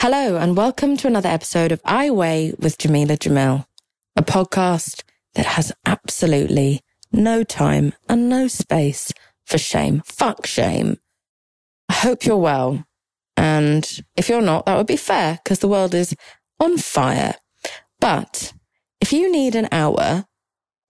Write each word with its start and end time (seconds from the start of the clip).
Hello, 0.00 0.36
and 0.36 0.56
welcome 0.56 0.96
to 0.98 1.08
another 1.08 1.28
episode 1.28 1.72
of 1.72 1.80
I 1.84 2.08
Weigh 2.08 2.54
with 2.56 2.78
Jameela 2.78 3.18
Jamil, 3.18 3.66
a 4.14 4.22
podcast 4.22 5.02
that 5.34 5.44
has 5.44 5.72
absolutely 5.84 6.82
no 7.10 7.42
time 7.42 7.92
and 8.08 8.28
no 8.28 8.46
space 8.46 9.12
for 9.44 9.58
shame. 9.58 10.02
Fuck 10.06 10.46
shame. 10.46 10.98
I 11.88 11.94
hope 11.94 12.24
you're 12.24 12.36
well. 12.36 12.84
And 13.36 14.00
if 14.14 14.28
you're 14.28 14.40
not, 14.40 14.66
that 14.66 14.76
would 14.76 14.86
be 14.86 14.96
fair 14.96 15.40
because 15.42 15.58
the 15.58 15.66
world 15.66 15.96
is 15.96 16.14
on 16.60 16.78
fire. 16.78 17.34
But 17.98 18.52
if 19.00 19.12
you 19.12 19.32
need 19.32 19.56
an 19.56 19.66
hour 19.72 20.26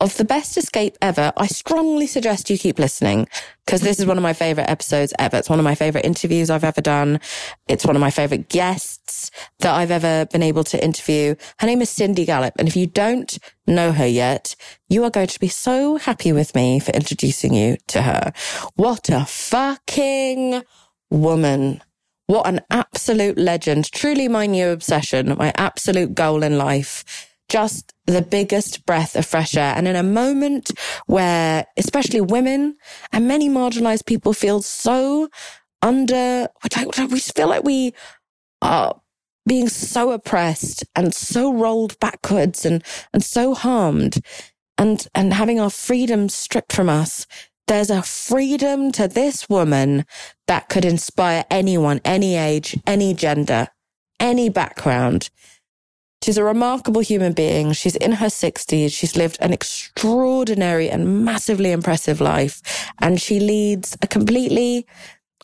of 0.00 0.16
the 0.16 0.24
best 0.24 0.56
escape 0.56 0.96
ever, 1.02 1.32
I 1.36 1.48
strongly 1.48 2.06
suggest 2.06 2.50
you 2.50 2.58
keep 2.58 2.78
listening 2.78 3.27
because 3.66 3.80
this 3.80 3.98
is 3.98 4.05
mm-hmm. 4.05 4.10
one 4.10 4.16
of 4.18 4.22
my 4.22 4.32
favorite 4.32 4.70
episodes 4.70 5.12
ever. 5.18 5.36
It's 5.36 5.50
one 5.50 5.58
of 5.58 5.64
my 5.64 5.74
favorite 5.74 6.05
interviews 6.05 6.50
I've 6.50 6.64
ever 6.64 6.80
done. 6.80 7.20
It's 7.66 7.84
one 7.84 7.96
of 7.96 8.00
my 8.00 8.10
favorite 8.10 8.48
guests 8.48 9.32
that 9.58 9.74
I've 9.74 9.90
ever 9.90 10.27
been 10.27 10.42
able 10.42 10.62
to 10.64 10.82
interview. 10.82 11.34
Her 11.58 11.66
name 11.66 11.82
is 11.82 11.90
Cindy 11.90 12.24
Gallop. 12.24 12.55
And 12.58 12.68
if 12.68 12.77
you 12.77 12.86
don't 12.86 13.36
know 13.66 13.90
her 13.90 14.06
yet, 14.06 14.55
you 14.88 15.02
are 15.02 15.10
going 15.10 15.27
to 15.27 15.40
be 15.40 15.48
so 15.48 15.96
happy 15.96 16.33
with 16.33 16.55
me 16.55 16.78
for 16.78 16.92
introducing 16.92 17.52
you 17.52 17.77
to 17.88 18.02
her. 18.02 18.33
What 18.77 19.08
a 19.08 19.24
fucking 19.24 20.62
woman. 21.10 21.83
What 22.27 22.46
an 22.46 22.60
absolute 22.70 23.38
legend. 23.38 23.90
Truly 23.90 24.28
my 24.28 24.46
new 24.46 24.68
obsession, 24.68 25.34
my 25.36 25.52
absolute 25.56 26.14
goal 26.14 26.42
in 26.44 26.56
life 26.56 27.27
just 27.48 27.94
the 28.06 28.22
biggest 28.22 28.84
breath 28.86 29.16
of 29.16 29.27
fresh 29.27 29.56
air. 29.56 29.74
And 29.77 29.88
in 29.88 29.96
a 29.96 30.02
moment 30.02 30.70
where, 31.06 31.66
especially 31.77 32.20
women 32.20 32.77
and 33.12 33.28
many 33.28 33.48
marginalized 33.48 34.06
people 34.06 34.32
feel 34.32 34.62
so 34.62 35.28
under, 35.82 36.48
we 37.10 37.20
feel 37.20 37.48
like 37.48 37.64
we 37.64 37.94
are 38.60 39.00
being 39.46 39.68
so 39.68 40.12
oppressed 40.12 40.84
and 40.94 41.14
so 41.14 41.52
rolled 41.52 41.98
backwards 42.00 42.66
and, 42.66 42.84
and 43.12 43.24
so 43.24 43.55
harmed 43.55 44.18
and, 44.77 45.08
and 45.14 45.33
having 45.33 45.58
our 45.58 45.70
freedom 45.70 46.28
stripped 46.28 46.73
from 46.73 46.89
us. 46.89 47.27
There's 47.67 47.90
a 47.90 48.02
freedom 48.02 48.92
to 48.92 49.08
this 49.08 49.48
woman 49.48 50.06
that 50.46 50.68
could 50.68 50.84
inspire 50.84 51.44
anyone, 51.50 52.00
any 52.05 52.36
age, 52.36 52.78
any 52.86 53.14
gender, 53.14 53.68
any 54.20 54.48
background. 54.48 55.30
She's 56.23 56.36
a 56.36 56.45
remarkable 56.45 57.01
human 57.01 57.33
being. 57.33 57.73
She's 57.73 57.96
in 57.96 58.12
her 58.12 58.27
60s. 58.27 58.92
She's 58.92 59.17
lived 59.17 59.39
an 59.40 59.52
extraordinary 59.52 60.90
and 60.90 61.24
massively 61.24 61.70
impressive 61.70 62.20
life. 62.20 62.61
And 62.98 63.20
she 63.20 63.39
leads 63.39 63.96
a 64.02 64.06
completely, 64.06 64.86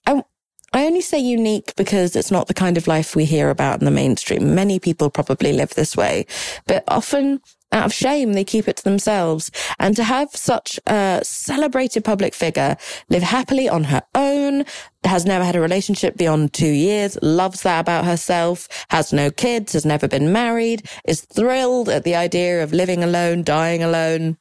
I, 0.07 0.25
I 0.73 0.87
only 0.87 1.01
say 1.01 1.19
unique 1.19 1.75
because 1.77 2.17
it's 2.17 2.33
not 2.33 2.49
the 2.49 2.55
kind 2.55 2.77
of 2.77 2.89
life 2.89 3.15
we 3.15 3.25
hear 3.25 3.51
about 3.51 3.81
in 3.81 3.85
the 3.85 3.93
mainstream. 3.93 4.55
Many 4.55 4.81
people 4.81 5.11
probably 5.11 5.53
live 5.53 5.71
this 5.75 5.97
way, 5.97 6.27
but 6.67 6.83
often 6.89 7.41
out 7.75 7.87
of 7.87 7.93
shame, 7.93 8.33
they 8.33 8.45
keep 8.45 8.69
it 8.69 8.77
to 8.77 8.85
themselves. 8.85 9.51
And 9.79 9.97
to 9.97 10.05
have 10.05 10.31
such 10.31 10.79
a 10.87 11.21
celebrated 11.23 12.05
public 12.05 12.35
figure 12.35 12.77
live 13.11 13.23
happily 13.23 13.69
on 13.69 13.85
her 13.85 14.03
own, 14.15 14.65
has 15.05 15.27
never 15.27 15.45
had 15.45 15.57
a 15.57 15.61
relationship 15.61 16.17
beyond 16.17 16.55
two 16.55 16.67
years, 16.67 17.19
loves 17.21 17.63
that 17.63 17.81
about 17.81 18.07
herself, 18.07 18.69
has 18.89 19.13
no 19.13 19.31
kids, 19.31 19.75
has 19.75 19.85
never 19.85 20.09
been 20.09 20.33
married, 20.33 20.89
is 21.05 21.21
thrilled 21.23 21.89
at 21.89 22.05
the 22.05 22.15
idea 22.15 22.63
of 22.63 22.73
living 22.73 23.05
alone, 23.05 23.43
dying 23.43 23.83
alone. 23.83 24.39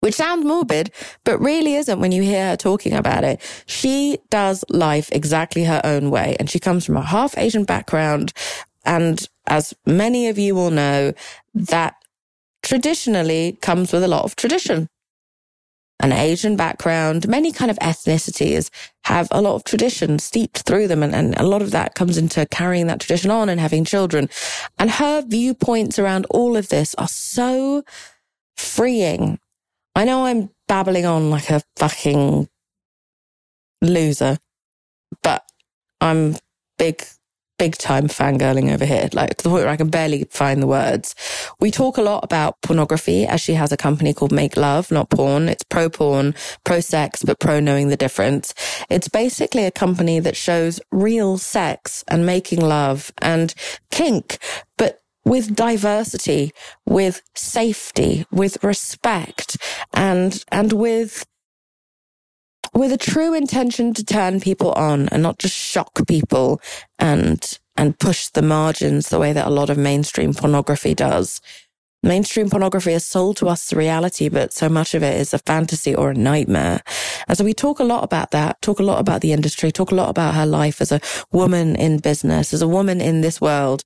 Which 0.00 0.14
sounds 0.16 0.44
morbid, 0.44 0.90
but 1.22 1.38
really 1.38 1.76
isn't 1.76 2.00
when 2.00 2.10
you 2.10 2.22
hear 2.22 2.48
her 2.48 2.56
talking 2.56 2.92
about 2.92 3.22
it. 3.22 3.40
She 3.66 4.18
does 4.30 4.64
life 4.68 5.08
exactly 5.12 5.62
her 5.62 5.80
own 5.84 6.10
way. 6.10 6.36
And 6.40 6.50
she 6.50 6.58
comes 6.58 6.84
from 6.84 6.96
a 6.96 7.02
half 7.02 7.38
Asian 7.38 7.62
background 7.62 8.32
and 8.84 9.28
as 9.46 9.74
many 9.86 10.28
of 10.28 10.38
you 10.38 10.54
will 10.54 10.70
know, 10.70 11.12
that 11.54 11.94
traditionally 12.62 13.58
comes 13.60 13.92
with 13.92 14.02
a 14.02 14.08
lot 14.08 14.24
of 14.24 14.36
tradition. 14.36 14.88
An 16.00 16.12
Asian 16.12 16.56
background, 16.56 17.28
many 17.28 17.52
kind 17.52 17.70
of 17.70 17.78
ethnicities 17.78 18.70
have 19.04 19.28
a 19.30 19.40
lot 19.40 19.54
of 19.54 19.64
tradition 19.64 20.18
steeped 20.18 20.62
through 20.62 20.88
them. 20.88 21.02
And, 21.02 21.14
and 21.14 21.36
a 21.38 21.44
lot 21.44 21.62
of 21.62 21.70
that 21.70 21.94
comes 21.94 22.18
into 22.18 22.44
carrying 22.46 22.88
that 22.88 23.00
tradition 23.00 23.30
on 23.30 23.48
and 23.48 23.60
having 23.60 23.84
children. 23.84 24.28
And 24.78 24.90
her 24.90 25.22
viewpoints 25.22 25.98
around 26.00 26.26
all 26.30 26.56
of 26.56 26.70
this 26.70 26.94
are 26.96 27.08
so 27.08 27.84
freeing. 28.56 29.38
I 29.94 30.04
know 30.04 30.26
I'm 30.26 30.50
babbling 30.66 31.06
on 31.06 31.30
like 31.30 31.50
a 31.50 31.62
fucking 31.76 32.48
loser, 33.80 34.38
but 35.22 35.44
I'm 36.00 36.36
big 36.78 37.04
big 37.62 37.76
time 37.76 38.08
fangirling 38.08 38.74
over 38.74 38.84
here, 38.84 39.08
like 39.12 39.36
to 39.36 39.44
the 39.44 39.48
point 39.48 39.62
where 39.62 39.72
I 39.72 39.76
can 39.76 39.88
barely 39.88 40.24
find 40.24 40.60
the 40.60 40.66
words. 40.66 41.14
We 41.60 41.70
talk 41.70 41.96
a 41.96 42.02
lot 42.02 42.24
about 42.24 42.60
pornography 42.60 43.24
as 43.24 43.40
she 43.40 43.54
has 43.54 43.70
a 43.70 43.76
company 43.76 44.12
called 44.12 44.32
Make 44.32 44.56
Love, 44.56 44.90
not 44.90 45.10
porn. 45.10 45.48
It's 45.48 45.62
pro 45.62 45.88
porn, 45.88 46.34
pro 46.64 46.80
sex, 46.80 47.22
but 47.22 47.38
pro 47.38 47.60
knowing 47.60 47.86
the 47.86 47.96
difference. 47.96 48.52
It's 48.90 49.06
basically 49.06 49.64
a 49.64 49.70
company 49.70 50.18
that 50.18 50.36
shows 50.36 50.80
real 50.90 51.38
sex 51.38 52.02
and 52.08 52.26
making 52.26 52.62
love 52.62 53.12
and 53.18 53.54
kink, 53.92 54.38
but 54.76 54.98
with 55.24 55.54
diversity, 55.54 56.50
with 56.84 57.22
safety, 57.36 58.26
with 58.32 58.64
respect 58.64 59.56
and, 59.94 60.44
and 60.50 60.72
with 60.72 61.24
with 62.74 62.92
a 62.92 62.98
true 62.98 63.34
intention 63.34 63.92
to 63.94 64.04
turn 64.04 64.40
people 64.40 64.72
on 64.72 65.08
and 65.10 65.22
not 65.22 65.38
just 65.38 65.54
shock 65.54 66.06
people 66.06 66.60
and 66.98 67.58
and 67.76 67.98
push 67.98 68.28
the 68.28 68.42
margins 68.42 69.08
the 69.08 69.18
way 69.18 69.32
that 69.32 69.46
a 69.46 69.50
lot 69.50 69.70
of 69.70 69.78
mainstream 69.78 70.34
pornography 70.34 70.94
does. 70.94 71.40
Mainstream 72.02 72.50
pornography 72.50 72.92
is 72.92 73.06
sold 73.06 73.36
to 73.36 73.48
us 73.48 73.68
the 73.68 73.76
reality, 73.76 74.28
but 74.28 74.52
so 74.52 74.68
much 74.68 74.92
of 74.92 75.02
it 75.02 75.18
is 75.20 75.32
a 75.32 75.38
fantasy 75.38 75.94
or 75.94 76.10
a 76.10 76.14
nightmare. 76.14 76.82
And 77.28 77.38
so 77.38 77.44
we 77.44 77.54
talk 77.54 77.78
a 77.78 77.84
lot 77.84 78.02
about 78.02 78.32
that, 78.32 78.60
talk 78.60 78.80
a 78.80 78.82
lot 78.82 78.98
about 78.98 79.20
the 79.20 79.32
industry, 79.32 79.70
talk 79.70 79.92
a 79.92 79.94
lot 79.94 80.10
about 80.10 80.34
her 80.34 80.44
life 80.44 80.80
as 80.80 80.90
a 80.90 81.00
woman 81.30 81.76
in 81.76 81.98
business, 81.98 82.52
as 82.52 82.60
a 82.60 82.68
woman 82.68 83.00
in 83.00 83.20
this 83.20 83.40
world. 83.40 83.84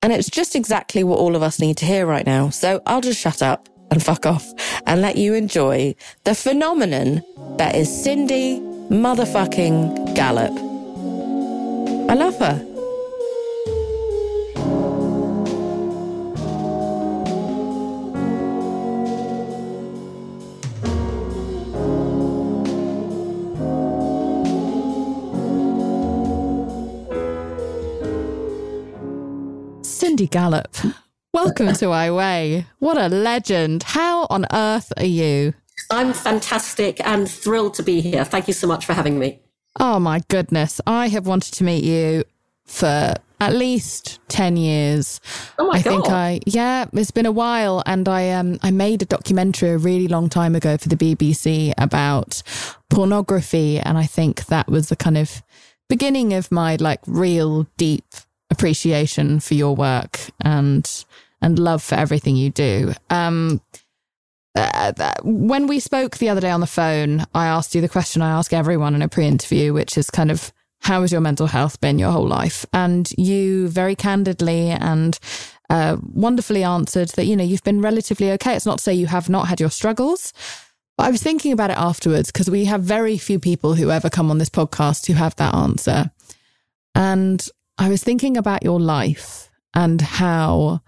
And 0.00 0.12
it's 0.12 0.30
just 0.30 0.54
exactly 0.54 1.02
what 1.02 1.18
all 1.18 1.34
of 1.34 1.42
us 1.42 1.60
need 1.60 1.76
to 1.78 1.86
hear 1.86 2.06
right 2.06 2.24
now. 2.24 2.50
So 2.50 2.80
I'll 2.86 3.00
just 3.00 3.20
shut 3.20 3.42
up 3.42 3.68
and 3.92 4.02
fuck 4.02 4.24
off 4.24 4.50
and 4.86 5.02
let 5.02 5.16
you 5.16 5.34
enjoy 5.34 5.94
the 6.24 6.34
phenomenon 6.34 7.22
that 7.58 7.76
is 7.76 7.88
Cindy 8.02 8.58
motherfucking 8.88 10.14
Gallop. 10.14 10.52
I 12.10 12.14
love 12.14 12.38
her. 12.38 12.68
Cindy 29.82 30.26
Gallop. 30.26 30.76
Welcome 31.34 31.72
to 31.76 31.88
I 31.90 32.10
Weigh. 32.10 32.66
What 32.78 32.98
a 32.98 33.08
legend. 33.08 33.84
How 33.84 34.26
on 34.28 34.44
earth 34.52 34.92
are 34.98 35.06
you? 35.06 35.54
I'm 35.90 36.12
fantastic 36.12 37.00
and 37.06 37.26
thrilled 37.26 37.72
to 37.74 37.82
be 37.82 38.02
here. 38.02 38.22
Thank 38.22 38.48
you 38.48 38.52
so 38.52 38.66
much 38.66 38.84
for 38.84 38.92
having 38.92 39.18
me. 39.18 39.40
Oh 39.80 39.98
my 39.98 40.20
goodness. 40.28 40.78
I 40.86 41.08
have 41.08 41.26
wanted 41.26 41.54
to 41.54 41.64
meet 41.64 41.84
you 41.84 42.24
for 42.66 43.14
at 43.40 43.54
least 43.54 44.20
10 44.28 44.58
years. 44.58 45.22
Oh 45.58 45.68
my 45.68 45.78
I 45.78 45.82
God. 45.82 45.90
think 45.90 46.10
I 46.10 46.40
yeah, 46.44 46.84
it's 46.92 47.10
been 47.10 47.24
a 47.24 47.32
while 47.32 47.82
and 47.86 48.10
I 48.10 48.28
um 48.32 48.58
I 48.62 48.70
made 48.70 49.00
a 49.00 49.06
documentary 49.06 49.70
a 49.70 49.78
really 49.78 50.08
long 50.08 50.28
time 50.28 50.54
ago 50.54 50.76
for 50.76 50.90
the 50.90 50.96
BBC 50.96 51.72
about 51.78 52.42
pornography 52.90 53.78
and 53.80 53.96
I 53.96 54.04
think 54.04 54.44
that 54.46 54.68
was 54.68 54.90
the 54.90 54.96
kind 54.96 55.16
of 55.16 55.42
beginning 55.88 56.34
of 56.34 56.52
my 56.52 56.76
like 56.76 57.00
real 57.06 57.66
deep 57.78 58.04
appreciation 58.50 59.40
for 59.40 59.54
your 59.54 59.74
work 59.74 60.20
and 60.42 61.06
and 61.42 61.58
love 61.58 61.82
for 61.82 61.96
everything 61.96 62.36
you 62.36 62.50
do. 62.50 62.94
Um 63.10 63.60
uh, 64.54 64.92
that- 64.92 65.24
when 65.24 65.66
we 65.66 65.80
spoke 65.80 66.18
the 66.18 66.28
other 66.28 66.40
day 66.40 66.50
on 66.50 66.60
the 66.60 66.66
phone, 66.66 67.24
I 67.34 67.46
asked 67.46 67.74
you 67.74 67.80
the 67.80 67.88
question 67.88 68.20
I 68.22 68.30
ask 68.30 68.52
everyone 68.52 68.94
in 68.94 69.02
a 69.02 69.08
pre 69.08 69.26
interview, 69.26 69.72
which 69.72 69.96
is 69.96 70.10
kind 70.10 70.30
of, 70.30 70.52
how 70.80 71.00
has 71.00 71.12
your 71.12 71.20
mental 71.20 71.46
health 71.46 71.80
been 71.80 71.98
your 71.98 72.10
whole 72.12 72.26
life? 72.26 72.66
And 72.72 73.10
you 73.16 73.68
very 73.68 73.94
candidly 73.94 74.70
and 74.70 75.18
uh, 75.70 75.96
wonderfully 76.02 76.64
answered 76.64 77.08
that, 77.10 77.24
you 77.24 77.36
know, 77.36 77.44
you've 77.44 77.64
been 77.64 77.80
relatively 77.80 78.30
okay. 78.32 78.54
It's 78.54 78.66
not 78.66 78.78
to 78.78 78.84
say 78.84 78.92
you 78.92 79.06
have 79.06 79.30
not 79.30 79.48
had 79.48 79.60
your 79.60 79.70
struggles. 79.70 80.34
But 80.98 81.06
I 81.06 81.10
was 81.10 81.22
thinking 81.22 81.52
about 81.52 81.70
it 81.70 81.78
afterwards 81.78 82.30
because 82.30 82.50
we 82.50 82.66
have 82.66 82.82
very 82.82 83.16
few 83.16 83.38
people 83.38 83.74
who 83.74 83.90
ever 83.90 84.10
come 84.10 84.30
on 84.30 84.36
this 84.36 84.50
podcast 84.50 85.06
who 85.06 85.14
have 85.14 85.34
that 85.36 85.54
answer. 85.54 86.10
And 86.94 87.48
I 87.78 87.88
was 87.88 88.02
thinking 88.02 88.36
about 88.36 88.62
your 88.62 88.78
life 88.78 89.50
and 89.72 90.02
how 90.02 90.82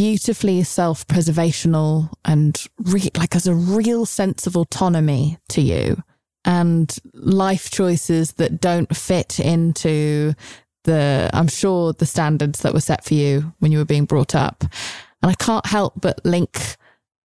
beautifully 0.00 0.62
self 0.62 1.06
preservational 1.08 2.08
and 2.24 2.66
re- 2.78 3.10
like 3.18 3.36
as 3.36 3.46
a 3.46 3.54
real 3.54 4.06
sense 4.06 4.46
of 4.46 4.56
autonomy 4.56 5.36
to 5.50 5.60
you 5.60 6.02
and 6.46 6.96
life 7.12 7.70
choices 7.70 8.32
that 8.32 8.62
don't 8.62 8.96
fit 8.96 9.38
into 9.38 10.32
the, 10.84 11.28
I'm 11.34 11.48
sure, 11.48 11.92
the 11.92 12.06
standards 12.06 12.60
that 12.60 12.72
were 12.72 12.80
set 12.80 13.04
for 13.04 13.12
you 13.12 13.52
when 13.58 13.72
you 13.72 13.76
were 13.76 13.84
being 13.84 14.06
brought 14.06 14.34
up. 14.34 14.64
And 15.22 15.30
I 15.30 15.34
can't 15.34 15.66
help 15.66 16.00
but 16.00 16.24
link 16.24 16.76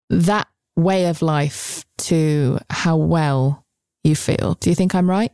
that 0.09 0.49
way 0.75 1.05
of 1.05 1.21
life 1.21 1.85
to 1.99 2.59
how 2.69 2.97
well 2.97 3.65
you 4.03 4.17
feel. 4.17 4.55
Do 4.59 4.69
you 4.69 4.75
think 4.75 4.93
I'm 4.93 5.09
right? 5.09 5.31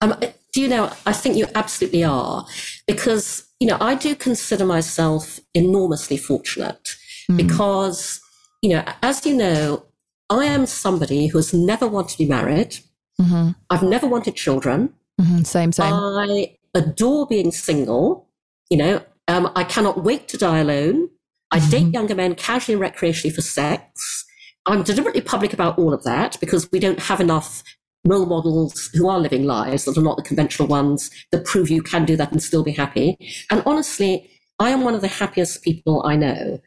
Um, 0.00 0.18
do 0.54 0.60
you 0.62 0.68
know, 0.68 0.90
I 1.04 1.12
think 1.12 1.36
you 1.36 1.46
absolutely 1.54 2.04
are. 2.04 2.46
Because, 2.86 3.46
you 3.62 3.68
know, 3.68 3.76
I 3.80 3.94
do 3.94 4.16
consider 4.16 4.66
myself 4.66 5.38
enormously 5.54 6.16
fortunate 6.16 6.96
because, 7.36 8.20
you 8.60 8.70
know, 8.70 8.82
as 9.04 9.24
you 9.24 9.36
know, 9.36 9.86
I 10.28 10.46
am 10.46 10.66
somebody 10.66 11.28
who 11.28 11.38
has 11.38 11.54
never 11.54 11.86
wanted 11.86 12.10
to 12.14 12.18
be 12.18 12.28
married. 12.28 12.78
Mm-hmm. 13.20 13.50
I've 13.70 13.84
never 13.84 14.08
wanted 14.08 14.34
children. 14.34 14.92
Mm-hmm. 15.20 15.42
Same, 15.42 15.70
same. 15.70 15.92
I 15.92 16.56
adore 16.74 17.28
being 17.28 17.52
single. 17.52 18.28
You 18.68 18.78
know, 18.78 19.04
um, 19.28 19.52
I 19.54 19.62
cannot 19.62 20.02
wait 20.02 20.26
to 20.30 20.36
die 20.36 20.58
alone. 20.58 21.08
I 21.52 21.60
date 21.70 21.92
younger 21.94 22.16
men 22.16 22.34
casually 22.34 22.74
and 22.74 22.92
recreationally 22.92 23.32
for 23.32 23.42
sex. 23.42 24.24
I'm 24.66 24.82
deliberately 24.82 25.20
public 25.20 25.52
about 25.52 25.78
all 25.78 25.94
of 25.94 26.02
that 26.02 26.36
because 26.40 26.68
we 26.72 26.80
don't 26.80 26.98
have 26.98 27.20
enough 27.20 27.62
role 28.04 28.26
models 28.26 28.90
who 28.94 29.08
are 29.08 29.20
living 29.20 29.44
lives 29.44 29.84
that 29.84 29.96
are 29.96 30.02
not 30.02 30.16
the 30.16 30.22
conventional 30.22 30.68
ones 30.68 31.10
that 31.30 31.44
prove 31.44 31.70
you 31.70 31.82
can 31.82 32.04
do 32.04 32.16
that 32.16 32.32
and 32.32 32.42
still 32.42 32.64
be 32.64 32.72
happy. 32.72 33.16
And 33.50 33.62
honestly, 33.64 34.30
I 34.58 34.70
am 34.70 34.82
one 34.82 34.94
of 34.94 35.00
the 35.00 35.08
happiest 35.08 35.62
people 35.62 36.02
I 36.04 36.16
know. 36.16 36.60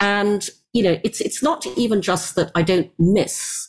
And, 0.00 0.48
you 0.72 0.82
know, 0.82 0.98
it's, 1.04 1.20
it's 1.20 1.42
not 1.42 1.66
even 1.76 2.02
just 2.02 2.34
that 2.36 2.50
I 2.54 2.62
don't 2.62 2.90
miss, 2.98 3.68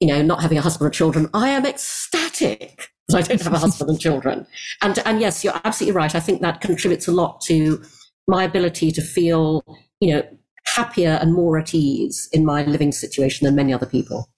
you 0.00 0.08
know, 0.08 0.22
not 0.22 0.40
having 0.40 0.58
a 0.58 0.62
husband 0.62 0.86
or 0.86 0.90
children. 0.90 1.28
I 1.34 1.48
am 1.48 1.66
ecstatic 1.66 2.88
that 3.08 3.18
I 3.18 3.22
don't 3.22 3.42
have 3.42 3.52
a 3.52 3.58
husband 3.58 3.90
and 3.90 4.00
children. 4.00 4.46
And, 4.80 4.98
and 5.04 5.20
yes, 5.20 5.44
you're 5.44 5.60
absolutely 5.64 5.96
right. 5.96 6.14
I 6.14 6.20
think 6.20 6.40
that 6.40 6.60
contributes 6.60 7.08
a 7.08 7.12
lot 7.12 7.40
to 7.42 7.82
my 8.28 8.44
ability 8.44 8.92
to 8.92 9.02
feel, 9.02 9.64
you 10.00 10.14
know, 10.14 10.22
happier 10.66 11.18
and 11.20 11.34
more 11.34 11.58
at 11.58 11.74
ease 11.74 12.28
in 12.32 12.44
my 12.44 12.64
living 12.64 12.92
situation 12.92 13.44
than 13.44 13.56
many 13.56 13.74
other 13.74 13.86
people. 13.86 14.28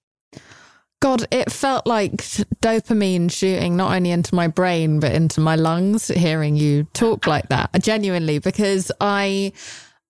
God, 1.04 1.26
it 1.30 1.52
felt 1.52 1.86
like 1.86 2.12
dopamine 2.62 3.30
shooting 3.30 3.76
not 3.76 3.94
only 3.94 4.10
into 4.10 4.34
my 4.34 4.48
brain 4.48 5.00
but 5.00 5.12
into 5.12 5.38
my 5.38 5.54
lungs 5.54 6.08
hearing 6.08 6.56
you 6.56 6.84
talk 6.94 7.26
like 7.26 7.50
that. 7.50 7.70
Genuinely, 7.82 8.38
because 8.38 8.90
I 9.02 9.52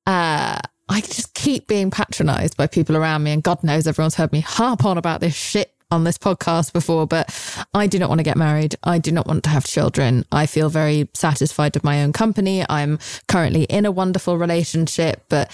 uh 0.06 0.56
I 0.88 1.00
just 1.00 1.35
keep 1.35 1.67
being 1.67 1.91
patronized 1.91 2.56
by 2.56 2.69
people 2.69 2.96
around 2.96 3.25
me 3.25 3.32
and 3.32 3.43
God 3.43 3.64
knows 3.64 3.88
everyone's 3.88 4.14
heard 4.14 4.31
me 4.31 4.38
harp 4.38 4.85
on 4.85 4.96
about 4.96 5.20
this 5.20 5.35
shit 5.35 5.75
on 5.91 6.05
this 6.05 6.17
podcast 6.17 6.73
before, 6.73 7.08
but 7.08 7.29
I 7.75 7.88
do 7.88 7.99
not 7.99 8.08
want 8.08 8.20
to 8.20 8.25
get 8.25 8.37
married. 8.37 8.76
I 8.85 8.99
do 8.99 9.11
not 9.11 9.26
want 9.26 9.43
to 9.44 9.50
have 9.50 9.64
children. 9.64 10.25
I 10.31 10.46
feel 10.46 10.69
very 10.69 11.08
satisfied 11.12 11.75
with 11.75 11.82
my 11.82 12.05
own 12.05 12.12
company. 12.12 12.64
I'm 12.70 13.00
currently 13.26 13.64
in 13.64 13.85
a 13.85 13.91
wonderful 13.91 14.38
relationship, 14.38 15.25
but 15.29 15.50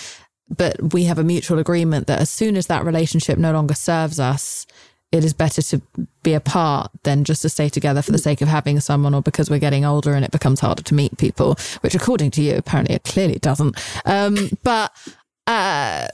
but 0.55 0.93
we 0.93 1.05
have 1.05 1.19
a 1.19 1.25
mutual 1.25 1.59
agreement 1.61 2.09
that 2.09 2.21
as 2.21 2.29
soon 2.29 2.57
as 2.57 2.67
that 2.67 2.85
relationship 2.85 3.39
no 3.39 3.53
longer 3.53 3.75
serves 3.75 4.21
us, 4.21 4.67
it 5.13 5.25
is 5.25 5.33
better 5.33 5.61
to 5.61 5.83
be 6.23 6.35
apart 6.35 6.91
than 7.03 7.25
just 7.25 7.43
to 7.43 7.49
stay 7.49 7.69
together 7.69 8.03
for 8.03 8.13
the 8.13 8.19
sake 8.19 8.41
of 8.41 8.49
having 8.49 8.79
someone 8.79 9.15
or 9.15 9.23
because 9.23 9.51
we're 9.51 9.59
getting 9.59 9.85
older 9.85 10.15
and 10.15 10.25
it 10.25 10.31
becomes 10.31 10.61
harder 10.61 10.83
to 10.83 10.95
meet 10.95 11.17
people, 11.19 11.57
which 11.81 11.95
according 11.95 12.31
to 12.33 12.43
you, 12.43 12.57
apparently 12.57 12.95
it 12.95 13.05
clearly 13.05 13.39
doesn't. 13.39 13.77
Um, 14.05 14.51
but, 14.63 14.93
uh, 15.49 16.07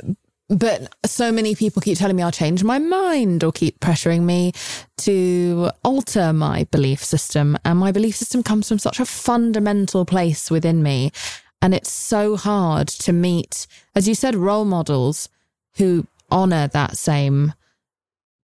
but 0.48 0.94
so 1.04 1.30
many 1.30 1.54
people 1.54 1.82
keep 1.82 1.98
telling 1.98 2.16
me 2.16 2.22
I'll 2.22 2.30
change 2.30 2.64
my 2.64 2.78
mind 2.78 3.44
or 3.44 3.52
keep 3.52 3.80
pressuring 3.80 4.22
me 4.22 4.52
to 4.98 5.70
alter 5.84 6.32
my 6.32 6.64
belief 6.70 7.04
system. 7.04 7.58
And 7.64 7.78
my 7.78 7.92
belief 7.92 8.16
system 8.16 8.42
comes 8.42 8.68
from 8.68 8.78
such 8.78 8.98
a 8.98 9.04
fundamental 9.04 10.06
place 10.06 10.50
within 10.50 10.82
me. 10.82 11.12
And 11.60 11.74
it's 11.74 11.90
so 11.90 12.36
hard 12.36 12.88
to 12.88 13.12
meet, 13.12 13.66
as 13.94 14.08
you 14.08 14.14
said, 14.14 14.36
role 14.36 14.64
models 14.64 15.28
who 15.76 16.06
honor 16.30 16.68
that 16.68 16.96
same 16.96 17.52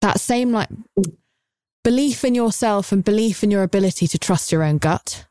that 0.00 0.20
same 0.20 0.52
like 0.52 0.68
belief 1.84 2.24
in 2.24 2.34
yourself 2.34 2.92
and 2.92 3.04
belief 3.04 3.42
in 3.42 3.50
your 3.50 3.62
ability 3.62 4.06
to 4.08 4.18
trust 4.18 4.52
your 4.52 4.62
own 4.62 4.78
gut. 4.78 5.26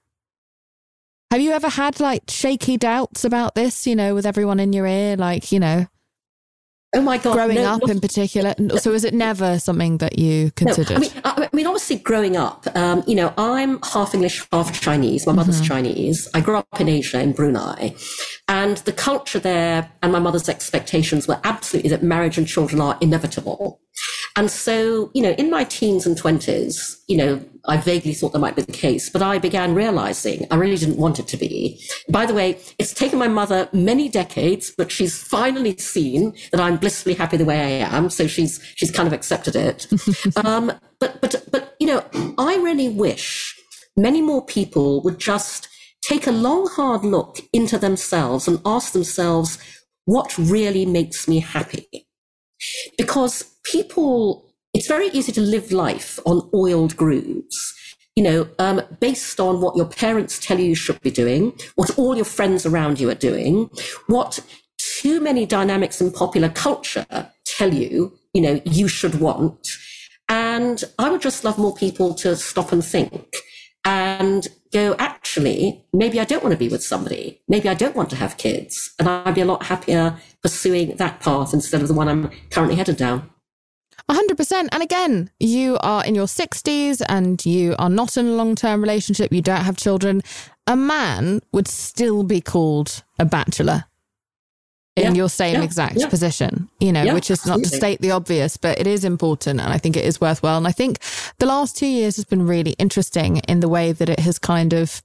Have 1.31 1.41
you 1.41 1.51
ever 1.51 1.69
had 1.69 1.99
like 1.99 2.23
shaky 2.29 2.77
doubts 2.77 3.25
about 3.25 3.53
this, 3.55 3.85
you 3.85 3.95
know, 3.95 4.15
with 4.15 4.25
everyone 4.25 4.59
in 4.59 4.71
your 4.73 4.87
ear, 4.87 5.17
like, 5.17 5.51
you 5.51 5.59
know, 5.59 5.87
Oh 6.95 7.01
my 7.01 7.17
God. 7.17 7.33
growing 7.33 7.55
no, 7.57 7.73
up 7.73 7.81
not- 7.81 7.89
in 7.89 7.99
particular? 7.99 8.55
So 8.79 8.93
is 8.93 9.03
it 9.03 9.13
never 9.13 9.59
something 9.59 9.97
that 9.97 10.17
you 10.17 10.51
No. 10.61 10.73
I 10.89 10.97
mean, 10.97 11.11
I, 11.25 11.49
I 11.51 11.55
mean, 11.55 11.67
obviously, 11.67 11.97
growing 11.97 12.37
up, 12.37 12.65
um, 12.75 13.03
you 13.05 13.13
know, 13.15 13.33
I'm 13.37 13.81
half 13.83 14.15
English, 14.15 14.47
half 14.53 14.79
Chinese. 14.79 15.27
My 15.27 15.33
mother's 15.33 15.59
Chinese. 15.59 16.29
I 16.33 16.39
grew 16.39 16.55
up 16.57 16.79
in 16.79 16.87
Asia, 16.87 17.19
in 17.19 17.33
Brunei, 17.33 17.93
and 18.47 18.77
the 18.77 18.93
culture 18.93 19.39
there 19.39 19.91
and 20.01 20.13
my 20.13 20.19
mother's 20.19 20.47
expectations 20.47 21.27
were 21.27 21.41
absolutely 21.43 21.89
that 21.89 22.03
marriage 22.03 22.37
and 22.37 22.47
children 22.47 22.79
are 22.81 22.97
inevitable. 23.01 23.81
And 24.37 24.51
so, 24.51 25.09
you 25.15 25.23
know, 25.23 25.31
in 25.31 25.49
my 25.49 25.63
teens 25.63 26.05
and 26.05 26.15
twenties, 26.15 27.03
you 27.07 27.17
know, 27.17 27.43
I 27.65 27.77
vaguely 27.77 28.13
thought 28.13 28.33
that 28.33 28.39
might 28.39 28.55
be 28.55 28.61
the 28.61 28.71
case, 28.71 29.09
but 29.09 29.23
I 29.23 29.39
began 29.39 29.73
realizing 29.73 30.45
I 30.51 30.55
really 30.55 30.77
didn't 30.77 30.97
want 30.97 31.17
it 31.17 31.27
to 31.29 31.37
be. 31.37 31.81
By 32.07 32.27
the 32.27 32.35
way, 32.35 32.59
it's 32.77 32.93
taken 32.93 33.17
my 33.17 33.27
mother 33.27 33.67
many 33.73 34.09
decades, 34.09 34.71
but 34.77 34.91
she's 34.91 35.21
finally 35.21 35.75
seen 35.77 36.35
that 36.51 36.61
I'm 36.61 36.77
blissfully 36.77 37.15
happy 37.15 37.37
the 37.37 37.45
way 37.45 37.81
I 37.83 37.87
am. 37.97 38.11
So 38.11 38.27
she's, 38.27 38.63
she's 38.75 38.91
kind 38.91 39.07
of 39.07 39.13
accepted 39.13 39.55
it. 39.55 39.87
um, 40.45 40.71
but, 40.99 41.19
but, 41.19 41.43
but, 41.51 41.75
you 41.79 41.87
know, 41.87 42.05
I 42.37 42.57
really 42.57 42.89
wish 42.89 43.59
many 43.97 44.21
more 44.21 44.45
people 44.45 45.01
would 45.01 45.17
just 45.17 45.67
take 46.03 46.27
a 46.27 46.31
long, 46.31 46.67
hard 46.67 47.03
look 47.03 47.39
into 47.53 47.79
themselves 47.79 48.47
and 48.47 48.61
ask 48.65 48.93
themselves, 48.93 49.57
what 50.05 50.37
really 50.37 50.85
makes 50.85 51.27
me 51.27 51.39
happy? 51.39 52.07
because 52.97 53.43
people, 53.71 54.45
it's 54.73 54.87
very 54.87 55.07
easy 55.09 55.31
to 55.33 55.41
live 55.41 55.71
life 55.71 56.19
on 56.25 56.49
oiled 56.53 56.95
grooves. 56.95 57.73
You 58.15 58.23
know, 58.23 58.49
um, 58.57 58.81
based 58.99 59.39
on 59.39 59.61
what 59.61 59.75
your 59.75 59.85
parents 59.85 60.39
tell 60.39 60.59
you 60.59 60.69
you 60.69 60.75
should 60.75 60.99
be 61.01 61.11
doing, 61.11 61.53
what 61.75 61.99
all 61.99 62.15
your 62.15 62.25
friends 62.25 62.65
around 62.65 62.99
you 62.99 63.09
are 63.11 63.15
doing, 63.15 63.69
what 64.07 64.39
too 64.79 65.21
many 65.21 65.45
dynamics 65.45 66.01
in 66.01 66.11
popular 66.11 66.49
culture 66.49 67.05
tell 67.45 67.73
you, 67.73 68.17
you 68.33 68.41
know, 68.41 68.59
you 68.65 68.87
should 68.87 69.19
want. 69.19 69.67
And 70.29 70.83
I 70.97 71.09
would 71.09 71.21
just 71.21 71.43
love 71.43 71.59
more 71.59 71.75
people 71.75 72.13
to 72.15 72.35
stop 72.35 72.71
and 72.71 72.83
think 72.83 73.35
and 73.85 74.47
go, 74.73 74.95
actually, 74.99 75.85
maybe 75.93 76.19
I 76.19 76.25
don't 76.25 76.43
want 76.43 76.53
to 76.53 76.59
be 76.59 76.67
with 76.67 76.83
somebody. 76.83 77.41
Maybe 77.47 77.69
I 77.69 77.73
don't 77.73 77.95
want 77.95 78.09
to 78.09 78.15
have 78.15 78.37
kids. 78.37 78.93
And 78.99 79.07
I'd 79.07 79.35
be 79.35 79.41
a 79.41 79.45
lot 79.45 79.63
happier 79.63 80.17
pursuing 80.41 80.95
that 80.97 81.21
path 81.21 81.53
instead 81.53 81.81
of 81.81 81.87
the 81.87 81.93
one 81.93 82.09
I'm 82.09 82.31
currently 82.49 82.75
headed 82.75 82.97
down. 82.97 83.29
100%. 84.09 84.69
And 84.71 84.81
again, 84.83 85.29
you 85.39 85.77
are 85.81 86.03
in 86.05 86.15
your 86.15 86.27
60s 86.27 87.01
and 87.09 87.45
you 87.45 87.75
are 87.77 87.89
not 87.89 88.17
in 88.17 88.25
a 88.27 88.31
long 88.31 88.55
term 88.55 88.81
relationship, 88.81 89.31
you 89.31 89.41
don't 89.41 89.63
have 89.63 89.77
children. 89.77 90.21
A 90.65 90.75
man 90.75 91.41
would 91.51 91.67
still 91.67 92.23
be 92.23 92.41
called 92.41 93.03
a 93.19 93.25
bachelor 93.25 93.85
in 94.95 95.03
Yeah. 95.03 95.13
your 95.13 95.29
same 95.29 95.55
Yeah. 95.55 95.63
exact 95.63 95.97
Yeah. 95.97 96.07
position, 96.09 96.69
you 96.79 96.91
know, 96.91 97.13
which 97.13 97.29
is 97.29 97.45
not 97.45 97.59
to 97.63 97.69
state 97.69 98.01
the 98.01 98.11
obvious, 98.11 98.57
but 98.57 98.79
it 98.79 98.87
is 98.87 99.03
important 99.03 99.59
and 99.61 99.71
I 99.71 99.77
think 99.77 99.95
it 99.95 100.03
is 100.05 100.19
worthwhile. 100.19 100.57
And 100.57 100.67
I 100.67 100.71
think 100.71 100.99
the 101.39 101.45
last 101.45 101.77
two 101.77 101.85
years 101.85 102.15
has 102.15 102.25
been 102.25 102.47
really 102.47 102.71
interesting 102.79 103.37
in 103.47 103.59
the 103.59 103.69
way 103.69 103.91
that 103.91 104.09
it 104.09 104.19
has 104.21 104.39
kind 104.39 104.73
of 104.73 105.03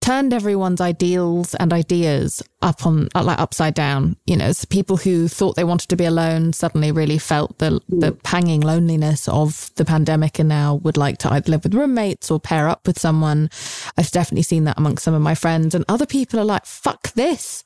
turned 0.00 0.32
everyone's 0.32 0.80
ideals 0.80 1.54
and 1.56 1.72
ideas 1.72 2.42
up 2.62 2.86
on 2.86 3.08
uh, 3.14 3.22
like 3.22 3.38
upside 3.38 3.74
down. 3.74 4.16
You 4.26 4.36
know 4.36 4.52
so 4.52 4.66
people 4.68 4.96
who 4.96 5.28
thought 5.28 5.56
they 5.56 5.64
wanted 5.64 5.88
to 5.88 5.96
be 5.96 6.04
alone 6.04 6.52
suddenly 6.52 6.92
really 6.92 7.18
felt 7.18 7.58
the 7.58 7.80
the 7.88 8.12
panging 8.12 8.60
loneliness 8.60 9.28
of 9.28 9.70
the 9.76 9.84
pandemic 9.84 10.38
and 10.38 10.48
now 10.48 10.76
would 10.76 10.96
like 10.96 11.18
to 11.18 11.32
either 11.32 11.50
live 11.50 11.64
with 11.64 11.74
roommates 11.74 12.30
or 12.30 12.40
pair 12.40 12.68
up 12.68 12.86
with 12.86 12.98
someone. 12.98 13.50
I've 13.96 14.10
definitely 14.10 14.42
seen 14.42 14.64
that 14.64 14.78
amongst 14.78 15.04
some 15.04 15.14
of 15.14 15.22
my 15.22 15.34
friends 15.34 15.74
and 15.74 15.84
other 15.88 16.06
people 16.06 16.40
are 16.40 16.44
like 16.44 16.66
fuck 16.66 17.12
this 17.14 17.64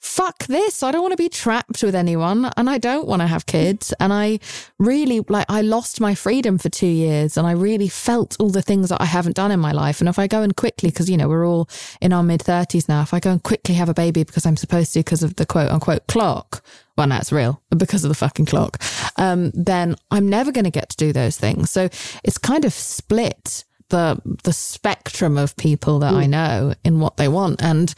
fuck 0.00 0.46
this. 0.46 0.82
I 0.82 0.92
don't 0.92 1.02
want 1.02 1.12
to 1.12 1.16
be 1.16 1.28
trapped 1.28 1.82
with 1.82 1.94
anyone 1.94 2.50
and 2.56 2.70
I 2.70 2.78
don't 2.78 3.06
want 3.06 3.22
to 3.22 3.26
have 3.26 3.46
kids. 3.46 3.92
And 3.98 4.12
I 4.12 4.38
really 4.78 5.20
like, 5.28 5.46
I 5.48 5.62
lost 5.62 6.00
my 6.00 6.14
freedom 6.14 6.58
for 6.58 6.68
two 6.68 6.86
years 6.86 7.36
and 7.36 7.46
I 7.46 7.52
really 7.52 7.88
felt 7.88 8.36
all 8.38 8.50
the 8.50 8.62
things 8.62 8.88
that 8.90 9.00
I 9.00 9.04
haven't 9.04 9.36
done 9.36 9.50
in 9.50 9.60
my 9.60 9.72
life. 9.72 10.00
And 10.00 10.08
if 10.08 10.18
I 10.18 10.26
go 10.26 10.42
and 10.42 10.56
quickly, 10.56 10.90
because, 10.90 11.10
you 11.10 11.16
know, 11.16 11.28
we're 11.28 11.46
all 11.46 11.68
in 12.00 12.12
our 12.12 12.22
mid 12.22 12.40
30s 12.40 12.88
now, 12.88 13.02
if 13.02 13.12
I 13.12 13.20
go 13.20 13.30
and 13.30 13.42
quickly 13.42 13.74
have 13.74 13.88
a 13.88 13.94
baby 13.94 14.24
because 14.24 14.46
I'm 14.46 14.56
supposed 14.56 14.92
to 14.94 15.00
because 15.00 15.22
of 15.22 15.36
the 15.36 15.46
quote 15.46 15.70
unquote 15.70 16.06
clock, 16.06 16.62
well, 16.96 17.08
that's 17.08 17.32
real 17.32 17.62
because 17.76 18.04
of 18.04 18.08
the 18.08 18.14
fucking 18.14 18.46
clock, 18.46 18.82
um, 19.16 19.50
then 19.54 19.96
I'm 20.10 20.28
never 20.28 20.52
going 20.52 20.64
to 20.64 20.70
get 20.70 20.88
to 20.90 20.96
do 20.96 21.12
those 21.12 21.36
things. 21.36 21.70
So 21.70 21.88
it's 22.24 22.38
kind 22.38 22.64
of 22.64 22.72
split 22.72 23.64
the 23.90 24.20
the 24.42 24.52
spectrum 24.52 25.36
of 25.36 25.56
people 25.56 25.98
that 26.00 26.14
I 26.14 26.26
know 26.26 26.74
in 26.84 26.98
what 27.00 27.16
they 27.16 27.28
want 27.28 27.62
and 27.62 27.94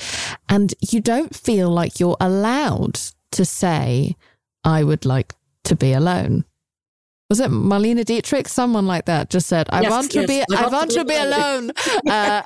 and 0.49 0.75
you 0.80 1.00
don't 1.00 1.35
feel 1.35 1.71
like 1.71 1.99
you're 1.99 2.16
allowed 2.21 3.00
to 3.33 3.45
say 3.45 4.16
I 4.64 4.85
would 4.85 5.04
like 5.07 5.35
to 5.64 5.76
be 5.76 5.92
alone. 5.92 6.45
Was 7.30 7.40
it 7.40 7.50
Marlene 7.50 8.02
Dietrich? 8.07 8.49
Someone 8.49 8.87
like 8.87 9.04
that 9.04 9.28
just 9.28 9.49
said, 9.49 9.68
"I 9.71 9.83
Yes, 9.83 9.90
want 9.90 10.11
to 10.12 10.21
yes, 10.21 10.47
be, 10.49 10.57
I 10.57 10.66
want 10.68 10.90
to 10.92 11.04
be 11.04 11.14
alone," 11.14 11.73
uh, 12.09 12.42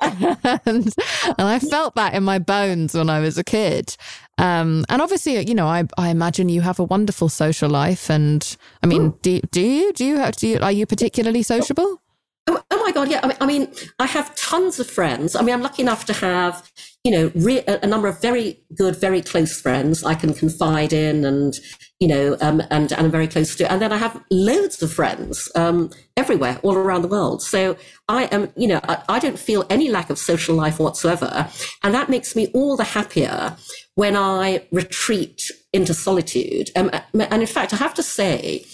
and, 0.65 0.93
and 1.25 1.47
I 1.47 1.59
felt 1.59 1.95
that 1.95 2.13
in 2.13 2.23
my 2.23 2.37
bones 2.37 2.93
when 2.93 3.09
I 3.09 3.21
was 3.21 3.37
a 3.37 3.45
kid. 3.45 3.95
Um, 4.37 4.83
and 4.89 5.01
obviously, 5.01 5.39
you 5.47 5.55
know, 5.55 5.67
I 5.67 5.85
I 5.97 6.09
imagine 6.09 6.49
you 6.49 6.59
have 6.61 6.79
a 6.79 6.83
wonderful 6.83 7.29
social 7.29 7.69
life, 7.69 8.09
and 8.09 8.57
I 8.83 8.87
mean, 8.87 9.13
do 9.21 9.39
do 9.51 9.61
you 9.61 9.93
do 9.93 10.03
you 10.03 10.17
have 10.17 10.35
do 10.35 10.47
you, 10.49 10.59
are 10.59 10.71
you 10.71 10.85
particularly 10.85 11.43
sociable? 11.43 12.01
Oh, 12.45 12.61
oh 12.71 12.83
my 12.83 12.91
God, 12.91 13.09
yeah. 13.09 13.21
I 13.23 13.27
mean, 13.27 13.37
I 13.39 13.45
mean, 13.45 13.73
I 13.99 14.05
have 14.05 14.35
tons 14.35 14.79
of 14.79 14.89
friends. 14.89 15.35
I 15.35 15.41
mean, 15.41 15.53
I'm 15.55 15.61
lucky 15.61 15.81
enough 15.81 16.05
to 16.05 16.13
have, 16.13 16.69
you 17.05 17.11
know, 17.11 17.31
re- 17.35 17.63
a 17.65 17.87
number 17.87 18.09
of 18.09 18.21
very 18.21 18.61
good, 18.75 18.97
very 18.97 19.21
close 19.21 19.61
friends 19.61 20.03
I 20.03 20.15
can 20.15 20.33
confide 20.33 20.91
in 20.91 21.23
and, 21.23 21.53
you 22.01 22.07
know, 22.09 22.35
um, 22.41 22.61
and, 22.69 22.91
and 22.91 22.93
I'm 22.93 23.11
very 23.11 23.29
close 23.29 23.55
to. 23.55 23.71
And 23.71 23.81
then 23.81 23.93
I 23.93 23.97
have 23.97 24.21
loads 24.29 24.83
of 24.83 24.91
friends 24.91 25.49
um, 25.55 25.89
everywhere, 26.17 26.59
all 26.63 26.75
around 26.75 27.03
the 27.03 27.07
world. 27.07 27.41
So 27.41 27.77
I 28.09 28.25
am, 28.25 28.51
you 28.57 28.67
know, 28.67 28.81
I, 28.83 29.01
I 29.07 29.19
don't 29.19 29.39
feel 29.39 29.65
any 29.69 29.87
lack 29.89 30.09
of 30.09 30.17
social 30.17 30.53
life 30.53 30.79
whatsoever. 30.79 31.49
And 31.81 31.93
that 31.93 32.09
makes 32.09 32.35
me 32.35 32.47
all 32.53 32.75
the 32.75 32.83
happier 32.83 33.55
when 33.95 34.17
I 34.17 34.67
retreat 34.71 35.49
into 35.71 35.93
solitude. 35.93 36.71
Um, 36.75 36.91
and 37.13 37.41
in 37.41 37.47
fact, 37.47 37.73
I 37.73 37.77
have 37.77 37.93
to 37.93 38.03
say, 38.03 38.65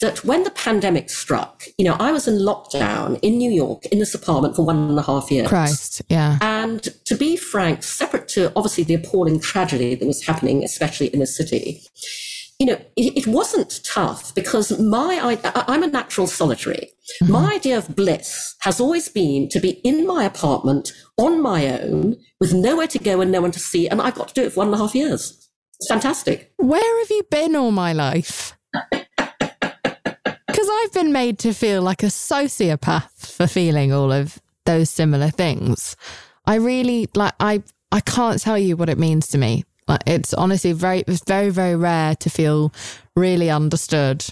that 0.00 0.24
when 0.24 0.44
the 0.44 0.50
pandemic 0.50 1.10
struck, 1.10 1.64
you 1.76 1.84
know, 1.84 1.96
I 1.98 2.12
was 2.12 2.28
in 2.28 2.34
lockdown 2.34 3.18
in 3.22 3.36
New 3.36 3.50
York 3.50 3.86
in 3.86 3.98
this 3.98 4.14
apartment 4.14 4.54
for 4.54 4.64
one 4.64 4.90
and 4.90 4.98
a 4.98 5.02
half 5.02 5.30
years. 5.30 5.48
Christ, 5.48 6.02
yeah. 6.08 6.38
And 6.40 6.82
to 7.04 7.16
be 7.16 7.36
frank, 7.36 7.82
separate 7.82 8.28
to 8.28 8.52
obviously 8.54 8.84
the 8.84 8.94
appalling 8.94 9.40
tragedy 9.40 9.96
that 9.96 10.06
was 10.06 10.24
happening, 10.24 10.62
especially 10.62 11.08
in 11.08 11.18
the 11.18 11.26
city, 11.26 11.82
you 12.60 12.66
know, 12.66 12.80
it, 12.96 13.16
it 13.16 13.26
wasn't 13.26 13.80
tough 13.84 14.34
because 14.34 14.78
my, 14.78 15.20
I, 15.22 15.64
I'm 15.66 15.82
a 15.82 15.88
natural 15.88 16.26
solitary. 16.26 16.90
Mm-hmm. 17.22 17.32
My 17.32 17.54
idea 17.54 17.78
of 17.78 17.96
bliss 17.96 18.54
has 18.60 18.80
always 18.80 19.08
been 19.08 19.48
to 19.50 19.60
be 19.60 19.70
in 19.84 20.06
my 20.06 20.24
apartment 20.24 20.92
on 21.16 21.40
my 21.40 21.80
own 21.80 22.16
with 22.40 22.52
nowhere 22.52 22.88
to 22.88 22.98
go 22.98 23.20
and 23.20 23.32
no 23.32 23.40
one 23.40 23.52
to 23.52 23.60
see. 23.60 23.88
And 23.88 24.00
I 24.00 24.10
got 24.10 24.28
to 24.28 24.34
do 24.34 24.42
it 24.44 24.52
for 24.52 24.58
one 24.58 24.68
and 24.68 24.74
a 24.74 24.78
half 24.78 24.94
years. 24.94 25.48
It's 25.80 25.88
fantastic. 25.88 26.52
Where 26.56 27.00
have 27.00 27.10
you 27.10 27.22
been 27.30 27.56
all 27.56 27.70
my 27.70 27.92
life? 27.92 28.56
Because 30.58 30.70
I've 30.82 30.92
been 30.92 31.12
made 31.12 31.38
to 31.38 31.54
feel 31.54 31.82
like 31.82 32.02
a 32.02 32.06
sociopath 32.06 33.12
for 33.12 33.46
feeling 33.46 33.92
all 33.92 34.10
of 34.10 34.42
those 34.66 34.90
similar 34.90 35.30
things. 35.30 35.94
I 36.46 36.56
really 36.56 37.08
like 37.14 37.34
I 37.38 37.62
I 37.92 38.00
can't 38.00 38.42
tell 38.42 38.58
you 38.58 38.76
what 38.76 38.88
it 38.88 38.98
means 38.98 39.28
to 39.28 39.38
me. 39.38 39.64
Like 39.86 40.00
it's 40.04 40.34
honestly 40.34 40.72
very 40.72 41.04
it's 41.06 41.22
very 41.24 41.50
very 41.50 41.76
rare 41.76 42.16
to 42.16 42.28
feel 42.28 42.72
really 43.14 43.50
understood. 43.50 44.26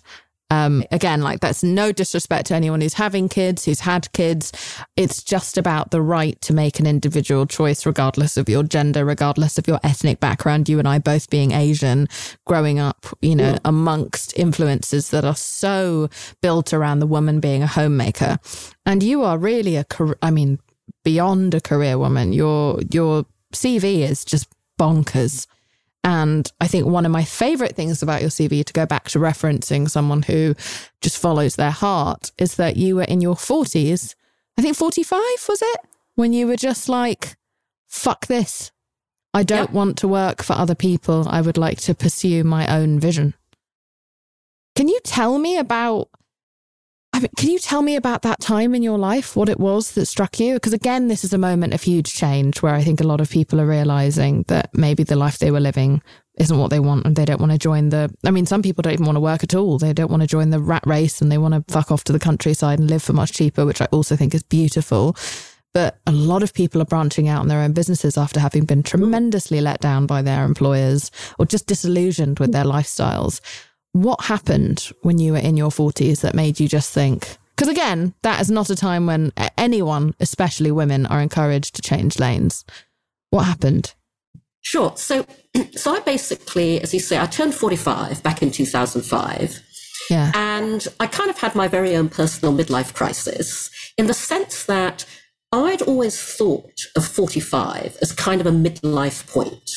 Um, 0.49 0.85
again, 0.93 1.23
like 1.23 1.41
that's 1.41 1.65
no 1.65 1.91
disrespect 1.91 2.47
to 2.47 2.55
anyone 2.55 2.81
who's 2.81 2.95
having 2.95 3.29
kids, 3.29 3.65
who's 3.65 3.81
had 3.81 4.11
kids. 4.13 4.53
It's 4.97 5.23
just 5.23 5.59
about 5.59 5.91
the 5.91 6.01
right 6.01 6.41
to 6.43 6.53
make 6.53 6.79
an 6.79 6.87
individual 6.87 7.47
choice, 7.47 7.85
regardless 7.85 8.37
of 8.37 8.49
your 8.49 8.63
gender, 8.63 9.05
regardless 9.05 9.59
of 9.59 9.67
your 9.67 9.81
ethnic 9.83 10.21
background. 10.21 10.69
You 10.69 10.79
and 10.79 10.87
I 10.87 10.99
both 10.99 11.31
being 11.31 11.51
Asian, 11.51 12.09
growing 12.45 12.79
up, 12.79 13.07
you 13.21 13.35
know, 13.35 13.59
amongst 13.65 14.39
influences 14.39 15.11
that 15.11 15.25
are 15.25 15.37
so 15.37 16.09
built 16.43 16.73
around 16.73 17.01
the 17.01 17.07
woman 17.07 17.41
being 17.41 17.63
a 17.65 17.67
homemaker. 17.67 18.39
And 18.85 19.03
you 19.03 19.25
are 19.25 19.39
really 19.39 19.77
a, 19.77 19.85
I 20.23 20.31
mean, 20.31 20.61
beyond 21.05 21.55
a 21.55 21.61
career 21.61 21.99
woman. 21.99 22.33
Your, 22.33 22.79
your 22.93 23.27
CV 23.53 24.09
is 24.09 24.25
just 24.25 24.49
bonkers. 24.79 25.49
And 26.07 26.51
I 26.61 26.69
think 26.69 26.87
one 26.87 27.05
of 27.05 27.11
my 27.11 27.25
favorite 27.25 27.75
things 27.75 28.01
about 28.01 28.21
your 28.21 28.31
CV, 28.31 28.65
to 28.65 28.73
go 28.73 28.87
back 28.87 29.09
to 29.09 29.19
referencing 29.19 29.91
someone 29.91 30.23
who 30.23 30.55
just 31.01 31.19
follows 31.19 31.57
their 31.57 31.73
heart, 31.73 32.31
is 32.39 32.55
that 32.57 32.77
you 32.77 32.95
were 32.95 33.03
in 33.03 33.21
your 33.21 33.35
40s. 33.35 34.15
I 34.57 34.63
think 34.63 34.77
45 34.77 35.21
was 35.49 35.61
it? 35.63 35.81
When 36.15 36.33
you 36.33 36.47
were 36.47 36.57
just 36.57 36.89
like, 36.89 37.37
fuck 37.89 38.27
this. 38.29 38.71
I 39.35 39.43
don't 39.43 39.71
Yep. 39.71 39.71
want 39.71 39.99
to 39.99 40.09
work 40.09 40.45
for 40.45 40.53
other 40.53 40.77
people. 40.77 41.27
I 41.29 41.41
would 41.41 41.59
like 41.59 41.81
to 41.83 41.95
pursue 41.95 42.45
my 42.45 42.69
own 42.69 43.01
vision. 43.01 43.35
Can 44.77 44.87
you 44.89 45.01
tell 45.03 45.39
me 45.39 45.59
about 45.59 46.09
I 47.17 47.21
mean, 47.21 47.31
can 47.35 47.49
you 47.49 47.59
tell 47.59 47.81
me 47.81 47.97
about 47.97 48.21
that 48.23 48.41
time 48.41 48.75
in 48.75 48.83
your 48.83 48.99
life, 48.99 49.37
what 49.37 49.49
it 49.49 49.59
was 49.59 49.93
that 49.93 50.05
struck 50.05 50.39
you? 50.39 50.53
Because 50.53 50.75
again, 50.75 51.09
this 51.09 51.25
is 51.25 51.33
a 51.33 51.39
moment 51.39 51.73
of 51.73 51.83
huge 51.83 52.13
change 52.13 52.61
where 52.61 52.75
I 52.75 52.85
think 52.85 53.01
a 53.01 53.07
lot 53.07 53.23
of 53.23 53.31
people 53.31 53.59
are 53.59 53.67
realizing 53.67 54.45
that 54.49 54.69
maybe 54.75 55.03
the 55.03 55.17
life 55.17 55.39
they 55.39 55.51
were 55.51 55.59
living 55.59 56.03
isn't 56.39 56.59
what 56.59 56.69
they 56.69 56.79
want 56.79 57.07
and 57.07 57.17
they 57.17 57.25
don't 57.25 57.41
want 57.41 57.53
to 57.53 57.59
join 57.59 57.89
the. 57.89 58.15
I 58.27 58.31
mean, 58.31 58.45
some 58.45 58.61
people 58.61 58.83
don't 58.83 58.93
even 58.93 59.07
want 59.07 59.17
to 59.17 59.21
work 59.21 59.43
at 59.43 59.55
all. 59.55 59.79
They 59.79 59.95
don't 59.95 60.11
want 60.11 60.25
to 60.25 60.27
join 60.27 60.51
the 60.51 60.61
rat 60.61 60.83
race 60.87 61.23
and 61.23 61.33
they 61.33 61.39
want 61.39 61.55
to 61.55 61.73
fuck 61.73 61.91
off 61.91 62.05
to 62.05 62.13
the 62.13 62.19
countryside 62.19 62.81
and 62.81 62.91
live 62.91 63.03
for 63.03 63.15
much 63.15 63.33
cheaper, 63.33 63.65
which 63.65 63.81
I 63.81 63.87
also 63.93 64.15
think 64.15 64.35
is 64.35 64.43
beautiful. 64.43 65.17
But 65.73 65.99
a 66.07 66.13
lot 66.13 66.43
of 66.43 66.53
people 66.53 66.83
are 66.83 66.87
branching 66.87 67.29
out 67.29 67.41
on 67.41 67.49
their 67.49 67.61
own 67.61 67.73
businesses 67.73 68.19
after 68.19 68.41
having 68.41 68.67
been 68.67 68.83
tremendously 68.83 69.63
let 69.63 69.81
down 69.81 70.05
by 70.05 70.21
their 70.21 70.45
employers 70.45 71.11
or 71.39 71.47
just 71.47 71.67
disillusioned 71.67 72.41
with 72.41 72.53
their 72.53 72.65
lifestyles 72.65 73.41
what 74.03 74.25
happened 74.25 74.91
when 75.03 75.19
you 75.19 75.33
were 75.33 75.39
in 75.39 75.57
your 75.57 75.71
40s 75.71 76.21
that 76.21 76.35
made 76.35 76.61
you 76.61 76.69
just 76.69 76.93
think 76.93 77.39
because 77.57 77.69
again 77.69 78.15
that 78.23 78.41
is 78.41 78.51
not 78.51 78.71
a 78.71 78.77
time 78.77 79.07
when 79.07 79.33
anyone 79.57 80.15
especially 80.21 80.71
women 80.71 81.07
are 81.07 81.21
encouraged 81.21 81.75
to 81.75 81.83
change 81.83 82.19
lanes 82.19 82.65
what 83.31 83.45
happened 83.45 83.95
Sure. 84.67 84.93
So, 84.97 85.25
so 85.77 85.95
I 85.95 86.01
basically, 86.01 86.81
as 86.81 86.93
you 86.93 86.99
say, 86.99 87.21
I 87.21 87.27
turned 87.27 87.55
45 87.55 88.21
back 88.25 88.43
in 88.43 88.51
2005. 88.51 89.63
yeah 90.11 90.33
And 90.35 90.89
I 90.99 91.07
kind 91.07 91.31
of 91.31 91.39
had 91.39 91.55
my 91.55 91.69
very 91.69 91.95
own 91.95 92.09
personal 92.09 92.53
midlife 92.53 92.93
crisis 92.93 93.71
in 93.97 94.09
the 94.09 94.15
sense 94.15 94.65
that 94.65 95.07
I'd 95.53 95.83
always 95.83 96.21
thought 96.21 96.81
of 96.97 97.07
45 97.07 97.97
as 98.03 98.11
kind 98.11 98.41
of 98.41 98.47
a 98.49 98.51
midlife 98.51 99.31
point. 99.33 99.71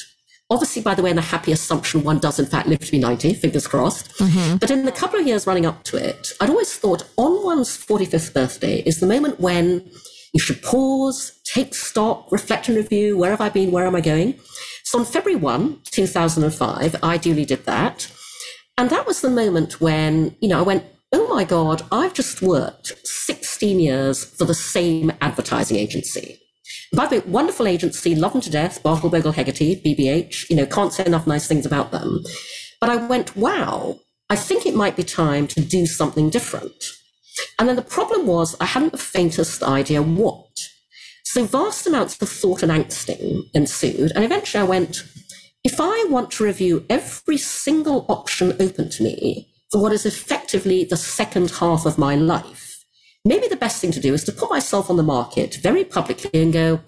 Obviously, 0.52 0.82
by 0.82 0.96
the 0.96 1.04
way, 1.04 1.12
in 1.12 1.16
the 1.16 1.22
happy 1.22 1.52
assumption 1.52 2.04
one 2.04 2.18
does 2.18 2.40
in 2.40 2.46
fact 2.48 2.68
live 2.68 2.80
to 2.80 2.92
be 2.92 2.98
90, 2.98 3.36
fingers 3.36 3.68
crossed. 3.68 4.12
Mm-hmm. 4.18 4.58
But 4.58 4.72
in 4.72 4.86
the 4.86 4.92
couple 4.92 5.20
of 5.20 5.28
years 5.28 5.46
running 5.46 5.68
up 5.68 5.84
to 5.86 5.98
it, 5.98 6.32
I'd 6.42 6.50
always 6.50 6.76
thought 6.76 7.08
on 7.18 7.44
one's 7.44 7.78
45th 7.78 8.34
birthday 8.34 8.80
is 8.80 9.00
the 9.00 9.06
moment 9.06 9.40
when 9.40 9.88
you 10.34 10.40
should 10.40 10.62
pause, 10.64 11.40
take 11.44 11.76
stock, 11.76 12.32
reflect 12.32 12.68
and 12.68 12.78
review. 12.78 13.18
Where 13.18 13.32
have 13.32 13.42
I 13.42 13.50
been? 13.50 13.72
Where 13.72 13.86
am 13.86 13.96
I 13.96 14.02
going? 14.02 14.40
So 14.84 15.00
on 15.00 15.06
February 15.06 15.40
1, 15.40 15.82
2005, 15.86 16.96
I 17.04 17.18
duly 17.18 17.46
did 17.46 17.66
that. 17.66 18.12
And 18.78 18.90
that 18.90 19.06
was 19.06 19.22
the 19.22 19.30
moment 19.30 19.80
when, 19.82 20.36
you 20.40 20.50
know, 20.50 20.60
I 20.60 20.64
went, 20.64 20.84
oh 21.12 21.28
my 21.28 21.44
God, 21.44 21.84
I've 21.92 22.14
just 22.14 22.42
worked 22.42 22.94
16 23.06 23.80
years 23.80 24.24
for 24.24 24.46
the 24.46 24.54
same 24.54 25.12
advertising 25.22 25.78
agency. 25.78 26.40
By 26.94 27.06
the 27.06 27.20
way, 27.20 27.26
wonderful 27.28 27.68
agency, 27.68 28.16
love 28.16 28.34
them 28.34 28.42
to 28.42 28.50
death, 28.50 28.82
Bartle 28.82 29.10
Bogle 29.10 29.32
Hegarty, 29.32 29.82
BBH, 29.82 30.50
you 30.50 30.56
know, 30.56 30.66
can't 30.66 30.92
say 30.92 31.06
enough 31.06 31.28
nice 31.28 31.48
things 31.48 31.66
about 31.66 31.92
them. 31.92 32.24
But 32.82 32.90
I 32.90 32.96
went, 32.96 33.36
wow, 33.36 34.00
I 34.30 34.36
think 34.36 34.66
it 34.66 34.76
might 34.76 34.96
be 34.96 35.04
time 35.04 35.48
to 35.48 35.62
do 35.62 35.86
something 35.86 36.30
different. 36.30 36.84
And 37.58 37.70
then 37.70 37.76
the 37.76 37.82
problem 37.82 38.26
was 38.26 38.56
I 38.60 38.66
hadn't 38.66 38.92
the 38.92 38.98
faintest 38.98 39.64
idea 39.64 40.02
what. 40.02 40.48
So 41.26 41.46
vast 41.46 41.86
amounts 41.86 42.20
of 42.22 42.30
thought 42.30 42.64
and 42.64 42.72
angsting 42.72 43.44
ensued. 43.54 44.12
And 44.16 44.24
eventually 44.24 44.62
I 44.62 44.68
went, 44.68 45.04
if 45.64 45.80
I 45.80 46.08
want 46.10 46.32
to 46.32 46.44
review 46.44 46.86
every 46.90 47.38
single 47.38 48.06
option 48.10 48.54
open 48.60 48.90
to 48.90 49.04
me 49.04 49.52
for 49.72 49.82
what 49.82 49.94
is 49.94 50.06
effectively 50.06 50.86
the 50.86 50.98
second 50.98 51.52
half 51.52 51.86
of 51.86 51.98
my 52.00 52.16
life, 52.16 52.69
maybe 53.26 53.48
the 53.48 53.56
best 53.56 53.82
thing 53.82 53.92
to 53.92 54.00
do 54.00 54.14
is 54.14 54.24
to 54.26 54.32
put 54.32 54.50
myself 54.50 54.90
on 54.90 54.98
the 54.98 55.04
market 55.04 55.56
very 55.56 55.84
publicly 55.84 56.42
and 56.42 56.54
go, 56.54 56.80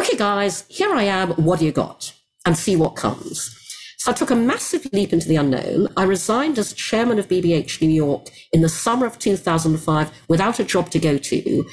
okay, 0.00 0.16
guys, 0.16 0.64
here 0.68 0.92
I 0.92 1.04
am. 1.04 1.30
What 1.32 1.60
do 1.60 1.64
you 1.64 1.72
got? 1.72 2.12
And 2.44 2.56
see 2.56 2.76
what 2.76 2.96
comes. 2.96 3.58
So 3.98 4.10
I 4.10 4.14
took 4.14 4.32
a 4.32 4.36
massive 4.36 4.92
leap 4.92 5.12
into 5.12 5.28
the 5.28 5.36
unknown. 5.36 5.86
I 5.96 6.02
resigned 6.02 6.58
as 6.58 6.72
chairman 6.72 7.20
of 7.20 7.28
BBH 7.28 7.80
New 7.80 7.88
York 7.88 8.30
in 8.52 8.60
the 8.60 8.68
summer 8.68 9.06
of 9.06 9.18
2005 9.18 10.10
without 10.28 10.58
a 10.58 10.64
job 10.64 10.90
to 10.90 10.98
go 10.98 11.18
to. 11.18 11.64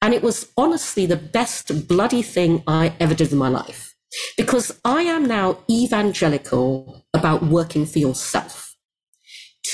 And 0.00 0.14
it 0.14 0.22
was 0.22 0.52
honestly 0.56 1.06
the 1.06 1.16
best 1.16 1.88
bloody 1.88 2.22
thing 2.22 2.62
I 2.68 2.94
ever 3.00 3.14
did 3.14 3.32
in 3.32 3.38
my 3.38 3.48
life 3.48 3.94
because 4.36 4.78
I 4.84 5.02
am 5.02 5.24
now 5.26 5.58
evangelical 5.70 7.04
about 7.14 7.42
working 7.42 7.86
for 7.86 7.98
yourself. 7.98 8.71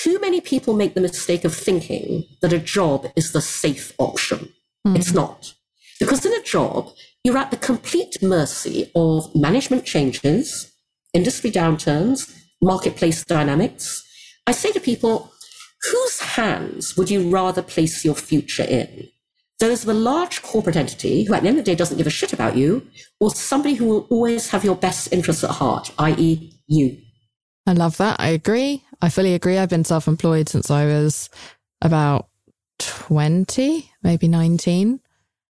Too 0.02 0.20
many 0.20 0.40
people 0.40 0.74
make 0.74 0.94
the 0.94 1.00
mistake 1.00 1.44
of 1.44 1.54
thinking 1.54 2.24
that 2.40 2.52
a 2.52 2.58
job 2.58 3.06
is 3.16 3.32
the 3.32 3.40
safe 3.40 3.92
option. 3.98 4.52
Mm. 4.86 4.96
It's 4.96 5.12
not. 5.12 5.54
Because 5.98 6.24
in 6.24 6.32
a 6.32 6.42
job, 6.42 6.90
you're 7.24 7.36
at 7.36 7.50
the 7.50 7.56
complete 7.56 8.22
mercy 8.22 8.92
of 8.94 9.34
management 9.34 9.84
changes, 9.84 10.72
industry 11.12 11.50
downturns, 11.50 12.32
marketplace 12.62 13.24
dynamics. 13.24 14.04
I 14.46 14.52
say 14.52 14.70
to 14.70 14.80
people, 14.80 15.32
whose 15.90 16.20
hands 16.20 16.96
would 16.96 17.10
you 17.10 17.28
rather 17.28 17.62
place 17.62 18.04
your 18.04 18.14
future 18.14 18.62
in? 18.62 19.08
Those 19.58 19.82
of 19.82 19.88
a 19.88 19.94
large 19.94 20.42
corporate 20.42 20.76
entity 20.76 21.24
who 21.24 21.34
at 21.34 21.42
the 21.42 21.48
end 21.48 21.58
of 21.58 21.64
the 21.64 21.70
day 21.72 21.74
doesn't 21.74 21.98
give 21.98 22.06
a 22.06 22.10
shit 22.10 22.32
about 22.32 22.56
you, 22.56 22.86
or 23.18 23.30
somebody 23.32 23.74
who 23.74 23.86
will 23.86 24.06
always 24.10 24.50
have 24.50 24.64
your 24.64 24.76
best 24.76 25.12
interests 25.12 25.42
at 25.42 25.50
heart, 25.50 25.90
i.e., 25.98 26.52
you. 26.68 26.98
I 27.68 27.74
love 27.74 27.98
that. 27.98 28.16
I 28.18 28.28
agree. 28.28 28.82
I 29.02 29.10
fully 29.10 29.34
agree. 29.34 29.58
I've 29.58 29.68
been 29.68 29.84
self 29.84 30.08
employed 30.08 30.48
since 30.48 30.70
I 30.70 30.86
was 30.86 31.28
about 31.82 32.28
20, 32.78 33.90
maybe 34.02 34.26
19. 34.26 35.00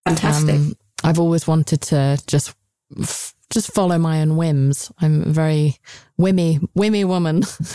Fantastic. 0.04 0.54
Um, 0.56 0.76
I've 1.04 1.20
always 1.20 1.46
wanted 1.46 1.80
to 1.82 2.18
just 2.26 2.56
just 3.50 3.72
follow 3.72 3.98
my 3.98 4.20
own 4.20 4.36
whims. 4.36 4.90
I'm 5.00 5.22
a 5.22 5.26
very 5.26 5.76
whimmy, 6.16 6.56
whimmy 6.74 7.04
woman. 7.04 7.44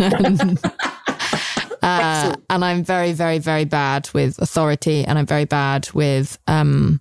uh, 1.82 2.36
and 2.50 2.66
I'm 2.66 2.84
very, 2.84 3.14
very, 3.14 3.40
very 3.40 3.64
bad 3.64 4.10
with 4.14 4.40
authority 4.40 5.06
and 5.06 5.18
I'm 5.18 5.26
very 5.26 5.46
bad 5.46 5.90
with 5.94 6.38
um, 6.48 7.00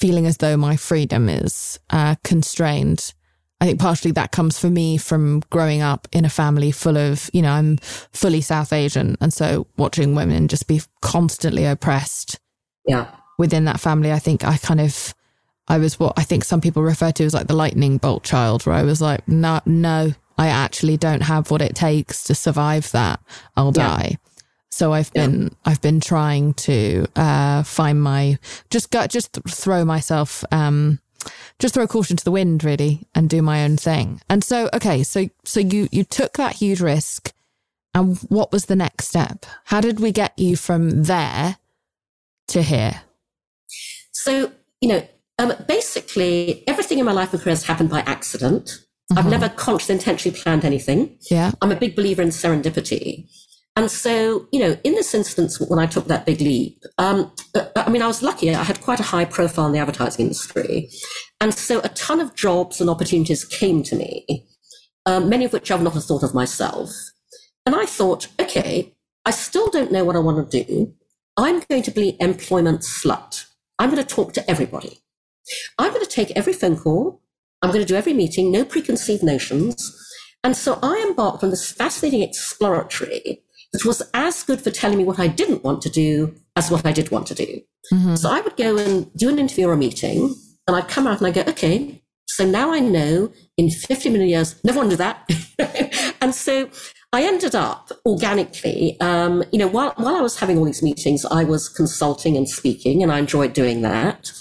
feeling 0.00 0.24
as 0.24 0.38
though 0.38 0.56
my 0.56 0.76
freedom 0.76 1.28
is 1.28 1.78
uh, 1.90 2.14
constrained. 2.24 3.12
I 3.62 3.64
think 3.64 3.78
partially 3.78 4.10
that 4.10 4.32
comes 4.32 4.58
for 4.58 4.68
me 4.68 4.96
from 4.96 5.38
growing 5.50 5.82
up 5.82 6.08
in 6.10 6.24
a 6.24 6.28
family 6.28 6.72
full 6.72 6.96
of, 6.96 7.30
you 7.32 7.42
know, 7.42 7.52
I'm 7.52 7.76
fully 7.76 8.40
South 8.40 8.72
Asian. 8.72 9.16
And 9.20 9.32
so 9.32 9.68
watching 9.76 10.16
women 10.16 10.48
just 10.48 10.66
be 10.66 10.80
constantly 11.00 11.64
oppressed 11.64 12.40
yeah. 12.88 13.06
within 13.38 13.64
that 13.66 13.78
family, 13.78 14.10
I 14.10 14.18
think 14.18 14.44
I 14.44 14.56
kind 14.56 14.80
of 14.80 15.14
I 15.68 15.78
was 15.78 16.00
what 16.00 16.14
I 16.16 16.24
think 16.24 16.42
some 16.42 16.60
people 16.60 16.82
refer 16.82 17.12
to 17.12 17.24
as 17.24 17.34
like 17.34 17.46
the 17.46 17.54
lightning 17.54 17.98
bolt 17.98 18.24
child, 18.24 18.66
where 18.66 18.74
I 18.74 18.82
was 18.82 19.00
like, 19.00 19.28
no, 19.28 19.60
no, 19.64 20.12
I 20.36 20.48
actually 20.48 20.96
don't 20.96 21.22
have 21.22 21.52
what 21.52 21.62
it 21.62 21.76
takes 21.76 22.24
to 22.24 22.34
survive 22.34 22.90
that. 22.90 23.20
I'll 23.56 23.72
yeah. 23.76 23.86
die. 23.86 24.18
So 24.72 24.92
I've 24.92 25.12
yeah. 25.14 25.26
been 25.28 25.56
I've 25.64 25.80
been 25.80 26.00
trying 26.00 26.54
to 26.54 27.06
uh, 27.14 27.62
find 27.62 28.02
my 28.02 28.40
just 28.70 28.90
go, 28.90 29.06
just 29.06 29.38
throw 29.48 29.84
myself 29.84 30.44
um, 30.50 30.98
just 31.58 31.74
throw 31.74 31.86
caution 31.86 32.16
to 32.16 32.24
the 32.24 32.30
wind 32.30 32.64
really 32.64 33.06
and 33.14 33.28
do 33.28 33.42
my 33.42 33.64
own 33.64 33.76
thing. 33.76 34.20
And 34.28 34.42
so 34.42 34.68
okay, 34.74 35.02
so 35.02 35.28
so 35.44 35.60
you 35.60 35.88
you 35.92 36.04
took 36.04 36.34
that 36.34 36.56
huge 36.56 36.80
risk, 36.80 37.32
and 37.94 38.18
what 38.28 38.52
was 38.52 38.66
the 38.66 38.76
next 38.76 39.08
step? 39.08 39.46
How 39.64 39.80
did 39.80 40.00
we 40.00 40.12
get 40.12 40.38
you 40.38 40.56
from 40.56 41.04
there 41.04 41.56
to 42.48 42.62
here? 42.62 43.02
So 44.12 44.52
you 44.80 44.88
know 44.88 45.06
um, 45.38 45.52
basically, 45.66 46.62
everything 46.68 46.98
in 46.98 47.04
my 47.04 47.12
life 47.12 47.32
and 47.32 47.42
career 47.42 47.52
has 47.52 47.64
happened 47.64 47.90
by 47.90 48.00
accident. 48.00 48.66
Mm-hmm. 49.10 49.18
I've 49.18 49.26
never 49.26 49.48
consciously 49.48 49.94
intentionally 49.94 50.38
planned 50.38 50.64
anything. 50.64 51.18
Yeah. 51.30 51.52
I'm 51.60 51.72
a 51.72 51.76
big 51.76 51.96
believer 51.96 52.22
in 52.22 52.28
serendipity. 52.28 53.28
And 53.74 53.90
so, 53.90 54.46
you 54.52 54.60
know, 54.60 54.76
in 54.84 54.92
this 54.94 55.14
instance, 55.14 55.58
when 55.58 55.78
I 55.78 55.86
took 55.86 56.06
that 56.06 56.26
big 56.26 56.40
leap, 56.40 56.82
um, 56.98 57.32
I 57.74 57.88
mean, 57.88 58.02
I 58.02 58.06
was 58.06 58.22
lucky. 58.22 58.54
I 58.54 58.62
had 58.62 58.82
quite 58.82 59.00
a 59.00 59.04
high 59.04 59.24
profile 59.24 59.66
in 59.66 59.72
the 59.72 59.78
advertising 59.78 60.26
industry. 60.26 60.90
And 61.40 61.54
so 61.54 61.80
a 61.82 61.88
ton 61.90 62.20
of 62.20 62.34
jobs 62.34 62.80
and 62.80 62.90
opportunities 62.90 63.46
came 63.46 63.82
to 63.84 63.96
me, 63.96 64.46
um, 65.06 65.30
many 65.30 65.46
of 65.46 65.54
which 65.54 65.70
I 65.70 65.76
would 65.76 65.84
not 65.84 65.94
have 65.94 66.04
thought 66.04 66.22
of 66.22 66.34
myself. 66.34 66.90
And 67.64 67.74
I 67.74 67.86
thought, 67.86 68.28
okay, 68.38 68.94
I 69.24 69.30
still 69.30 69.70
don't 69.70 69.92
know 69.92 70.04
what 70.04 70.16
I 70.16 70.20
want 70.20 70.50
to 70.50 70.64
do. 70.64 70.92
I'm 71.38 71.62
going 71.70 71.82
to 71.84 71.90
be 71.90 72.16
employment 72.20 72.80
slut. 72.80 73.46
I'm 73.78 73.90
going 73.90 74.04
to 74.04 74.14
talk 74.14 74.34
to 74.34 74.50
everybody. 74.50 75.00
I'm 75.78 75.92
going 75.92 76.04
to 76.04 76.10
take 76.10 76.30
every 76.36 76.52
phone 76.52 76.76
call. 76.76 77.22
I'm 77.62 77.70
going 77.70 77.82
to 77.82 77.88
do 77.88 77.96
every 77.96 78.12
meeting, 78.12 78.52
no 78.52 78.64
preconceived 78.64 79.22
notions. 79.22 79.96
And 80.44 80.56
so 80.56 80.78
I 80.82 81.02
embarked 81.08 81.42
on 81.42 81.50
this 81.50 81.70
fascinating 81.70 82.22
exploratory 82.22 83.42
that 83.72 83.84
was 83.84 84.02
as 84.14 84.42
good 84.42 84.60
for 84.60 84.70
telling 84.70 84.98
me 84.98 85.04
what 85.04 85.18
I 85.18 85.28
didn't 85.28 85.64
want 85.64 85.82
to 85.82 85.90
do 85.90 86.34
as 86.56 86.70
what 86.70 86.86
I 86.86 86.92
did 86.92 87.10
want 87.10 87.26
to 87.28 87.34
do. 87.34 87.60
Mm-hmm. 87.92 88.14
So 88.16 88.30
I 88.30 88.40
would 88.40 88.56
go 88.56 88.76
and 88.76 89.12
do 89.14 89.28
an 89.28 89.38
interview 89.38 89.68
or 89.68 89.72
a 89.72 89.76
meeting, 89.76 90.34
and 90.66 90.76
I'd 90.76 90.88
come 90.88 91.06
out 91.06 91.18
and 91.18 91.26
I 91.26 91.30
go, 91.30 91.42
okay, 91.50 92.02
so 92.26 92.46
now 92.46 92.72
I 92.72 92.80
know 92.80 93.32
in 93.56 93.70
50 93.70 94.10
million 94.10 94.30
years, 94.30 94.62
never 94.64 94.78
want 94.78 94.90
to 94.90 94.96
do 94.96 95.02
that. 95.02 96.16
and 96.20 96.34
so 96.34 96.70
I 97.12 97.24
ended 97.24 97.54
up 97.54 97.90
organically, 98.06 98.98
um, 99.00 99.44
you 99.52 99.58
know, 99.58 99.66
while, 99.66 99.92
while 99.96 100.16
I 100.16 100.20
was 100.20 100.38
having 100.38 100.56
all 100.56 100.64
these 100.64 100.82
meetings, 100.82 101.24
I 101.26 101.44
was 101.44 101.68
consulting 101.68 102.36
and 102.36 102.48
speaking, 102.48 103.02
and 103.02 103.12
I 103.12 103.18
enjoyed 103.18 103.52
doing 103.52 103.82
that. 103.82 104.32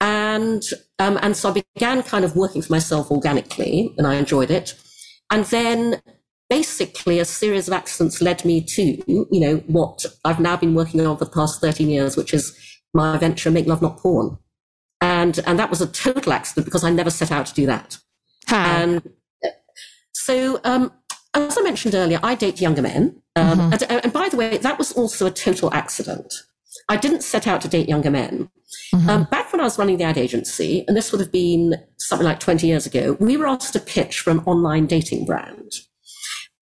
And, 0.00 0.62
um, 0.98 1.18
and 1.22 1.36
so 1.36 1.50
I 1.50 1.62
began 1.74 2.02
kind 2.02 2.24
of 2.24 2.36
working 2.36 2.62
for 2.62 2.72
myself 2.72 3.10
organically 3.10 3.94
and 3.98 4.06
I 4.06 4.14
enjoyed 4.14 4.50
it. 4.50 4.74
And 5.30 5.44
then 5.46 6.00
basically 6.48 7.18
a 7.18 7.24
series 7.24 7.68
of 7.68 7.74
accidents 7.74 8.22
led 8.22 8.44
me 8.44 8.60
to, 8.62 8.82
you 9.06 9.40
know, 9.40 9.56
what 9.66 10.04
I've 10.24 10.40
now 10.40 10.56
been 10.56 10.74
working 10.74 11.04
on 11.04 11.16
for 11.16 11.24
the 11.24 11.30
past 11.30 11.60
13 11.60 11.88
years, 11.88 12.16
which 12.16 12.32
is 12.32 12.56
my 12.94 13.18
venture, 13.18 13.50
Make 13.50 13.66
Love 13.66 13.82
Not 13.82 13.98
Porn. 13.98 14.38
And, 15.00 15.38
and 15.46 15.58
that 15.58 15.70
was 15.70 15.80
a 15.80 15.86
total 15.86 16.32
accident 16.32 16.64
because 16.64 16.84
I 16.84 16.90
never 16.90 17.10
set 17.10 17.30
out 17.30 17.46
to 17.46 17.54
do 17.54 17.66
that. 17.66 17.98
And 18.50 19.02
so, 20.12 20.60
um, 20.64 20.92
as 21.34 21.56
I 21.58 21.62
mentioned 21.62 21.94
earlier, 21.94 22.18
I 22.22 22.34
date 22.34 22.60
younger 22.60 22.82
men. 22.82 23.22
Um, 23.36 23.58
mm-hmm. 23.58 23.72
and, 23.72 24.04
and, 24.04 24.12
by 24.12 24.28
the 24.28 24.36
way, 24.36 24.56
that 24.58 24.78
was 24.78 24.92
also 24.92 25.26
a 25.26 25.30
total 25.30 25.72
accident. 25.72 26.34
I 26.88 26.96
didn't 26.96 27.22
set 27.22 27.46
out 27.46 27.60
to 27.60 27.68
date 27.68 27.88
younger 27.88 28.10
men. 28.10 28.50
Mm-hmm. 28.94 29.08
Um, 29.08 29.24
back 29.24 29.52
when 29.52 29.60
I 29.60 29.64
was 29.64 29.78
running 29.78 29.98
the 29.98 30.04
ad 30.04 30.18
agency, 30.18 30.84
and 30.88 30.96
this 30.96 31.12
would 31.12 31.20
have 31.20 31.30
been 31.30 31.76
something 31.98 32.26
like 32.26 32.40
20 32.40 32.66
years 32.66 32.86
ago, 32.86 33.16
we 33.20 33.36
were 33.36 33.46
asked 33.46 33.74
to 33.74 33.80
pitch 33.80 34.20
for 34.20 34.30
an 34.30 34.40
online 34.40 34.86
dating 34.86 35.26
brand. 35.26 35.72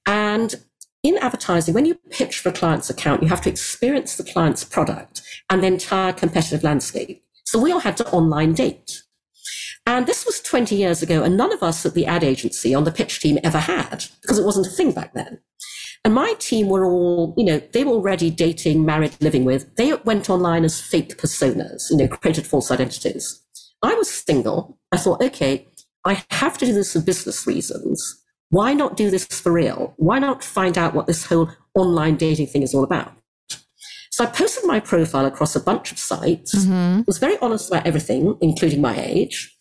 And 0.06 0.54
in 1.02 1.18
advertising, 1.18 1.74
when 1.74 1.86
you 1.86 1.96
pitch 2.10 2.38
for 2.38 2.48
a 2.48 2.52
client's 2.52 2.90
account, 2.90 3.22
you 3.22 3.28
have 3.28 3.40
to 3.42 3.50
experience 3.50 4.16
the 4.16 4.24
client's 4.24 4.64
product 4.64 5.22
and 5.50 5.62
the 5.62 5.68
entire 5.68 6.12
competitive 6.12 6.64
landscape. 6.64 7.22
So 7.44 7.60
we 7.60 7.72
all 7.72 7.80
had 7.80 7.96
to 7.98 8.10
online 8.10 8.54
date. 8.54 9.02
And 9.86 10.06
this 10.06 10.26
was 10.26 10.40
20 10.40 10.74
years 10.74 11.00
ago, 11.00 11.22
and 11.22 11.36
none 11.36 11.52
of 11.52 11.62
us 11.62 11.86
at 11.86 11.94
the 11.94 12.06
ad 12.06 12.24
agency 12.24 12.74
on 12.74 12.82
the 12.82 12.90
pitch 12.90 13.20
team 13.20 13.38
ever 13.44 13.58
had, 13.58 14.04
because 14.20 14.38
it 14.38 14.44
wasn't 14.44 14.66
a 14.66 14.70
thing 14.70 14.90
back 14.90 15.14
then. 15.14 15.38
And 16.04 16.12
my 16.12 16.34
team 16.38 16.68
were 16.68 16.84
all, 16.84 17.34
you 17.36 17.44
know, 17.44 17.60
they 17.72 17.84
were 17.84 17.92
already 17.92 18.30
dating, 18.30 18.84
married, 18.84 19.16
living 19.20 19.44
with. 19.44 19.74
They 19.76 19.94
went 19.94 20.28
online 20.28 20.64
as 20.64 20.80
fake 20.80 21.18
personas, 21.18 21.90
you 21.90 21.96
know, 21.96 22.08
created 22.08 22.46
false 22.46 22.70
identities. 22.70 23.42
I 23.82 23.94
was 23.94 24.10
single. 24.10 24.78
I 24.90 24.96
thought, 24.96 25.22
okay, 25.22 25.68
I 26.04 26.24
have 26.30 26.58
to 26.58 26.66
do 26.66 26.72
this 26.72 26.92
for 26.92 27.00
business 27.00 27.46
reasons. 27.46 28.22
Why 28.50 28.72
not 28.72 28.96
do 28.96 29.10
this 29.10 29.26
for 29.26 29.52
real? 29.52 29.94
Why 29.96 30.18
not 30.18 30.44
find 30.44 30.78
out 30.78 30.94
what 30.94 31.06
this 31.06 31.26
whole 31.26 31.50
online 31.74 32.16
dating 32.16 32.46
thing 32.46 32.62
is 32.62 32.74
all 32.74 32.84
about? 32.84 33.12
So 34.10 34.24
I 34.24 34.28
posted 34.28 34.64
my 34.64 34.80
profile 34.80 35.26
across 35.26 35.56
a 35.56 35.60
bunch 35.60 35.92
of 35.92 35.98
sites, 35.98 36.54
mm-hmm. 36.54 37.02
was 37.06 37.18
very 37.18 37.36
honest 37.42 37.70
about 37.70 37.86
everything, 37.86 38.36
including 38.40 38.80
my 38.80 38.98
age. 38.98 39.54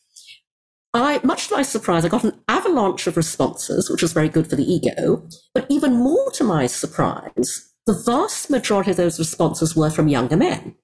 I, 0.93 1.19
much 1.23 1.49
to 1.49 1.55
my 1.55 1.61
surprise, 1.61 2.05
I 2.05 2.07
got 2.07 2.23
an 2.23 2.39
avalanche 2.47 3.05
of 3.05 3.17
responses, 3.17 3.89
which 3.89 4.01
was 4.01 4.13
very 4.13 4.29
good 4.29 4.49
for 4.49 4.55
the 4.55 4.63
ego. 4.63 5.27
But 5.53 5.65
even 5.69 5.95
more 5.95 6.31
to 6.31 6.45
my 6.45 6.67
surprise, 6.67 7.73
the 7.85 8.01
vast 8.05 8.49
majority 8.49 8.91
of 8.91 8.97
those 8.97 9.19
responses 9.19 9.75
were 9.75 9.89
from 9.89 10.07
younger 10.07 10.37
men. 10.37 10.75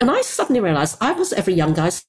And 0.00 0.10
I 0.10 0.22
suddenly 0.22 0.60
realized 0.60 0.98
I 1.00 1.12
was 1.12 1.32
every 1.32 1.54
young 1.54 1.74
guy's 1.74 2.04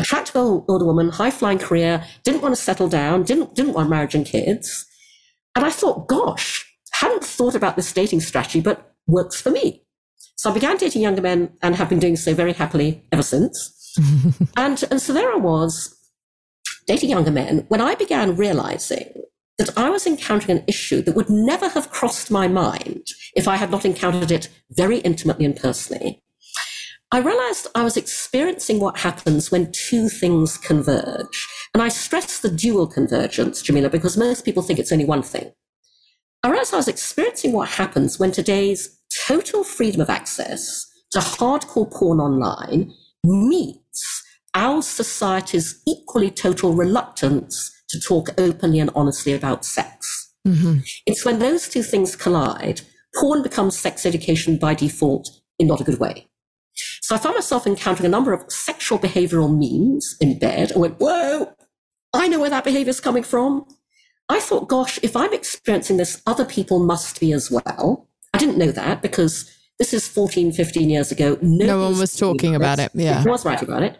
attractive 0.00 0.36
older 0.36 0.84
woman, 0.84 1.10
high 1.10 1.30
flying 1.30 1.58
career, 1.58 2.04
didn't 2.24 2.42
want 2.42 2.54
to 2.54 2.60
settle 2.60 2.88
down, 2.88 3.22
didn't, 3.22 3.54
didn't 3.54 3.74
want 3.74 3.90
marriage 3.90 4.14
and 4.14 4.26
kids. 4.26 4.86
And 5.54 5.64
I 5.64 5.70
thought, 5.70 6.08
gosh, 6.08 6.66
hadn't 6.92 7.24
thought 7.24 7.54
about 7.54 7.76
this 7.76 7.92
dating 7.92 8.20
strategy, 8.20 8.60
but 8.60 8.94
works 9.06 9.40
for 9.40 9.50
me. 9.50 9.82
So 10.36 10.50
I 10.50 10.54
began 10.54 10.76
dating 10.76 11.02
younger 11.02 11.22
men 11.22 11.52
and 11.62 11.76
have 11.76 11.88
been 11.88 11.98
doing 11.98 12.16
so 12.16 12.34
very 12.34 12.52
happily 12.52 13.04
ever 13.12 13.22
since. 13.22 13.76
and, 14.56 14.82
and 14.90 15.00
so 15.00 15.12
there 15.12 15.32
I 15.32 15.36
was, 15.36 15.96
dating 16.86 17.10
younger 17.10 17.30
men, 17.30 17.66
when 17.68 17.80
I 17.80 17.94
began 17.94 18.36
realizing 18.36 19.12
that 19.58 19.76
I 19.76 19.90
was 19.90 20.06
encountering 20.06 20.58
an 20.58 20.64
issue 20.66 21.02
that 21.02 21.14
would 21.14 21.28
never 21.28 21.68
have 21.68 21.90
crossed 21.90 22.30
my 22.30 22.48
mind 22.48 23.08
if 23.36 23.46
I 23.46 23.56
had 23.56 23.70
not 23.70 23.84
encountered 23.84 24.30
it 24.30 24.48
very 24.70 24.98
intimately 24.98 25.44
and 25.44 25.54
personally. 25.54 26.22
I 27.12 27.18
realized 27.18 27.66
I 27.74 27.82
was 27.82 27.96
experiencing 27.96 28.78
what 28.78 28.98
happens 28.98 29.50
when 29.50 29.72
two 29.72 30.08
things 30.08 30.56
converge. 30.56 31.48
And 31.74 31.82
I 31.82 31.88
stress 31.88 32.38
the 32.38 32.50
dual 32.50 32.86
convergence, 32.86 33.62
Jameela, 33.62 33.90
because 33.90 34.16
most 34.16 34.44
people 34.44 34.62
think 34.62 34.78
it's 34.78 34.92
only 34.92 35.04
one 35.04 35.22
thing. 35.22 35.50
I 36.44 36.50
realized 36.50 36.72
I 36.72 36.78
was 36.78 36.88
experiencing 36.88 37.52
what 37.52 37.68
happens 37.68 38.18
when 38.18 38.30
today's 38.30 38.98
total 39.26 39.64
freedom 39.64 40.00
of 40.00 40.08
access 40.08 40.86
to 41.10 41.18
hardcore 41.18 41.90
porn 41.90 42.20
online 42.20 42.94
meets 43.24 44.22
our 44.54 44.80
society's 44.80 45.82
equally 45.86 46.30
total 46.30 46.74
reluctance 46.74 47.72
to 47.88 48.00
talk 48.00 48.28
openly 48.38 48.78
and 48.78 48.90
honestly 48.94 49.32
about 49.32 49.64
sex. 49.64 50.32
Mm-hmm. 50.46 50.78
It's 51.06 51.24
when 51.24 51.40
those 51.40 51.68
two 51.68 51.82
things 51.82 52.14
collide, 52.14 52.82
porn 53.16 53.42
becomes 53.42 53.76
sex 53.76 54.06
education 54.06 54.56
by 54.56 54.74
default 54.74 55.28
in 55.58 55.66
not 55.66 55.80
a 55.80 55.84
good 55.84 55.98
way. 55.98 56.29
So 57.00 57.14
I 57.14 57.18
found 57.18 57.34
myself 57.34 57.66
encountering 57.66 58.06
a 58.06 58.10
number 58.10 58.32
of 58.32 58.50
sexual 58.50 58.98
behavioral 58.98 59.50
memes 59.50 60.16
in 60.20 60.38
bed. 60.38 60.72
I 60.74 60.78
went, 60.78 61.00
whoa, 61.00 61.52
I 62.12 62.28
know 62.28 62.40
where 62.40 62.50
that 62.50 62.64
behavior 62.64 62.90
is 62.90 63.00
coming 63.00 63.22
from. 63.22 63.66
I 64.28 64.40
thought, 64.40 64.68
gosh, 64.68 64.98
if 65.02 65.16
I'm 65.16 65.32
experiencing 65.32 65.96
this, 65.96 66.22
other 66.26 66.44
people 66.44 66.78
must 66.78 67.18
be 67.18 67.32
as 67.32 67.50
well. 67.50 68.08
I 68.32 68.38
didn't 68.38 68.58
know 68.58 68.70
that 68.70 69.02
because 69.02 69.50
this 69.78 69.92
is 69.92 70.06
14, 70.06 70.52
15 70.52 70.90
years 70.90 71.10
ago. 71.10 71.38
no 71.40 71.80
one 71.80 71.98
was 71.98 72.14
talking 72.14 72.54
about 72.54 72.78
it. 72.78 72.92
Yeah. 72.94 73.24
I 73.26 73.30
was 73.30 73.44
writing 73.44 73.68
about 73.68 73.82
it. 73.82 73.98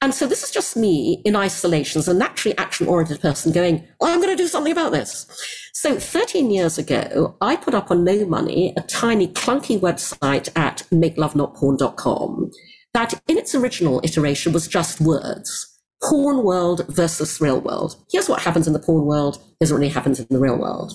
And 0.00 0.14
so 0.14 0.26
this 0.26 0.44
is 0.44 0.50
just 0.50 0.76
me 0.76 1.22
in 1.24 1.34
isolation 1.34 1.98
as 1.98 2.06
a 2.06 2.14
naturally 2.14 2.56
action 2.56 2.86
oriented 2.86 3.20
person 3.20 3.52
going, 3.52 3.86
well, 4.00 4.12
I'm 4.12 4.20
going 4.20 4.36
to 4.36 4.42
do 4.42 4.46
something 4.46 4.72
about 4.72 4.92
this. 4.92 5.26
So 5.72 5.98
13 5.98 6.50
years 6.50 6.78
ago, 6.78 7.36
I 7.40 7.56
put 7.56 7.74
up 7.74 7.90
on 7.90 8.04
no 8.04 8.24
money 8.24 8.74
a 8.76 8.82
tiny 8.82 9.28
clunky 9.28 9.78
website 9.78 10.50
at 10.56 10.84
makelovenotporn.com 10.92 12.50
that 12.94 13.20
in 13.26 13.38
its 13.38 13.54
original 13.54 14.00
iteration 14.04 14.52
was 14.52 14.68
just 14.68 15.00
words. 15.00 15.78
Porn 16.02 16.44
world 16.44 16.86
versus 16.88 17.40
real 17.40 17.60
world. 17.60 17.96
Here's 18.10 18.28
what 18.28 18.42
happens 18.42 18.66
in 18.66 18.72
the 18.72 18.78
porn 18.78 19.04
world. 19.04 19.42
Here's 19.58 19.72
what 19.72 19.78
really 19.78 19.92
happens 19.92 20.20
in 20.20 20.26
the 20.30 20.38
real 20.38 20.56
world. 20.56 20.92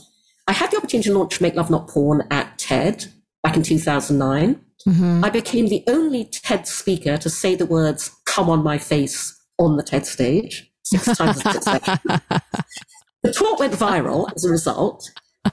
I 0.47 0.53
had 0.53 0.71
the 0.71 0.77
opportunity 0.77 1.09
to 1.09 1.17
launch 1.17 1.41
Make 1.41 1.55
Love 1.55 1.69
Not 1.69 1.89
Porn 1.89 2.25
at 2.31 2.57
TED 2.57 3.05
back 3.41 3.55
in 3.55 3.63
2009. 3.63 4.59
Mm-hmm. 4.87 5.23
I 5.23 5.29
became 5.29 5.67
the 5.67 5.83
only 5.87 6.25
TED 6.25 6.67
speaker 6.67 7.17
to 7.17 7.29
say 7.29 7.55
the 7.55 7.65
words 7.65 8.09
"come 8.33 8.49
on 8.49 8.63
my 8.63 8.77
face" 8.77 9.39
on 9.59 9.77
the 9.77 9.83
TED 9.83 10.05
stage 10.05 10.71
six 10.83 11.17
times. 11.17 11.45
In 11.45 11.51
succession. 11.51 11.99
the 13.23 13.33
talk 13.33 13.59
went 13.59 13.73
viral 13.73 14.31
as 14.35 14.43
a 14.43 14.49
result, 14.49 15.09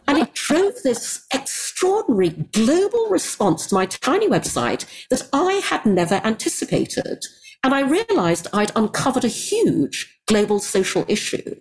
and 0.07 0.19
it 0.19 0.35
drove 0.35 0.75
this 0.83 1.27
extraordinary 1.33 2.31
global 2.31 3.09
response 3.09 3.67
to 3.67 3.75
my 3.75 3.87
tiny 3.87 4.29
website 4.29 4.85
that 5.11 5.29
I 5.33 5.55
had 5.65 5.87
never 5.87 6.21
anticipated. 6.25 7.25
And 7.63 7.75
I 7.75 7.81
realized 7.81 8.49
I'd 8.53 8.73
uncovered 8.75 9.25
a 9.25 9.29
huge 9.29 10.21
global 10.27 10.61
social 10.61 11.05
issue. 11.09 11.57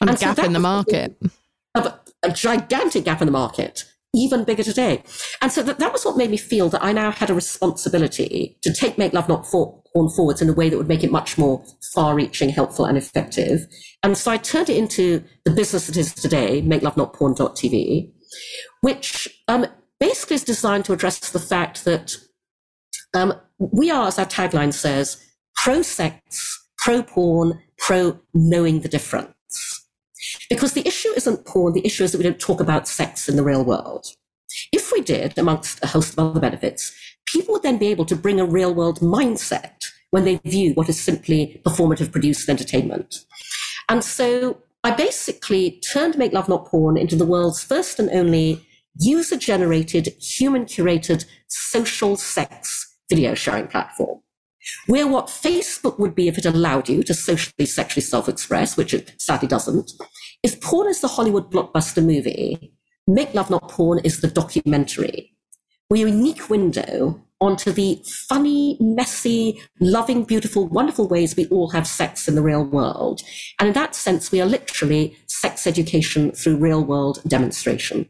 And, 0.00 0.10
and 0.10 0.10
a 0.10 0.20
gap 0.20 0.36
so 0.36 0.44
in 0.44 0.52
the 0.52 0.60
market. 0.60 1.16
A, 1.74 1.94
a 2.22 2.30
gigantic 2.30 3.04
gap 3.04 3.20
in 3.20 3.26
the 3.26 3.32
market 3.32 3.84
even 4.14 4.44
bigger 4.44 4.64
today. 4.64 5.02
And 5.40 5.52
so 5.52 5.62
that, 5.62 5.78
that 5.78 5.92
was 5.92 6.04
what 6.04 6.16
made 6.16 6.30
me 6.30 6.36
feel 6.36 6.68
that 6.70 6.82
I 6.82 6.92
now 6.92 7.10
had 7.10 7.30
a 7.30 7.34
responsibility 7.34 8.58
to 8.62 8.72
take 8.72 8.98
Make 8.98 9.12
Love 9.12 9.28
Not 9.28 9.46
Porn 9.92 10.08
forwards 10.08 10.40
in 10.40 10.48
a 10.48 10.52
way 10.52 10.68
that 10.68 10.76
would 10.76 10.88
make 10.88 11.02
it 11.02 11.10
much 11.10 11.36
more 11.36 11.64
far 11.94 12.14
reaching, 12.14 12.48
helpful, 12.50 12.84
and 12.84 12.96
effective. 12.96 13.66
And 14.02 14.16
so 14.16 14.30
I 14.30 14.36
turned 14.36 14.68
it 14.68 14.76
into 14.76 15.22
the 15.44 15.50
business 15.50 15.88
it 15.88 15.96
is 15.96 16.14
today, 16.14 16.60
Make 16.60 16.82
Love 16.82 16.96
Not 16.96 17.12
Porn.tv, 17.12 18.10
which 18.82 19.28
um, 19.48 19.66
basically 19.98 20.36
is 20.36 20.44
designed 20.44 20.84
to 20.86 20.92
address 20.92 21.30
the 21.30 21.38
fact 21.38 21.84
that 21.84 22.16
um, 23.14 23.34
we 23.58 23.90
are, 23.90 24.06
as 24.06 24.18
our 24.18 24.26
tagline 24.26 24.72
says, 24.72 25.22
pro 25.56 25.82
sex, 25.82 26.68
pro 26.78 27.02
porn, 27.02 27.60
pro 27.78 28.18
knowing 28.32 28.80
the 28.80 28.88
difference. 28.88 29.34
Because 30.48 30.72
the 30.72 30.86
issue 30.86 31.10
isn't 31.16 31.44
porn, 31.46 31.72
the 31.72 31.84
issue 31.84 32.04
is 32.04 32.12
that 32.12 32.18
we 32.18 32.24
don't 32.24 32.40
talk 32.40 32.60
about 32.60 32.88
sex 32.88 33.28
in 33.28 33.36
the 33.36 33.42
real 33.42 33.64
world. 33.64 34.06
If 34.72 34.92
we 34.92 35.00
did, 35.00 35.38
amongst 35.38 35.82
a 35.82 35.88
host 35.88 36.12
of 36.12 36.18
other 36.18 36.40
benefits, 36.40 36.92
people 37.26 37.54
would 37.54 37.62
then 37.62 37.78
be 37.78 37.88
able 37.88 38.04
to 38.06 38.16
bring 38.16 38.40
a 38.40 38.44
real 38.44 38.74
world 38.74 39.00
mindset 39.00 39.76
when 40.10 40.24
they 40.24 40.36
view 40.44 40.72
what 40.74 40.88
is 40.88 41.00
simply 41.00 41.60
performative 41.64 42.12
produced 42.12 42.48
entertainment. 42.48 43.24
And 43.88 44.04
so 44.04 44.62
I 44.82 44.92
basically 44.92 45.80
turned 45.92 46.16
Make 46.16 46.32
Love 46.32 46.48
Not 46.48 46.66
Porn 46.66 46.96
into 46.96 47.16
the 47.16 47.26
world's 47.26 47.62
first 47.62 47.98
and 47.98 48.10
only 48.10 48.66
user 48.98 49.36
generated, 49.36 50.08
human 50.20 50.64
curated 50.64 51.24
social 51.48 52.16
sex 52.16 52.96
video 53.08 53.34
sharing 53.34 53.68
platform. 53.68 54.20
We're 54.88 55.08
what 55.08 55.26
Facebook 55.26 55.98
would 55.98 56.14
be 56.14 56.28
if 56.28 56.38
it 56.38 56.44
allowed 56.44 56.88
you 56.88 57.02
to 57.04 57.14
socially, 57.14 57.66
sexually 57.66 58.02
self 58.02 58.28
express, 58.28 58.76
which 58.76 58.92
it 58.92 59.14
sadly 59.18 59.48
doesn't. 59.48 59.92
If 60.42 60.60
porn 60.60 60.88
is 60.88 61.00
the 61.00 61.08
Hollywood 61.08 61.50
blockbuster 61.50 62.04
movie, 62.04 62.72
Make 63.14 63.34
Love 63.34 63.50
Not 63.50 63.68
Porn 63.68 63.98
is 64.04 64.20
the 64.20 64.28
documentary. 64.28 65.32
We're 65.90 66.06
a 66.06 66.10
unique 66.10 66.48
window 66.48 67.20
onto 67.40 67.72
the 67.72 68.00
funny, 68.28 68.76
messy, 68.78 69.60
loving, 69.80 70.22
beautiful, 70.22 70.68
wonderful 70.68 71.08
ways 71.08 71.34
we 71.34 71.46
all 71.46 71.70
have 71.70 71.88
sex 71.88 72.28
in 72.28 72.36
the 72.36 72.42
real 72.42 72.62
world. 72.62 73.22
And 73.58 73.68
in 73.68 73.74
that 73.74 73.96
sense, 73.96 74.30
we 74.30 74.40
are 74.40 74.46
literally 74.46 75.16
sex 75.26 75.66
education 75.66 76.30
through 76.30 76.58
real 76.58 76.84
world 76.84 77.20
demonstration. 77.26 78.08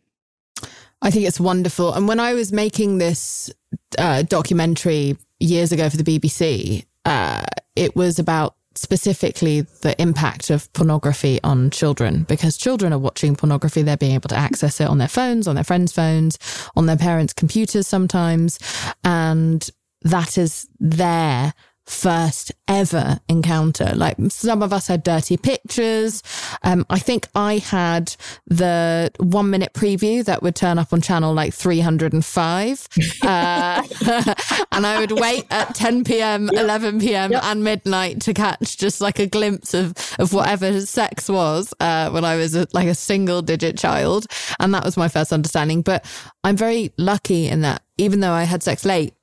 I 1.01 1.11
think 1.11 1.27
it's 1.27 1.41
wonderful. 1.41 1.95
And 1.95 2.07
when 2.07 2.21
I 2.21 2.35
was 2.35 2.53
making 2.53 2.99
this 2.99 3.51
uh, 3.97 4.23
documentary 4.23 5.17
years 5.39 5.73
ago 5.73 5.89
for 5.89 5.97
the 5.97 6.05
BBC, 6.19 6.85
uh, 7.07 7.47
it 7.75 7.97
was 7.97 8.19
about 8.19 8.55
specifically 8.75 9.63
the 9.83 10.01
impact 10.01 10.51
of 10.51 10.73
pornography 10.73 11.41
on 11.43 11.71
children 11.71 12.25
because 12.25 12.57
children 12.57 12.93
are 12.93 12.99
watching 12.99 13.35
pornography. 13.35 13.83
They're 13.83 13.97
being 13.97 14.15
able 14.15 14.29
to 14.29 14.37
access 14.37 14.81
it 14.81 14.89
on 14.89 14.99
their 14.99 15.09
phones, 15.09 15.49
on 15.49 15.57
their 15.57 15.65
friends' 15.65 15.93
phones, 15.93 16.39
on 16.77 16.87
their 16.87 16.97
parents' 16.97 17.33
computers 17.33 17.87
sometimes. 17.87 18.59
And 19.05 19.69
that 20.03 20.39
is 20.39 20.69
there 20.79 21.53
first 21.91 22.53
ever 22.69 23.19
encounter. 23.29 23.93
Like 23.95 24.17
some 24.29 24.63
of 24.63 24.73
us 24.73 24.87
had 24.87 25.03
dirty 25.03 25.37
pictures. 25.37 26.23
Um, 26.63 26.87
I 26.89 26.99
think 26.99 27.27
I 27.35 27.59
had 27.59 28.15
the 28.47 29.11
one 29.19 29.51
minute 29.51 29.73
preview 29.75 30.25
that 30.25 30.43
would 30.43 30.55
turn 30.55 30.79
up 30.79 30.93
on 30.93 31.01
channel 31.01 31.35
like 31.35 31.53
305. 31.53 32.89
uh, 33.23 33.27
and 34.73 34.87
I 34.87 35.01
would 35.01 35.13
wait 35.13 35.47
at 35.51 35.75
10 35.75 36.05
p.m., 36.05 36.49
yep. 36.53 36.63
11 36.63 37.01
p.m., 37.01 37.33
yep. 37.33 37.45
and 37.45 37.65
midnight 37.65 38.21
to 38.23 38.35
catch 38.35 38.79
just 38.79 39.01
like 39.01 39.19
a 39.19 39.27
glimpse 39.27 39.75
of, 39.75 39.95
of 40.19 40.33
whatever 40.33 40.81
sex 40.83 41.29
was 41.29 41.75
uh, 41.81 42.11
when 42.11 42.25
I 42.25 42.37
was 42.37 42.55
a, 42.55 42.67
like 42.73 42.89
a 42.89 42.95
single 42.95 43.43
digit 43.43 43.77
child. 43.77 44.27
And 44.61 44.73
that 44.75 44.85
was 44.85 44.97
my 44.97 45.09
first 45.09 45.33
understanding. 45.33 45.83
But 45.83 46.05
I'm 46.45 46.57
very 46.57 46.93
lucky 46.97 47.49
in 47.49 47.63
that 47.63 47.83
even 48.01 48.21
though 48.21 48.33
I 48.33 48.45
had 48.45 48.63
sex 48.63 48.87
late, 48.87 49.15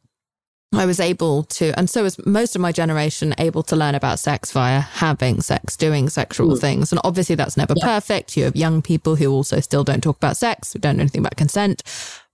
I 0.77 0.85
was 0.85 0.99
able 0.99 1.43
to, 1.43 1.77
and 1.77 1.89
so 1.89 2.03
was 2.03 2.23
most 2.25 2.55
of 2.55 2.61
my 2.61 2.71
generation, 2.71 3.33
able 3.37 3.63
to 3.63 3.75
learn 3.75 3.95
about 3.95 4.19
sex 4.19 4.51
via 4.51 4.79
having 4.79 5.41
sex, 5.41 5.75
doing 5.75 6.09
sexual 6.09 6.55
mm. 6.55 6.59
things. 6.59 6.91
And 6.91 7.01
obviously, 7.03 7.35
that's 7.35 7.57
never 7.57 7.73
yeah. 7.75 7.85
perfect. 7.85 8.37
You 8.37 8.45
have 8.45 8.55
young 8.55 8.81
people 8.81 9.15
who 9.15 9.31
also 9.31 9.59
still 9.59 9.83
don't 9.83 10.01
talk 10.01 10.17
about 10.17 10.37
sex, 10.37 10.73
who 10.73 10.79
don't 10.79 10.97
know 10.97 11.01
anything 11.01 11.21
about 11.21 11.35
consent. 11.35 11.83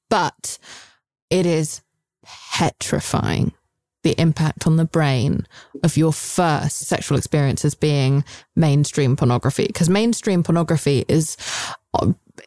But 0.10 0.58
it 1.30 1.46
is 1.46 1.82
petrifying 2.24 3.54
the 4.04 4.20
impact 4.20 4.68
on 4.68 4.76
the 4.76 4.86
brain 4.86 5.48
of 5.82 5.96
your 5.96 6.12
first 6.12 6.80
sexual 6.80 7.18
experiences 7.18 7.74
being 7.74 8.24
mainstream 8.56 9.16
pornography. 9.16 9.66
Because 9.66 9.90
mainstream 9.90 10.44
pornography 10.44 11.06
is 11.08 11.38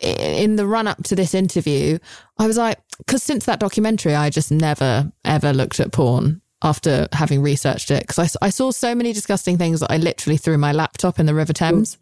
in 0.00 0.56
the 0.56 0.66
run 0.66 0.86
up 0.86 1.02
to 1.04 1.16
this 1.16 1.34
interview, 1.34 1.98
I 2.38 2.46
was 2.46 2.56
like, 2.56 2.78
because 2.98 3.22
since 3.22 3.46
that 3.46 3.60
documentary, 3.60 4.14
I 4.14 4.30
just 4.30 4.50
never, 4.50 5.10
ever 5.24 5.52
looked 5.52 5.80
at 5.80 5.92
porn 5.92 6.40
after 6.62 7.08
having 7.12 7.42
researched 7.42 7.90
it. 7.90 8.06
Because 8.06 8.36
I, 8.42 8.46
I, 8.46 8.50
saw 8.50 8.70
so 8.70 8.94
many 8.94 9.12
disgusting 9.12 9.58
things 9.58 9.80
that 9.80 9.90
I 9.90 9.98
literally 9.98 10.36
threw 10.36 10.58
my 10.58 10.72
laptop 10.72 11.18
in 11.18 11.26
the 11.26 11.34
River 11.34 11.52
Thames. 11.52 11.98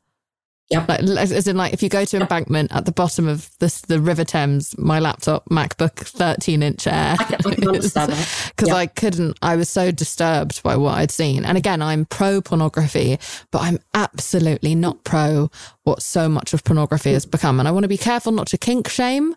Like, 0.81 1.01
as 1.01 1.49
in, 1.49 1.57
like, 1.57 1.73
if 1.73 1.83
you 1.83 1.89
go 1.89 2.05
to 2.05 2.17
embankment 2.21 2.73
at 2.73 2.85
the 2.85 2.93
bottom 2.93 3.29
of 3.29 3.51
this, 3.59 3.81
the 3.83 4.01
River 4.01 4.25
Thames, 4.25 4.77
my 4.79 4.99
laptop, 4.99 5.49
MacBook 5.49 5.99
13 5.99 6.63
inch 6.63 6.87
Air. 6.87 7.17
I 7.19 7.25
can, 7.25 7.69
understand 7.69 8.13
that. 8.13 8.51
Because 8.57 8.71
I 8.71 8.87
couldn't, 8.87 9.39
I 9.43 9.57
was 9.57 9.69
so 9.69 9.91
disturbed 9.91 10.63
by 10.63 10.77
what 10.77 10.97
I'd 10.99 11.11
seen. 11.11 11.45
And 11.45 11.59
again, 11.59 11.83
I'm 11.83 12.05
pro 12.05 12.41
pornography, 12.41 13.19
but 13.51 13.63
I'm 13.63 13.79
absolutely 13.95 14.75
not 14.75 15.05
pro 15.05 15.51
what 15.83 16.03
so 16.03 16.29
much 16.29 16.55
of 16.55 16.65
pornography 16.65 17.13
has 17.13 17.27
become. 17.27 17.59
And 17.59 17.69
I 17.69 17.73
want 17.73 17.85
to 17.85 17.89
be 17.89 17.99
careful 17.99 18.33
not 18.33 18.47
to 18.49 18.59
kink 18.59 18.89
shame, 18.89 19.35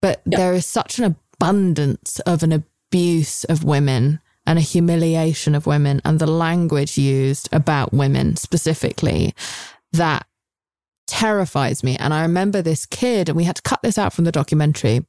but 0.00 0.22
there 0.24 0.54
is 0.54 0.66
such 0.66 0.98
an 0.98 1.04
abundance 1.04 2.20
of 2.20 2.42
an 2.42 2.52
abuse 2.52 3.44
of 3.44 3.64
women 3.64 4.20
and 4.48 4.58
a 4.58 4.62
humiliation 4.62 5.54
of 5.54 5.66
women 5.66 6.00
and 6.06 6.18
the 6.18 6.26
language 6.26 6.96
used 6.96 7.50
about 7.52 7.92
women 7.92 8.34
specifically 8.34 9.34
that 9.92 10.26
terrifies 11.08 11.82
me. 11.82 11.96
And 11.96 12.14
I 12.14 12.22
remember 12.22 12.62
this 12.62 12.86
kid, 12.86 13.28
and 13.28 13.36
we 13.36 13.44
had 13.44 13.56
to 13.56 13.62
cut 13.62 13.82
this 13.82 13.98
out 13.98 14.12
from 14.12 14.24
the 14.24 14.32
documentary. 14.32 15.04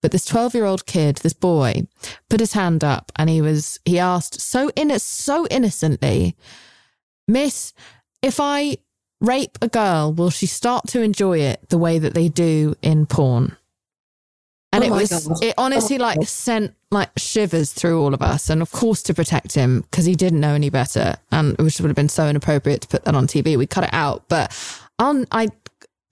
But 0.00 0.10
this 0.10 0.24
12 0.24 0.54
year 0.54 0.64
old 0.64 0.84
kid, 0.86 1.18
this 1.18 1.32
boy, 1.32 1.86
put 2.28 2.40
his 2.40 2.54
hand 2.54 2.82
up 2.82 3.12
and 3.14 3.30
he 3.30 3.40
was, 3.40 3.78
he 3.84 4.00
asked 4.00 4.40
so 4.40 4.70
in 4.74 4.98
so 4.98 5.46
innocently, 5.46 6.36
Miss, 7.28 7.72
if 8.20 8.40
I 8.40 8.78
rape 9.20 9.58
a 9.62 9.68
girl, 9.68 10.12
will 10.12 10.30
she 10.30 10.46
start 10.46 10.88
to 10.88 11.02
enjoy 11.02 11.38
it 11.38 11.68
the 11.68 11.78
way 11.78 12.00
that 12.00 12.14
they 12.14 12.28
do 12.28 12.74
in 12.82 13.06
porn? 13.06 13.56
And 14.72 14.82
oh 14.82 14.86
it 14.86 14.90
was, 14.90 15.28
God. 15.28 15.44
it 15.44 15.54
honestly 15.56 15.98
oh 15.98 16.02
like 16.02 16.26
sent 16.26 16.74
like 16.90 17.10
shivers 17.16 17.72
through 17.72 18.02
all 18.02 18.14
of 18.14 18.22
us. 18.22 18.50
And 18.50 18.62
of 18.62 18.72
course, 18.72 19.02
to 19.04 19.14
protect 19.14 19.54
him, 19.54 19.82
because 19.82 20.04
he 20.04 20.14
didn't 20.14 20.40
know 20.40 20.54
any 20.54 20.70
better. 20.70 21.16
And 21.30 21.52
it 21.52 21.62
would 21.62 21.74
have 21.78 21.94
been 21.94 22.08
so 22.08 22.26
inappropriate 22.26 22.82
to 22.82 22.88
put 22.88 23.04
that 23.04 23.14
on 23.14 23.26
TV. 23.26 23.56
We 23.56 23.66
cut 23.66 23.84
it 23.84 23.92
out. 23.92 24.28
But 24.28 24.50
on, 25.02 25.26
I 25.30 25.48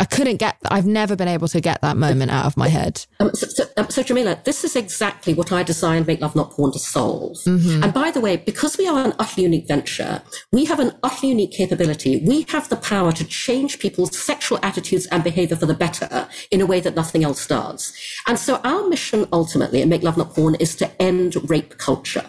I 0.00 0.06
couldn't 0.06 0.38
get, 0.38 0.56
I've 0.70 0.86
never 0.86 1.14
been 1.14 1.28
able 1.28 1.46
to 1.48 1.60
get 1.60 1.82
that 1.82 1.94
moment 1.94 2.30
out 2.30 2.46
of 2.46 2.56
my 2.56 2.68
head. 2.68 3.04
Um, 3.20 3.34
so, 3.34 3.46
so, 3.48 3.64
um, 3.76 3.90
so, 3.90 4.02
Jameela, 4.02 4.42
this 4.44 4.64
is 4.64 4.74
exactly 4.74 5.34
what 5.34 5.52
I 5.52 5.62
designed 5.62 6.06
Make 6.06 6.22
Love 6.22 6.34
Not 6.34 6.52
Porn 6.52 6.72
to 6.72 6.78
solve. 6.78 7.36
Mm-hmm. 7.44 7.84
And 7.84 7.92
by 7.92 8.10
the 8.10 8.20
way, 8.20 8.38
because 8.38 8.78
we 8.78 8.88
are 8.88 9.04
an 9.04 9.12
utterly 9.18 9.42
unique 9.42 9.68
venture, 9.68 10.22
we 10.52 10.64
have 10.64 10.80
an 10.80 10.92
utterly 11.02 11.28
unique 11.32 11.52
capability. 11.52 12.16
We 12.24 12.46
have 12.48 12.70
the 12.70 12.76
power 12.76 13.12
to 13.12 13.24
change 13.26 13.78
people's 13.78 14.16
sexual 14.18 14.58
attitudes 14.62 15.04
and 15.08 15.22
behavior 15.22 15.56
for 15.56 15.66
the 15.66 15.74
better 15.74 16.26
in 16.50 16.62
a 16.62 16.66
way 16.66 16.80
that 16.80 16.96
nothing 16.96 17.22
else 17.22 17.46
does. 17.46 17.94
And 18.26 18.38
so 18.38 18.56
our 18.64 18.88
mission 18.88 19.28
ultimately 19.34 19.82
at 19.82 19.88
Make 19.88 20.02
Love 20.02 20.16
Not 20.16 20.34
Porn 20.34 20.54
is 20.54 20.74
to 20.76 20.90
end 21.02 21.50
rape 21.50 21.76
culture. 21.76 22.24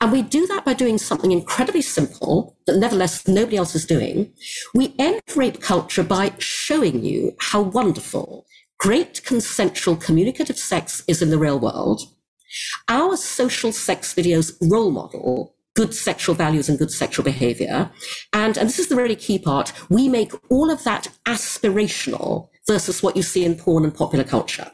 And 0.00 0.10
we 0.10 0.22
do 0.22 0.46
that 0.48 0.64
by 0.64 0.74
doing 0.74 0.98
something 0.98 1.32
incredibly 1.32 1.82
simple 1.82 2.56
that 2.66 2.76
nevertheless 2.76 3.26
nobody 3.28 3.56
else 3.56 3.74
is 3.74 3.86
doing. 3.86 4.32
We 4.74 4.94
end 4.98 5.20
rape 5.36 5.60
culture 5.60 6.02
by 6.02 6.32
showing 6.38 7.04
you 7.04 7.36
how 7.40 7.62
wonderful 7.62 8.46
great 8.78 9.22
consensual 9.24 9.94
communicative 9.94 10.58
sex 10.58 11.04
is 11.06 11.22
in 11.22 11.30
the 11.30 11.38
real 11.38 11.58
world. 11.58 12.02
Our 12.88 13.16
social 13.16 13.70
sex 13.70 14.12
videos 14.12 14.52
role 14.60 14.90
model 14.90 15.54
good 15.74 15.94
sexual 15.94 16.34
values 16.34 16.68
and 16.68 16.78
good 16.78 16.90
sexual 16.90 17.24
behavior. 17.24 17.90
And, 18.32 18.58
and 18.58 18.68
this 18.68 18.78
is 18.78 18.88
the 18.88 18.96
really 18.96 19.16
key 19.16 19.38
part. 19.38 19.72
We 19.88 20.08
make 20.08 20.32
all 20.50 20.70
of 20.70 20.84
that 20.84 21.08
aspirational 21.26 22.48
versus 22.66 23.02
what 23.02 23.16
you 23.16 23.22
see 23.22 23.44
in 23.44 23.56
porn 23.56 23.84
and 23.84 23.94
popular 23.94 24.24
culture. 24.24 24.70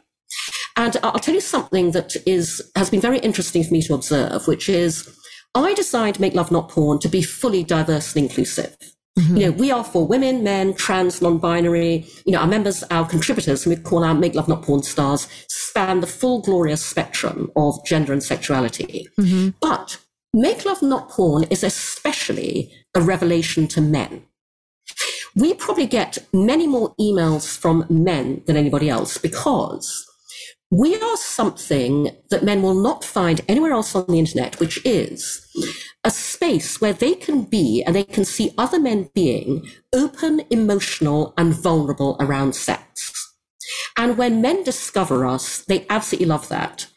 And 0.79 0.95
I'll 1.03 1.19
tell 1.19 1.35
you 1.35 1.41
something 1.41 1.91
that 1.91 2.15
is 2.25 2.71
has 2.77 2.89
been 2.89 3.01
very 3.01 3.19
interesting 3.19 3.65
for 3.65 3.73
me 3.73 3.81
to 3.81 3.93
observe, 3.93 4.47
which 4.47 4.69
is 4.69 5.13
I 5.53 5.73
designed 5.73 6.21
Make 6.21 6.35
Love 6.35 6.51
Not 6.51 6.69
Porn 6.69 6.99
to 6.99 7.09
be 7.09 7.21
fully 7.21 7.65
diverse 7.65 8.15
and 8.15 8.23
inclusive. 8.23 8.77
Mm-hmm. 9.19 9.35
You 9.35 9.45
know, 9.45 9.51
we 9.51 9.71
are 9.71 9.83
for 9.83 10.07
women, 10.07 10.41
men, 10.41 10.73
trans, 10.73 11.21
non-binary. 11.21 12.07
You 12.25 12.31
know, 12.31 12.39
our 12.39 12.47
members, 12.47 12.81
our 12.91 13.05
contributors, 13.05 13.65
and 13.65 13.75
we 13.75 13.83
call 13.83 14.05
our 14.05 14.13
Make 14.13 14.35
Love 14.35 14.47
Not 14.47 14.61
Porn 14.61 14.81
stars, 14.81 15.27
span 15.49 15.99
the 15.99 16.07
full 16.07 16.41
glorious 16.41 16.81
spectrum 16.81 17.51
of 17.57 17.85
gender 17.85 18.13
and 18.13 18.23
sexuality. 18.23 19.09
Mm-hmm. 19.19 19.49
But 19.59 19.97
Make 20.33 20.63
Love 20.63 20.81
Not 20.81 21.09
Porn 21.09 21.43
is 21.49 21.61
especially 21.61 22.71
a 22.95 23.01
revelation 23.01 23.67
to 23.67 23.81
men. 23.81 24.23
We 25.35 25.55
probably 25.55 25.87
get 25.87 26.19
many 26.31 26.67
more 26.67 26.95
emails 27.01 27.57
from 27.57 27.85
men 27.89 28.43
than 28.47 28.55
anybody 28.55 28.89
else 28.89 29.17
because 29.17 30.05
we 30.71 30.95
are 30.95 31.17
something 31.17 32.11
that 32.29 32.43
men 32.43 32.61
will 32.61 32.75
not 32.75 33.03
find 33.03 33.41
anywhere 33.47 33.71
else 33.71 33.95
on 33.95 34.05
the 34.07 34.19
internet, 34.19 34.59
which 34.59 34.83
is 34.85 35.47
a 36.03 36.11
space 36.11 36.79
where 36.79 36.93
they 36.93 37.15
can 37.15 37.43
be 37.43 37.83
and 37.83 37.95
they 37.95 38.03
can 38.03 38.23
see 38.23 38.53
other 38.57 38.79
men 38.79 39.09
being 39.15 39.67
open, 39.93 40.41
emotional, 40.51 41.33
and 41.37 41.53
vulnerable 41.53 42.17
around 42.19 42.53
sex. 42.53 43.35
And 43.97 44.17
when 44.17 44.41
men 44.41 44.63
discover 44.63 45.25
us, 45.25 45.63
they 45.65 45.87
absolutely 45.89 46.27
love 46.27 46.47
that. 46.49 46.87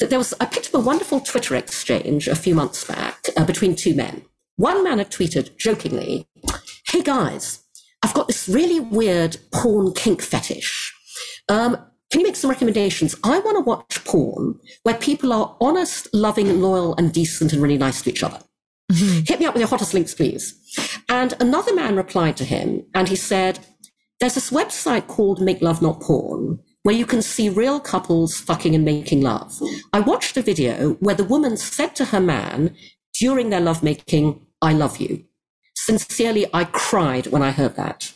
That 0.00 0.10
there 0.10 0.18
was, 0.18 0.34
I 0.40 0.46
picked 0.46 0.68
up 0.68 0.74
a 0.74 0.84
wonderful 0.84 1.20
Twitter 1.20 1.54
exchange 1.54 2.26
a 2.26 2.34
few 2.34 2.54
months 2.54 2.84
back 2.84 3.26
uh, 3.36 3.44
between 3.44 3.76
two 3.76 3.94
men. 3.94 4.22
One 4.56 4.82
man 4.82 4.98
had 4.98 5.10
tweeted 5.10 5.56
jokingly, 5.58 6.26
Hey 6.88 7.02
guys, 7.02 7.62
I've 8.02 8.14
got 8.14 8.26
this 8.26 8.48
really 8.48 8.80
weird 8.80 9.36
porn 9.52 9.92
kink 9.94 10.22
fetish. 10.22 10.92
Um, 11.48 11.78
can 12.12 12.20
you 12.20 12.26
make 12.26 12.36
some 12.36 12.50
recommendations? 12.50 13.16
I 13.24 13.38
want 13.38 13.56
to 13.56 13.62
watch 13.62 14.04
porn 14.04 14.60
where 14.82 14.94
people 14.94 15.32
are 15.32 15.56
honest, 15.62 16.12
loving, 16.12 16.60
loyal, 16.60 16.94
and 16.96 17.10
decent 17.10 17.54
and 17.54 17.62
really 17.62 17.78
nice 17.78 18.02
to 18.02 18.10
each 18.10 18.22
other. 18.22 18.38
Mm-hmm. 18.92 19.20
Hit 19.26 19.40
me 19.40 19.46
up 19.46 19.54
with 19.54 19.62
your 19.62 19.68
hottest 19.68 19.94
links, 19.94 20.14
please. 20.14 20.54
And 21.08 21.32
another 21.40 21.74
man 21.74 21.96
replied 21.96 22.36
to 22.36 22.44
him 22.44 22.84
and 22.94 23.08
he 23.08 23.16
said, 23.16 23.60
There's 24.20 24.34
this 24.34 24.50
website 24.50 25.06
called 25.06 25.40
Make 25.40 25.62
Love 25.62 25.80
Not 25.80 26.02
Porn 26.02 26.58
where 26.82 26.94
you 26.94 27.06
can 27.06 27.22
see 27.22 27.48
real 27.48 27.80
couples 27.80 28.38
fucking 28.40 28.74
and 28.74 28.84
making 28.84 29.22
love. 29.22 29.58
I 29.92 30.00
watched 30.00 30.36
a 30.36 30.42
video 30.42 30.94
where 30.94 31.14
the 31.14 31.24
woman 31.24 31.56
said 31.56 31.94
to 31.96 32.06
her 32.06 32.20
man 32.20 32.76
during 33.18 33.50
their 33.50 33.60
lovemaking, 33.60 34.44
I 34.60 34.72
love 34.72 34.98
you. 34.98 35.24
Sincerely, 35.76 36.46
I 36.52 36.64
cried 36.64 37.28
when 37.28 37.42
I 37.42 37.52
heard 37.52 37.76
that. 37.76 38.12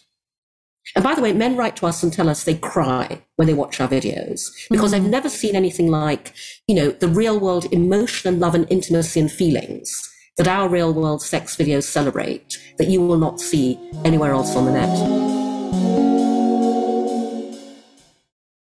And 0.95 1.03
by 1.03 1.15
the 1.15 1.23
way, 1.23 1.33
men 1.33 1.57
write 1.57 1.77
to 1.77 1.87
us 1.87 2.03
and 2.03 2.13
tell 2.13 2.29
us 2.29 2.45
they 2.45 2.55
cry 2.55 3.23
when 3.37 3.47
they 3.49 3.55
watch 3.55 3.81
our 3.81 3.89
videos 3.89 4.51
because 4.71 4.93
mm-hmm. 4.93 5.03
they've 5.03 5.11
never 5.11 5.29
seen 5.29 5.57
anything 5.57 5.91
like, 5.91 6.33
you 6.69 6.75
know, 6.75 6.91
the 6.91 7.09
real 7.09 7.39
world 7.41 7.67
emotion 7.73 8.33
and 8.33 8.41
love 8.41 8.55
and 8.55 8.71
intimacy 8.71 9.21
and 9.21 9.31
feelings 9.31 10.13
that 10.37 10.49
our 10.49 10.69
real 10.69 10.93
world 10.93 11.23
sex 11.23 11.57
videos 11.57 11.85
celebrate 11.85 12.59
that 12.79 12.89
you 12.89 13.01
will 13.01 13.19
not 13.19 13.41
see 13.41 13.79
anywhere 14.05 14.33
else 14.33 14.55
on 14.55 14.67
the 14.67 14.73
net. 14.73 15.46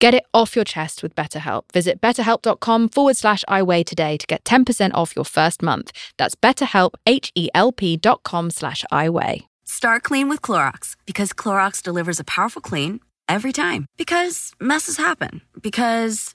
Get 0.00 0.14
it 0.14 0.24
off 0.32 0.56
your 0.56 0.64
chest 0.64 1.02
with 1.02 1.14
BetterHelp. 1.14 1.70
Visit 1.72 2.00
betterhelp.com 2.00 2.88
forward 2.88 3.16
slash 3.18 3.44
iWeigh 3.48 3.84
today 3.84 4.16
to 4.16 4.26
get 4.26 4.42
10% 4.44 4.92
off 4.94 5.14
your 5.14 5.26
first 5.26 5.62
month. 5.62 5.92
That's 6.16 6.34
betterhelp, 6.34 6.94
H-E-L-P 7.06 7.98
dot 7.98 8.22
com 8.22 8.50
slash 8.50 8.82
iWeigh. 8.90 9.42
Start 9.66 10.02
clean 10.02 10.30
with 10.30 10.40
Clorox 10.40 10.96
because 11.04 11.34
Clorox 11.34 11.82
delivers 11.82 12.18
a 12.18 12.24
powerful 12.24 12.62
clean 12.62 13.00
every 13.28 13.52
time. 13.52 13.86
Because 13.96 14.52
messes 14.58 14.96
happen. 14.96 15.42
Because... 15.60 16.34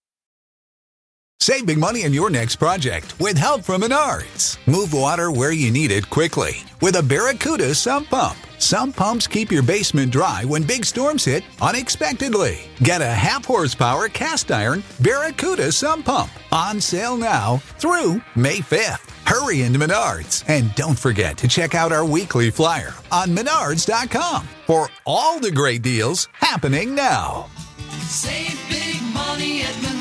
Save 1.41 1.65
big 1.65 1.79
money 1.79 2.05
on 2.05 2.13
your 2.13 2.29
next 2.29 2.57
project 2.57 3.19
with 3.19 3.35
help 3.35 3.63
from 3.63 3.81
Menards. 3.81 4.59
Move 4.67 4.93
water 4.93 5.31
where 5.31 5.51
you 5.51 5.71
need 5.71 5.89
it 5.89 6.07
quickly 6.07 6.57
with 6.81 6.97
a 6.97 7.01
Barracuda 7.01 7.73
sump 7.73 8.11
pump. 8.11 8.37
Sump 8.59 8.95
pumps 8.95 9.25
keep 9.25 9.51
your 9.51 9.63
basement 9.63 10.11
dry 10.11 10.45
when 10.45 10.61
big 10.61 10.85
storms 10.85 11.25
hit 11.25 11.43
unexpectedly. 11.59 12.59
Get 12.83 13.01
a 13.01 13.09
half 13.09 13.43
horsepower 13.43 14.07
cast 14.07 14.51
iron 14.51 14.83
Barracuda 14.99 15.71
sump 15.71 16.05
pump 16.05 16.29
on 16.51 16.79
sale 16.79 17.17
now 17.17 17.57
through 17.79 18.21
May 18.35 18.59
5th. 18.59 19.09
Hurry 19.25 19.63
into 19.63 19.79
Menards 19.79 20.43
and 20.47 20.75
don't 20.75 20.99
forget 20.99 21.39
to 21.39 21.47
check 21.47 21.73
out 21.73 21.91
our 21.91 22.05
weekly 22.05 22.51
flyer 22.51 22.93
on 23.11 23.35
menards.com 23.35 24.47
for 24.67 24.89
all 25.07 25.39
the 25.39 25.51
great 25.51 25.81
deals 25.81 26.27
happening 26.33 26.93
now. 26.93 27.47
Save 28.01 28.59
big 28.69 29.01
money 29.11 29.63
at 29.63 29.73
Menards. 29.73 30.00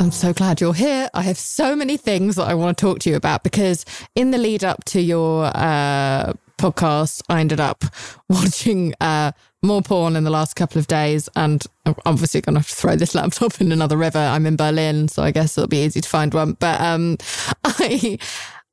I'm 0.00 0.12
so 0.12 0.32
glad 0.32 0.60
you're 0.60 0.74
here. 0.74 1.08
I 1.14 1.22
have 1.22 1.38
so 1.38 1.76
many 1.76 1.96
things 1.96 2.34
that 2.34 2.48
I 2.48 2.54
want 2.54 2.76
to 2.76 2.84
talk 2.84 2.98
to 3.00 3.10
you 3.10 3.14
about 3.14 3.44
because 3.44 3.84
in 4.16 4.32
the 4.32 4.38
lead 4.38 4.64
up 4.64 4.82
to 4.86 5.00
your 5.00 5.44
uh, 5.54 6.32
podcast, 6.58 7.22
I 7.28 7.40
ended 7.40 7.60
up 7.60 7.84
watching 8.28 8.92
uh, 9.00 9.30
more 9.62 9.82
porn 9.82 10.16
in 10.16 10.24
the 10.24 10.30
last 10.30 10.56
couple 10.56 10.78
of 10.78 10.86
days. 10.86 11.28
And 11.36 11.64
I'm 11.86 11.94
obviously 12.06 12.40
going 12.40 12.54
to 12.54 12.60
have 12.60 12.68
to 12.68 12.74
throw 12.74 12.96
this 12.96 13.14
laptop 13.14 13.60
in 13.60 13.72
another 13.72 13.96
river. 13.96 14.18
I'm 14.18 14.46
in 14.46 14.56
Berlin, 14.56 15.08
so 15.08 15.22
I 15.22 15.30
guess 15.30 15.56
it'll 15.56 15.68
be 15.68 15.84
easy 15.84 16.00
to 16.00 16.08
find 16.08 16.34
one. 16.34 16.52
But 16.54 16.80
um, 16.80 17.16
I. 17.64 18.18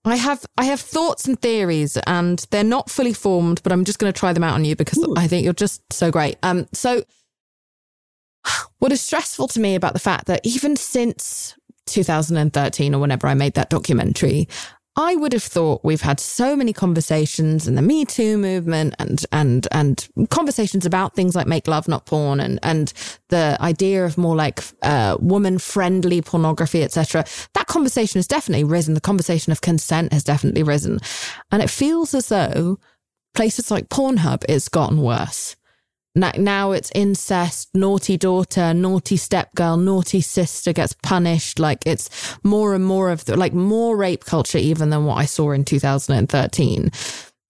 I 0.05 0.15
have 0.15 0.45
I 0.57 0.63
have 0.63 0.79
thoughts 0.79 1.27
and 1.27 1.37
theories, 1.41 1.97
and 2.07 2.45
they're 2.49 2.63
not 2.63 2.89
fully 2.89 3.11
formed, 3.11 3.61
but 3.61 3.73
I'm 3.73 3.83
just 3.83 3.99
going 3.99 4.13
to 4.13 4.17
try 4.17 4.31
them 4.31 4.43
out 4.43 4.53
on 4.53 4.63
you 4.63 4.73
because 4.73 4.99
Ooh. 4.99 5.13
I 5.17 5.27
think 5.27 5.43
you're 5.43 5.51
just 5.51 5.81
so 5.91 6.11
great. 6.11 6.37
Um, 6.43 6.65
so 6.71 7.03
what 8.79 8.91
is 8.91 9.01
stressful 9.01 9.47
to 9.49 9.59
me 9.59 9.75
about 9.75 9.93
the 9.93 9.99
fact 9.99 10.27
that 10.27 10.41
even 10.43 10.75
since 10.75 11.55
2013 11.87 12.93
or 12.93 12.99
whenever 12.99 13.27
I 13.27 13.33
made 13.33 13.53
that 13.55 13.69
documentary, 13.69 14.47
I 14.99 15.15
would 15.15 15.31
have 15.33 15.43
thought 15.43 15.83
we've 15.83 16.01
had 16.01 16.19
so 16.19 16.55
many 16.55 16.73
conversations 16.73 17.67
in 17.67 17.75
the 17.75 17.83
Me 17.83 18.03
Too 18.03 18.35
movement 18.35 18.95
and 18.97 19.23
and 19.31 19.67
and 19.71 20.07
conversations 20.31 20.87
about 20.87 21.13
things 21.15 21.35
like 21.35 21.45
make 21.45 21.67
love 21.67 21.87
not 21.87 22.07
porn 22.07 22.39
and 22.39 22.59
and 22.63 22.91
the 23.29 23.57
idea 23.61 24.05
of 24.05 24.17
more 24.17 24.35
like 24.35 24.63
uh, 24.81 25.15
woman 25.19 25.59
friendly 25.59 26.23
pornography, 26.23 26.81
etc. 26.81 27.25
That 27.53 27.67
conversation 27.67 28.17
has 28.17 28.25
definitely 28.25 28.63
risen. 28.63 28.95
The 28.95 29.01
conversation 29.01 29.51
of 29.51 29.61
consent 29.61 30.13
has 30.13 30.23
definitely 30.23 30.63
risen, 30.63 30.99
and 31.51 31.61
it 31.61 31.69
feels 31.69 32.15
as 32.15 32.29
though 32.29 32.79
places 33.35 33.69
like 33.69 33.89
Pornhub 33.89 34.45
it's 34.49 34.67
gotten 34.67 35.03
worse. 35.03 35.55
Now 36.17 36.71
it's 36.71 36.91
incest, 36.95 37.69
naughty 37.73 38.17
daughter, 38.17 38.73
naughty 38.73 39.17
stepgirl, 39.17 39.81
naughty 39.81 40.21
sister 40.21 40.73
gets 40.73 40.93
punished. 41.03 41.59
Like 41.59 41.85
it's 41.85 42.09
more 42.43 42.73
and 42.73 42.83
more 42.83 43.11
of 43.11 43.25
the, 43.25 43.37
like 43.37 43.53
more 43.53 43.95
rape 43.95 44.25
culture 44.25 44.57
even 44.57 44.89
than 44.89 45.05
what 45.05 45.15
I 45.15 45.25
saw 45.25 45.51
in 45.51 45.63
2013. 45.63 46.89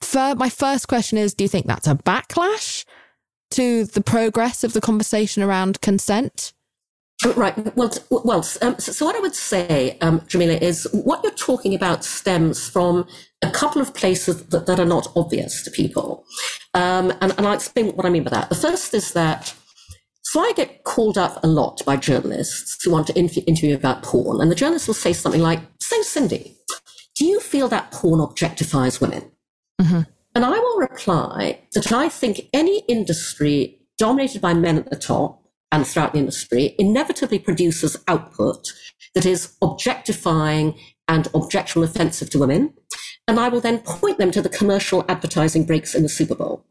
For, 0.01 0.35
my 0.35 0.49
first 0.49 0.87
question 0.87 1.17
is, 1.17 1.33
do 1.33 1.43
you 1.43 1.47
think 1.47 1.65
that's 1.65 1.87
a 1.87 1.95
backlash 1.95 2.85
to 3.51 3.85
the 3.85 4.01
progress 4.01 4.63
of 4.63 4.73
the 4.73 4.81
conversation 4.81 5.41
around 5.41 5.81
consent? 5.81 6.53
Right. 7.25 7.75
Well, 7.75 7.91
well. 8.11 8.45
Um, 8.61 8.77
so, 8.77 9.05
what 9.05 9.15
I 9.15 9.19
would 9.19 9.33
say, 9.33 9.97
um, 10.01 10.19
Jameela, 10.21 10.61
is 10.61 10.87
what 10.91 11.23
you're 11.23 11.33
talking 11.33 11.73
about 11.73 12.03
stems 12.03 12.69
from 12.69 13.07
a 13.41 13.49
couple 13.49 13.81
of 13.81 13.95
places 13.95 14.45
that, 14.47 14.67
that 14.67 14.79
are 14.79 14.85
not 14.85 15.07
obvious 15.15 15.63
to 15.63 15.71
people, 15.71 16.25
um, 16.75 17.11
and, 17.21 17.33
and 17.35 17.47
I'll 17.47 17.53
explain 17.53 17.87
what 17.95 18.05
I 18.05 18.09
mean 18.09 18.23
by 18.23 18.29
that. 18.29 18.49
The 18.49 18.55
first 18.55 18.93
is 18.93 19.13
that 19.13 19.55
so 20.21 20.41
I 20.41 20.53
get 20.55 20.83
called 20.83 21.17
up 21.17 21.43
a 21.43 21.47
lot 21.47 21.83
by 21.85 21.95
journalists 21.97 22.83
who 22.83 22.91
want 22.91 23.07
to 23.07 23.15
interview 23.15 23.73
about 23.73 24.03
porn, 24.03 24.39
and 24.39 24.51
the 24.51 24.55
journalist 24.55 24.85
will 24.85 24.93
say 24.93 25.11
something 25.11 25.41
like, 25.41 25.59
"So, 25.79 25.99
Cindy, 26.03 26.55
do 27.15 27.25
you 27.25 27.39
feel 27.39 27.67
that 27.69 27.91
porn 27.91 28.19
objectifies 28.19 29.01
women?" 29.01 29.31
Mm-hmm. 29.81 30.01
And 30.35 30.45
I 30.45 30.51
will 30.51 30.77
reply 30.77 31.61
that 31.73 31.91
I 31.91 32.09
think 32.09 32.47
any 32.53 32.83
industry 32.87 33.79
dominated 33.97 34.39
by 34.39 34.53
men 34.53 34.77
at 34.77 34.91
the 34.91 34.95
top 34.95 35.46
and 35.71 35.85
throughout 35.85 36.13
the 36.13 36.19
industry 36.19 36.75
inevitably 36.79 37.39
produces 37.39 37.97
output 38.07 38.73
that 39.15 39.25
is 39.25 39.55
objectifying 39.61 40.77
and 41.07 41.27
objectionable 41.33 41.89
offensive 41.89 42.29
to 42.29 42.39
women. 42.39 42.73
And 43.27 43.39
I 43.39 43.49
will 43.49 43.61
then 43.61 43.79
point 43.79 44.17
them 44.17 44.31
to 44.31 44.41
the 44.41 44.49
commercial 44.49 45.05
advertising 45.09 45.65
breaks 45.65 45.93
in 45.95 46.03
the 46.03 46.09
Super 46.09 46.35
Bowl. 46.35 46.65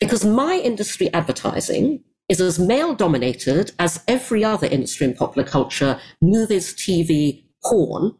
Because 0.00 0.24
my 0.24 0.54
industry 0.54 1.12
advertising 1.12 2.02
is 2.28 2.40
as 2.40 2.58
male 2.58 2.94
dominated 2.94 3.72
as 3.78 4.02
every 4.06 4.44
other 4.44 4.66
industry 4.66 5.06
in 5.06 5.14
popular 5.14 5.46
culture, 5.46 5.98
movies, 6.20 6.74
TV, 6.74 7.44
porn. 7.64 8.14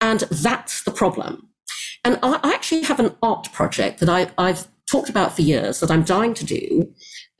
And 0.00 0.20
that's 0.20 0.82
the 0.82 0.90
problem. 0.90 1.48
And 2.04 2.18
I, 2.22 2.40
actually 2.42 2.82
have 2.82 2.98
an 2.98 3.14
art 3.22 3.52
project 3.52 4.00
that 4.00 4.08
I, 4.08 4.30
I've 4.36 4.66
talked 4.90 5.08
about 5.08 5.36
for 5.36 5.42
years 5.42 5.80
that 5.80 5.90
I'm 5.90 6.02
dying 6.02 6.34
to 6.34 6.44
do, 6.44 6.92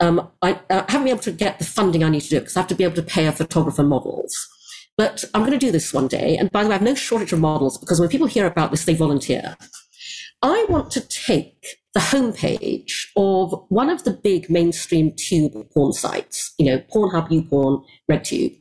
um, 0.03 0.29
I, 0.41 0.59
uh, 0.69 0.83
haven't 0.89 1.05
been 1.05 1.13
able 1.13 1.23
to 1.23 1.31
get 1.31 1.59
the 1.59 1.65
funding 1.65 2.03
I 2.03 2.09
need 2.09 2.21
to 2.21 2.29
do 2.29 2.39
because 2.39 2.57
I 2.57 2.59
have 2.59 2.67
to 2.67 2.75
be 2.75 2.83
able 2.83 2.95
to 2.95 3.03
pay 3.03 3.25
a 3.25 3.31
photographer 3.31 3.83
models. 3.83 4.47
But 4.97 5.23
I'm 5.33 5.41
going 5.41 5.57
to 5.57 5.65
do 5.65 5.71
this 5.71 5.93
one 5.93 6.07
day. 6.07 6.35
And 6.37 6.51
by 6.51 6.61
the 6.61 6.69
way, 6.69 6.75
I 6.75 6.77
have 6.77 6.85
no 6.85 6.93
shortage 6.93 7.31
of 7.31 7.39
models 7.39 7.77
because 7.77 7.99
when 7.99 8.09
people 8.09 8.27
hear 8.27 8.45
about 8.45 8.71
this, 8.71 8.85
they 8.85 8.95
volunteer. 8.95 9.55
I 10.41 10.65
want 10.67 10.91
to 10.91 11.01
take 11.01 11.77
the 11.93 12.01
homepage 12.01 13.07
of 13.15 13.65
one 13.69 13.89
of 13.89 14.03
the 14.03 14.11
big 14.11 14.49
mainstream 14.49 15.13
tube 15.15 15.53
porn 15.73 15.93
sites, 15.93 16.53
you 16.57 16.65
know, 16.65 16.79
Pornhub, 16.93 17.29
YouPorn, 17.29 17.83
RedTube, 18.11 18.59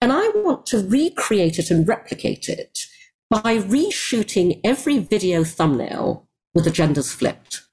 and 0.00 0.12
I 0.12 0.28
want 0.28 0.64
to 0.66 0.86
recreate 0.86 1.58
it 1.58 1.72
and 1.72 1.88
replicate 1.88 2.48
it 2.48 2.78
by 3.30 3.58
reshooting 3.58 4.60
every 4.62 4.98
video 4.98 5.42
thumbnail 5.42 6.28
with 6.54 6.64
the 6.64 6.70
genders 6.70 7.12
flipped 7.12 7.67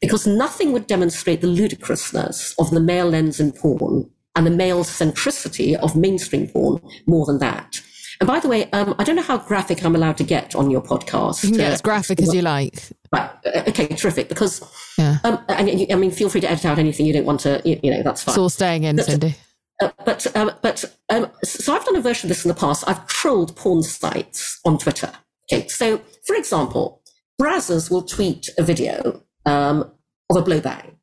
because 0.00 0.26
nothing 0.26 0.72
would 0.72 0.86
demonstrate 0.86 1.40
the 1.40 1.46
ludicrousness 1.46 2.54
of 2.58 2.70
the 2.70 2.80
male 2.80 3.08
lens 3.08 3.40
in 3.40 3.52
porn 3.52 4.10
and 4.36 4.46
the 4.46 4.50
male 4.50 4.84
centricity 4.84 5.76
of 5.76 5.96
mainstream 5.96 6.48
porn 6.48 6.80
more 7.06 7.26
than 7.26 7.38
that. 7.38 7.80
And 8.20 8.28
by 8.28 8.40
the 8.40 8.48
way, 8.48 8.70
um, 8.70 8.94
I 8.98 9.04
don't 9.04 9.16
know 9.16 9.22
how 9.22 9.38
graphic 9.38 9.84
I'm 9.84 9.96
allowed 9.96 10.16
to 10.18 10.24
get 10.24 10.54
on 10.54 10.70
your 10.70 10.82
podcast. 10.82 11.44
You 11.44 11.50
can 11.50 11.60
uh, 11.60 11.64
as 11.64 11.82
graphic 11.82 12.20
as 12.20 12.32
you 12.32 12.42
like. 12.42 12.80
Right. 13.12 13.30
Uh, 13.44 13.64
okay, 13.68 13.88
terrific. 13.88 14.28
Because, 14.28 14.62
yeah. 14.98 15.18
um, 15.24 15.44
and, 15.48 15.86
I 15.90 15.94
mean, 15.96 16.10
feel 16.10 16.28
free 16.28 16.40
to 16.40 16.50
edit 16.50 16.64
out 16.64 16.78
anything 16.78 17.06
you 17.06 17.12
don't 17.12 17.24
want 17.24 17.40
to, 17.40 17.60
you, 17.64 17.90
know, 17.90 18.02
that's 18.02 18.22
fine. 18.22 18.32
It's 18.32 18.38
all 18.38 18.48
staying 18.48 18.84
in, 18.84 18.96
but, 18.96 19.06
Cindy. 19.06 19.34
Uh, 19.82 19.90
but, 20.04 20.36
um, 20.36 20.52
but 20.62 20.84
um, 21.10 21.30
so 21.42 21.74
I've 21.74 21.84
done 21.84 21.96
a 21.96 22.00
version 22.00 22.28
of 22.28 22.36
this 22.36 22.44
in 22.44 22.48
the 22.48 22.54
past. 22.54 22.84
I've 22.86 23.04
trolled 23.08 23.56
porn 23.56 23.82
sites 23.82 24.60
on 24.64 24.78
Twitter. 24.78 25.12
Okay, 25.52 25.66
so 25.68 26.00
for 26.24 26.36
example, 26.36 27.02
Brazzers 27.40 27.90
will 27.90 28.02
tweet 28.02 28.48
a 28.58 28.62
video 28.62 29.22
um, 29.46 29.90
of 30.30 30.36
a 30.36 30.42
blowbang. 30.42 30.94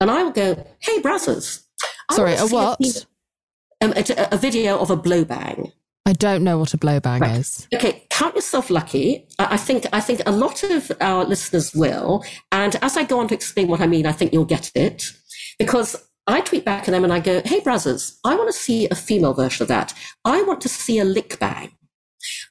And 0.00 0.10
I 0.10 0.22
will 0.22 0.32
go, 0.32 0.66
hey, 0.80 1.00
Brazzers. 1.00 1.64
Sorry, 2.12 2.34
a 2.34 2.46
what? 2.46 2.78
A, 2.80 3.84
um, 3.84 3.92
a, 3.96 4.28
a, 4.32 4.36
video 4.36 4.78
of 4.78 4.90
a 4.90 4.96
blowbang. 4.96 5.72
I 6.06 6.12
don't 6.12 6.44
know 6.44 6.58
what 6.58 6.72
a 6.74 6.78
blowbang 6.78 7.20
right. 7.20 7.38
is. 7.40 7.66
Okay, 7.74 8.06
count 8.10 8.36
yourself 8.36 8.70
lucky. 8.70 9.26
I, 9.38 9.54
I 9.54 9.56
think 9.56 9.86
I 9.92 10.00
think 10.00 10.22
a 10.24 10.30
lot 10.30 10.62
of 10.62 10.92
our 11.00 11.24
listeners 11.24 11.74
will. 11.74 12.24
And 12.52 12.76
as 12.82 12.96
I 12.96 13.04
go 13.04 13.18
on 13.18 13.28
to 13.28 13.34
explain 13.34 13.68
what 13.68 13.80
I 13.80 13.86
mean, 13.86 14.06
I 14.06 14.12
think 14.12 14.32
you'll 14.32 14.44
get 14.44 14.70
it. 14.74 15.12
Because 15.58 15.96
I 16.26 16.40
tweet 16.42 16.64
back 16.64 16.88
at 16.88 16.92
them 16.92 17.04
and 17.04 17.12
I 17.12 17.20
go, 17.20 17.40
hey, 17.44 17.60
Brazzers, 17.60 18.18
I 18.24 18.34
want 18.34 18.48
to 18.48 18.58
see 18.58 18.88
a 18.88 18.94
female 18.94 19.32
version 19.32 19.62
of 19.62 19.68
that. 19.68 19.94
I 20.24 20.42
want 20.42 20.60
to 20.62 20.68
see 20.68 20.98
a 20.98 21.04
lick 21.04 21.38
bang. 21.38 21.72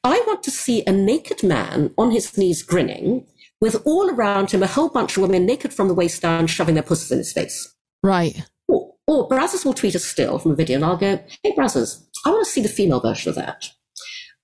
I 0.04 0.24
want 0.28 0.44
to 0.44 0.52
see 0.52 0.84
a 0.86 0.92
naked 0.92 1.44
man 1.44 1.94
on 1.98 2.12
his 2.12 2.38
knees 2.38 2.64
grinning 2.64 3.26
with 3.62 3.82
all 3.86 4.10
around 4.10 4.52
him 4.52 4.64
a 4.64 4.68
whole 4.68 4.90
bunch 4.90 5.18
of 5.18 5.24
women 5.24 5.46
naked 5.46 5.74
from 5.74 5.88
the 5.88 5.94
waist 5.94 6.22
down, 6.22 6.48
shoving 6.48 6.76
their 6.76 6.84
pussies 6.84 7.12
in 7.12 7.18
his 7.20 7.34
face. 7.34 7.74
Right. 8.04 8.46
Or, 8.68 8.94
or 9.08 9.30
Brazzers 9.30 9.66
will 9.66 9.74
tweet 9.74 9.96
a 9.96 10.00
still 10.00 10.40
from 10.40 10.52
a 10.52 10.56
video, 10.56 10.76
and 10.76 10.86
I'll 10.86 10.98
go, 10.98 11.24
hey, 11.44 11.54
Brazzers, 11.56 12.06
I 12.26 12.30
want 12.30 12.46
to 12.46 12.52
see 12.52 12.62
the 12.62 12.70
female 12.70 13.00
version 13.00 13.30
of 13.30 13.36
that. 13.36 13.70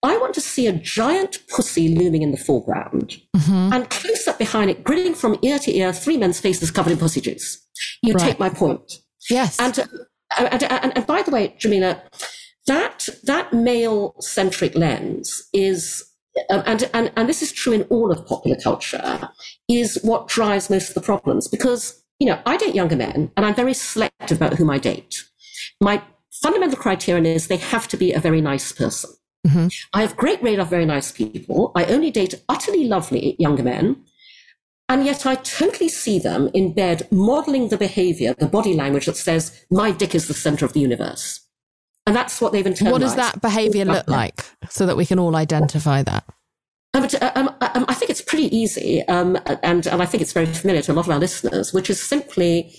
I 0.04 0.18
want 0.18 0.34
to 0.34 0.42
see 0.42 0.66
a 0.66 0.74
giant 0.74 1.40
pussy 1.48 1.96
looming 1.96 2.24
in 2.24 2.32
the 2.32 2.38
foreground, 2.38 3.22
mm-hmm. 3.36 3.74
and 3.74 3.90
close 3.90 4.28
up 4.28 4.40
behind 4.40 4.72
it, 4.72 4.84
grinning 4.84 5.14
from 5.14 5.38
ear 5.44 5.60
to 5.60 5.76
ear, 5.76 5.94
three 5.94 6.18
men's 6.18 6.40
faces 6.40 6.72
covered 6.72 6.94
in 6.94 6.98
pussy 6.98 7.22
juice. 7.22 7.68
You 8.02 8.14
right. 8.14 8.24
take 8.24 8.40
my 8.40 8.50
point. 8.50 8.94
Yes. 9.30 9.60
And, 9.60 9.78
uh, 9.78 9.86
and, 10.38 10.64
and, 10.64 10.98
and, 10.98 11.06
by 11.06 11.22
the 11.22 11.32
way, 11.32 11.56
Jameela, 11.60 12.02
that 12.68 13.10
that 13.24 13.54
male 13.54 14.16
centric 14.20 14.76
lens 14.76 15.48
is 15.54 16.04
and, 16.50 16.90
and 16.94 17.12
and 17.16 17.30
this 17.30 17.42
is 17.42 17.52
true 17.52 17.74
in 17.74 17.84
all 17.84 18.12
of 18.12 18.26
popular 18.26 18.58
culture 18.58 19.30
is 19.68 20.00
what 20.04 20.28
drives 20.28 20.70
most 20.70 20.90
of 20.90 20.96
the 20.96 21.02
problems 21.02 21.48
because 21.48 22.04
you 22.20 22.28
know 22.28 22.40
I 22.46 22.58
date 22.58 22.76
younger 22.76 22.96
men 22.96 23.32
and 23.36 23.46
I'm 23.46 23.56
very 23.56 23.74
selective 23.74 24.38
about 24.38 24.54
whom 24.54 24.70
I 24.70 24.78
date. 24.78 25.24
My 25.82 26.02
fundamental 26.42 26.78
criterion 26.78 27.26
is 27.26 27.48
they 27.48 27.58
have 27.58 27.88
to 27.90 27.98
be 27.98 28.14
a 28.14 28.20
very 28.20 28.42
nice 28.42 28.72
person. 28.72 29.12
Mm-hmm. 29.48 29.68
I 29.94 30.02
have 30.02 30.18
great 30.18 30.42
radar 30.42 30.64
of 30.64 30.70
very 30.70 30.86
nice 30.86 31.12
people. 31.12 31.72
I 31.76 31.86
only 31.86 32.12
date 32.12 32.36
utterly 32.48 32.86
lovely 32.86 33.36
younger 33.40 33.64
men. 33.64 34.04
And 34.88 35.06
yet 35.06 35.26
I 35.26 35.36
totally 35.36 35.88
see 35.88 36.20
them 36.20 36.50
in 36.54 36.74
bed 36.74 37.08
modeling 37.12 37.70
the 37.70 37.78
behavior, 37.78 38.34
the 38.38 38.46
body 38.46 38.74
language 38.74 39.06
that 39.06 39.16
says, 39.16 39.66
my 39.72 39.92
dick 39.92 40.14
is 40.14 40.28
the 40.28 40.34
center 40.34 40.66
of 40.66 40.74
the 40.74 40.82
universe. 40.82 41.48
And 42.08 42.16
that's 42.16 42.42
what 42.42 42.52
they've 42.52 42.66
internalized. 42.66 42.92
What 42.92 43.02
does 43.02 43.16
that 43.16 43.42
behavior 43.42 43.86
look 43.86 44.08
like 44.08 44.44
so 44.70 44.86
that 44.86 44.98
we 44.98 45.06
can 45.06 45.20
all 45.20 45.36
identify 45.36 46.02
that? 46.04 46.24
Um, 46.94 47.04
uh, 47.04 47.32
um, 47.36 47.48
um, 47.62 47.86
I 47.88 47.94
think 47.94 48.10
it's 48.10 48.22
pretty 48.22 48.56
easy, 48.56 49.02
um, 49.08 49.38
and, 49.64 49.88
and 49.88 50.02
I 50.02 50.06
think 50.06 50.22
it's 50.22 50.34
very 50.34 50.48
familiar 50.48 50.82
to 50.82 50.92
a 50.92 50.94
lot 50.94 51.06
of 51.06 51.12
our 51.12 51.20
listeners, 51.20 51.72
which 51.72 51.90
is 51.90 52.02
simply 52.02 52.76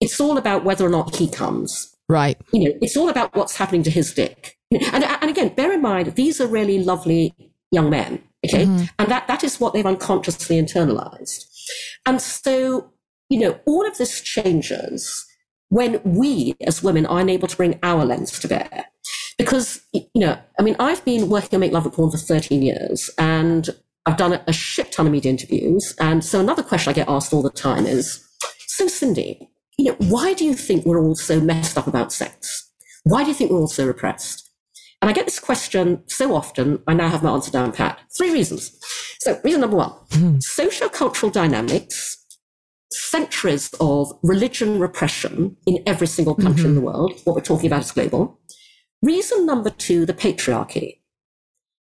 it's 0.00 0.20
all 0.20 0.36
about 0.36 0.64
whether 0.64 0.86
or 0.86 0.88
not 0.88 1.16
he 1.16 1.28
comes. 1.28 1.96
Right. 2.08 2.40
You 2.52 2.68
know, 2.68 2.78
it's 2.80 2.96
all 2.96 3.08
about 3.08 3.34
what's 3.34 3.56
happening 3.56 3.82
to 3.84 3.90
his 3.90 4.12
dick. 4.12 4.56
And, 4.70 5.04
and 5.04 5.30
again, 5.30 5.54
bear 5.54 5.72
in 5.72 5.82
mind, 5.82 6.14
these 6.14 6.40
are 6.40 6.46
really 6.46 6.82
lovely 6.82 7.34
young 7.72 7.90
men. 7.90 8.22
Okay. 8.44 8.66
Mm-hmm. 8.66 8.84
And 8.98 9.10
that, 9.10 9.26
that 9.26 9.42
is 9.42 9.58
what 9.58 9.74
they've 9.74 9.86
unconsciously 9.86 10.60
internalized. 10.60 11.46
And 12.04 12.20
so, 12.20 12.92
you 13.28 13.40
know, 13.40 13.58
all 13.66 13.86
of 13.86 13.98
this 13.98 14.20
changes 14.20 15.26
when 15.68 16.00
we 16.04 16.54
as 16.66 16.82
women 16.82 17.06
are 17.06 17.20
unable 17.20 17.48
to 17.48 17.56
bring 17.56 17.78
our 17.82 18.04
lens 18.04 18.38
to 18.38 18.48
bear. 18.48 18.86
Because, 19.38 19.80
you 19.92 20.08
know, 20.14 20.38
I 20.58 20.62
mean, 20.62 20.76
I've 20.78 21.04
been 21.04 21.28
working 21.28 21.56
on 21.56 21.60
Make 21.60 21.72
Love 21.72 21.84
with 21.84 21.94
Porn 21.94 22.10
for 22.10 22.16
13 22.16 22.62
years 22.62 23.10
and 23.18 23.68
I've 24.06 24.16
done 24.16 24.40
a, 24.46 24.52
shit 24.52 24.92
ton 24.92 25.06
of 25.06 25.12
media 25.12 25.30
interviews. 25.30 25.94
And 26.00 26.24
so 26.24 26.40
another 26.40 26.62
question 26.62 26.90
I 26.90 26.94
get 26.94 27.08
asked 27.08 27.32
all 27.32 27.42
the 27.42 27.50
time 27.50 27.86
is, 27.86 28.24
so 28.68 28.86
Cindy, 28.86 29.50
you 29.76 29.86
know, 29.86 29.96
why 30.08 30.32
do 30.32 30.44
you 30.44 30.54
think 30.54 30.86
we're 30.86 31.00
all 31.00 31.16
so 31.16 31.40
messed 31.40 31.76
up 31.76 31.86
about 31.86 32.12
sex? 32.12 32.70
Why 33.04 33.22
do 33.22 33.28
you 33.28 33.34
think 33.34 33.50
we're 33.50 33.60
all 33.60 33.68
so 33.68 33.86
repressed? 33.86 34.48
And 35.02 35.10
I 35.10 35.12
get 35.12 35.26
this 35.26 35.40
question 35.40 36.02
so 36.06 36.34
often, 36.34 36.82
I 36.86 36.94
now 36.94 37.08
have 37.08 37.22
my 37.22 37.30
answer 37.30 37.50
down 37.50 37.72
pat. 37.72 37.98
Three 38.16 38.32
reasons. 38.32 38.78
So, 39.20 39.38
reason 39.44 39.60
number 39.60 39.76
one 39.76 39.90
hmm. 40.12 40.36
social 40.40 40.88
cultural 40.88 41.30
dynamics, 41.30 42.15
centuries 42.90 43.72
of 43.80 44.12
religion 44.22 44.78
repression 44.78 45.56
in 45.66 45.82
every 45.86 46.06
single 46.06 46.34
country 46.34 46.64
in 46.64 46.72
mm-hmm. 46.72 46.74
the 46.76 46.80
world. 46.80 47.20
What 47.24 47.36
we're 47.36 47.42
talking 47.42 47.66
about 47.66 47.82
is 47.82 47.92
global. 47.92 48.38
Reason 49.02 49.44
number 49.44 49.70
two, 49.70 50.06
the 50.06 50.14
patriarchy. 50.14 51.00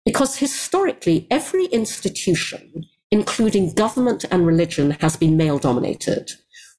Because 0.06 0.38
historically, 0.38 1.28
every 1.30 1.66
institution, 1.66 2.86
including 3.12 3.74
government 3.74 4.26
and 4.32 4.47
religion, 4.47 4.91
has 5.02 5.16
been 5.16 5.38
male 5.38 5.60
dominated. 5.60 6.32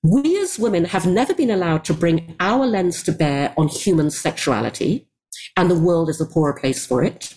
We 0.02 0.40
as 0.40 0.58
women 0.58 0.86
have 0.86 1.06
never 1.06 1.32
been 1.32 1.50
allowed 1.50 1.84
to 1.84 1.94
bring 1.94 2.34
our 2.40 2.66
lens 2.66 3.02
to 3.04 3.12
bear 3.12 3.54
on 3.56 3.68
human 3.68 4.10
sexuality, 4.10 5.06
and 5.56 5.70
the 5.70 5.78
world 5.78 6.08
is 6.08 6.20
a 6.20 6.26
poorer 6.26 6.54
place 6.54 6.84
for 6.84 7.04
it. 7.04 7.34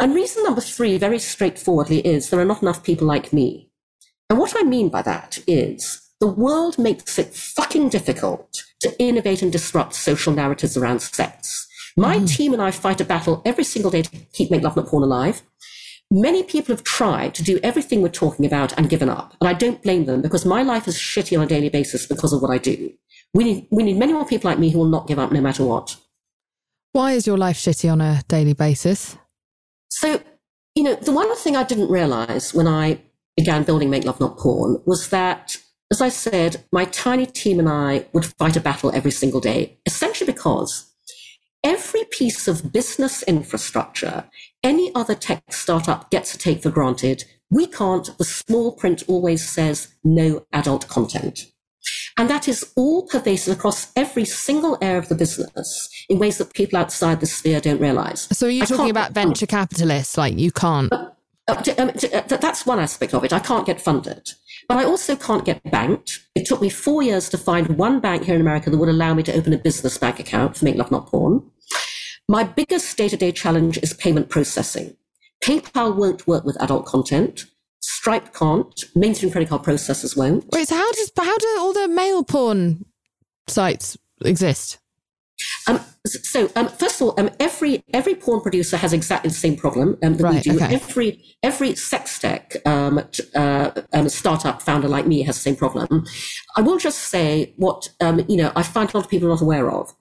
And 0.00 0.14
reason 0.14 0.44
number 0.44 0.60
three, 0.60 0.96
very 0.96 1.18
straightforwardly, 1.18 2.06
is 2.06 2.30
there 2.30 2.40
are 2.40 2.44
not 2.46 2.62
enough 2.62 2.84
people 2.84 3.06
like 3.06 3.32
me. 3.32 3.67
And 4.30 4.38
what 4.38 4.54
I 4.56 4.62
mean 4.62 4.88
by 4.88 5.02
that 5.02 5.38
is 5.46 6.02
the 6.20 6.26
world 6.26 6.78
makes 6.78 7.18
it 7.18 7.34
fucking 7.34 7.88
difficult 7.88 8.64
to 8.80 8.98
innovate 8.98 9.42
and 9.42 9.50
disrupt 9.50 9.94
social 9.94 10.32
narratives 10.32 10.76
around 10.76 11.00
sex. 11.00 11.66
My 11.96 12.16
mm-hmm. 12.16 12.26
team 12.26 12.52
and 12.52 12.62
I 12.62 12.70
fight 12.70 13.00
a 13.00 13.04
battle 13.04 13.42
every 13.44 13.64
single 13.64 13.90
day 13.90 14.02
to 14.02 14.10
keep 14.32 14.50
Make 14.50 14.62
Love 14.62 14.76
Not 14.76 14.86
Porn 14.86 15.02
alive. 15.02 15.42
Many 16.10 16.42
people 16.42 16.74
have 16.74 16.84
tried 16.84 17.34
to 17.34 17.42
do 17.42 17.58
everything 17.62 18.00
we're 18.00 18.08
talking 18.08 18.46
about 18.46 18.76
and 18.78 18.88
given 18.88 19.08
up. 19.08 19.34
And 19.40 19.48
I 19.48 19.52
don't 19.52 19.82
blame 19.82 20.06
them 20.06 20.22
because 20.22 20.44
my 20.46 20.62
life 20.62 20.88
is 20.88 20.96
shitty 20.96 21.36
on 21.36 21.44
a 21.44 21.48
daily 21.48 21.68
basis 21.68 22.06
because 22.06 22.32
of 22.32 22.40
what 22.40 22.50
I 22.50 22.58
do. 22.58 22.92
We 23.34 23.44
need, 23.44 23.68
we 23.70 23.82
need 23.82 23.98
many 23.98 24.12
more 24.12 24.24
people 24.24 24.50
like 24.50 24.58
me 24.58 24.70
who 24.70 24.78
will 24.78 24.86
not 24.86 25.06
give 25.06 25.18
up 25.18 25.32
no 25.32 25.40
matter 25.40 25.64
what. 25.64 25.96
Why 26.92 27.12
is 27.12 27.26
your 27.26 27.36
life 27.36 27.56
shitty 27.56 27.90
on 27.92 28.00
a 28.00 28.22
daily 28.26 28.54
basis? 28.54 29.16
So, 29.90 30.20
you 30.74 30.82
know, 30.82 30.94
the 30.94 31.12
one 31.12 31.34
thing 31.36 31.56
I 31.56 31.64
didn't 31.64 31.90
realize 31.90 32.54
when 32.54 32.66
I 32.66 33.00
began 33.38 33.62
building 33.62 33.88
Make 33.88 34.04
Love 34.04 34.18
Not 34.18 34.36
Porn 34.36 34.82
was 34.84 35.10
that, 35.10 35.56
as 35.92 36.00
I 36.00 36.08
said, 36.08 36.64
my 36.72 36.86
tiny 36.86 37.24
team 37.24 37.60
and 37.60 37.68
I 37.68 38.04
would 38.12 38.24
fight 38.24 38.56
a 38.56 38.60
battle 38.60 38.90
every 38.92 39.12
single 39.12 39.40
day, 39.40 39.78
essentially 39.86 40.26
because 40.26 40.92
every 41.62 42.04
piece 42.10 42.48
of 42.48 42.72
business 42.72 43.22
infrastructure 43.22 44.24
any 44.64 44.92
other 44.92 45.14
tech 45.14 45.52
startup 45.52 46.10
gets 46.10 46.32
to 46.32 46.38
take 46.38 46.62
for 46.64 46.70
granted, 46.70 47.24
we 47.48 47.68
can't. 47.68 48.10
The 48.18 48.24
small 48.24 48.72
print 48.72 49.04
always 49.06 49.48
says 49.48 49.94
no 50.02 50.44
adult 50.52 50.88
content. 50.88 51.46
And 52.16 52.28
that 52.28 52.48
is 52.48 52.72
all 52.74 53.06
pervasive 53.06 53.56
across 53.56 53.92
every 53.94 54.24
single 54.24 54.76
area 54.82 54.98
of 54.98 55.08
the 55.08 55.14
business 55.14 55.88
in 56.08 56.18
ways 56.18 56.38
that 56.38 56.52
people 56.54 56.76
outside 56.76 57.20
the 57.20 57.26
sphere 57.26 57.60
don't 57.60 57.80
realize. 57.80 58.22
So 58.36 58.48
are 58.48 58.50
you 58.50 58.62
I 58.62 58.66
talking 58.66 58.90
about 58.90 59.12
venture 59.12 59.46
capitalists? 59.46 60.18
Like 60.18 60.36
you 60.36 60.50
can't. 60.50 60.90
T- 60.90 60.96
t- 60.96 61.04
th- 61.04 61.12
Oh, 61.48 61.62
um, 61.78 61.90
uh, 61.90 62.36
that's 62.36 62.66
one 62.66 62.78
aspect 62.78 63.14
of 63.14 63.24
it. 63.24 63.32
I 63.32 63.38
can't 63.38 63.66
get 63.66 63.80
funded. 63.80 64.30
But 64.68 64.78
I 64.78 64.84
also 64.84 65.16
can't 65.16 65.46
get 65.46 65.62
banked. 65.70 66.20
It 66.34 66.46
took 66.46 66.60
me 66.60 66.68
four 66.68 67.02
years 67.02 67.30
to 67.30 67.38
find 67.38 67.78
one 67.78 68.00
bank 68.00 68.24
here 68.24 68.34
in 68.34 68.40
America 68.42 68.68
that 68.68 68.76
would 68.76 68.90
allow 68.90 69.14
me 69.14 69.22
to 69.22 69.34
open 69.34 69.54
a 69.54 69.58
business 69.58 69.96
bank 69.96 70.20
account 70.20 70.56
for 70.56 70.64
Make 70.66 70.76
Love 70.76 70.90
Not 70.90 71.06
Porn. 71.06 71.42
My 72.28 72.44
biggest 72.44 72.94
day 72.98 73.08
to 73.08 73.16
day 73.16 73.32
challenge 73.32 73.78
is 73.78 73.94
payment 73.94 74.28
processing. 74.28 74.94
PayPal 75.42 75.96
won't 75.96 76.26
work 76.26 76.44
with 76.44 76.60
adult 76.62 76.84
content. 76.84 77.46
Stripe 77.80 78.34
can't. 78.34 78.84
Mainstream 78.94 79.32
credit 79.32 79.48
card 79.48 79.62
processors 79.62 80.16
won't. 80.16 80.44
Wait, 80.52 80.68
so 80.68 80.76
how 80.76 80.92
does 80.92 81.12
how 81.16 81.38
do 81.38 81.56
all 81.58 81.72
the 81.72 81.88
male 81.88 82.24
porn 82.24 82.84
sites 83.46 83.96
exist? 84.22 84.78
Um, 85.68 85.80
so, 86.06 86.50
um, 86.56 86.68
first 86.68 87.00
of 87.00 87.02
all, 87.02 87.14
um, 87.20 87.30
every 87.38 87.82
every 87.92 88.14
porn 88.14 88.40
producer 88.40 88.76
has 88.78 88.92
exactly 88.92 89.28
the 89.28 89.34
same 89.36 89.56
problem 89.56 89.98
um, 90.02 90.16
that 90.16 90.24
Right, 90.24 90.34
we 90.46 90.52
do. 90.52 90.56
okay. 90.56 90.74
Every 90.74 91.22
every 91.42 91.74
sex 91.74 92.18
tech 92.18 92.56
um, 92.66 92.98
uh, 93.34 93.70
um, 93.92 94.08
startup 94.08 94.62
founder 94.62 94.88
like 94.88 95.06
me 95.06 95.22
has 95.22 95.36
the 95.36 95.42
same 95.42 95.56
problem. 95.56 96.06
I 96.56 96.62
will 96.62 96.78
just 96.78 96.98
say 96.98 97.52
what 97.56 97.90
um, 98.00 98.24
you 98.28 98.36
know. 98.38 98.50
I 98.56 98.62
find 98.62 98.88
a 98.92 98.96
lot 98.96 99.04
of 99.04 99.10
people 99.10 99.28
are 99.28 99.32
not 99.32 99.42
aware 99.42 99.70
of. 99.70 99.94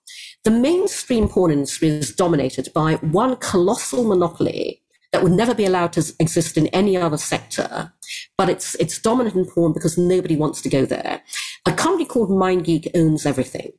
The 0.45 0.51
mainstream 0.51 1.27
porn 1.27 1.51
industry 1.51 1.89
is 1.89 2.15
dominated 2.15 2.69
by 2.73 2.93
one 2.95 3.35
colossal 3.35 4.05
monopoly 4.05 4.81
that 5.11 5.21
would 5.23 5.33
never 5.33 5.53
be 5.53 5.65
allowed 5.65 5.91
to 5.93 6.13
exist 6.19 6.57
in 6.57 6.67
any 6.67 6.95
other 6.95 7.17
sector, 7.17 7.91
but 8.37 8.49
it's 8.49 8.75
it's 8.75 8.99
dominant 8.99 9.35
in 9.35 9.45
porn 9.45 9.73
because 9.73 9.97
nobody 9.97 10.37
wants 10.37 10.61
to 10.61 10.69
go 10.69 10.85
there. 10.85 11.21
A 11.65 11.73
company 11.73 12.05
called 12.05 12.29
MindGeek 12.29 12.91
owns 12.95 13.25
everything. 13.25 13.73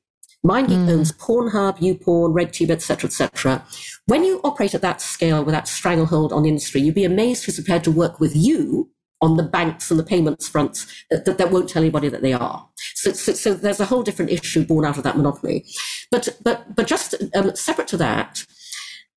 MindGeek 0.47 0.89
owns 0.89 1.12
Pornhub, 1.12 1.78
YouPorn, 1.78 2.32
RedTube, 2.32 2.70
etc., 2.70 3.09
etc. 3.09 3.64
When 4.07 4.22
you 4.22 4.41
operate 4.45 4.74
at 4.74 4.82
that 4.82 5.01
scale 5.01 5.45
with 5.45 5.53
that 5.53 5.68
stranglehold 5.68 6.32
on 6.32 6.45
the 6.45 6.49
industry, 6.49 6.80
you'd 6.80 6.95
be 6.95 7.05
amazed 7.05 7.45
who's 7.45 7.57
prepared 7.57 7.84
to 7.84 7.91
work 7.91 8.20
with 8.20 8.36
you 8.36 8.91
on 9.20 9.36
the 9.36 9.43
banks 9.43 9.91
and 9.91 9.99
the 9.99 10.05
payments 10.05 10.49
fronts 10.49 10.86
that, 11.11 11.24
that, 11.24 11.39
that 11.39 11.51
won't 11.51 11.68
tell 11.68 11.82
anybody 11.82 12.09
that 12.09 12.22
they 12.22 12.32
are. 12.32 12.68
So, 12.95 13.12
so, 13.12 13.32
so 13.32 13.55
there's 13.55 13.80
a 13.80 13.86
whole 13.86 14.03
different 14.03 14.30
issue 14.30 14.64
born 14.64 14.84
out 14.84 14.97
of 14.97 15.03
that 15.03 15.16
monopoly. 15.16 15.66
But, 16.11 16.28
but, 16.43 16.74
but 16.76 16.86
just 16.86 17.14
um, 17.34 17.55
separate 17.57 17.89
to 17.89 17.97
that, 17.97 18.45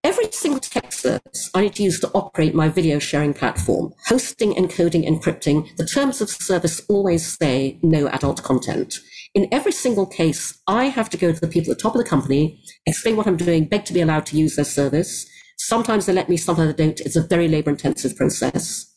every 0.04 0.32
single 0.32 0.60
tech 0.60 0.92
service 0.92 1.52
I 1.54 1.62
need 1.62 1.76
to 1.76 1.84
use 1.84 2.00
to 2.00 2.10
operate 2.14 2.56
my 2.56 2.68
video 2.68 2.98
sharing 2.98 3.34
platform, 3.34 3.94
hosting, 4.08 4.54
encoding, 4.54 5.08
encrypting, 5.08 5.76
the 5.78 5.86
terms 5.86 6.20
of 6.20 6.30
service 6.30 6.82
always 6.90 7.38
say 7.38 7.80
no 7.84 8.08
adult 8.08 8.42
content. 8.44 8.96
In 9.34 9.48
every 9.52 9.72
single 9.72 10.06
case, 10.06 10.60
I 10.68 10.86
have 10.86 11.10
to 11.12 11.18
go 11.18 11.32
to 11.32 11.40
the 11.40 11.48
people 11.48 11.72
at 11.72 11.78
the 11.78 11.82
top 11.82 11.96
of 11.96 12.04
the 12.04 12.10
company, 12.10 12.62
explain 12.86 13.16
what 13.16 13.28
I'm 13.28 13.38
doing, 13.38 13.66
beg 13.66 13.86
to 13.86 13.94
be 13.94 14.02
allowed 14.02 14.26
to 14.28 14.38
use 14.38 14.58
their 14.58 14.66
service. 14.66 15.26
Sometimes 15.58 16.06
they 16.06 16.14
let 16.14 16.28
me, 16.28 16.36
sometimes 16.36 16.76
they 16.76 16.84
don't. 16.84 17.00
It's 17.00 17.16
a 17.16 17.26
very 17.26 17.48
labor 17.48 17.70
intensive 17.70 18.18
process. 18.18 18.88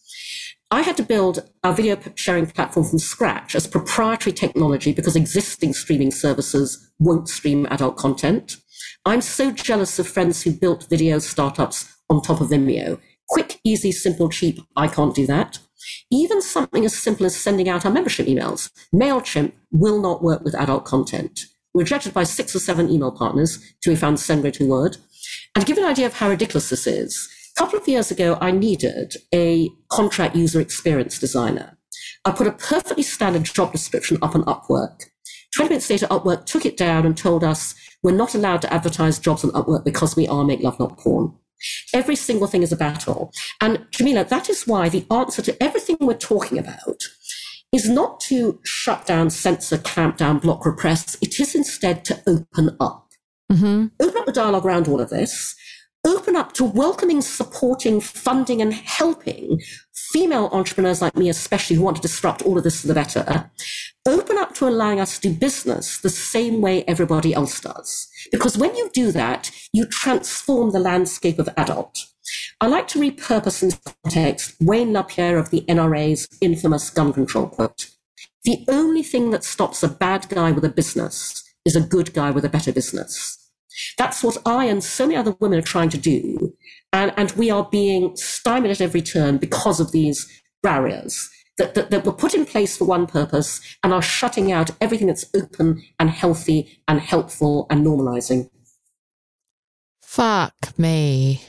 I 0.72 0.82
had 0.82 0.96
to 0.96 1.04
build 1.04 1.48
our 1.62 1.72
video 1.72 1.96
sharing 2.16 2.46
platform 2.46 2.84
from 2.84 2.98
scratch 2.98 3.54
as 3.54 3.68
proprietary 3.68 4.32
technology 4.32 4.92
because 4.92 5.14
existing 5.14 5.72
streaming 5.72 6.10
services 6.10 6.90
won't 6.98 7.28
stream 7.28 7.66
adult 7.70 7.96
content. 7.96 8.56
I'm 9.04 9.20
so 9.20 9.52
jealous 9.52 10.00
of 10.00 10.08
friends 10.08 10.42
who 10.42 10.50
built 10.50 10.88
video 10.90 11.20
startups 11.20 11.94
on 12.10 12.22
top 12.22 12.40
of 12.40 12.48
Vimeo. 12.48 12.98
Quick, 13.28 13.60
easy, 13.62 13.92
simple, 13.92 14.28
cheap. 14.28 14.58
I 14.74 14.88
can't 14.88 15.14
do 15.14 15.26
that. 15.28 15.60
Even 16.10 16.40
something 16.42 16.84
as 16.84 16.96
simple 16.96 17.26
as 17.26 17.36
sending 17.36 17.68
out 17.68 17.84
our 17.84 17.92
membership 17.92 18.26
emails. 18.26 18.70
MailChimp 18.94 19.52
will 19.72 20.00
not 20.00 20.22
work 20.22 20.42
with 20.42 20.54
adult 20.54 20.84
content. 20.84 21.46
Rejected 21.74 22.14
by 22.14 22.24
six 22.24 22.54
or 22.54 22.60
seven 22.60 22.90
email 22.90 23.10
partners 23.10 23.58
till 23.82 23.92
we 23.92 23.96
found 23.96 24.18
SendGrid 24.18 24.56
who 24.56 24.68
would. 24.68 24.96
And 25.54 25.64
to 25.64 25.66
give 25.66 25.78
an 25.78 25.88
idea 25.88 26.06
of 26.06 26.14
how 26.14 26.28
ridiculous 26.28 26.70
this 26.70 26.86
is, 26.86 27.28
a 27.56 27.60
couple 27.60 27.78
of 27.78 27.86
years 27.86 28.10
ago, 28.10 28.36
I 28.40 28.50
needed 28.50 29.14
a 29.32 29.70
contract 29.88 30.34
user 30.34 30.60
experience 30.60 31.18
designer. 31.18 31.78
I 32.24 32.32
put 32.32 32.46
a 32.46 32.52
perfectly 32.52 33.02
standard 33.02 33.44
job 33.44 33.72
description 33.72 34.18
up 34.22 34.34
on 34.34 34.44
Upwork. 34.44 35.04
20 35.54 35.68
minutes 35.68 35.90
later, 35.90 36.06
Upwork 36.08 36.46
took 36.46 36.66
it 36.66 36.76
down 36.76 37.06
and 37.06 37.16
told 37.16 37.44
us, 37.44 37.74
we're 38.02 38.12
not 38.12 38.34
allowed 38.34 38.60
to 38.62 38.72
advertise 38.72 39.18
jobs 39.18 39.44
on 39.44 39.50
Upwork 39.52 39.84
because 39.84 40.16
we 40.16 40.26
are 40.26 40.44
Make 40.44 40.60
Love 40.60 40.80
Not 40.80 40.98
Porn. 40.98 41.32
Every 41.92 42.16
single 42.16 42.46
thing 42.46 42.62
is 42.62 42.72
a 42.72 42.76
battle. 42.76 43.32
And 43.60 43.78
Jameela, 43.90 44.28
that 44.28 44.48
is 44.48 44.66
why 44.66 44.88
the 44.88 45.06
answer 45.10 45.42
to 45.42 45.62
everything 45.62 45.96
we're 46.00 46.14
talking 46.14 46.58
about 46.58 47.02
is 47.72 47.88
not 47.88 48.20
to 48.20 48.60
shut 48.64 49.04
down, 49.04 49.30
censor, 49.30 49.78
clamp 49.78 50.16
down, 50.16 50.38
block, 50.38 50.64
repress. 50.64 51.16
It 51.20 51.40
is 51.40 51.54
instead 51.54 52.04
to 52.06 52.22
open 52.26 52.76
up. 52.80 53.08
Mm-hmm. 53.50 53.86
Open 54.00 54.16
up 54.16 54.26
the 54.26 54.32
dialogue 54.32 54.64
around 54.64 54.88
all 54.88 55.00
of 55.00 55.10
this. 55.10 55.56
Open 56.06 56.36
up 56.36 56.52
to 56.52 56.64
welcoming, 56.64 57.20
supporting, 57.20 58.00
funding, 58.00 58.60
and 58.60 58.74
helping 58.74 59.60
female 59.94 60.50
entrepreneurs 60.52 61.02
like 61.02 61.16
me, 61.16 61.28
especially 61.28 61.76
who 61.76 61.82
want 61.82 61.96
to 61.96 62.02
disrupt 62.02 62.42
all 62.42 62.58
of 62.58 62.64
this 62.64 62.80
for 62.80 62.86
the 62.86 62.94
better. 62.94 63.50
Open 64.06 64.36
up 64.36 64.54
to 64.56 64.68
allowing 64.68 65.00
us 65.00 65.18
to 65.18 65.30
do 65.30 65.34
business 65.34 65.98
the 65.98 66.10
same 66.10 66.60
way 66.60 66.84
everybody 66.84 67.32
else 67.32 67.58
does. 67.58 68.06
Because 68.30 68.58
when 68.58 68.76
you 68.76 68.90
do 68.92 69.10
that, 69.12 69.50
you 69.72 69.86
transform 69.86 70.72
the 70.72 70.78
landscape 70.78 71.38
of 71.38 71.48
adult. 71.56 72.04
I 72.60 72.66
like 72.66 72.86
to 72.88 72.98
repurpose 72.98 73.62
in 73.62 73.70
this 73.70 73.80
context 74.02 74.56
Wayne 74.60 74.92
LaPierre 74.92 75.38
of 75.38 75.48
the 75.48 75.62
NRA's 75.62 76.28
infamous 76.42 76.90
gun 76.90 77.14
control 77.14 77.46
quote. 77.46 77.90
The 78.44 78.64
only 78.68 79.02
thing 79.02 79.30
that 79.30 79.42
stops 79.42 79.82
a 79.82 79.88
bad 79.88 80.28
guy 80.28 80.52
with 80.52 80.66
a 80.66 80.68
business 80.68 81.42
is 81.64 81.74
a 81.74 81.80
good 81.80 82.12
guy 82.12 82.30
with 82.30 82.44
a 82.44 82.50
better 82.50 82.72
business. 82.72 83.38
That's 83.96 84.22
what 84.22 84.36
I 84.44 84.66
and 84.66 84.84
so 84.84 85.06
many 85.06 85.16
other 85.16 85.34
women 85.40 85.58
are 85.58 85.62
trying 85.62 85.88
to 85.90 85.98
do. 85.98 86.54
And, 86.92 87.12
and 87.16 87.32
we 87.32 87.50
are 87.50 87.66
being 87.70 88.16
stymied 88.16 88.70
at 88.70 88.82
every 88.82 89.02
turn 89.02 89.38
because 89.38 89.80
of 89.80 89.92
these 89.92 90.28
barriers 90.62 91.30
that, 91.58 91.74
that, 91.74 91.90
that 91.90 92.04
were 92.04 92.12
put 92.12 92.34
in 92.34 92.44
place 92.44 92.76
for 92.76 92.84
one 92.84 93.06
purpose 93.06 93.60
and 93.82 93.92
are 93.92 94.02
shutting 94.02 94.50
out 94.50 94.70
everything 94.80 95.06
that's 95.06 95.26
open 95.34 95.82
and 95.98 96.10
healthy 96.10 96.80
and 96.88 97.00
helpful 97.00 97.66
and 97.70 97.86
normalizing. 97.86 98.50
Fuck 100.02 100.78
me. 100.78 101.42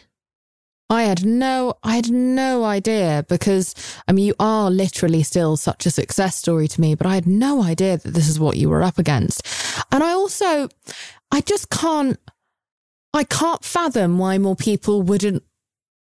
I 0.89 1.03
had 1.03 1.26
no, 1.26 1.76
I 1.84 1.95
had 1.95 2.12
no 2.12 2.64
idea 2.64 3.26
because 3.28 3.74
I 4.08 4.12
mean, 4.12 4.26
you 4.26 4.36
are 4.39 4.70
literally 4.70 5.24
still 5.24 5.58
such 5.58 5.88
a 5.88 5.91
success 5.91 6.36
story 6.36 6.68
to 6.68 6.82
me, 6.82 6.93
but 6.93 7.08
I 7.08 7.16
had 7.16 7.26
no 7.26 7.64
idea 7.64 7.97
that 7.97 8.14
this 8.14 8.30
is 8.30 8.39
what 8.39 8.58
you 8.58 8.70
were 8.70 8.84
up 8.84 8.99
against. 8.99 9.41
And 9.91 10.03
I 10.03 10.12
also, 10.12 10.70
I 11.32 11.41
just 11.41 11.72
can't, 11.72 12.20
I 13.14 13.24
can't 13.24 13.64
fathom 13.66 14.20
why 14.20 14.38
more 14.38 14.56
people 14.56 15.01
wouldn't 15.01 15.43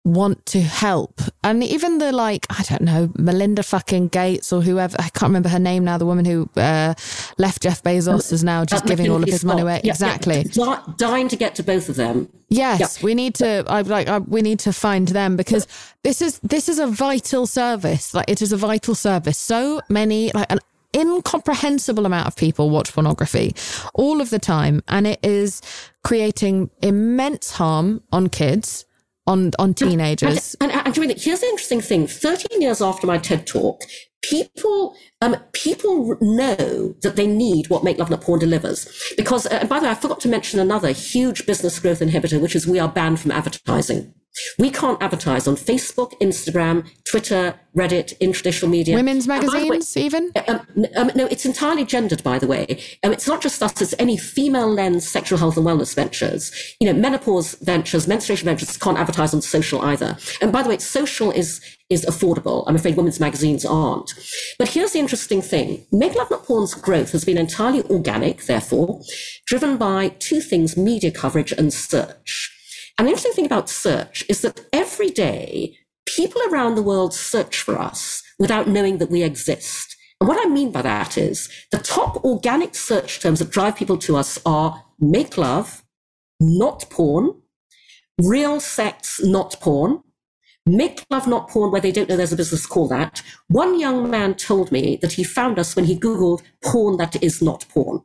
want 0.05 0.45
to 0.47 0.61
help. 0.61 1.21
And 1.45 1.63
even 1.63 1.99
the 1.99 2.11
like, 2.11 2.47
I 2.51 2.63
don't 2.65 2.83
know, 2.83 3.13
Melinda 3.17 3.63
fucking 3.63 4.09
Gates 4.09 4.53
or 4.53 4.61
whoever, 4.61 4.97
I 4.99 5.09
can't 5.11 5.31
remember 5.31 5.49
her 5.49 5.61
name 5.61 5.85
now, 5.85 5.97
the 5.97 6.07
woman 6.07 6.25
who 6.25 6.51
uh, 6.57 6.95
left 7.39 7.63
Jeff 7.63 7.83
Bezos 7.85 8.33
is 8.33 8.43
now 8.43 8.65
just 8.65 8.85
giving 8.87 9.09
all 9.11 9.23
of 9.23 9.29
his 9.29 9.45
money 9.45 9.63
away. 9.63 9.81
Yeah, 9.85 9.93
exactly. 9.93 10.45
yeah. 10.53 10.83
Dying 10.97 11.29
to 11.29 11.37
get 11.37 11.55
to 11.57 11.63
both 11.63 11.89
of 11.89 11.95
them. 11.97 12.29
Yes, 12.49 12.81
Yeah. 12.99 13.05
we 13.05 13.15
need 13.15 13.35
to. 13.37 13.65
I 13.69 13.81
like. 13.83 14.09
I, 14.09 14.19
we 14.19 14.43
need 14.43 14.59
to 14.61 14.73
find 14.73 15.09
them 15.09 15.37
because 15.37 15.67
this 16.03 16.21
is 16.21 16.39
this 16.41 16.69
is 16.69 16.79
a 16.79 16.87
vital 16.87 17.47
service. 17.47 18.13
Like 18.13 18.29
it 18.29 18.43
is 18.43 18.53
a 18.53 18.59
vital 18.59 18.95
service. 18.95 19.39
So 19.39 19.81
many 19.89 20.31
like 20.35 20.53
an 20.53 20.59
incomprehensible 20.95 22.05
amount 22.07 22.27
of 22.27 22.37
people 22.37 22.69
watch 22.71 22.93
pornography 22.93 23.55
all 23.95 24.21
of 24.21 24.31
the 24.31 24.39
time, 24.39 24.83
and 24.89 25.07
it 25.07 25.21
is 25.23 25.63
creating 26.05 26.71
immense 26.83 27.53
harm 27.53 28.03
on 28.13 28.29
kids, 28.29 28.85
on 29.27 29.53
on 29.59 29.75
teenagers. 29.75 30.57
And, 30.61 30.73
and, 30.73 30.87
and 30.87 30.95
Joanna, 30.95 31.15
here's 31.17 31.41
the 31.41 31.47
interesting 31.47 31.81
thing. 31.81 32.07
13 32.07 32.61
years 32.61 32.83
after 32.83 33.07
my 33.07 33.19
TED 33.19 33.47
talk, 33.47 33.83
people 34.23 34.95
um, 35.21 35.37
people 35.53 36.17
know 36.21 36.95
that 37.03 37.17
they 37.17 37.27
need 37.27 37.69
what 37.69 37.85
Make 37.85 37.99
Love 37.99 38.11
Not 38.11 38.23
Porn 38.23 38.41
delivers. 38.41 39.13
Because, 39.17 39.47
uh, 39.47 39.59
and 39.61 39.69
by 39.69 39.79
the 39.79 39.87
way, 39.87 39.91
I 39.93 39.95
forgot 39.95 40.21
to 40.21 40.29
mention 40.29 40.59
another 40.61 40.91
huge 40.91 41.47
business 41.47 41.79
growth 41.79 42.01
inhibitor, 42.01 42.41
which 42.41 42.57
is 42.57 42.67
we 42.67 42.79
are 42.79 42.89
banned 42.89 43.21
from 43.21 43.31
advertising. 43.31 44.15
We 44.59 44.71
can't 44.71 45.03
advertise 45.03 45.47
on 45.47 45.57
Facebook, 45.57 46.19
Instagram, 46.21 46.89
Twitter, 47.05 47.55
Reddit, 47.77 48.15
in 48.19 48.33
traditional 48.33 48.71
media. 48.71 48.97
Women's 48.97 49.27
by 49.27 49.41
way- 49.41 49.69
magazines, 49.69 49.97
even. 49.97 50.31
um, 50.49 50.67
um, 50.97 51.11
no, 51.15 51.27
it's 51.27 51.45
entirely 51.45 51.85
gendered, 51.85 52.23
by 52.23 52.39
the 52.39 52.47
way. 52.47 52.83
Um, 53.03 53.13
it's 53.13 53.27
not 53.27 53.41
just 53.43 53.63
us, 53.63 53.81
it's 53.81 53.95
any 53.99 54.17
female 54.17 54.69
lens 54.69 55.07
sexual 55.09 55.39
health 55.39 55.57
and 55.57 55.67
wellness 55.67 55.95
ventures. 55.95 56.53
You 56.81 56.93
know, 56.93 56.99
menopause 56.99 57.55
ventures, 57.57 58.09
menstruation 58.09 58.47
ventures 58.47 58.77
can't 58.77 58.99
advertise 58.99 59.35
on 59.35 59.43
social 59.43 59.83
either. 59.83 60.17
And 60.41 60.53
by 60.53 60.63
the 60.63 60.69
way, 60.69 60.79
social 60.79 61.31
is, 61.31 61.61
is 61.91 62.05
affordable. 62.07 62.65
I'm 62.67 62.77
afraid 62.77 62.97
women's 62.97 63.21
magazines 63.21 63.65
aren't. 63.65 64.15
But 64.59 64.69
here's 64.69 64.93
the 64.93 64.99
interesting 64.99 65.43
thing. 65.43 65.87
Make 65.93 66.15
Love 66.15 66.31
Not 66.31 66.45
Porn's 66.45 66.75
growth 66.75 67.13
has 67.13 67.25
been 67.25 67.39
entirely 67.39 67.83
organic, 67.85 68.45
therefore, 68.45 69.01
driven 69.47 69.77
by 69.77 70.09
two 70.19 70.41
things, 70.41 70.77
media 70.77 71.11
coverage 71.11 71.53
and 71.53 71.73
search. 71.73 72.52
The 73.03 73.09
interesting 73.09 73.33
thing 73.33 73.47
about 73.47 73.69
search 73.69 74.25
is 74.29 74.43
that 74.43 74.61
every 74.73 75.11
day 75.11 75.77
people 76.07 76.41
around 76.49 76.77
the 76.77 76.83
world 76.85 77.13
search 77.13 77.61
for 77.61 77.77
us 77.77 78.23
without 78.39 78.69
knowing 78.69 78.99
that 78.99 79.11
we 79.11 79.25
exist. 79.25 79.97
And 80.21 80.29
what 80.29 80.45
I 80.45 80.49
mean 80.49 80.71
by 80.71 80.83
that 80.83 81.19
is 81.19 81.51
the 81.73 81.79
top 81.79 82.25
organic 82.25 82.77
search 82.77 83.19
terms 83.19 83.41
that 83.41 83.51
drive 83.51 83.75
people 83.75 83.99
to 83.99 84.17
us 84.17 84.39
are 84.47 84.85
make 85.01 85.37
love, 85.37 85.83
not 86.39 86.89
porn, 86.91 87.43
real 88.23 88.61
sex, 88.61 89.21
not 89.21 89.57
porn, 89.61 90.03
make 90.65 91.05
love, 91.11 91.27
not 91.27 91.49
porn, 91.49 91.73
where 91.73 91.81
they 91.81 91.91
don't 91.91 92.09
know 92.09 92.17
there's 92.17 92.33
a 92.33 92.37
business 92.37 92.67
called 92.67 92.93
that. 92.93 93.21
One 93.49 93.81
young 93.81 94.09
man 94.09 94.35
told 94.35 94.71
me 94.71 94.97
that 95.03 95.15
he 95.15 95.25
found 95.25 95.59
us 95.59 95.75
when 95.75 95.87
he 95.87 95.99
Googled 95.99 96.43
porn 96.65 96.99
that 96.99 97.21
is 97.21 97.43
not 97.43 97.67
porn. 97.69 98.03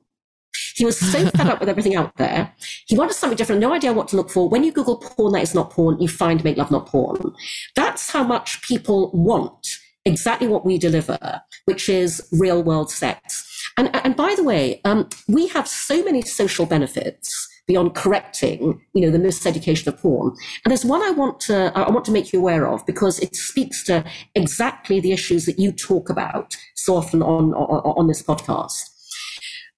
He 0.75 0.85
was 0.85 0.97
so 0.97 1.29
fed 1.29 1.47
up 1.47 1.59
with 1.59 1.69
everything 1.69 1.95
out 1.95 2.15
there. 2.17 2.53
He 2.87 2.97
wanted 2.97 3.13
something 3.13 3.37
different, 3.37 3.61
no 3.61 3.73
idea 3.73 3.93
what 3.93 4.07
to 4.09 4.15
look 4.15 4.29
for. 4.29 4.49
When 4.49 4.63
you 4.63 4.71
Google 4.71 4.97
porn 4.97 5.33
that 5.33 5.43
is 5.43 5.55
not 5.55 5.71
porn, 5.71 5.99
you 5.99 6.07
find 6.07 6.43
make 6.43 6.57
love, 6.57 6.71
not 6.71 6.87
porn. 6.87 7.33
That's 7.75 8.09
how 8.11 8.23
much 8.23 8.61
people 8.61 9.11
want 9.13 9.67
exactly 10.05 10.47
what 10.47 10.65
we 10.65 10.77
deliver, 10.77 11.41
which 11.65 11.89
is 11.89 12.25
real 12.31 12.63
world 12.63 12.89
sex. 12.89 13.43
And, 13.77 13.93
and 13.95 14.15
by 14.15 14.33
the 14.35 14.43
way, 14.43 14.81
um, 14.85 15.09
we 15.27 15.47
have 15.47 15.67
so 15.67 16.03
many 16.03 16.21
social 16.21 16.65
benefits 16.65 17.47
beyond 17.67 17.93
correcting, 17.93 18.81
you 18.93 19.01
know, 19.01 19.11
the 19.11 19.17
miseducation 19.17 19.87
of 19.87 19.97
porn. 19.97 20.33
And 20.63 20.71
there's 20.71 20.85
one 20.85 21.03
I 21.03 21.11
want 21.11 21.41
to, 21.41 21.71
I 21.75 21.91
want 21.91 22.05
to 22.05 22.11
make 22.11 22.31
you 22.31 22.39
aware 22.39 22.65
of 22.65 22.85
because 22.85 23.19
it 23.19 23.35
speaks 23.35 23.83
to 23.83 24.05
exactly 24.35 24.99
the 25.01 25.11
issues 25.11 25.45
that 25.45 25.59
you 25.59 25.73
talk 25.73 26.09
about 26.09 26.55
so 26.75 26.95
often 26.95 27.21
on, 27.21 27.53
on, 27.53 27.81
on 27.97 28.07
this 28.07 28.23
podcast. 28.23 28.89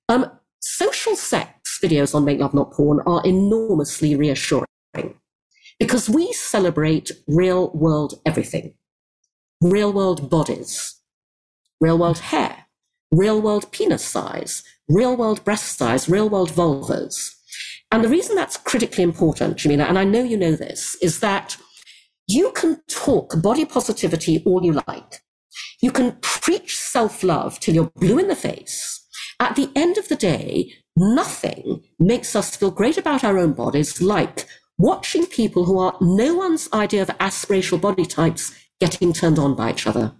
Um, 0.07 0.29
social 0.59 1.15
sex 1.15 1.79
videos 1.81 2.13
on 2.13 2.25
Make 2.25 2.39
Love 2.39 2.53
Not 2.53 2.71
Porn 2.71 3.01
are 3.05 3.21
enormously 3.25 4.15
reassuring 4.15 4.65
because 5.79 6.09
we 6.09 6.33
celebrate 6.33 7.11
real 7.27 7.71
world 7.71 8.19
everything 8.25 8.73
real 9.61 9.91
world 9.91 10.29
bodies, 10.29 10.95
real 11.81 11.97
world 11.97 12.19
hair, 12.19 12.65
real 13.11 13.41
world 13.41 13.71
penis 13.71 14.05
size, 14.05 14.63
real 14.87 15.17
world 15.17 15.43
breast 15.43 15.77
size, 15.77 16.07
real 16.07 16.29
world 16.29 16.51
vulvas. 16.51 17.35
And 17.91 18.03
the 18.03 18.07
reason 18.09 18.35
that's 18.35 18.55
critically 18.55 19.03
important, 19.03 19.57
Jameela, 19.57 19.87
and 19.89 19.97
I 19.97 20.03
know 20.03 20.23
you 20.23 20.37
know 20.37 20.55
this, 20.55 20.95
is 21.01 21.19
that 21.19 21.57
you 22.27 22.51
can 22.51 22.81
talk 22.87 23.41
body 23.41 23.65
positivity 23.65 24.43
all 24.45 24.63
you 24.63 24.79
like. 24.87 25.21
You 25.81 25.91
can 25.91 26.17
preach 26.21 26.77
self 26.77 27.23
love 27.23 27.59
till 27.59 27.73
you're 27.73 27.91
blue 27.95 28.19
in 28.19 28.27
the 28.27 28.35
face. 28.35 29.07
At 29.39 29.55
the 29.55 29.71
end 29.75 29.97
of 29.97 30.09
the 30.09 30.15
day, 30.15 30.73
nothing 30.97 31.83
makes 31.97 32.35
us 32.35 32.55
feel 32.55 32.71
great 32.71 32.97
about 32.97 33.23
our 33.23 33.37
own 33.37 33.53
bodies 33.53 34.01
like 34.01 34.45
watching 34.77 35.25
people 35.25 35.65
who 35.65 35.79
are 35.79 35.95
no 36.01 36.35
one's 36.35 36.69
idea 36.73 37.01
of 37.01 37.07
aspirational 37.19 37.79
body 37.79 38.05
types 38.05 38.53
getting 38.79 39.13
turned 39.13 39.39
on 39.39 39.55
by 39.55 39.71
each 39.71 39.87
other, 39.87 40.13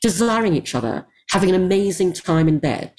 desiring 0.00 0.54
each 0.54 0.74
other, 0.74 1.06
having 1.30 1.48
an 1.48 1.54
amazing 1.54 2.12
time 2.12 2.48
in 2.48 2.58
bed. 2.58 2.94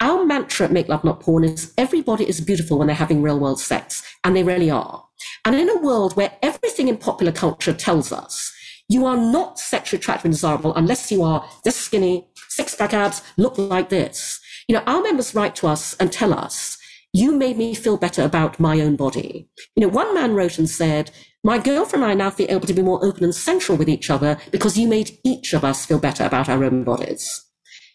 Our 0.00 0.24
mantra 0.24 0.66
at 0.66 0.72
Make 0.72 0.88
Love 0.88 1.04
Not 1.04 1.20
Porn 1.20 1.44
is 1.44 1.72
everybody 1.78 2.28
is 2.28 2.40
beautiful 2.40 2.78
when 2.78 2.86
they're 2.86 2.96
having 2.96 3.22
real 3.22 3.38
world 3.38 3.60
sex, 3.60 4.02
and 4.24 4.36
they 4.36 4.42
really 4.42 4.70
are. 4.70 5.04
And 5.44 5.54
in 5.56 5.68
a 5.68 5.78
world 5.78 6.16
where 6.16 6.32
everything 6.42 6.88
in 6.88 6.98
popular 6.98 7.32
culture 7.32 7.72
tells 7.72 8.12
us 8.12 8.52
you 8.88 9.06
are 9.06 9.16
not 9.16 9.58
sexually 9.58 9.98
attractive 9.98 10.26
and 10.26 10.34
desirable 10.34 10.74
unless 10.74 11.10
you 11.10 11.22
are 11.22 11.48
this 11.64 11.76
skinny, 11.76 12.28
six 12.48 12.74
pack 12.74 12.94
abs, 12.94 13.22
look 13.36 13.58
like 13.58 13.88
this. 13.88 14.40
You 14.68 14.76
know, 14.76 14.82
our 14.86 15.02
members 15.02 15.34
write 15.34 15.54
to 15.56 15.68
us 15.68 15.94
and 15.94 16.12
tell 16.12 16.34
us, 16.34 16.78
you 17.12 17.36
made 17.36 17.56
me 17.56 17.74
feel 17.74 17.96
better 17.96 18.22
about 18.22 18.60
my 18.60 18.80
own 18.80 18.96
body. 18.96 19.48
You 19.74 19.82
know, 19.82 19.88
one 19.88 20.12
man 20.12 20.34
wrote 20.34 20.58
and 20.58 20.68
said, 20.68 21.10
my 21.44 21.58
girlfriend 21.58 22.02
and 22.02 22.10
I 22.10 22.14
now 22.14 22.30
feel 22.30 22.50
able 22.50 22.66
to 22.66 22.74
be 22.74 22.82
more 22.82 23.04
open 23.04 23.24
and 23.24 23.34
sensual 23.34 23.76
with 23.76 23.88
each 23.88 24.10
other 24.10 24.36
because 24.50 24.76
you 24.76 24.88
made 24.88 25.16
each 25.24 25.52
of 25.52 25.64
us 25.64 25.86
feel 25.86 26.00
better 26.00 26.24
about 26.24 26.48
our 26.48 26.64
own 26.64 26.82
bodies. 26.82 27.44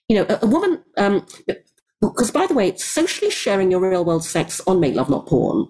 You 0.08 0.18
know, 0.18 0.26
a, 0.30 0.40
a 0.46 0.48
woman, 0.48 0.82
um, 0.98 1.26
because 2.00 2.32
by 2.32 2.48
the 2.48 2.54
way, 2.54 2.76
socially 2.78 3.30
sharing 3.30 3.70
your 3.70 3.82
real 3.82 4.06
world 4.06 4.24
sex 4.24 4.62
on 4.66 4.80
Make 4.80 4.96
Love 4.96 5.10
Not 5.10 5.28
Porn 5.28 5.68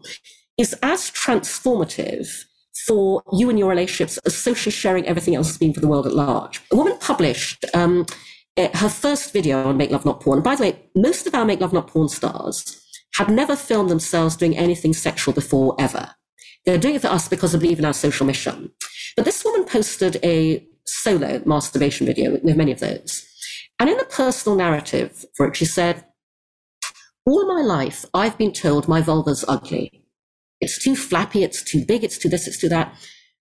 is 0.57 0.73
as 0.83 1.09
transformative 1.11 2.29
for 2.85 3.23
you 3.33 3.49
and 3.49 3.59
your 3.59 3.69
relationships 3.69 4.17
as 4.25 4.37
socially 4.37 4.71
sharing 4.71 5.07
everything 5.07 5.35
else 5.35 5.47
has 5.47 5.57
been 5.57 5.73
for 5.73 5.81
the 5.81 5.87
world 5.87 6.07
at 6.07 6.13
large. 6.13 6.61
A 6.71 6.75
woman 6.75 6.97
published 6.99 7.65
um, 7.73 8.05
Uh, 8.57 8.67
her 8.73 8.89
first 8.89 9.31
video 9.31 9.65
on 9.67 9.77
Make 9.77 9.91
Love 9.91 10.05
Not 10.05 10.19
Porn. 10.19 10.37
And 10.37 10.43
by 10.43 10.55
the 10.55 10.63
way, 10.63 10.89
most 10.93 11.25
of 11.25 11.33
our 11.33 11.45
Make 11.45 11.61
Love 11.61 11.71
Not 11.71 11.87
Porn 11.87 12.09
stars 12.09 12.81
had 13.15 13.29
never 13.29 13.55
filmed 13.55 13.89
themselves 13.89 14.35
doing 14.35 14.57
anything 14.57 14.93
sexual 14.93 15.33
before 15.33 15.75
ever. 15.79 16.11
They're 16.65 16.77
doing 16.77 16.95
it 16.95 17.01
for 17.01 17.07
us 17.07 17.29
because 17.29 17.53
they 17.53 17.59
believe 17.59 17.79
in 17.79 17.85
our 17.85 17.93
social 17.93 18.25
mission. 18.25 18.71
But 19.15 19.25
this 19.25 19.43
woman 19.43 19.65
posted 19.65 20.17
a 20.23 20.67
solo 20.85 21.41
masturbation 21.45 22.05
video. 22.05 22.37
We 22.43 22.49
have 22.49 22.57
many 22.57 22.71
of 22.71 22.79
those. 22.79 23.25
And 23.79 23.89
in 23.89 23.99
a 23.99 24.05
personal 24.05 24.57
narrative 24.57 25.25
for 25.35 25.47
it, 25.47 25.55
she 25.55 25.65
said, 25.65 26.05
All 27.25 27.47
my 27.47 27.61
life, 27.61 28.05
I've 28.13 28.37
been 28.37 28.51
told 28.51 28.87
my 28.87 29.01
vulva's 29.01 29.45
ugly. 29.47 30.03
It's 30.59 30.77
too 30.77 30.95
flappy, 30.95 31.43
it's 31.43 31.63
too 31.63 31.85
big, 31.85 32.03
it's 32.03 32.17
too 32.17 32.29
this, 32.29 32.47
it's 32.47 32.59
too 32.59 32.69
that. 32.69 32.93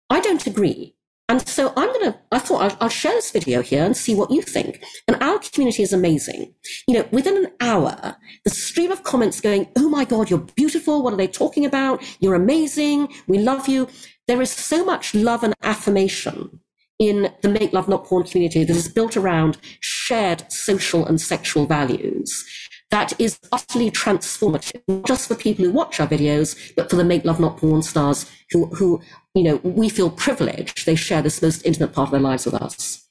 I 0.09 0.21
don't 0.21 0.47
agree. 0.47 0.95
And 1.29 1.47
so 1.47 1.71
I'm 1.77 1.93
going 1.93 2.11
to, 2.11 2.19
I 2.31 2.39
thought 2.39 2.63
I'll, 2.63 2.77
I'll, 2.81 2.89
share 2.89 3.13
this 3.13 3.31
video 3.31 3.61
here 3.61 3.85
and 3.85 3.95
see 3.95 4.15
what 4.15 4.31
you 4.31 4.41
think. 4.41 4.83
And 5.07 5.15
our 5.21 5.37
community 5.37 5.83
is 5.83 5.93
amazing. 5.93 6.55
You 6.87 6.95
know, 6.95 7.07
within 7.11 7.37
an 7.37 7.51
hour, 7.61 8.17
the 8.43 8.49
stream 8.49 8.91
of 8.91 9.03
comments 9.03 9.39
going, 9.39 9.69
Oh 9.77 9.87
my 9.89 10.05
God, 10.05 10.31
you're 10.31 10.39
beautiful. 10.39 11.03
What 11.03 11.13
are 11.13 11.17
they 11.17 11.27
talking 11.27 11.65
about? 11.65 12.03
You're 12.19 12.33
amazing. 12.33 13.13
We 13.27 13.37
love 13.37 13.67
you. 13.67 13.87
There 14.27 14.41
is 14.41 14.49
so 14.49 14.83
much 14.83 15.13
love 15.13 15.43
and 15.43 15.53
affirmation 15.61 16.61
in 16.97 17.31
the 17.43 17.49
Make 17.49 17.73
Love 17.73 17.87
Not 17.87 18.05
Porn 18.05 18.23
community 18.23 18.63
that 18.63 18.75
is 18.75 18.89
built 18.89 19.15
around 19.15 19.57
shared 19.79 20.51
social 20.51 21.05
and 21.05 21.21
sexual 21.21 21.65
values 21.65 22.43
that 22.91 23.19
is 23.19 23.39
utterly 23.51 23.91
transformative, 23.91 24.81
not 24.87 25.05
just 25.05 25.27
for 25.27 25.35
people 25.35 25.65
who 25.65 25.71
watch 25.71 25.99
our 25.99 26.07
videos, 26.07 26.75
but 26.75 26.89
for 26.89 26.95
the 26.95 27.03
Make 27.03 27.25
Love 27.25 27.39
Not 27.39 27.57
Porn 27.57 27.83
stars 27.83 28.29
who, 28.51 28.67
who, 28.67 29.01
you 29.35 29.43
know, 29.43 29.57
we 29.57 29.89
feel 29.89 30.09
privileged. 30.09 30.85
They 30.85 30.95
share 30.95 31.21
this 31.21 31.41
most 31.41 31.65
intimate 31.65 31.93
part 31.93 32.07
of 32.07 32.11
their 32.11 32.21
lives 32.21 32.45
with 32.45 32.55
us. 32.55 33.05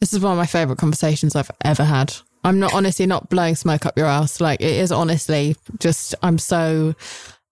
This 0.00 0.14
is 0.14 0.20
one 0.20 0.32
of 0.32 0.38
my 0.38 0.46
favorite 0.46 0.78
conversations 0.78 1.36
I've 1.36 1.50
ever 1.64 1.84
had. 1.84 2.14
I'm 2.42 2.58
not 2.58 2.72
honestly 2.72 3.04
not 3.04 3.28
blowing 3.28 3.54
smoke 3.54 3.84
up 3.84 3.98
your 3.98 4.06
ass. 4.06 4.40
Like 4.40 4.62
it 4.62 4.72
is 4.72 4.90
honestly 4.90 5.56
just, 5.78 6.14
I'm 6.22 6.38
so, 6.38 6.94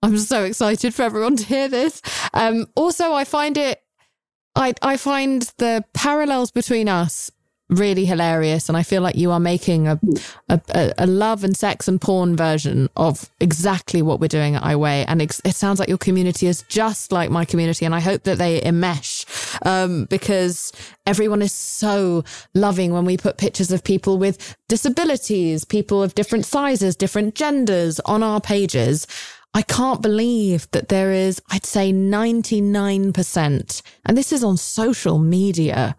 I'm 0.02 0.16
so 0.16 0.44
excited 0.44 0.94
for 0.94 1.02
everyone 1.02 1.36
to 1.36 1.44
hear 1.44 1.68
this. 1.68 2.00
Um, 2.32 2.66
also, 2.74 3.12
I 3.12 3.24
find 3.24 3.58
it 3.58 3.82
I 4.58 4.74
I 4.82 4.96
find 4.96 5.42
the 5.58 5.84
parallels 5.94 6.50
between 6.50 6.88
us 6.88 7.30
really 7.68 8.04
hilarious 8.04 8.68
and 8.68 8.76
i 8.76 8.82
feel 8.82 9.02
like 9.02 9.14
you 9.14 9.30
are 9.30 9.40
making 9.40 9.86
a, 9.86 9.98
a, 10.48 10.92
a 10.98 11.06
love 11.06 11.44
and 11.44 11.56
sex 11.56 11.86
and 11.88 12.00
porn 12.00 12.36
version 12.36 12.88
of 12.96 13.30
exactly 13.40 14.02
what 14.02 14.20
we're 14.20 14.28
doing 14.28 14.54
at 14.54 14.62
iWeigh 14.62 15.04
and 15.08 15.20
it, 15.20 15.38
it 15.44 15.54
sounds 15.54 15.78
like 15.78 15.88
your 15.88 15.98
community 15.98 16.46
is 16.46 16.62
just 16.68 17.12
like 17.12 17.30
my 17.30 17.44
community 17.44 17.84
and 17.84 17.94
i 17.94 18.00
hope 18.00 18.22
that 18.24 18.38
they 18.38 18.60
enmesh 18.60 19.24
um, 19.66 20.04
because 20.06 20.72
everyone 21.06 21.42
is 21.42 21.52
so 21.52 22.24
loving 22.54 22.92
when 22.92 23.04
we 23.04 23.16
put 23.16 23.38
pictures 23.38 23.70
of 23.70 23.84
people 23.84 24.18
with 24.18 24.56
disabilities 24.68 25.64
people 25.64 26.02
of 26.02 26.14
different 26.14 26.46
sizes 26.46 26.96
different 26.96 27.34
genders 27.34 28.00
on 28.00 28.22
our 28.22 28.40
pages. 28.40 29.06
I 29.54 29.62
can't 29.62 30.02
believe 30.02 30.70
that 30.72 30.88
there 30.88 31.10
is, 31.12 31.40
I'd 31.50 31.64
say 31.64 31.92
99%, 31.92 33.82
and 34.04 34.16
this 34.16 34.32
is 34.32 34.44
on 34.44 34.56
social 34.58 35.18
media, 35.18 35.96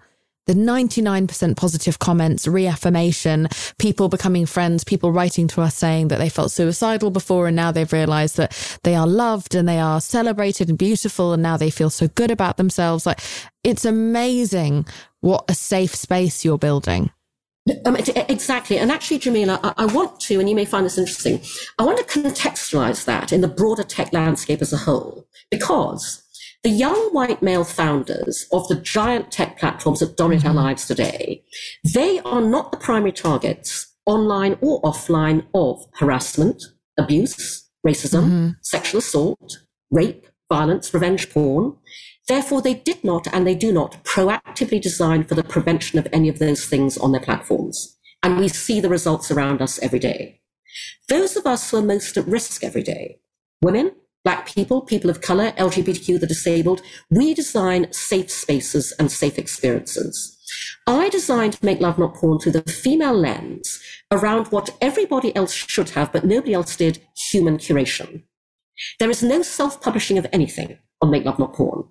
the 0.50 0.56
99% 0.56 1.56
positive 1.56 2.00
comments, 2.00 2.48
reaffirmation, 2.48 3.48
people 3.78 4.10
becoming 4.10 4.48
friends, 4.48 4.84
people 4.84 5.12
writing 5.12 5.48
to 5.48 5.62
us 5.62 5.76
saying 5.76 6.08
that 6.08 6.18
they 6.18 6.28
felt 6.28 6.50
suicidal 6.50 7.12
before 7.12 7.46
and 7.46 7.56
now 7.56 7.72
they've 7.72 7.94
realized 7.94 8.38
that 8.38 8.80
they 8.84 8.96
are 8.96 9.06
loved 9.06 9.54
and 9.54 9.70
they 9.70 9.78
are 9.78 10.02
celebrated 10.02 10.68
and 10.68 10.80
beautiful 10.80 11.34
and 11.34 11.44
now 11.44 11.56
they 11.56 11.70
feel 11.70 11.92
so 11.92 12.08
good 12.08 12.32
about 12.32 12.58
themselves. 12.58 13.06
Like 13.06 13.20
it's 13.64 13.86
amazing 13.86 14.88
what 15.20 15.46
a 15.48 15.54
safe 15.54 15.94
space 15.94 16.44
you're 16.44 16.58
building. 16.58 17.12
Um, 17.86 17.96
exactly. 17.96 18.80
And 18.80 18.92
actually, 18.92 19.20
Jameela, 19.20 19.60
I, 19.62 19.74
I, 19.78 19.86
want 19.86 20.20
to, 20.22 20.40
and 20.40 20.50
you 20.50 20.56
may 20.56 20.66
find 20.66 20.84
this 20.84 20.98
interesting, 20.98 21.42
I 21.78 21.84
want 21.84 22.00
to 22.00 22.20
contextualize 22.20 23.06
that 23.06 23.32
in 23.32 23.42
the 23.42 23.48
broader 23.48 23.84
tech 23.84 24.12
landscape 24.14 24.64
as 24.64 24.74
a 24.74 24.78
whole, 24.78 25.28
because 25.52 26.24
the 26.64 26.70
young 26.70 27.14
white 27.14 27.42
male 27.42 27.64
founders 27.64 28.46
of 28.52 28.68
the 28.68 28.76
giant 28.76 29.32
tech 29.32 29.58
platforms 29.58 30.00
that 30.00 30.18
dominate 30.18 30.44
mm-hmm. 30.44 30.58
our 30.58 30.64
lives 30.66 30.86
today, 30.86 31.44
they 31.94 32.20
are 32.20 32.42
not 32.42 32.72
the 32.72 32.78
primary 32.78 33.14
targets, 33.14 33.96
online 34.06 34.58
or 34.62 34.82
offline, 34.82 35.46
of 35.54 35.86
harassment, 35.96 36.62
abuse, 36.98 37.70
racism, 37.86 38.24
mm-hmm. 38.24 38.50
sexual 38.62 39.00
assault, 39.00 39.60
rape, 39.90 40.28
violence, 40.52 40.94
revenge 40.94 41.30
porn. 41.30 41.76
Therefore, 42.28 42.62
they 42.62 42.74
did 42.74 43.04
not 43.04 43.28
and 43.34 43.48
they 43.48 43.56
do 43.56 43.72
not 43.72 44.04
proactively 44.04 44.82
design 44.82 45.24
for 45.24 45.36
the 45.36 45.44
prevention 45.44 45.98
of 45.98 46.08
any 46.12 46.28
of 46.30 46.40
those 46.40 46.66
things 46.66 46.98
on 46.98 47.12
their 47.12 47.22
platforms. 47.22 47.98
And 48.22 48.38
we 48.38 48.50
see 48.50 48.82
the 48.82 48.90
results 48.90 49.32
around 49.32 49.62
us 49.62 49.80
every 49.80 50.00
day. 50.00 50.42
Those 51.08 51.38
of 51.38 51.46
us 51.46 51.72
who 51.72 51.78
are 51.78 51.82
most 51.82 52.18
at 52.18 52.28
risk 52.28 52.64
every 52.64 52.84
day, 52.84 53.20
women, 53.62 53.94
black 54.24 54.48
people, 54.48 54.82
people 54.82 55.10
of 55.10 55.22
color, 55.22 55.52
LGBTQ, 55.52 56.20
the 56.20 56.28
disabled, 56.28 56.82
we 57.10 57.34
design 57.34 57.92
safe 57.92 58.30
spaces 58.32 58.94
and 59.00 59.12
safe 59.12 59.38
experiences. 59.38 60.38
I 60.88 61.10
designed 61.10 61.62
Make 61.62 61.80
Love 61.80 62.00
Not 62.00 62.16
Porn 62.16 62.40
through 62.40 62.54
the 62.54 62.64
female 62.64 63.14
lens 63.14 63.80
around 64.12 64.48
what 64.48 64.76
everybody 64.82 65.36
else 65.36 65.54
should 65.54 65.90
have, 65.92 66.12
but 66.12 66.26
nobody 66.26 66.54
else 66.54 66.76
did, 66.76 67.02
human 67.32 67.58
curation. 67.58 68.24
There 69.00 69.10
is 69.10 69.22
no 69.22 69.42
self-publishing 69.42 70.18
of 70.18 70.28
anything 70.32 70.80
on 71.02 71.12
Make 71.12 71.26
Love 71.26 71.40
Not 71.40 71.54
Porn. 71.54 71.84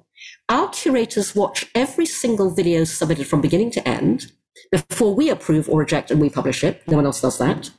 Our 0.48 0.68
curators 0.70 1.34
watch 1.34 1.66
every 1.74 2.06
single 2.06 2.50
video 2.50 2.84
submitted 2.84 3.26
from 3.26 3.40
beginning 3.40 3.70
to 3.72 3.88
end 3.88 4.32
before 4.72 5.14
we 5.14 5.30
approve 5.30 5.68
or 5.68 5.78
reject 5.78 6.10
and 6.10 6.20
we 6.20 6.30
publish 6.30 6.64
it. 6.64 6.82
No 6.88 6.96
one 6.96 7.06
else 7.06 7.20
does 7.20 7.38
that. 7.38 7.70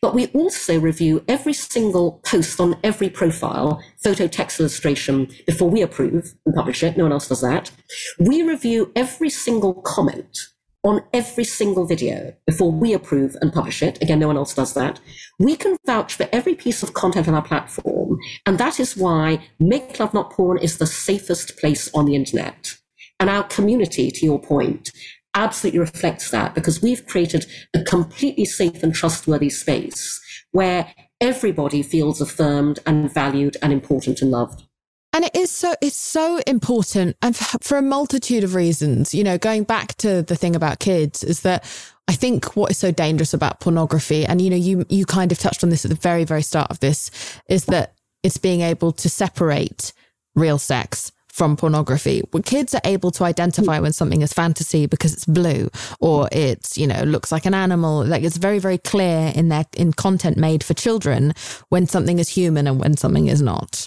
But 0.00 0.14
we 0.14 0.26
also 0.28 0.78
review 0.78 1.24
every 1.28 1.52
single 1.52 2.20
post 2.24 2.60
on 2.60 2.76
every 2.84 3.08
profile, 3.08 3.82
photo, 4.02 4.26
text, 4.26 4.60
illustration, 4.60 5.28
before 5.46 5.70
we 5.70 5.82
approve 5.82 6.34
and 6.44 6.54
publish 6.54 6.82
it. 6.82 6.96
No 6.96 7.04
one 7.04 7.12
else 7.12 7.28
does 7.28 7.40
that. 7.40 7.70
We 8.18 8.42
review 8.42 8.92
every 8.94 9.30
single 9.30 9.74
comment 9.74 10.38
on 10.86 11.02
every 11.12 11.42
single 11.42 11.84
video 11.84 12.32
before 12.46 12.70
we 12.70 12.92
approve 12.92 13.36
and 13.40 13.52
publish 13.52 13.82
it. 13.82 14.00
Again, 14.00 14.20
no 14.20 14.28
one 14.28 14.36
else 14.36 14.54
does 14.54 14.72
that. 14.74 15.00
We 15.38 15.56
can 15.56 15.76
vouch 15.84 16.14
for 16.14 16.28
every 16.32 16.54
piece 16.54 16.82
of 16.84 16.94
content 16.94 17.26
on 17.26 17.34
our 17.34 17.42
platform. 17.42 18.18
And 18.46 18.56
that 18.58 18.78
is 18.78 18.96
why 18.96 19.44
Make 19.58 19.98
Love 19.98 20.14
Not 20.14 20.30
Porn 20.30 20.58
is 20.58 20.78
the 20.78 20.86
safest 20.86 21.58
place 21.58 21.92
on 21.92 22.04
the 22.04 22.14
internet. 22.14 22.76
And 23.18 23.28
our 23.28 23.44
community, 23.44 24.10
to 24.10 24.24
your 24.24 24.40
point, 24.40 24.92
absolutely 25.36 25.78
reflects 25.78 26.30
that 26.30 26.54
because 26.54 26.82
we've 26.82 27.06
created 27.06 27.46
a 27.74 27.84
completely 27.84 28.44
safe 28.44 28.82
and 28.82 28.94
trustworthy 28.94 29.50
space 29.50 30.20
where 30.50 30.92
everybody 31.20 31.82
feels 31.82 32.20
affirmed 32.20 32.80
and 32.86 33.12
valued 33.12 33.56
and 33.62 33.72
important 33.72 34.20
and 34.22 34.30
loved. 34.30 34.64
And 35.12 35.24
it 35.24 35.36
is 35.36 35.50
so, 35.50 35.74
it's 35.80 35.96
so 35.96 36.40
important. 36.46 37.16
And 37.22 37.36
for, 37.36 37.58
for, 37.62 37.78
a 37.78 37.82
multitude 37.82 38.44
of 38.44 38.54
reasons, 38.54 39.14
you 39.14 39.24
know, 39.24 39.38
going 39.38 39.64
back 39.64 39.94
to 39.98 40.22
the 40.22 40.36
thing 40.36 40.56
about 40.56 40.78
kids 40.78 41.22
is 41.22 41.40
that 41.40 41.64
I 42.08 42.12
think 42.12 42.56
what 42.56 42.70
is 42.70 42.78
so 42.78 42.90
dangerous 42.90 43.32
about 43.32 43.60
pornography, 43.60 44.26
and, 44.26 44.40
you 44.40 44.50
know, 44.50 44.56
you, 44.56 44.84
you 44.88 45.06
kind 45.06 45.32
of 45.32 45.38
touched 45.38 45.64
on 45.64 45.70
this 45.70 45.84
at 45.84 45.90
the 45.90 45.96
very, 45.96 46.24
very 46.24 46.42
start 46.42 46.70
of 46.70 46.80
this, 46.80 47.10
is 47.48 47.64
that 47.66 47.94
it's 48.22 48.36
being 48.36 48.60
able 48.60 48.92
to 48.92 49.08
separate 49.08 49.92
real 50.34 50.58
sex 50.58 51.12
from 51.36 51.54
pornography. 51.54 52.22
When 52.30 52.42
kids 52.42 52.74
are 52.74 52.80
able 52.84 53.10
to 53.10 53.24
identify 53.24 53.78
when 53.78 53.92
something 53.92 54.22
is 54.22 54.32
fantasy 54.32 54.86
because 54.86 55.12
it's 55.12 55.26
blue 55.26 55.68
or 56.00 56.30
it's, 56.32 56.78
you 56.78 56.86
know, 56.86 57.02
looks 57.02 57.30
like 57.30 57.44
an 57.44 57.52
animal, 57.52 58.02
like 58.06 58.22
it's 58.22 58.38
very, 58.38 58.58
very 58.58 58.78
clear 58.78 59.32
in 59.34 59.50
their 59.50 59.66
in 59.76 59.92
content 59.92 60.38
made 60.38 60.64
for 60.64 60.72
children 60.72 61.34
when 61.68 61.86
something 61.86 62.18
is 62.18 62.30
human 62.30 62.66
and 62.66 62.80
when 62.80 62.96
something 62.96 63.26
is 63.26 63.42
not. 63.42 63.86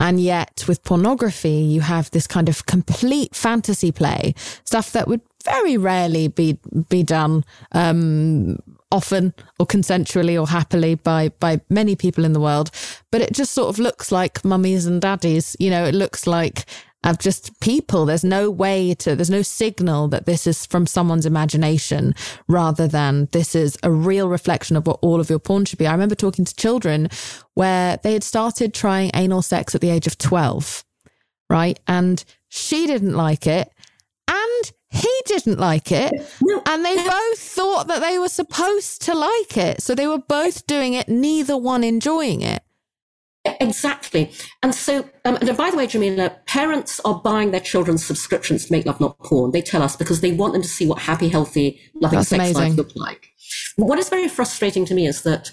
And 0.00 0.18
yet, 0.20 0.64
with 0.66 0.82
pornography, 0.82 1.48
you 1.74 1.80
have 1.80 2.10
this 2.10 2.26
kind 2.26 2.48
of 2.48 2.66
complete 2.66 3.36
fantasy 3.36 3.92
play, 3.92 4.34
stuff 4.64 4.90
that 4.92 5.06
would 5.06 5.20
very 5.44 5.76
rarely 5.76 6.28
be 6.28 6.58
be 6.88 7.02
done 7.02 7.44
um, 7.72 8.58
often 8.90 9.34
or 9.58 9.66
consensually 9.66 10.40
or 10.40 10.48
happily 10.48 10.94
by 10.94 11.28
by 11.40 11.60
many 11.68 11.96
people 11.96 12.24
in 12.24 12.32
the 12.32 12.40
world. 12.40 12.70
But 13.10 13.20
it 13.20 13.32
just 13.32 13.52
sort 13.52 13.68
of 13.68 13.78
looks 13.78 14.10
like 14.10 14.44
mummies 14.44 14.86
and 14.86 15.00
daddies. 15.00 15.56
You 15.58 15.70
know, 15.70 15.84
it 15.84 15.94
looks 15.94 16.26
like 16.26 16.64
of 17.04 17.18
just 17.18 17.58
people. 17.60 18.06
There's 18.06 18.24
no 18.24 18.50
way 18.50 18.94
to, 18.94 19.14
there's 19.14 19.30
no 19.30 19.42
signal 19.42 20.08
that 20.08 20.26
this 20.26 20.46
is 20.46 20.66
from 20.66 20.86
someone's 20.86 21.26
imagination 21.26 22.14
rather 22.48 22.88
than 22.88 23.28
this 23.32 23.54
is 23.54 23.76
a 23.82 23.90
real 23.90 24.28
reflection 24.28 24.76
of 24.76 24.86
what 24.86 24.98
all 25.02 25.20
of 25.20 25.30
your 25.30 25.38
porn 25.38 25.66
should 25.66 25.78
be. 25.78 25.86
I 25.86 25.92
remember 25.92 26.14
talking 26.14 26.44
to 26.44 26.56
children 26.56 27.10
where 27.52 27.98
they 28.02 28.14
had 28.14 28.24
started 28.24 28.72
trying 28.72 29.10
anal 29.14 29.42
sex 29.42 29.74
at 29.74 29.82
the 29.82 29.90
age 29.90 30.06
of 30.06 30.18
12, 30.18 30.84
right? 31.50 31.78
And 31.86 32.24
she 32.48 32.86
didn't 32.86 33.14
like 33.14 33.46
it 33.46 33.70
and 34.26 34.72
he 34.94 35.12
didn't 35.26 35.58
like 35.58 35.90
it. 35.92 36.12
And 36.66 36.84
they 36.84 36.96
both 36.96 37.38
thought 37.38 37.88
that 37.88 38.00
they 38.00 38.18
were 38.18 38.28
supposed 38.28 39.02
to 39.02 39.14
like 39.14 39.56
it. 39.56 39.82
So 39.82 39.94
they 39.94 40.06
were 40.06 40.18
both 40.18 40.66
doing 40.66 40.94
it, 40.94 41.08
neither 41.08 41.56
one 41.56 41.82
enjoying 41.84 42.42
it. 42.42 42.62
Exactly. 43.60 44.32
And 44.62 44.74
so, 44.74 45.00
um, 45.26 45.36
and 45.36 45.56
by 45.56 45.70
the 45.70 45.76
way, 45.76 45.86
Jameela, 45.86 46.46
parents 46.46 46.98
are 47.04 47.20
buying 47.20 47.50
their 47.50 47.60
children's 47.60 48.04
subscriptions 48.04 48.66
to 48.66 48.72
Make 48.72 48.86
Love 48.86 49.00
Not 49.00 49.18
Porn. 49.18 49.50
They 49.50 49.60
tell 49.60 49.82
us 49.82 49.96
because 49.96 50.22
they 50.22 50.32
want 50.32 50.54
them 50.54 50.62
to 50.62 50.68
see 50.68 50.86
what 50.86 50.98
happy, 51.00 51.28
healthy, 51.28 51.78
loving 51.94 52.20
That's 52.20 52.30
sex 52.30 52.38
amazing. 52.38 52.62
lives 52.62 52.76
look 52.76 52.96
like. 52.96 53.28
What 53.76 53.98
is 53.98 54.08
very 54.08 54.28
frustrating 54.28 54.86
to 54.86 54.94
me 54.94 55.06
is 55.06 55.22
that 55.22 55.50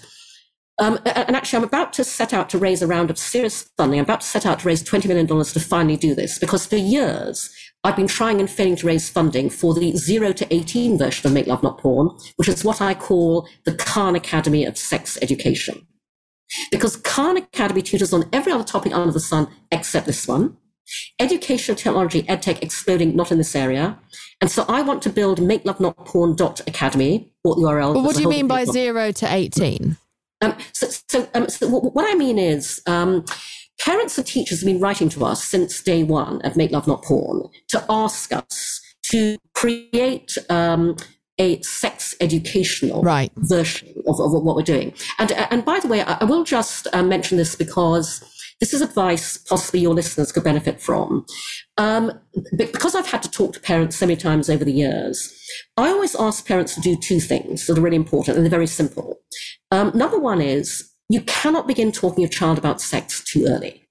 Um, 0.78 0.98
and 1.04 1.36
actually, 1.36 1.58
I'm 1.58 1.64
about 1.64 1.92
to 1.94 2.02
set 2.02 2.32
out 2.32 2.48
to 2.50 2.58
raise 2.58 2.80
a 2.82 2.86
round 2.86 3.10
of 3.10 3.18
serious 3.18 3.70
funding. 3.76 4.00
I'm 4.00 4.04
about 4.04 4.22
to 4.22 4.26
set 4.26 4.46
out 4.46 4.60
to 4.60 4.66
raise 4.66 4.82
$20 4.82 5.06
million 5.06 5.26
to 5.26 5.60
finally 5.60 5.98
do 5.98 6.14
this 6.14 6.38
because 6.38 6.64
for 6.66 6.76
years, 6.76 7.50
I've 7.84 7.96
been 7.96 8.06
trying 8.06 8.38
and 8.38 8.48
failing 8.48 8.76
to 8.76 8.86
raise 8.86 9.10
funding 9.10 9.50
for 9.50 9.74
the 9.74 9.96
0 9.96 10.32
to 10.34 10.54
18 10.54 10.98
version 10.98 11.26
of 11.26 11.32
Make 11.32 11.48
Love 11.48 11.64
Not 11.64 11.78
Porn, 11.78 12.10
which 12.36 12.48
is 12.48 12.64
what 12.64 12.80
I 12.80 12.94
call 12.94 13.48
the 13.64 13.74
Khan 13.74 14.14
Academy 14.14 14.64
of 14.64 14.78
Sex 14.78 15.18
Education. 15.20 15.84
Because 16.70 16.96
Khan 16.96 17.36
Academy 17.36 17.82
tutors 17.82 18.12
on 18.12 18.28
every 18.32 18.52
other 18.52 18.62
topic 18.62 18.94
under 18.94 19.10
the 19.10 19.18
sun 19.18 19.48
except 19.72 20.06
this 20.06 20.28
one. 20.28 20.56
Educational 21.18 21.76
technology, 21.76 22.22
edtech 22.24 22.62
exploding, 22.62 23.16
not 23.16 23.32
in 23.32 23.38
this 23.38 23.56
area. 23.56 23.98
And 24.40 24.50
so 24.50 24.64
I 24.68 24.82
want 24.82 25.02
to 25.02 25.10
build 25.10 25.42
Make 25.42 25.64
Love 25.64 25.80
Not 25.80 25.96
Porn 26.04 26.36
dot 26.36 26.60
academy, 26.68 27.32
or 27.42 27.56
the 27.56 27.62
URL. 27.62 27.94
But 27.94 28.02
what 28.02 28.14
do 28.14 28.22
you 28.22 28.28
mean 28.28 28.46
by 28.46 28.64
zero 28.64 29.10
to 29.10 29.32
18? 29.32 29.96
Um, 30.42 30.56
so, 30.72 30.88
so, 31.08 31.28
um, 31.34 31.48
so 31.48 31.68
what 31.68 32.12
I 32.12 32.14
mean 32.14 32.38
is, 32.38 32.80
um, 32.86 33.24
parents 33.80 34.18
and 34.18 34.26
teachers 34.26 34.60
have 34.60 34.66
been 34.66 34.80
writing 34.80 35.08
to 35.10 35.24
us 35.24 35.44
since 35.44 35.82
day 35.82 36.02
one 36.02 36.40
of 36.42 36.56
Make 36.56 36.70
Love 36.70 36.86
Not 36.86 37.02
Porn 37.02 37.48
to 37.68 37.84
ask 37.88 38.32
us 38.32 38.80
to 39.10 39.36
create 39.54 40.36
um, 40.48 40.96
a 41.38 41.60
sex 41.62 42.14
educational 42.20 43.02
right. 43.02 43.32
version 43.36 43.88
of, 44.06 44.20
of, 44.20 44.32
what 44.42 44.56
we're 44.56 44.62
doing. 44.62 44.94
And, 45.18 45.32
and 45.32 45.64
by 45.64 45.80
the 45.80 45.88
way, 45.88 46.02
I, 46.02 46.18
I 46.20 46.24
will 46.24 46.44
just 46.44 46.86
uh, 46.92 47.02
mention 47.02 47.36
this 47.38 47.56
because 47.56 48.22
this 48.60 48.72
is 48.72 48.80
advice 48.80 49.36
possibly 49.36 49.80
your 49.80 49.92
listeners 49.92 50.30
could 50.30 50.44
benefit 50.44 50.80
from. 50.80 51.26
Um, 51.78 52.12
because 52.56 52.94
I've 52.94 53.10
had 53.10 53.22
to 53.24 53.30
talk 53.30 53.54
to 53.54 53.60
parents 53.60 53.96
so 53.96 54.06
many 54.06 54.16
times 54.16 54.48
over 54.48 54.64
the 54.64 54.72
years, 54.72 55.36
I 55.76 55.88
always 55.88 56.14
ask 56.14 56.46
parents 56.46 56.76
to 56.76 56.80
do 56.80 56.96
two 56.96 57.18
things 57.18 57.66
that 57.66 57.76
are 57.76 57.80
really 57.80 57.96
important 57.96 58.36
and 58.36 58.46
they're 58.46 58.50
very 58.50 58.68
simple. 58.68 59.18
Um, 59.72 59.90
number 59.94 60.18
one 60.18 60.40
is 60.40 60.91
you 61.08 61.20
cannot 61.22 61.66
begin 61.66 61.92
talking 61.92 62.16
to 62.16 62.20
your 62.22 62.28
child 62.28 62.58
about 62.58 62.80
sex 62.80 63.22
too 63.24 63.46
early. 63.46 63.88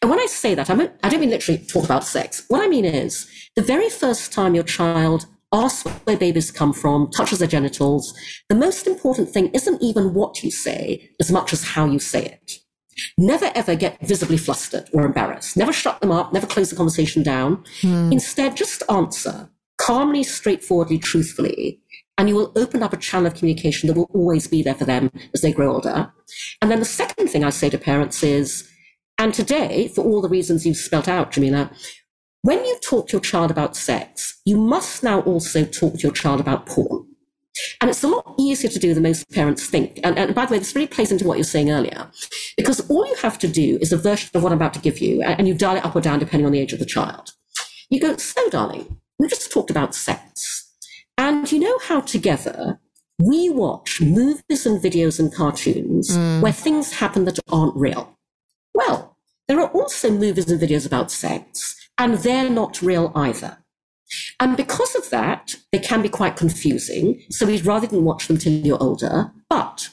And 0.00 0.10
when 0.10 0.20
I 0.20 0.26
say 0.26 0.54
that, 0.54 0.70
I, 0.70 0.74
mean, 0.74 0.90
I 1.02 1.08
don't 1.08 1.20
mean 1.20 1.30
literally 1.30 1.64
talk 1.66 1.84
about 1.84 2.04
sex. 2.04 2.44
What 2.48 2.62
I 2.64 2.68
mean 2.68 2.84
is 2.84 3.28
the 3.56 3.62
very 3.62 3.90
first 3.90 4.32
time 4.32 4.54
your 4.54 4.64
child 4.64 5.26
asks 5.52 5.88
where 6.04 6.16
babies 6.16 6.50
come 6.50 6.72
from, 6.72 7.10
touches 7.10 7.38
their 7.38 7.48
genitals, 7.48 8.14
the 8.48 8.54
most 8.54 8.86
important 8.86 9.30
thing 9.30 9.48
isn't 9.48 9.82
even 9.82 10.12
what 10.12 10.42
you 10.42 10.50
say 10.50 11.10
as 11.20 11.30
much 11.30 11.52
as 11.52 11.64
how 11.64 11.86
you 11.86 11.98
say 11.98 12.24
it. 12.24 12.58
Never 13.18 13.50
ever 13.54 13.74
get 13.74 14.00
visibly 14.06 14.36
flustered 14.36 14.88
or 14.92 15.04
embarrassed. 15.04 15.56
Never 15.56 15.72
shut 15.72 16.00
them 16.00 16.12
up. 16.12 16.32
Never 16.32 16.46
close 16.46 16.70
the 16.70 16.76
conversation 16.76 17.22
down. 17.22 17.64
Hmm. 17.80 18.12
Instead, 18.12 18.56
just 18.56 18.82
answer 18.88 19.50
calmly, 19.78 20.22
straightforwardly, 20.22 20.98
truthfully, 20.98 21.80
and 22.16 22.28
you 22.28 22.34
will 22.34 22.52
open 22.56 22.82
up 22.82 22.92
a 22.92 22.98
channel 22.98 23.26
of 23.26 23.34
communication 23.34 23.88
that 23.88 23.96
will 23.96 24.10
always 24.14 24.46
be 24.46 24.62
there 24.62 24.74
for 24.74 24.84
them 24.84 25.10
as 25.32 25.40
they 25.40 25.52
grow 25.52 25.74
older. 25.74 26.12
And 26.62 26.70
then 26.70 26.78
the 26.78 26.84
second 26.84 27.28
thing 27.28 27.44
I 27.44 27.50
say 27.50 27.70
to 27.70 27.78
parents 27.78 28.22
is, 28.22 28.68
and 29.18 29.32
today, 29.32 29.88
for 29.88 30.04
all 30.04 30.20
the 30.20 30.28
reasons 30.28 30.66
you've 30.66 30.76
spelt 30.76 31.08
out, 31.08 31.32
Jameela, 31.32 31.70
when 32.42 32.64
you 32.64 32.78
talk 32.82 33.08
to 33.08 33.12
your 33.12 33.20
child 33.20 33.50
about 33.50 33.76
sex, 33.76 34.40
you 34.44 34.56
must 34.56 35.02
now 35.02 35.20
also 35.22 35.64
talk 35.64 35.94
to 35.94 36.00
your 36.00 36.12
child 36.12 36.40
about 36.40 36.66
porn. 36.66 37.06
And 37.80 37.88
it's 37.88 38.02
a 38.02 38.08
lot 38.08 38.34
easier 38.38 38.68
to 38.70 38.78
do 38.78 38.92
than 38.92 39.04
most 39.04 39.30
parents 39.30 39.66
think. 39.66 40.00
And, 40.02 40.18
and, 40.18 40.34
by 40.34 40.44
the 40.44 40.52
way, 40.52 40.58
this 40.58 40.74
really 40.74 40.88
plays 40.88 41.12
into 41.12 41.24
what 41.26 41.34
you 41.34 41.40
were 41.40 41.44
saying 41.44 41.70
earlier, 41.70 42.10
because 42.56 42.88
all 42.90 43.06
you 43.06 43.14
have 43.22 43.38
to 43.38 43.48
do 43.48 43.78
is 43.80 43.92
a 43.92 43.96
version 43.96 44.30
of 44.34 44.42
what 44.42 44.50
I'm 44.50 44.58
about 44.58 44.74
to 44.74 44.80
give 44.80 44.98
you, 44.98 45.22
and 45.22 45.46
you 45.46 45.54
dial 45.54 45.76
it 45.76 45.84
up 45.84 45.94
or 45.94 46.00
down 46.00 46.18
depending 46.18 46.46
on 46.46 46.52
the 46.52 46.58
age 46.58 46.72
of 46.72 46.80
the 46.80 46.84
child. 46.84 47.30
You 47.90 48.00
go, 48.00 48.16
so 48.16 48.48
darling, 48.50 49.00
we 49.18 49.28
just 49.28 49.52
talked 49.52 49.70
about 49.70 49.94
sex. 49.94 50.63
And 51.18 51.50
you 51.50 51.60
know 51.60 51.78
how 51.82 52.00
together 52.00 52.80
we 53.18 53.48
watch 53.48 54.00
movies 54.00 54.66
and 54.66 54.82
videos 54.82 55.18
and 55.18 55.32
cartoons 55.32 56.16
mm. 56.16 56.40
where 56.40 56.52
things 56.52 56.94
happen 56.94 57.24
that 57.24 57.38
aren't 57.50 57.76
real. 57.76 58.18
Well, 58.74 59.16
there 59.46 59.60
are 59.60 59.68
also 59.68 60.10
movies 60.10 60.50
and 60.50 60.60
videos 60.60 60.86
about 60.86 61.10
sex, 61.10 61.76
and 61.98 62.14
they're 62.14 62.50
not 62.50 62.82
real 62.82 63.12
either. 63.14 63.58
And 64.40 64.56
because 64.56 64.94
of 64.94 65.10
that, 65.10 65.54
they 65.72 65.78
can 65.78 66.02
be 66.02 66.08
quite 66.08 66.36
confusing. 66.36 67.22
So 67.30 67.46
we'd 67.46 67.64
rather 67.64 67.86
than 67.86 68.04
watch 68.04 68.26
them 68.26 68.38
till 68.38 68.52
you're 68.52 68.82
older. 68.82 69.32
But 69.48 69.90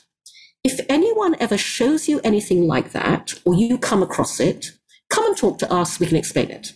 if 0.64 0.80
anyone 0.90 1.36
ever 1.40 1.58
shows 1.58 2.08
you 2.08 2.22
anything 2.24 2.68
like 2.68 2.92
that, 2.92 3.34
or 3.46 3.56
you 3.56 3.78
come 3.78 4.04
across 4.04 4.40
it, 4.40 4.72
come 5.10 5.26
and 5.26 5.38
talk 5.38 5.58
to 5.60 5.72
us. 5.72 6.00
We 6.00 6.08
can 6.08 6.18
explain 6.18 6.50
it. 6.50 6.74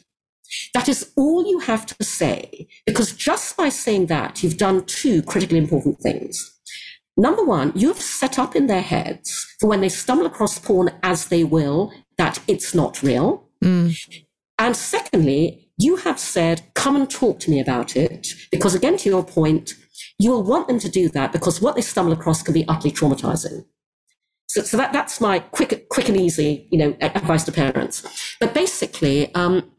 That 0.74 0.90
is 0.90 1.12
all 1.16 1.46
you 1.48 1.60
have 1.60 1.86
to 1.86 2.04
say, 2.04 2.68
because 2.86 3.14
just 3.14 3.58
by 3.58 3.70
saying 3.70 4.08
that, 4.08 4.44
you've 4.44 4.58
done 4.58 4.86
two 4.86 5.22
critically 5.24 5.58
important 5.58 6.00
things. 6.00 6.52
Number 7.18 7.44
one, 7.44 7.72
you've 7.76 8.02
set 8.02 8.38
up 8.38 8.56
in 8.56 8.68
their 8.68 8.82
heads 8.82 9.56
for 9.60 9.70
when 9.70 9.82
they 9.82 9.90
stumble 9.90 10.26
across 10.26 10.60
porn 10.60 10.92
as 11.02 11.28
they 11.28 11.44
will, 11.44 11.94
that 12.18 12.40
it's 12.48 12.76
not 12.76 13.02
real. 13.02 13.48
Mm. 13.64 13.98
And 14.58 14.76
secondly, 14.76 15.70
you 15.78 15.98
have 15.98 16.20
said, 16.20 16.62
come 16.74 16.96
and 16.96 17.10
talk 17.10 17.40
to 17.42 17.52
me 17.52 17.60
about 17.60 17.96
it. 17.96 18.28
Because 18.52 18.76
again, 18.76 18.98
to 18.98 19.10
your 19.10 19.24
point, 19.24 19.76
you 20.20 20.32
will 20.32 20.44
want 20.44 20.68
them 20.68 20.80
to 20.80 20.90
do 20.90 21.10
that 21.10 21.32
because 21.32 21.62
what 21.62 21.76
they 21.76 21.82
stumble 21.82 22.14
across 22.14 22.42
can 22.42 22.54
be 22.54 22.68
utterly 22.68 22.92
traumatizing. 22.92 23.66
So, 24.48 24.62
so 24.62 24.78
that, 24.78 24.94
that's 24.94 25.20
my 25.20 25.40
quick, 25.40 25.90
quick 25.90 26.08
and 26.08 26.18
easy, 26.18 26.68
you 26.72 26.78
know, 26.78 26.96
advice 27.02 27.44
to 27.46 27.52
parents. 27.52 28.36
But 28.40 28.54
basically, 28.54 29.34
um, 29.36 29.72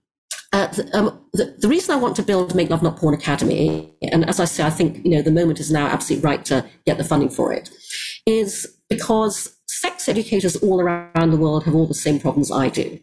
uh, 0.52 0.68
the, 0.68 0.96
um, 0.96 1.20
the, 1.32 1.56
the, 1.58 1.68
reason 1.68 1.94
I 1.94 1.98
want 1.98 2.16
to 2.16 2.22
build 2.22 2.54
Make 2.54 2.70
Love 2.70 2.82
Not 2.82 2.96
Porn 2.96 3.14
Academy, 3.14 3.92
and 4.00 4.28
as 4.28 4.40
I 4.40 4.44
say, 4.44 4.64
I 4.64 4.70
think 4.70 5.04
you 5.04 5.10
know 5.10 5.22
the 5.22 5.30
moment 5.30 5.60
is 5.60 5.70
now 5.70 5.86
absolutely 5.86 6.24
right 6.24 6.44
to 6.46 6.64
get 6.86 6.98
the 6.98 7.04
funding 7.04 7.28
for 7.28 7.52
it, 7.52 7.68
is 8.26 8.78
because 8.88 9.56
sex 9.66 10.08
educators 10.08 10.56
all 10.56 10.80
around 10.80 11.30
the 11.30 11.36
world 11.36 11.64
have 11.64 11.74
all 11.74 11.86
the 11.86 11.94
same 11.94 12.20
problems 12.20 12.52
I 12.52 12.68
do. 12.68 12.98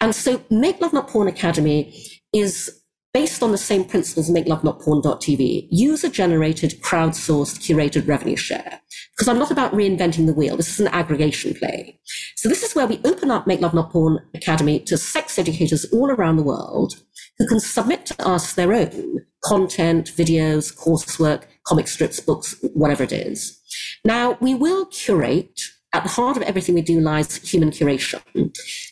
And 0.00 0.14
so 0.14 0.42
Make 0.50 0.80
Love 0.80 0.92
Not 0.92 1.08
Porn 1.08 1.28
Academy 1.28 1.94
is 2.32 2.78
based 3.14 3.42
on 3.42 3.52
the 3.52 3.58
same 3.58 3.84
principles 3.84 4.30
make 4.30 4.46
love 4.46 4.62
not 4.62 4.80
porn.tv 4.80 5.66
user 5.70 6.08
generated 6.08 6.80
crowdsourced 6.82 7.58
curated 7.58 8.06
revenue 8.06 8.36
share 8.36 8.80
because 9.18 9.28
i'm 9.28 9.38
not 9.38 9.50
about 9.50 9.72
reinventing 9.72 10.26
the 10.26 10.32
wheel. 10.32 10.56
This 10.56 10.70
is 10.70 10.80
an 10.80 10.94
aggregation 10.94 11.52
play. 11.54 11.98
So 12.36 12.48
this 12.48 12.62
is 12.62 12.74
where 12.74 12.86
we 12.86 13.00
open 13.04 13.30
up 13.30 13.46
make 13.46 13.60
love 13.60 13.74
not 13.74 13.90
porn 13.90 14.20
academy 14.34 14.78
to 14.80 14.96
sex 14.96 15.38
educators 15.38 15.84
all 15.86 16.10
around 16.10 16.36
the 16.36 16.44
world 16.44 16.94
who 17.38 17.46
can 17.48 17.58
submit 17.58 18.06
to 18.06 18.26
us 18.26 18.54
their 18.54 18.72
own 18.72 19.24
content 19.44 20.12
videos 20.12 20.74
coursework 20.76 21.44
comic 21.66 21.88
strips 21.88 22.20
books 22.20 22.54
whatever 22.74 23.02
it 23.02 23.12
is. 23.12 23.60
Now 24.04 24.38
we 24.40 24.54
will 24.54 24.86
curate 24.86 25.60
at 25.92 26.04
the 26.04 26.10
heart 26.10 26.36
of 26.36 26.42
everything 26.44 26.76
we 26.76 26.82
do 26.82 27.00
lies 27.00 27.36
human 27.36 27.70
curation 27.70 28.22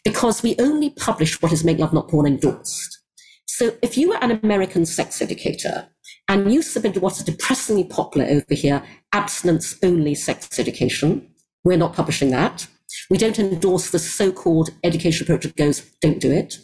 because 0.04 0.42
we 0.42 0.56
only 0.58 0.90
publish 0.90 1.40
what 1.40 1.52
is 1.52 1.62
make 1.62 1.78
love 1.78 1.92
not 1.92 2.08
porn 2.08 2.26
endorsed. 2.26 2.98
So 3.46 3.76
if 3.80 3.96
you 3.96 4.08
were 4.08 4.22
an 4.22 4.40
American 4.42 4.86
sex 4.86 5.22
educator 5.22 5.88
and 6.28 6.52
you 6.52 6.62
submitted 6.62 7.02
what 7.02 7.16
is 7.16 7.24
depressingly 7.24 7.84
popular 7.84 8.26
over 8.26 8.54
here, 8.54 8.82
abstinence 9.12 9.76
only 9.82 10.14
sex 10.14 10.58
education, 10.58 11.28
we're 11.64 11.78
not 11.78 11.94
publishing 11.94 12.30
that. 12.30 12.66
We 13.10 13.18
don't 13.18 13.38
endorse 13.38 13.90
the 13.90 13.98
so-called 13.98 14.70
education 14.84 15.24
approach 15.24 15.42
that 15.42 15.56
goes, 15.56 15.80
don't 16.00 16.20
do 16.20 16.30
it. 16.30 16.58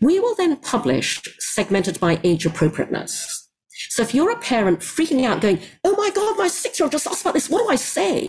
We 0.00 0.20
will 0.20 0.34
then 0.34 0.56
publish 0.56 1.22
segmented 1.38 2.00
by 2.00 2.20
age 2.24 2.44
appropriateness. 2.46 3.48
So 3.90 4.02
if 4.02 4.14
you're 4.14 4.30
a 4.30 4.38
parent 4.38 4.80
freaking 4.80 5.24
out 5.24 5.40
going, 5.40 5.60
oh 5.84 5.94
my 5.96 6.10
God, 6.10 6.38
my 6.38 6.48
six-year-old 6.48 6.92
just 6.92 7.06
asked 7.06 7.22
about 7.22 7.34
this, 7.34 7.48
what 7.48 7.64
do 7.64 7.68
I 7.68 7.76
say? 7.76 8.28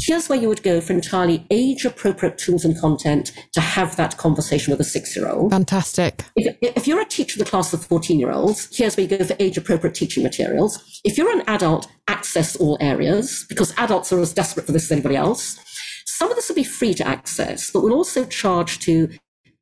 Here's 0.00 0.28
where 0.28 0.38
you 0.38 0.48
would 0.48 0.62
go 0.62 0.80
for 0.80 0.92
entirely 0.92 1.46
age 1.50 1.84
appropriate 1.84 2.38
tools 2.38 2.64
and 2.64 2.78
content 2.78 3.32
to 3.52 3.60
have 3.60 3.96
that 3.96 4.16
conversation 4.16 4.70
with 4.70 4.80
a 4.80 4.84
six 4.84 5.16
year 5.16 5.28
old. 5.28 5.50
Fantastic. 5.50 6.24
If, 6.36 6.56
if, 6.60 6.88
you're 6.88 7.00
a 7.00 7.04
teacher 7.04 7.38
of 7.40 7.44
the 7.44 7.50
class 7.50 7.72
of 7.72 7.84
14 7.84 8.18
year 8.18 8.32
olds, 8.32 8.68
here's 8.76 8.96
where 8.96 9.06
you 9.06 9.18
go 9.18 9.24
for 9.24 9.36
age 9.38 9.56
appropriate 9.56 9.94
teaching 9.94 10.22
materials. 10.22 11.00
If 11.04 11.18
you're 11.18 11.30
an 11.30 11.44
adult, 11.46 11.88
access 12.08 12.56
all 12.56 12.76
areas 12.80 13.46
because 13.48 13.72
adults 13.76 14.12
are 14.12 14.20
as 14.20 14.32
desperate 14.32 14.66
for 14.66 14.72
this 14.72 14.84
as 14.84 14.92
anybody 14.92 15.16
else. 15.16 15.58
Some 16.06 16.30
of 16.30 16.36
this 16.36 16.48
will 16.48 16.56
be 16.56 16.64
free 16.64 16.94
to 16.94 17.06
access, 17.06 17.70
but 17.70 17.82
we'll 17.82 17.94
also 17.94 18.24
charge 18.24 18.80
to 18.80 19.10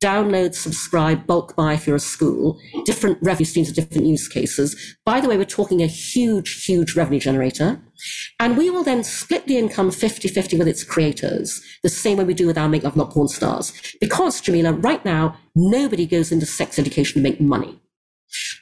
download, 0.01 0.55
subscribe, 0.55 1.27
bulk 1.27 1.55
buy 1.55 1.73
if 1.73 1.85
you're 1.85 1.95
a 1.95 1.99
school, 1.99 2.57
different 2.85 3.17
revenue 3.21 3.45
streams 3.45 3.69
of 3.69 3.75
different 3.75 4.07
use 4.07 4.27
cases. 4.27 4.97
By 5.05 5.19
the 5.19 5.27
way, 5.27 5.37
we're 5.37 5.45
talking 5.45 5.81
a 5.81 5.87
huge, 5.87 6.63
huge 6.63 6.95
revenue 6.95 7.19
generator. 7.19 7.81
And 8.41 8.57
we 8.57 8.69
will 8.69 8.83
then 8.83 9.03
split 9.03 9.45
the 9.47 9.57
income 9.57 9.89
50-50 9.89 10.57
with 10.57 10.67
its 10.67 10.83
creators, 10.83 11.61
the 11.83 11.89
same 11.89 12.17
way 12.17 12.23
we 12.23 12.33
do 12.33 12.47
with 12.47 12.57
our 12.57 12.69
Make 12.69 12.83
Love 12.83 12.95
Not 12.95 13.11
Porn 13.11 13.27
stars. 13.27 13.73
Because, 13.99 14.41
Jameela, 14.41 14.81
right 14.81 15.03
now, 15.03 15.35
nobody 15.55 16.05
goes 16.05 16.31
into 16.31 16.45
sex 16.45 16.79
education 16.79 17.21
to 17.21 17.29
make 17.29 17.41
money. 17.41 17.79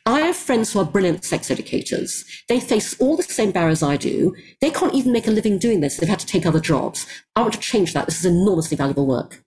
I 0.05 0.21
have 0.21 0.35
friends 0.35 0.71
who 0.71 0.79
are 0.79 0.85
brilliant 0.85 1.25
sex 1.25 1.51
educators. 1.51 2.25
They 2.47 2.59
face 2.59 2.99
all 2.99 3.17
the 3.17 3.23
same 3.23 3.51
barriers 3.51 3.83
I 3.83 3.97
do. 3.97 4.33
They 4.61 4.71
can't 4.71 4.93
even 4.95 5.11
make 5.11 5.27
a 5.27 5.31
living 5.31 5.59
doing 5.59 5.81
this. 5.81 5.97
They've 5.97 6.09
had 6.09 6.19
to 6.19 6.25
take 6.25 6.45
other 6.45 6.61
jobs. 6.61 7.05
I 7.35 7.41
want 7.41 7.53
to 7.53 7.59
change 7.59 7.93
that. 7.93 8.05
This 8.05 8.19
is 8.19 8.25
enormously 8.25 8.77
valuable 8.77 9.05
work. 9.05 9.43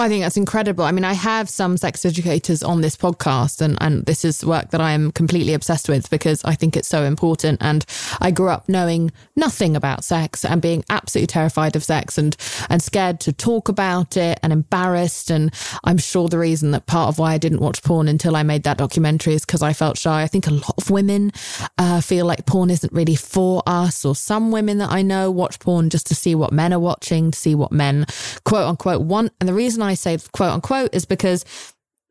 I 0.00 0.08
think 0.08 0.22
that's 0.22 0.38
incredible. 0.38 0.84
I 0.84 0.92
mean, 0.92 1.04
I 1.04 1.12
have 1.12 1.50
some 1.50 1.76
sex 1.76 2.06
educators 2.06 2.62
on 2.62 2.80
this 2.80 2.96
podcast, 2.96 3.60
and, 3.60 3.76
and 3.82 4.06
this 4.06 4.24
is 4.24 4.42
work 4.42 4.70
that 4.70 4.80
I 4.80 4.92
am 4.92 5.12
completely 5.12 5.52
obsessed 5.52 5.90
with 5.90 6.08
because 6.08 6.42
I 6.42 6.54
think 6.54 6.74
it's 6.74 6.88
so 6.88 7.04
important. 7.04 7.58
And 7.60 7.84
I 8.18 8.30
grew 8.30 8.48
up 8.48 8.66
knowing 8.66 9.12
nothing 9.36 9.76
about 9.76 10.02
sex 10.02 10.42
and 10.42 10.62
being 10.62 10.84
absolutely 10.88 11.26
terrified 11.26 11.76
of 11.76 11.84
sex 11.84 12.16
and, 12.16 12.34
and 12.70 12.82
scared 12.82 13.20
to 13.20 13.32
talk 13.32 13.68
about 13.68 14.16
it 14.16 14.40
and 14.42 14.54
embarrassed. 14.54 15.30
And 15.30 15.52
I'm 15.84 15.98
sure 15.98 16.28
the 16.28 16.38
reason 16.38 16.70
that 16.70 16.86
part 16.86 17.08
of 17.10 17.18
why 17.18 17.34
I 17.34 17.38
didn't 17.38 17.60
watch 17.60 17.82
porn 17.82 18.08
until 18.08 18.36
I 18.36 18.42
made 18.42 18.62
that 18.62 18.78
documentary 18.78 19.34
is 19.34 19.44
because 19.44 19.62
I 19.62 19.74
felt 19.74 19.98
shy. 19.98 20.22
I 20.22 20.28
think 20.28 20.46
a 20.46 20.52
lot 20.52 20.74
of 20.78 20.88
women 20.90 21.30
uh, 21.76 22.00
feel 22.00 22.24
like 22.24 22.46
porn 22.46 22.70
isn't 22.70 22.92
really 22.92 23.16
for 23.16 23.62
us, 23.66 24.06
or 24.06 24.16
some 24.16 24.50
women 24.50 24.78
that 24.78 24.90
I 24.90 25.02
know 25.02 25.30
watch 25.30 25.58
porn 25.58 25.90
just 25.90 26.06
to 26.06 26.14
see 26.14 26.34
what 26.34 26.52
men 26.52 26.72
are 26.72 26.80
watching, 26.80 27.32
to 27.32 27.38
see 27.38 27.54
what 27.54 27.70
men 27.70 28.06
quote 28.44 28.66
unquote 28.66 29.02
want. 29.02 29.32
And 29.40 29.48
the 29.48 29.54
reason 29.54 29.82
I 29.82 29.89
say 29.94 30.18
quote 30.32 30.52
unquote 30.52 30.94
is 30.94 31.04
because 31.04 31.44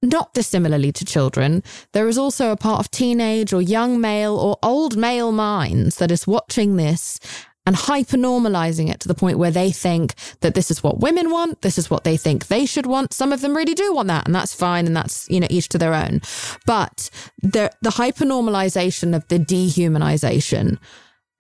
not 0.02 0.34
dissimilarly 0.34 0.92
to 0.94 1.06
children, 1.06 1.64
there 1.92 2.08
is 2.08 2.18
also 2.18 2.52
a 2.52 2.58
part 2.58 2.80
of 2.80 2.92
teenage 2.92 3.52
or 3.52 3.62
young 3.62 4.00
male 4.00 4.38
or 4.38 4.58
old 4.64 4.96
male 4.96 5.32
minds 5.32 5.98
that 5.98 6.12
is 6.12 6.26
watching 6.26 6.78
this 6.78 7.20
and 7.66 7.76
hyper 7.76 8.18
normalizing 8.18 8.90
it 8.90 9.00
to 9.02 9.08
the 9.08 9.14
point 9.14 9.38
where 9.38 9.52
they 9.52 9.72
think 9.72 10.16
that 10.40 10.56
this 10.56 10.72
is 10.72 10.82
what 10.82 11.02
women 11.02 11.30
want, 11.30 11.62
this 11.62 11.78
is 11.78 11.90
what 11.90 12.04
they 12.04 12.18
think 12.18 12.48
they 12.48 12.66
should 12.66 12.86
want. 12.86 13.14
Some 13.14 13.32
of 13.32 13.42
them 13.42 13.56
really 13.56 13.76
do 13.76 13.94
want 13.94 14.08
that, 14.08 14.26
and 14.26 14.34
that's 14.34 14.56
fine, 14.56 14.88
and 14.88 14.96
that's, 14.96 15.30
you 15.30 15.40
know, 15.40 15.48
each 15.50 15.70
to 15.70 15.78
their 15.78 15.94
own. 15.94 16.22
But 16.66 17.12
the, 17.42 17.72
the 17.82 17.92
hyper 17.92 18.26
normalization 18.26 19.16
of 19.16 19.28
the 19.28 19.38
dehumanization 19.38 20.80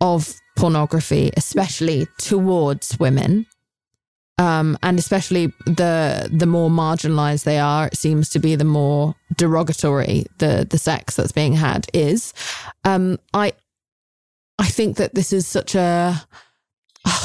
of 0.01 0.35
pornography, 0.55 1.31
especially 1.35 2.07
towards 2.19 2.99
women, 2.99 3.47
um, 4.39 4.77
and 4.81 4.97
especially 4.97 5.47
the 5.65 6.29
the 6.31 6.45
more 6.45 6.69
marginalized 6.69 7.43
they 7.43 7.59
are, 7.59 7.87
it 7.87 7.97
seems 7.97 8.29
to 8.29 8.39
be 8.39 8.55
the 8.55 8.63
more 8.63 9.15
derogatory 9.35 10.25
the 10.37 10.65
the 10.67 10.77
sex 10.77 11.17
that's 11.17 11.33
being 11.33 11.53
had 11.53 11.87
is. 11.93 12.33
Um, 12.85 13.19
I 13.33 13.51
I 14.57 14.67
think 14.67 14.95
that 14.95 15.13
this 15.13 15.33
is 15.33 15.45
such 15.45 15.75
a 15.75 16.25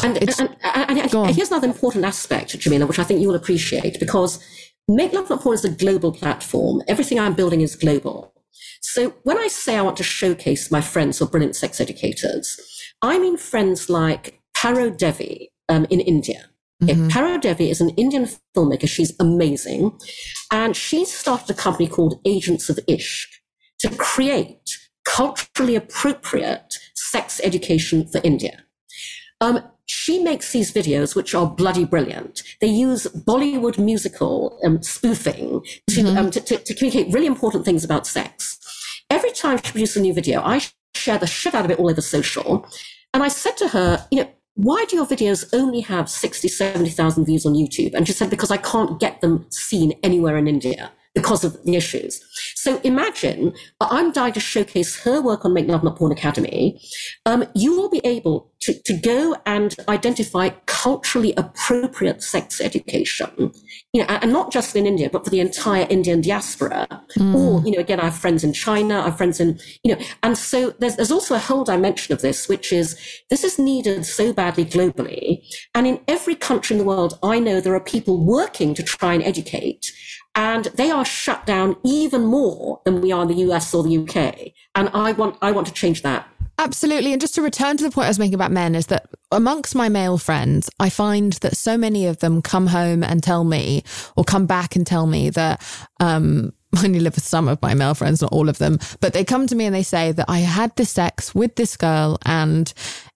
and, 0.02 0.18
and, 0.18 0.56
and, 0.62 1.14
and 1.14 1.34
here's 1.34 1.50
another 1.50 1.68
important 1.68 2.04
aspect, 2.04 2.56
Jameela, 2.58 2.86
which 2.86 2.98
I 2.98 3.04
think 3.04 3.20
you'll 3.20 3.34
appreciate 3.34 3.98
because 4.00 4.42
Make 4.88 5.12
Love 5.12 5.30
Not 5.30 5.40
Porn 5.40 5.54
is 5.54 5.64
a 5.64 5.70
global 5.70 6.12
platform. 6.12 6.82
Everything 6.88 7.18
I'm 7.18 7.34
building 7.34 7.60
is 7.60 7.76
global. 7.76 8.34
So 8.80 9.14
when 9.22 9.38
I 9.38 9.48
say 9.48 9.76
I 9.76 9.82
want 9.82 9.96
to 9.98 10.02
showcase 10.02 10.70
my 10.70 10.80
friends 10.80 11.20
or 11.20 11.28
brilliant 11.28 11.56
sex 11.56 11.80
educators, 11.80 12.60
I 13.02 13.18
mean 13.18 13.36
friends 13.36 13.88
like 13.88 14.40
Paro 14.56 14.96
Devi 14.96 15.50
um, 15.68 15.86
in 15.90 16.00
India 16.00 16.48
Mm-hmm. 16.86 17.08
Paro 17.08 17.40
Devi 17.40 17.70
is 17.70 17.80
an 17.80 17.90
Indian 17.90 18.28
filmmaker. 18.56 18.88
She's 18.88 19.12
amazing. 19.20 19.98
And 20.52 20.76
she 20.76 21.04
started 21.04 21.50
a 21.50 21.54
company 21.54 21.88
called 21.88 22.20
Agents 22.24 22.68
of 22.68 22.76
Ishq 22.88 23.26
to 23.80 23.90
create 23.96 24.78
culturally 25.04 25.76
appropriate 25.76 26.78
sex 26.94 27.40
education 27.44 28.06
for 28.06 28.20
India. 28.24 28.64
Um, 29.40 29.60
she 29.86 30.18
makes 30.22 30.52
these 30.52 30.72
videos, 30.72 31.14
which 31.14 31.34
are 31.34 31.46
bloody 31.46 31.84
brilliant. 31.84 32.42
They 32.60 32.68
use 32.68 33.06
Bollywood 33.06 33.78
musical 33.78 34.58
um, 34.64 34.82
spoofing 34.82 35.62
to, 35.90 36.02
mm-hmm. 36.02 36.16
um, 36.16 36.30
to, 36.30 36.40
to, 36.40 36.56
to, 36.56 36.74
communicate 36.74 37.12
really 37.12 37.26
important 37.26 37.64
things 37.64 37.84
about 37.84 38.06
sex. 38.06 38.58
Every 39.10 39.32
time 39.32 39.58
she 39.58 39.72
produces 39.72 39.96
a 39.98 40.00
new 40.00 40.14
video, 40.14 40.40
I 40.40 40.62
share 40.94 41.18
the 41.18 41.26
shit 41.26 41.54
out 41.54 41.66
of 41.66 41.70
it 41.70 41.78
all 41.78 41.90
over 41.90 42.00
social. 42.00 42.66
And 43.12 43.22
I 43.22 43.28
said 43.28 43.56
to 43.58 43.68
her, 43.68 44.06
you 44.10 44.22
know, 44.22 44.30
why 44.54 44.84
do 44.88 44.96
your 44.96 45.06
videos 45.06 45.48
only 45.52 45.80
have 45.80 46.08
60, 46.08 46.48
70,000 46.48 47.24
views 47.24 47.44
on 47.44 47.54
YouTube? 47.54 47.94
And 47.94 48.06
she 48.06 48.12
said, 48.12 48.30
because 48.30 48.50
I 48.50 48.56
can't 48.56 49.00
get 49.00 49.20
them 49.20 49.46
seen 49.50 49.92
anywhere 50.02 50.36
in 50.36 50.46
India 50.46 50.92
because 51.14 51.44
of 51.44 51.62
the 51.64 51.76
issues. 51.76 52.20
So 52.56 52.80
imagine 52.82 53.54
I'm 53.80 54.10
dying 54.12 54.32
to 54.32 54.40
showcase 54.40 54.98
her 55.00 55.20
work 55.22 55.44
on 55.44 55.54
Make 55.54 55.68
Love 55.68 55.84
Not 55.84 55.96
Porn 55.96 56.12
Academy. 56.12 56.80
Um, 57.24 57.46
you 57.54 57.78
will 57.78 57.88
be 57.88 58.00
able 58.04 58.50
to, 58.60 58.74
to 58.82 58.94
go 58.94 59.36
and 59.46 59.76
identify 59.88 60.48
culturally 60.66 61.34
appropriate 61.36 62.22
sex 62.22 62.60
education, 62.60 63.52
you 63.92 64.00
know, 64.00 64.06
and 64.08 64.32
not 64.32 64.50
just 64.50 64.74
in 64.74 64.86
India, 64.86 65.10
but 65.10 65.24
for 65.24 65.30
the 65.30 65.40
entire 65.40 65.86
Indian 65.90 66.20
diaspora. 66.20 66.86
Mm. 67.18 67.34
Or, 67.34 67.62
you 67.64 67.72
know, 67.72 67.78
again, 67.78 68.00
I 68.00 68.06
have 68.06 68.16
friends 68.16 68.42
in 68.42 68.52
China, 68.52 69.00
I 69.00 69.04
have 69.04 69.18
friends 69.18 69.38
in, 69.38 69.60
you 69.82 69.94
know, 69.94 70.02
and 70.22 70.36
so 70.36 70.70
there's, 70.78 70.96
there's 70.96 71.12
also 71.12 71.34
a 71.34 71.38
whole 71.38 71.64
dimension 71.64 72.14
of 72.14 72.22
this, 72.22 72.48
which 72.48 72.72
is 72.72 72.98
this 73.30 73.44
is 73.44 73.58
needed 73.58 74.06
so 74.06 74.32
badly 74.32 74.64
globally. 74.64 75.44
And 75.74 75.86
in 75.86 76.00
every 76.08 76.34
country 76.34 76.74
in 76.74 76.78
the 76.78 76.88
world, 76.88 77.18
I 77.22 77.38
know 77.38 77.60
there 77.60 77.74
are 77.74 77.80
people 77.80 78.24
working 78.24 78.74
to 78.74 78.82
try 78.82 79.14
and 79.14 79.22
educate 79.22 79.92
and 80.34 80.66
they 80.66 80.90
are 80.90 81.04
shut 81.04 81.46
down 81.46 81.76
even 81.84 82.24
more 82.24 82.80
than 82.84 83.00
we 83.00 83.12
are 83.12 83.22
in 83.22 83.28
the 83.28 83.34
US 83.50 83.72
or 83.72 83.82
the 83.82 83.98
UK. 83.98 84.52
And 84.74 84.90
I 84.92 85.12
want, 85.12 85.36
I 85.42 85.52
want 85.52 85.66
to 85.66 85.72
change 85.72 86.02
that. 86.02 86.28
Absolutely. 86.58 87.12
And 87.12 87.20
just 87.20 87.34
to 87.34 87.42
return 87.42 87.76
to 87.76 87.84
the 87.84 87.90
point 87.90 88.06
I 88.06 88.10
was 88.10 88.18
making 88.18 88.34
about 88.34 88.52
men 88.52 88.74
is 88.74 88.86
that 88.86 89.08
amongst 89.32 89.74
my 89.74 89.88
male 89.88 90.18
friends, 90.18 90.70
I 90.78 90.88
find 90.88 91.32
that 91.34 91.56
so 91.56 91.76
many 91.76 92.06
of 92.06 92.18
them 92.18 92.42
come 92.42 92.68
home 92.68 93.02
and 93.02 93.22
tell 93.22 93.42
me 93.44 93.82
or 94.16 94.24
come 94.24 94.46
back 94.46 94.76
and 94.76 94.86
tell 94.86 95.06
me 95.06 95.30
that, 95.30 95.62
um, 95.98 96.52
I 96.76 96.84
only 96.84 97.00
live 97.00 97.14
with 97.14 97.24
some 97.24 97.48
of 97.48 97.60
my 97.62 97.74
male 97.74 97.94
friends, 97.94 98.22
not 98.22 98.32
all 98.32 98.48
of 98.48 98.58
them, 98.58 98.78
but 99.00 99.12
they 99.12 99.24
come 99.24 99.46
to 99.46 99.54
me 99.54 99.64
and 99.64 99.74
they 99.74 99.82
say 99.82 100.12
that 100.12 100.26
I 100.28 100.40
had 100.40 100.74
this 100.76 100.90
sex 100.90 101.34
with 101.34 101.56
this 101.56 101.76
girl 101.76 102.18
and 102.24 102.72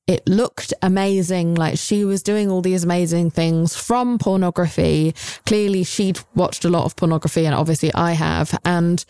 it 0.09 0.27
looked 0.27 0.73
amazing. 0.83 1.55
Like 1.55 1.79
she 1.79 2.05
was 2.05 2.23
doing 2.23 2.51
all 2.51 2.63
these 2.63 2.83
amazing 2.83 3.31
things 3.31 3.77
from 3.77 4.19
pornography. 4.19 5.15
Clearly, 5.47 5.85
she'd 5.85 6.19
watched 6.35 6.65
a 6.65 6.71
lot 6.71 6.85
of 6.87 6.97
pornography, 6.97 7.45
and 7.45 7.55
obviously 7.55 7.93
I 7.93 8.13
have. 8.13 8.59
And 8.65 9.05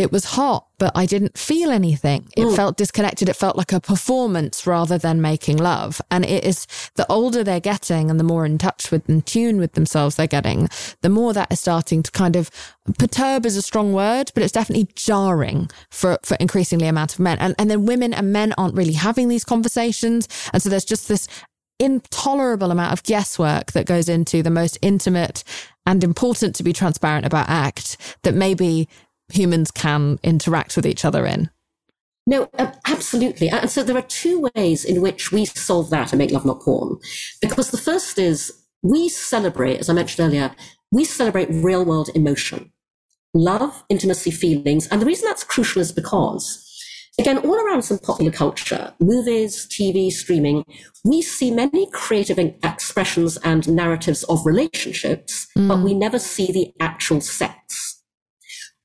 it 0.00 0.10
was 0.10 0.24
hot, 0.24 0.66
but 0.78 0.92
I 0.94 1.06
didn't 1.06 1.36
feel 1.36 1.70
anything. 1.70 2.28
It 2.36 2.44
mm. 2.44 2.56
felt 2.56 2.76
disconnected. 2.76 3.28
It 3.28 3.36
felt 3.36 3.56
like 3.56 3.72
a 3.72 3.80
performance 3.80 4.66
rather 4.66 4.98
than 4.98 5.20
making 5.20 5.58
love. 5.58 6.00
And 6.10 6.24
it 6.24 6.44
is 6.44 6.66
the 6.96 7.06
older 7.10 7.44
they're 7.44 7.60
getting 7.60 8.10
and 8.10 8.18
the 8.18 8.24
more 8.24 8.46
in 8.46 8.58
touch 8.58 8.90
with 8.90 9.08
and 9.08 9.24
tune 9.24 9.58
with 9.58 9.72
themselves 9.72 10.16
they're 10.16 10.26
getting, 10.26 10.68
the 11.02 11.08
more 11.08 11.32
that 11.34 11.52
is 11.52 11.60
starting 11.60 12.02
to 12.02 12.10
kind 12.10 12.34
of 12.34 12.50
perturb 12.98 13.44
is 13.44 13.56
a 13.56 13.62
strong 13.62 13.92
word, 13.92 14.30
but 14.34 14.42
it's 14.42 14.52
definitely 14.52 14.88
jarring 14.94 15.68
for, 15.90 16.18
for 16.22 16.36
increasingly 16.36 16.88
amount 16.88 17.12
of 17.12 17.20
men. 17.20 17.38
And, 17.38 17.54
and 17.58 17.70
then 17.70 17.86
women 17.86 18.14
and 18.14 18.32
men 18.32 18.54
aren't 18.56 18.74
really 18.74 18.94
having 18.94 19.28
these 19.28 19.44
conversations. 19.44 20.28
And 20.52 20.62
so 20.62 20.68
there's 20.68 20.84
just 20.84 21.08
this 21.08 21.28
intolerable 21.78 22.70
amount 22.70 22.92
of 22.92 23.02
guesswork 23.02 23.72
that 23.72 23.86
goes 23.86 24.08
into 24.08 24.42
the 24.42 24.50
most 24.50 24.78
intimate 24.82 25.42
and 25.86 26.04
important 26.04 26.54
to 26.54 26.62
be 26.62 26.72
transparent 26.72 27.26
about 27.26 27.48
act 27.48 28.18
that 28.22 28.34
maybe 28.34 28.88
humans 29.32 29.70
can 29.70 30.18
interact 30.22 30.76
with 30.76 30.86
each 30.86 31.04
other 31.04 31.26
in. 31.26 31.50
No, 32.26 32.48
uh, 32.58 32.72
absolutely. 32.86 33.48
And 33.48 33.70
so 33.70 33.82
there 33.82 33.96
are 33.96 34.02
two 34.02 34.48
ways 34.54 34.84
in 34.84 35.00
which 35.00 35.32
we 35.32 35.46
solve 35.46 35.90
that 35.90 36.12
and 36.12 36.18
make 36.18 36.30
love 36.30 36.44
not 36.44 36.62
porn. 36.62 36.98
Because 37.40 37.70
the 37.70 37.78
first 37.78 38.18
is 38.18 38.52
we 38.82 39.08
celebrate, 39.08 39.80
as 39.80 39.88
I 39.88 39.94
mentioned 39.94 40.28
earlier, 40.28 40.54
we 40.92 41.04
celebrate 41.04 41.48
real 41.50 41.84
world 41.84 42.10
emotion, 42.14 42.72
love, 43.34 43.84
intimacy, 43.88 44.30
feelings. 44.30 44.86
And 44.88 45.00
the 45.00 45.06
reason 45.06 45.26
that's 45.26 45.44
crucial 45.44 45.80
is 45.82 45.92
because, 45.92 46.66
again, 47.18 47.38
all 47.38 47.56
around 47.56 47.82
some 47.82 47.98
popular 47.98 48.32
culture, 48.32 48.92
movies, 49.00 49.66
TV, 49.66 50.10
streaming, 50.10 50.64
we 51.04 51.22
see 51.22 51.50
many 51.50 51.90
creative 51.90 52.38
expressions 52.38 53.38
and 53.38 53.68
narratives 53.68 54.24
of 54.24 54.44
relationships, 54.44 55.46
mm. 55.56 55.68
but 55.68 55.80
we 55.80 55.94
never 55.94 56.18
see 56.18 56.52
the 56.52 56.72
actual 56.80 57.20
sex 57.20 57.89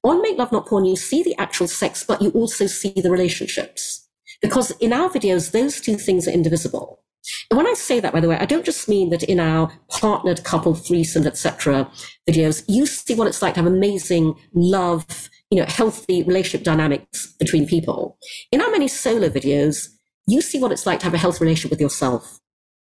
on 0.05 0.21
Make 0.21 0.37
Love 0.37 0.51
Not 0.51 0.67
Porn, 0.67 0.85
you 0.85 0.95
see 0.95 1.23
the 1.23 1.35
actual 1.37 1.67
sex, 1.67 2.03
but 2.03 2.21
you 2.21 2.29
also 2.31 2.67
see 2.67 2.93
the 2.95 3.09
relationships. 3.09 4.07
Because 4.41 4.71
in 4.79 4.93
our 4.93 5.09
videos, 5.09 5.51
those 5.51 5.81
two 5.81 5.97
things 5.97 6.27
are 6.27 6.31
indivisible. 6.31 7.01
And 7.49 7.57
when 7.57 7.65
I 7.65 7.73
say 7.73 7.99
that, 7.99 8.13
by 8.13 8.19
the 8.19 8.29
way, 8.29 8.37
I 8.37 8.45
don't 8.45 8.65
just 8.65 8.87
mean 8.87 9.09
that 9.09 9.23
in 9.23 9.39
our 9.39 9.71
partnered 9.89 10.43
couple, 10.43 10.75
threesome, 10.75 11.25
etc. 11.25 11.89
videos, 12.29 12.63
you 12.67 12.85
see 12.85 13.15
what 13.15 13.27
it's 13.27 13.41
like 13.41 13.55
to 13.55 13.61
have 13.61 13.71
amazing 13.71 14.35
love, 14.53 15.29
you 15.49 15.59
know, 15.59 15.65
healthy 15.67 16.21
relationship 16.21 16.63
dynamics 16.63 17.33
between 17.39 17.65
people. 17.65 18.19
In 18.51 18.61
our 18.61 18.69
many 18.69 18.87
solo 18.87 19.29
videos, 19.29 19.87
you 20.27 20.41
see 20.41 20.59
what 20.59 20.71
it's 20.71 20.85
like 20.85 20.99
to 20.99 21.05
have 21.05 21.15
a 21.15 21.19
healthy 21.19 21.43
relationship 21.43 21.71
with 21.71 21.81
yourself 21.81 22.39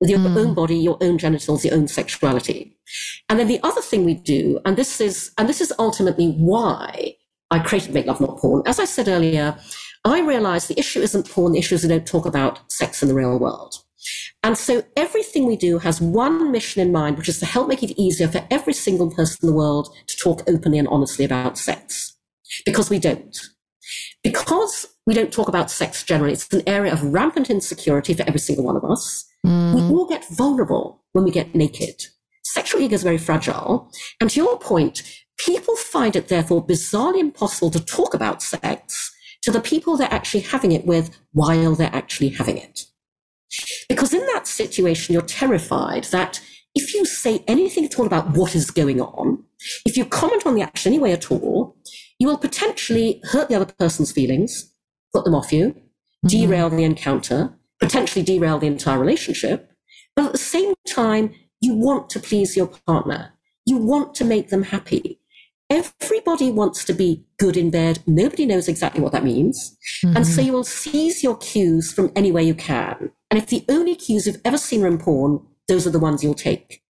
with 0.02 0.10
your 0.10 0.20
mm. 0.20 0.36
own 0.36 0.54
body, 0.54 0.76
your 0.76 0.98
own 1.00 1.18
genitals, 1.18 1.64
your 1.64 1.76
own 1.76 1.88
sexuality. 1.88 2.76
And 3.30 3.40
then 3.40 3.48
the 3.48 3.62
other 3.64 3.82
thing 3.82 4.04
we 4.04 4.16
do, 4.16 4.60
and 4.66 4.76
this 4.76 5.00
is, 5.00 5.32
and 5.38 5.48
this 5.48 5.62
is 5.62 5.72
ultimately 5.80 6.32
why 6.32 7.16
I 7.52 7.60
created 7.60 7.94
Make 7.94 8.08
Love 8.08 8.20
Not 8.20 8.40
Porn. 8.40 8.64
As 8.66 8.80
I 8.80 8.86
said 8.86 9.08
earlier, 9.08 9.56
I 10.04 10.22
realized 10.22 10.68
the 10.68 10.80
issue 10.80 11.00
isn't 11.00 11.30
porn, 11.30 11.54
the 11.54 11.60
issue 11.60 11.76
is 11.76 11.84
we 11.84 11.90
don't 11.90 12.08
talk 12.08 12.26
about 12.26 12.60
sex 12.72 13.04
in 13.04 13.08
the 13.08 13.14
real 13.14 13.38
world. 13.38 13.76
And 14.44 14.58
so 14.58 14.84
everything 14.98 15.46
we 15.46 15.56
do 15.56 15.78
has 15.78 16.02
one 16.02 16.52
mission 16.52 16.82
in 16.82 16.92
mind, 16.92 17.18
which 17.18 17.30
is 17.30 17.40
to 17.40 17.46
help 17.46 17.68
make 17.68 17.84
it 17.84 18.00
easier 18.02 18.28
for 18.28 18.46
every 18.50 18.74
single 18.74 19.12
person 19.12 19.38
in 19.44 19.48
the 19.48 19.56
world 19.56 19.96
to 20.08 20.18
talk 20.18 20.42
openly 20.48 20.80
and 20.80 20.88
honestly 20.88 21.24
about 21.24 21.60
sex. 21.60 22.18
Because 22.66 22.90
we 22.90 22.98
don't. 22.98 23.40
Because 24.24 24.88
we 25.06 25.14
don't 25.14 25.32
talk 25.32 25.48
about 25.48 25.70
sex 25.70 26.04
generally, 26.04 26.34
it's 26.34 26.52
an 26.52 26.64
area 26.66 26.92
of 26.92 27.04
rampant 27.04 27.52
insecurity 27.52 28.16
for 28.16 28.24
every 28.24 28.40
single 28.40 28.66
one 28.66 28.76
of 28.76 28.84
us. 28.84 29.26
Mm. 29.46 29.76
We 29.76 29.82
all 29.96 30.08
get 30.08 30.28
vulnerable 30.30 31.04
when 31.14 31.24
we 31.24 31.32
get 31.32 31.56
naked. 31.56 32.06
sexual 32.44 32.82
ego 32.82 32.96
is 32.96 33.04
very 33.04 33.18
fragile. 33.18 33.92
And 34.20 34.30
to 34.30 34.40
your 34.40 34.58
point, 34.60 35.04
people 35.38 35.76
find 35.76 36.16
it 36.16 36.28
therefore 36.28 36.66
bizarrely 36.66 37.20
impossible 37.20 37.72
to 37.72 37.84
talk 37.84 38.14
about 38.14 38.42
sex 38.42 39.12
to 39.42 39.52
the 39.52 39.62
people 39.62 39.98
they're 39.98 40.14
actually 40.14 40.42
having 40.42 40.72
it 40.72 40.86
with 40.86 41.18
while 41.34 41.76
they're 41.76 41.96
actually 41.96 42.30
having 42.30 42.58
it. 42.58 42.86
Because 43.90 44.14
in 44.14 44.26
that 44.28 44.48
situation, 44.48 45.14
you're 45.14 45.24
terrified 45.24 46.06
that 46.06 46.42
if 46.74 46.94
you 46.94 47.06
say 47.06 47.44
anything 47.48 47.86
at 47.86 48.00
all 48.00 48.06
about 48.06 48.32
what 48.32 48.56
is 48.56 48.72
going 48.72 49.02
on, 49.02 49.44
if 49.86 49.98
you 49.98 50.06
comment 50.06 50.46
on 50.46 50.56
the 50.56 50.62
action 50.62 50.94
anyway 50.94 51.12
at 51.12 51.32
all, 51.32 51.76
you 52.20 52.28
will 52.28 52.38
potentially 52.38 53.22
hurt 53.26 53.50
the 53.50 53.56
other 53.56 53.66
person's 53.66 54.12
feelings, 54.12 54.74
put 55.14 55.26
them 55.26 55.36
off 55.36 55.52
you, 55.52 55.70
mm-hmm. 55.70 56.28
derail 56.28 56.70
the 56.70 56.84
encounter, 56.84 57.58
potentially 57.82 58.24
derail 58.24 58.60
the 58.60 58.68
entire 58.68 59.00
relationship. 59.00 59.70
But 60.16 60.26
at 60.28 60.32
the 60.32 60.38
same 60.38 60.74
time, 60.88 61.34
you 61.60 61.74
want 61.74 62.10
to 62.12 62.20
please 62.20 62.56
your 62.56 62.68
partner. 62.88 63.34
You 63.66 63.78
want 63.78 64.16
to 64.16 64.26
make 64.26 64.50
them 64.50 64.64
happy. 64.64 65.20
Everybody 65.70 66.52
wants 66.52 66.84
to 66.86 66.94
be 66.94 67.26
good 67.40 67.56
in 67.56 67.72
bed. 67.72 68.04
Nobody 68.06 68.46
knows 68.46 68.68
exactly 68.68 69.02
what 69.02 69.14
that 69.14 69.24
means. 69.24 69.78
Mm-hmm. 70.04 70.18
And 70.18 70.28
so 70.28 70.42
you 70.42 70.52
will 70.52 70.66
seize 70.66 71.24
your 71.24 71.38
cues 71.38 71.94
from 71.94 72.12
anywhere 72.16 72.44
you 72.44 72.56
can. 72.56 73.12
And 73.30 73.38
if 73.38 73.48
the 73.48 73.64
only 73.70 73.96
cues 73.96 74.28
you've 74.28 74.42
ever 74.44 74.58
seen 74.58 74.84
are 74.84 74.88
in 74.88 74.98
porn, 74.98 75.40
those 75.68 75.88
are 75.88 75.92
the 75.92 76.00
ones 76.00 76.24
you'll 76.24 76.34
take. 76.34 76.84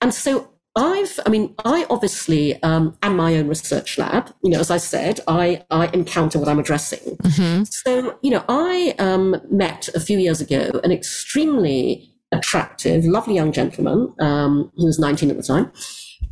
And 0.00 0.12
so 0.12 0.53
I've, 0.76 1.20
I 1.24 1.30
mean, 1.30 1.54
I 1.64 1.86
obviously 1.88 2.60
um, 2.62 2.96
am 3.02 3.16
my 3.16 3.36
own 3.36 3.46
research 3.46 3.96
lab. 3.96 4.34
You 4.42 4.50
know, 4.50 4.60
as 4.60 4.70
I 4.70 4.78
said, 4.78 5.20
I, 5.28 5.64
I 5.70 5.86
encounter 5.88 6.38
what 6.38 6.48
I'm 6.48 6.58
addressing. 6.58 7.16
Mm-hmm. 7.16 7.64
So, 7.64 8.18
you 8.22 8.30
know, 8.30 8.44
I 8.48 8.94
um, 8.98 9.36
met 9.50 9.88
a 9.94 10.00
few 10.00 10.18
years 10.18 10.40
ago 10.40 10.80
an 10.82 10.90
extremely 10.90 12.10
attractive, 12.32 13.04
lovely 13.04 13.34
young 13.34 13.52
gentleman. 13.52 14.12
Um, 14.18 14.72
he 14.76 14.84
was 14.84 14.98
19 14.98 15.30
at 15.30 15.36
the 15.36 15.42
time. 15.42 15.70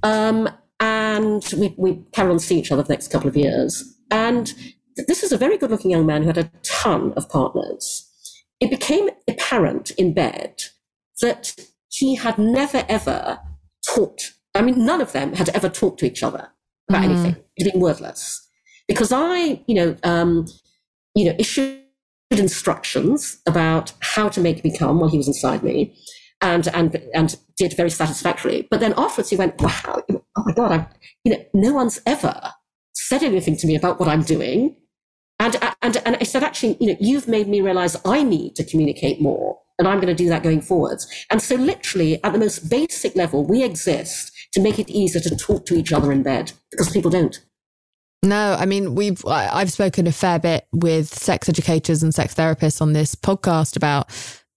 Um, 0.02 0.48
and 0.80 1.44
we, 1.56 1.74
we 1.78 2.02
carried 2.12 2.32
on 2.32 2.38
seeing 2.40 2.60
each 2.60 2.72
other 2.72 2.82
for 2.82 2.88
the 2.88 2.94
next 2.94 3.12
couple 3.12 3.28
of 3.28 3.36
years. 3.36 3.96
And 4.10 4.52
this 4.96 5.22
is 5.22 5.30
a 5.30 5.38
very 5.38 5.56
good 5.56 5.70
looking 5.70 5.92
young 5.92 6.04
man 6.04 6.22
who 6.22 6.28
had 6.28 6.38
a 6.38 6.50
ton 6.64 7.12
of 7.12 7.28
partners. 7.28 8.08
It 8.60 8.70
became 8.70 9.08
apparent 9.28 9.92
in 9.92 10.14
bed 10.14 10.62
that 11.20 11.54
he 11.88 12.16
had 12.16 12.38
never 12.38 12.84
ever 12.88 13.38
talked. 13.86 14.34
I 14.54 14.62
mean, 14.62 14.84
none 14.84 15.00
of 15.00 15.12
them 15.12 15.34
had 15.34 15.48
ever 15.50 15.68
talked 15.68 16.00
to 16.00 16.06
each 16.06 16.22
other 16.22 16.48
about 16.88 17.02
mm. 17.02 17.04
anything. 17.04 17.36
It 17.56 17.64
had 17.64 17.72
been 17.72 17.80
wordless. 17.80 18.48
Because 18.88 19.12
I, 19.12 19.62
you 19.66 19.74
know, 19.74 19.96
um, 20.02 20.46
you 21.14 21.26
know, 21.26 21.36
issued 21.38 21.80
instructions 22.30 23.38
about 23.46 23.92
how 24.00 24.28
to 24.28 24.40
make 24.40 24.64
me 24.64 24.76
come 24.76 24.98
while 24.98 25.10
he 25.10 25.18
was 25.18 25.28
inside 25.28 25.62
me 25.62 25.94
and 26.40 26.68
and 26.68 26.96
and 27.14 27.36
did 27.56 27.76
very 27.76 27.90
satisfactorily. 27.90 28.66
But 28.70 28.80
then 28.80 28.94
afterwards 28.96 29.30
he 29.30 29.36
went, 29.36 29.60
Wow, 29.60 30.02
oh 30.10 30.42
my 30.44 30.52
God, 30.52 30.72
I 30.72 30.86
you 31.24 31.32
know, 31.32 31.44
no 31.54 31.72
one's 31.72 32.00
ever 32.04 32.52
said 32.94 33.22
anything 33.22 33.56
to 33.56 33.66
me 33.66 33.76
about 33.76 33.98
what 33.98 34.08
I'm 34.08 34.22
doing. 34.22 34.76
And 35.38 35.56
and 35.80 35.96
and 36.04 36.16
I 36.20 36.24
said, 36.24 36.42
actually, 36.42 36.76
you 36.80 36.88
know, 36.88 36.96
you've 37.00 37.28
made 37.28 37.48
me 37.48 37.60
realize 37.60 37.96
I 38.04 38.22
need 38.22 38.56
to 38.56 38.64
communicate 38.64 39.20
more 39.20 39.58
and 39.78 39.88
I'm 39.88 40.00
going 40.00 40.14
to 40.14 40.22
do 40.22 40.28
that 40.28 40.42
going 40.42 40.60
forwards. 40.60 41.06
And 41.30 41.40
so, 41.40 41.54
literally, 41.54 42.22
at 42.22 42.32
the 42.32 42.38
most 42.38 42.68
basic 42.70 43.16
level, 43.16 43.44
we 43.44 43.62
exist 43.62 44.32
to 44.52 44.60
make 44.60 44.78
it 44.78 44.90
easier 44.90 45.20
to 45.22 45.36
talk 45.36 45.66
to 45.66 45.74
each 45.74 45.92
other 45.92 46.12
in 46.12 46.22
bed 46.22 46.52
because 46.70 46.90
people 46.90 47.10
don't. 47.10 47.40
No, 48.24 48.56
I 48.58 48.66
mean 48.66 48.94
we've 48.94 49.24
I've 49.26 49.72
spoken 49.72 50.06
a 50.06 50.12
fair 50.12 50.38
bit 50.38 50.68
with 50.72 51.08
sex 51.08 51.48
educators 51.48 52.04
and 52.04 52.14
sex 52.14 52.34
therapists 52.34 52.80
on 52.80 52.92
this 52.92 53.16
podcast 53.16 53.76
about 53.76 54.10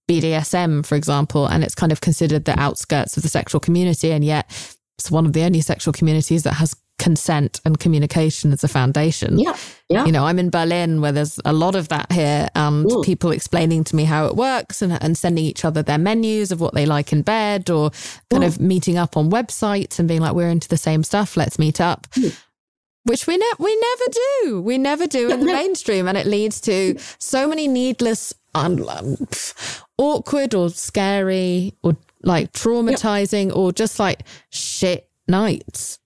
BDSM, 0.10 0.86
for 0.86 0.96
example, 0.96 1.48
and 1.48 1.64
it's 1.64 1.74
kind 1.74 1.92
of 1.92 2.00
considered 2.00 2.46
the 2.46 2.60
outskirts 2.60 3.18
of 3.18 3.24
the 3.24 3.30
sexual 3.30 3.60
community, 3.60 4.12
and 4.12 4.24
yet 4.24 4.46
it's 5.00 5.10
one 5.10 5.26
of 5.26 5.34
the 5.34 5.44
only 5.44 5.62
sexual 5.62 5.94
communities 5.94 6.44
that 6.44 6.54
has 6.54 6.76
consent 6.98 7.60
and 7.66 7.80
communication 7.80 8.54
as 8.54 8.64
a 8.64 8.68
foundation. 8.68 9.38
Yeah. 9.38 9.56
Yeah. 9.90 10.06
You 10.06 10.12
know, 10.12 10.26
I'm 10.26 10.40
in 10.40 10.50
Berlin 10.50 11.02
where 11.02 11.12
there's 11.12 11.40
a 11.46 11.54
lot 11.54 11.76
of 11.76 11.90
that 11.90 12.12
here 12.12 12.48
and 12.56 12.92
Ooh. 12.92 13.04
people 13.04 13.32
explaining 13.32 13.84
to 13.86 13.96
me 13.96 14.06
how 14.06 14.26
it 14.26 14.36
works 14.36 14.82
and, 14.82 14.98
and 15.02 15.18
sending 15.18 15.44
each 15.44 15.66
other 15.66 15.84
their 15.84 15.98
menus 15.98 16.52
of 16.52 16.62
what 16.62 16.74
they 16.74 16.86
like 16.86 17.12
in 17.12 17.22
bed 17.22 17.70
or 17.70 17.92
kind 18.30 18.44
Ooh. 18.44 18.48
of 18.48 18.60
meeting 18.60 18.98
up 18.98 19.18
on 19.18 19.30
websites 19.30 20.00
and 20.00 20.08
being 20.08 20.22
like, 20.22 20.34
we're 20.34 20.50
into 20.50 20.70
the 20.70 20.78
same 20.78 21.04
stuff, 21.04 21.38
let's 21.38 21.60
meet 21.60 21.82
up. 21.82 22.08
Ooh. 22.18 22.32
Which 23.04 23.28
we, 23.28 23.38
ne- 23.38 23.46
we 23.60 23.76
never 23.76 24.04
do. 24.12 24.62
We 24.62 24.80
never 24.80 25.06
do 25.06 25.30
in 25.30 25.42
the 25.42 25.46
mainstream. 25.54 26.08
And 26.08 26.18
it 26.18 26.26
leads 26.26 26.60
to 26.62 26.98
so 27.20 27.48
many 27.48 27.68
needless, 27.68 28.34
um, 28.56 28.84
awkward 29.98 30.56
or 30.56 30.70
scary 30.70 31.76
or 31.84 31.96
like 32.24 32.52
traumatizing 32.54 33.56
or 33.56 33.72
just 33.72 34.00
like 34.00 34.22
shit 34.50 35.08
nights. 35.28 36.00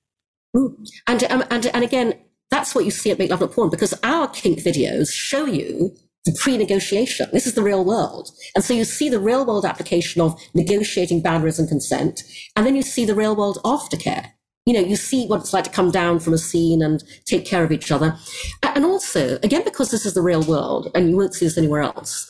And, 0.53 1.23
um, 1.29 1.43
and, 1.49 1.65
and 1.67 1.83
again, 1.83 2.13
that's 2.49 2.73
what 2.73 2.85
you 2.85 2.91
see 2.91 3.11
at 3.11 3.19
Make 3.19 3.29
Love 3.29 3.41
Not 3.41 3.51
Porn 3.51 3.69
because 3.69 3.93
our 4.03 4.27
kink 4.27 4.59
videos 4.59 5.11
show 5.11 5.45
you 5.45 5.95
the 6.25 6.37
pre-negotiation. 6.39 7.29
This 7.31 7.47
is 7.47 7.53
the 7.53 7.63
real 7.63 7.85
world. 7.85 8.31
And 8.55 8.63
so 8.63 8.73
you 8.73 8.83
see 8.83 9.09
the 9.09 9.19
real 9.19 9.45
world 9.45 9.65
application 9.65 10.21
of 10.21 10.39
negotiating 10.53 11.21
boundaries 11.21 11.59
and 11.59 11.69
consent. 11.69 12.23
And 12.55 12.65
then 12.65 12.75
you 12.75 12.81
see 12.81 13.05
the 13.05 13.15
real 13.15 13.35
world 13.35 13.59
aftercare. 13.63 14.31
You 14.65 14.73
know, 14.73 14.81
you 14.81 14.95
see 14.95 15.25
what 15.25 15.39
it's 15.39 15.53
like 15.53 15.63
to 15.63 15.69
come 15.69 15.89
down 15.89 16.19
from 16.19 16.33
a 16.33 16.37
scene 16.37 16.83
and 16.83 17.03
take 17.25 17.45
care 17.45 17.63
of 17.63 17.71
each 17.71 17.91
other. 17.91 18.17
And 18.61 18.85
also, 18.85 19.39
again, 19.41 19.63
because 19.63 19.89
this 19.89 20.05
is 20.05 20.13
the 20.13 20.21
real 20.21 20.43
world 20.43 20.91
and 20.93 21.09
you 21.09 21.17
won't 21.17 21.33
see 21.33 21.45
this 21.45 21.57
anywhere 21.57 21.81
else, 21.81 22.27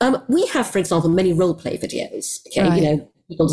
um, 0.00 0.22
we 0.28 0.46
have, 0.48 0.66
for 0.66 0.78
example, 0.78 1.10
many 1.10 1.32
role 1.32 1.54
play 1.54 1.76
videos. 1.76 2.38
Okay, 2.48 2.68
right. 2.68 2.82
you 2.82 2.96
know, 2.96 3.10
people 3.28 3.48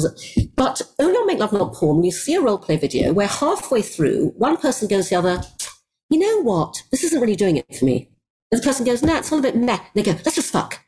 But 0.56 0.82
oh, 1.00 1.06
only 1.06 1.18
on 1.18 1.28
Make 1.28 1.40
Love 1.40 1.54
Not 1.54 1.74
Porn, 1.74 2.04
you 2.04 2.12
see 2.12 2.36
a 2.36 2.42
role 2.42 2.58
play 2.58 2.78
video 2.78 3.14
where 3.14 3.28
halfway 3.28 3.82
through, 3.82 4.34
one 4.38 4.58
person 4.58 4.88
goes 4.88 5.10
the 5.10 5.16
other, 5.16 5.42
you 6.10 6.20
know 6.20 6.42
what? 6.42 6.84
This 6.92 7.04
isn't 7.04 7.22
really 7.22 7.36
doing 7.36 7.58
it 7.58 7.76
for 7.76 7.86
me. 7.86 8.10
And 8.52 8.62
the 8.62 8.66
person 8.66 8.86
goes, 8.86 9.02
no, 9.02 9.16
it's 9.16 9.32
all 9.32 9.40
a 9.40 9.44
bit 9.44 9.56
meh. 9.56 9.80
They 9.96 10.04
go, 10.04 10.12
let's 10.12 10.36
just 10.36 10.52
fuck. 10.52 10.80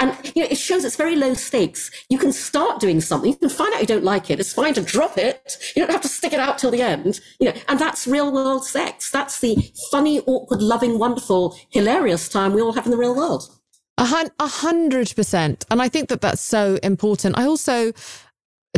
And 0.00 0.16
you 0.34 0.42
know, 0.42 0.48
it 0.50 0.56
shows 0.56 0.84
it's 0.84 0.96
very 0.96 1.16
low 1.16 1.34
stakes. 1.34 1.90
You 2.08 2.18
can 2.18 2.32
start 2.32 2.80
doing 2.80 3.00
something. 3.00 3.30
You 3.30 3.36
can 3.36 3.50
find 3.50 3.74
out 3.74 3.80
you 3.80 3.86
don't 3.86 4.04
like 4.04 4.30
it. 4.30 4.40
It's 4.40 4.52
fine 4.52 4.72
to 4.74 4.82
drop 4.82 5.18
it. 5.18 5.56
You 5.74 5.82
don't 5.82 5.92
have 5.92 6.02
to 6.02 6.08
stick 6.08 6.32
it 6.32 6.40
out 6.40 6.58
till 6.58 6.70
the 6.70 6.80
end. 6.80 7.20
You 7.40 7.48
know, 7.48 7.60
and 7.68 7.78
that's 7.78 8.06
real 8.06 8.32
world 8.32 8.64
sex. 8.64 9.10
That's 9.10 9.40
the 9.40 9.70
funny, 9.90 10.20
awkward, 10.20 10.62
loving, 10.62 10.98
wonderful, 10.98 11.58
hilarious 11.68 12.28
time 12.28 12.54
we 12.54 12.62
all 12.62 12.72
have 12.72 12.86
in 12.86 12.90
the 12.90 12.96
real 12.96 13.14
world. 13.14 13.50
A 13.98 14.06
hundred 14.40 15.14
percent. 15.16 15.64
And 15.70 15.80
I 15.80 15.88
think 15.88 16.10
that 16.10 16.20
that's 16.20 16.42
so 16.42 16.78
important. 16.82 17.38
I 17.38 17.44
also 17.44 17.92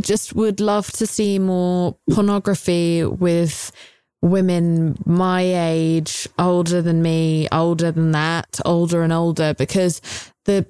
just 0.00 0.34
would 0.34 0.60
love 0.60 0.90
to 0.92 1.06
see 1.06 1.38
more 1.38 1.96
pornography 2.10 3.04
with 3.04 3.72
women 4.20 4.96
my 5.06 5.42
age, 5.42 6.28
older 6.38 6.82
than 6.82 7.02
me, 7.02 7.48
older 7.52 7.92
than 7.92 8.12
that, 8.12 8.60
older 8.64 9.02
and 9.02 9.12
older, 9.12 9.54
because 9.54 10.00
the 10.44 10.66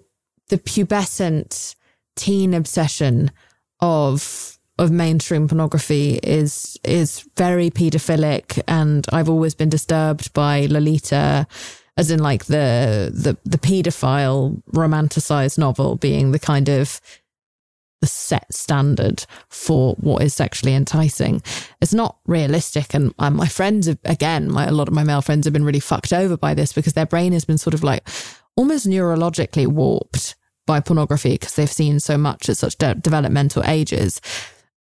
the 0.49 0.59
pubescent 0.59 1.75
teen 2.17 2.55
obsession 2.55 3.31
of 3.81 4.59
of 4.79 4.91
mainstream 4.91 5.49
pornography 5.49 6.21
is 6.23 6.79
is 6.85 7.29
very 7.37 7.71
pedophilic 7.71 8.63
and 8.69 9.07
I've 9.13 9.29
always 9.29 9.55
been 9.55 9.69
disturbed 9.69 10.33
by 10.33 10.67
Lolita 10.67 11.47
as 11.97 12.11
in 12.11 12.21
like 12.21 12.47
the 12.47 13.11
the 13.13 13.37
the 13.45 13.59
pedophile 13.59 14.63
romanticized 14.73 15.59
novel 15.59 15.97
being 15.97 16.31
the 16.31 16.39
kind 16.39 16.69
of 16.69 17.01
the 18.01 18.07
set 18.07 18.53
standard 18.53 19.25
for 19.49 19.95
what 19.95 20.23
is 20.23 20.35
sexually 20.35 20.75
enticing. 20.75 21.43
It's 21.81 21.95
not 21.95 22.19
realistic. 22.27 22.95
And 22.95 23.13
my 23.19 23.49
friends 23.49 23.87
have, 23.87 23.99
again, 24.05 24.51
my, 24.51 24.67
a 24.67 24.73
lot 24.73 24.89
of 24.89 24.95
my 24.95 25.05
male 25.05 25.23
friends 25.23 25.47
have 25.47 25.53
been 25.53 25.65
really 25.65 25.81
fucked 25.81 26.13
over 26.13 26.37
by 26.37 26.55
this 26.55 26.73
because 26.73 26.93
their 26.93 27.07
brain 27.07 27.33
has 27.33 27.45
been 27.45 27.59
sort 27.59 27.75
of 27.75 27.83
like 27.83 28.09
almost 28.57 28.87
neurologically 28.87 29.67
warped 29.67 30.37
by 30.67 30.81
pornography 30.81 31.33
because 31.33 31.55
they've 31.55 31.71
seen 31.73 31.99
so 31.99 32.19
much 32.19 32.49
at 32.49 32.57
such 32.57 32.77
de- 32.77 32.95
developmental 32.95 33.65
ages. 33.65 34.21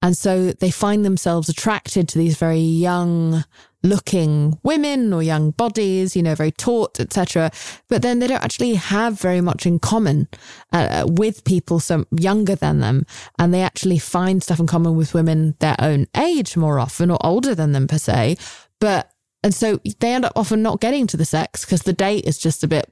And 0.02 0.16
so 0.16 0.52
they 0.52 0.70
find 0.70 1.04
themselves 1.04 1.50
attracted 1.50 2.08
to 2.10 2.20
these 2.20 2.38
very 2.38 2.60
young 2.60 3.44
looking 3.90 4.58
women 4.64 5.14
or 5.14 5.24
young 5.24 5.52
bodies, 5.52 6.16
you 6.16 6.24
know, 6.24 6.36
very 6.36 6.52
taut, 6.52 7.00
etc. 7.00 7.52
But 7.90 8.02
then 8.02 8.20
they 8.20 8.28
don't 8.28 8.44
actually 8.44 8.76
have 8.76 9.20
very 9.20 9.42
much 9.42 9.66
in 9.66 9.80
common 9.80 10.28
uh, 10.72 11.06
with 11.08 11.44
people 11.44 11.80
some 11.80 12.08
younger 12.12 12.56
than 12.56 12.80
them, 12.80 13.06
and 13.40 13.54
they 13.54 13.62
actually 13.62 14.00
find 14.00 14.44
stuff 14.44 14.60
in 14.60 14.68
common 14.68 14.96
with 14.96 15.14
women 15.14 15.56
their 15.60 15.76
own 15.80 16.08
age 16.16 16.58
more 16.58 16.80
often 16.80 17.12
or 17.12 17.18
older 17.26 17.56
than 17.56 17.72
them 17.72 17.88
per 17.88 17.98
se. 17.98 18.38
But 18.80 19.12
and 19.44 19.54
so 19.54 19.80
they 20.00 20.14
end 20.14 20.26
up 20.26 20.34
often 20.36 20.62
not 20.62 20.82
getting 20.82 21.08
to 21.08 21.18
the 21.18 21.26
sex 21.26 21.64
because 21.64 21.84
the 21.84 21.94
date 21.94 22.26
is 22.26 22.38
just 22.38 22.64
a 22.64 22.68
bit 22.68 22.92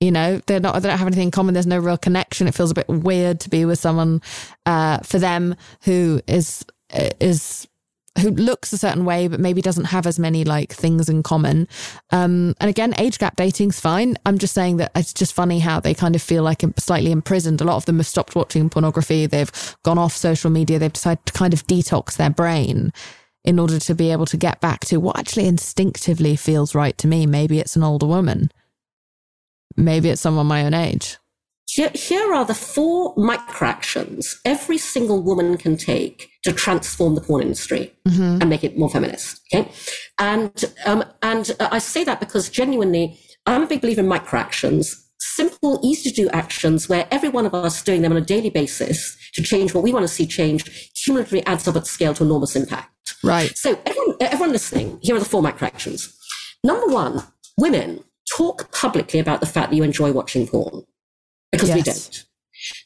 you 0.00 0.10
know 0.10 0.40
they're 0.46 0.60
not 0.60 0.74
they 0.80 0.88
don't 0.88 0.98
have 0.98 1.06
anything 1.06 1.24
in 1.24 1.30
common 1.30 1.54
there's 1.54 1.66
no 1.66 1.78
real 1.78 1.96
connection 1.96 2.46
it 2.46 2.54
feels 2.54 2.70
a 2.70 2.74
bit 2.74 2.88
weird 2.88 3.40
to 3.40 3.48
be 3.48 3.64
with 3.64 3.78
someone 3.78 4.20
uh, 4.66 4.98
for 4.98 5.18
them 5.18 5.56
who 5.82 6.20
is 6.26 6.64
is 7.20 7.66
who 8.20 8.30
looks 8.30 8.72
a 8.72 8.78
certain 8.78 9.04
way 9.04 9.28
but 9.28 9.40
maybe 9.40 9.60
doesn't 9.60 9.84
have 9.86 10.06
as 10.06 10.18
many 10.18 10.44
like 10.44 10.72
things 10.72 11.08
in 11.08 11.22
common. 11.22 11.68
Um, 12.10 12.54
and 12.60 12.70
again, 12.70 12.94
age 12.98 13.18
gap 13.18 13.36
dating's 13.36 13.80
fine. 13.80 14.16
I'm 14.24 14.38
just 14.38 14.54
saying 14.54 14.78
that 14.78 14.92
it's 14.94 15.12
just 15.12 15.34
funny 15.34 15.58
how 15.58 15.80
they 15.80 15.94
kind 15.94 16.14
of 16.14 16.22
feel 16.22 16.42
like 16.42 16.62
slightly 16.78 17.12
imprisoned. 17.12 17.60
A 17.60 17.64
lot 17.64 17.76
of 17.76 17.84
them 17.84 17.98
have 17.98 18.06
stopped 18.06 18.34
watching 18.34 18.70
pornography. 18.70 19.26
They've 19.26 19.76
gone 19.82 19.98
off 19.98 20.16
social 20.16 20.50
media. 20.50 20.78
They've 20.78 20.92
decided 20.92 21.24
to 21.26 21.32
kind 21.32 21.52
of 21.52 21.66
detox 21.66 22.16
their 22.16 22.30
brain 22.30 22.92
in 23.44 23.58
order 23.58 23.78
to 23.78 23.94
be 23.94 24.10
able 24.10 24.26
to 24.26 24.36
get 24.36 24.60
back 24.60 24.80
to 24.80 24.98
what 24.98 25.18
actually 25.18 25.46
instinctively 25.46 26.36
feels 26.36 26.74
right 26.74 26.98
to 26.98 27.06
me. 27.06 27.26
Maybe 27.26 27.60
it's 27.60 27.76
an 27.76 27.84
older 27.84 28.06
woman. 28.06 28.50
Maybe 29.76 30.08
it's 30.08 30.20
someone 30.20 30.46
my 30.46 30.64
own 30.64 30.74
age. 30.74 31.18
Here, 31.68 31.90
here 31.94 32.32
are 32.32 32.44
the 32.44 32.54
four 32.54 33.14
microactions 33.16 34.36
every 34.44 34.78
single 34.78 35.20
woman 35.22 35.56
can 35.58 35.76
take 35.76 36.30
to 36.44 36.52
transform 36.52 37.14
the 37.16 37.20
porn 37.20 37.42
industry 37.42 37.92
Mm-hmm. 38.06 38.40
and 38.40 38.48
make 38.48 38.62
it 38.62 38.78
more 38.78 38.88
feminist. 38.88 39.40
Okay, 39.52 39.68
and 40.18 40.64
um, 40.86 41.04
and 41.22 41.50
uh, 41.58 41.68
I 41.72 41.78
say 41.78 42.04
that 42.04 42.20
because 42.20 42.48
genuinely, 42.48 43.18
I'm 43.44 43.64
a 43.64 43.66
big 43.66 43.80
believer 43.80 44.00
in 44.00 44.06
microactions, 44.06 44.94
simple, 45.18 45.80
easy 45.82 46.10
to 46.10 46.14
do 46.22 46.28
actions 46.30 46.88
where 46.88 47.08
every 47.10 47.28
one 47.28 47.46
of 47.46 47.54
us 47.54 47.82
doing 47.82 48.02
them 48.02 48.12
on 48.12 48.18
a 48.18 48.24
daily 48.24 48.48
basis 48.50 49.16
to 49.34 49.42
change 49.42 49.74
what 49.74 49.82
we 49.82 49.92
want 49.92 50.04
to 50.04 50.08
see 50.08 50.24
changed 50.24 50.70
cumulatively 50.94 51.44
adds 51.46 51.66
up 51.66 51.74
at 51.76 51.86
scale 51.86 52.14
to 52.14 52.22
enormous 52.24 52.54
impact. 52.54 53.16
Right. 53.24 53.50
So 53.56 53.78
everyone, 53.84 54.16
everyone 54.20 54.52
listening, 54.52 55.00
here 55.02 55.16
are 55.16 55.20
the 55.20 55.24
four 55.24 55.42
microactions. 55.42 56.14
Number 56.62 56.86
one, 56.86 57.24
women 57.58 58.04
talk 58.30 58.70
publicly 58.72 59.18
about 59.18 59.40
the 59.40 59.46
fact 59.46 59.70
that 59.70 59.76
you 59.76 59.82
enjoy 59.82 60.12
watching 60.12 60.46
porn 60.46 60.84
because 61.56 61.74
we 61.74 61.82
don't. 61.82 62.24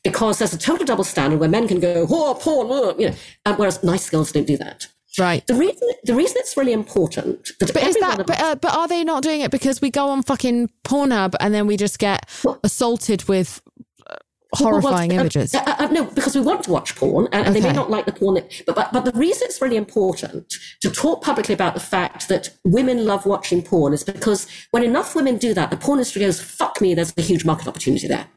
Because 0.04 0.38
there's 0.38 0.52
a 0.52 0.58
total 0.58 0.84
double 0.84 1.04
standard 1.04 1.38
where 1.40 1.48
men 1.48 1.68
can 1.68 1.80
go, 1.80 2.06
oh, 2.10 2.34
porn, 2.34 2.70
uh," 2.70 2.94
you 2.98 3.10
know, 3.10 3.16
uh, 3.46 3.54
whereas 3.56 3.82
nice 3.82 4.10
girls 4.10 4.32
don't 4.32 4.46
do 4.46 4.56
that. 4.56 4.88
Right. 5.18 5.46
The 5.46 5.54
reason, 5.54 5.88
the 6.04 6.14
reason 6.14 6.36
it's 6.38 6.56
really 6.56 6.72
important 6.72 7.50
that 7.58 7.72
But 7.72 7.82
is 7.82 7.96
that? 7.96 8.26
But, 8.26 8.40
uh, 8.40 8.54
but 8.54 8.74
are 8.74 8.86
they 8.86 9.02
not 9.02 9.22
doing 9.22 9.40
it 9.40 9.50
because 9.50 9.80
we 9.80 9.90
go 9.90 10.08
on 10.08 10.22
fucking 10.22 10.70
Pornhub 10.84 11.34
and 11.40 11.52
then 11.52 11.66
we 11.66 11.76
just 11.76 11.98
get 11.98 12.28
assaulted 12.62 13.24
with 13.28 13.60
uh, 14.08 14.14
horrifying 14.54 15.10
Well, 15.10 15.16
well, 15.16 15.20
images? 15.22 15.54
Uh, 15.54 15.62
uh, 15.66 15.76
uh, 15.80 15.86
no, 15.88 16.04
because 16.04 16.36
we 16.36 16.40
want 16.40 16.62
to 16.64 16.70
watch 16.70 16.94
porn, 16.94 17.28
and, 17.32 17.46
and 17.46 17.56
they 17.56 17.60
may 17.60 17.72
not 17.72 17.90
like 17.90 18.06
the 18.06 18.12
porn. 18.12 18.40
But, 18.66 18.76
but 18.76 18.92
but 18.92 19.04
the 19.04 19.18
reason 19.18 19.46
it's 19.46 19.60
really 19.60 19.76
important 19.76 20.54
to 20.80 20.90
talk 20.90 21.24
publicly 21.24 21.54
about 21.54 21.74
the 21.74 21.80
fact 21.80 22.28
that 22.28 22.50
women 22.64 23.04
love 23.04 23.26
watching 23.26 23.62
porn 23.62 23.92
is 23.92 24.04
because 24.04 24.46
when 24.70 24.84
enough 24.84 25.16
women 25.16 25.38
do 25.38 25.54
that, 25.54 25.70
the 25.70 25.76
porn 25.76 25.98
industry 25.98 26.20
goes, 26.20 26.40
"Fuck 26.40 26.80
me!" 26.80 26.94
There's 26.94 27.12
a 27.16 27.22
huge 27.22 27.44
market 27.44 27.66
opportunity 27.66 28.06
there. 28.06 28.28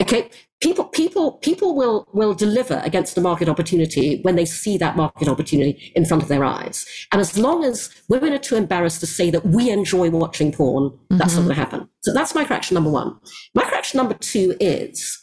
Okay, 0.00 0.30
people 0.60 0.84
people 0.84 1.32
people 1.32 1.74
will 1.74 2.06
will 2.12 2.34
deliver 2.34 2.80
against 2.84 3.14
the 3.14 3.20
market 3.20 3.48
opportunity 3.48 4.20
when 4.22 4.36
they 4.36 4.44
see 4.44 4.78
that 4.78 4.96
market 4.96 5.28
opportunity 5.28 5.92
in 5.94 6.04
front 6.04 6.22
of 6.22 6.28
their 6.28 6.44
eyes. 6.44 6.86
And 7.12 7.20
as 7.20 7.38
long 7.38 7.64
as 7.64 7.90
women 8.08 8.32
are 8.32 8.38
too 8.38 8.56
embarrassed 8.56 9.00
to 9.00 9.06
say 9.06 9.30
that 9.30 9.46
we 9.46 9.70
enjoy 9.70 10.10
watching 10.10 10.52
porn, 10.52 10.98
that's 11.10 11.34
not 11.34 11.40
mm-hmm. 11.40 11.48
going 11.48 11.48
to 11.48 11.54
happen. 11.54 11.88
So 12.02 12.12
that's 12.12 12.32
microaction 12.32 12.72
number 12.72 12.90
one. 12.90 13.18
Microaction 13.56 13.96
number 13.96 14.14
two 14.14 14.56
is 14.60 15.18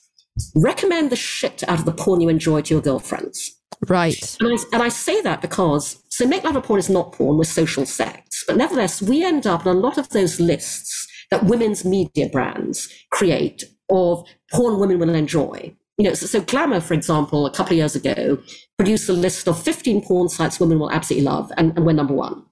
recommend 0.55 1.09
the 1.09 1.15
shit 1.15 1.63
out 1.67 1.80
of 1.80 1.86
the 1.86 1.91
porn 1.91 2.21
you 2.21 2.30
enjoy 2.30 2.61
to 2.61 2.73
your 2.73 2.82
girlfriends. 2.82 3.55
right. 3.88 4.38
And 4.39 4.49
I, 4.49 4.63
and 4.73 4.84
I 4.84 4.89
say 4.89 5.21
that 5.21 5.41
because, 5.41 6.03
so 6.09 6.28
Make 6.28 6.43
Love 6.43 6.55
a 6.55 6.61
Porn 6.61 6.80
is 6.80 6.89
not 6.89 7.13
porn, 7.13 7.38
we're 7.38 7.43
social 7.43 7.86
sex. 7.86 8.43
But 8.47 8.57
nevertheless, 8.57 9.01
we 9.01 9.23
end 9.23 9.47
up 9.47 9.65
in 9.65 9.75
a 9.75 9.80
lot 9.80 9.97
of 9.97 10.09
those 10.09 10.39
lists 10.39 11.07
that 11.32 11.45
women's 11.45 11.84
media 11.84 12.30
brands 12.30 12.88
create 13.11 13.63
of 13.89 14.27
porn 14.51 14.79
women 14.79 14.99
will 14.99 15.13
enjoy. 15.15 15.75
You 15.97 16.07
know, 16.09 16.13
so, 16.13 16.25
so 16.27 16.41
Glamour, 16.41 16.79
for 16.81 16.93
example, 16.93 17.45
a 17.47 17.51
couple 17.51 17.73
of 17.73 17.77
years 17.77 17.95
ago, 17.95 18.38
produced 18.77 19.09
a 19.09 19.13
list 19.13 19.47
of 19.47 19.61
15 19.61 20.03
porn 20.05 20.29
sites 20.29 20.59
women 20.59 20.77
will 20.79 20.91
absolutely 20.91 21.25
love, 21.25 21.51
and, 21.57 21.75
and 21.75 21.85
we're 21.85 21.93
number 21.93 22.13
one. 22.13 22.43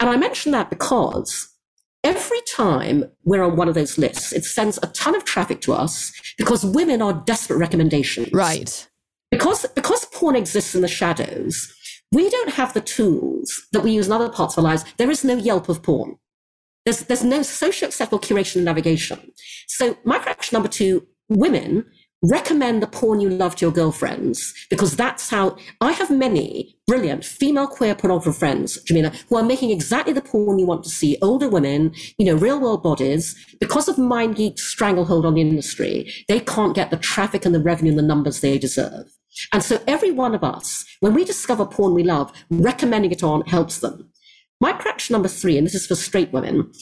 And 0.00 0.08
I 0.08 0.16
mention 0.16 0.52
that 0.52 0.70
because 0.70 1.48
every 2.04 2.40
time 2.54 3.04
we're 3.24 3.42
on 3.42 3.56
one 3.56 3.68
of 3.68 3.74
those 3.74 3.98
lists, 3.98 4.32
it 4.32 4.44
sends 4.44 4.78
a 4.82 4.86
ton 4.88 5.14
of 5.14 5.24
traffic 5.24 5.60
to 5.62 5.72
us 5.74 6.12
because 6.38 6.64
women 6.64 7.02
are 7.02 7.12
desperate 7.26 7.58
recommendations 7.58 8.32
Right. 8.32 8.88
because 9.30 9.66
because 9.74 10.04
porn 10.06 10.36
exists 10.36 10.74
in 10.74 10.80
the 10.80 10.88
shadows, 10.88 11.74
we 12.12 12.30
don't 12.30 12.50
have 12.54 12.72
the 12.72 12.80
tools 12.80 13.66
that 13.72 13.82
we 13.82 13.90
use 13.90 14.06
in 14.06 14.12
other 14.12 14.30
parts 14.30 14.56
of 14.56 14.64
our 14.64 14.70
lives. 14.70 14.84
There 14.96 15.10
is 15.10 15.24
no 15.24 15.34
Yelp 15.36 15.68
of 15.68 15.82
porn. 15.82 16.16
There's 16.88 17.00
there's 17.00 17.22
no 17.22 17.42
social 17.42 17.88
acceptable 17.88 18.18
curation 18.18 18.56
and 18.56 18.64
navigation. 18.64 19.32
So 19.66 19.92
microaction 20.06 20.54
number 20.54 20.70
two, 20.70 21.06
women 21.28 21.84
recommend 22.22 22.82
the 22.82 22.86
porn 22.86 23.20
you 23.20 23.28
love 23.28 23.56
to 23.56 23.66
your 23.66 23.72
girlfriends 23.72 24.54
because 24.70 24.96
that's 24.96 25.28
how 25.28 25.58
I 25.82 25.92
have 25.92 26.10
many 26.10 26.78
brilliant 26.86 27.26
female 27.26 27.66
queer 27.66 27.94
pornographer 27.94 28.34
friends, 28.34 28.82
Jameela, 28.84 29.14
who 29.28 29.36
are 29.36 29.42
making 29.42 29.70
exactly 29.70 30.14
the 30.14 30.22
porn 30.22 30.58
you 30.58 30.64
want 30.64 30.82
to 30.84 30.88
see. 30.88 31.18
Older 31.20 31.50
women, 31.50 31.92
you 32.16 32.24
know, 32.24 32.36
real 32.36 32.58
world 32.58 32.82
bodies. 32.82 33.36
Because 33.60 33.86
of 33.88 33.96
MindGeek 33.96 34.58
stranglehold 34.58 35.26
on 35.26 35.34
the 35.34 35.42
industry, 35.42 36.10
they 36.26 36.40
can't 36.40 36.74
get 36.74 36.90
the 36.90 36.96
traffic 36.96 37.44
and 37.44 37.54
the 37.54 37.60
revenue 37.60 37.90
and 37.90 37.98
the 37.98 38.02
numbers 38.02 38.40
they 38.40 38.56
deserve. 38.56 39.12
And 39.52 39.62
so 39.62 39.78
every 39.86 40.10
one 40.10 40.34
of 40.34 40.42
us, 40.42 40.86
when 41.00 41.12
we 41.12 41.26
discover 41.26 41.66
porn 41.66 41.92
we 41.92 42.02
love, 42.02 42.32
recommending 42.48 43.12
it 43.12 43.22
on 43.22 43.42
helps 43.42 43.80
them. 43.80 44.10
Microaction 44.62 45.10
number 45.10 45.28
three, 45.28 45.56
and 45.56 45.66
this 45.66 45.74
is 45.74 45.86
for 45.86 45.94
straight 45.94 46.32
women, 46.32 46.72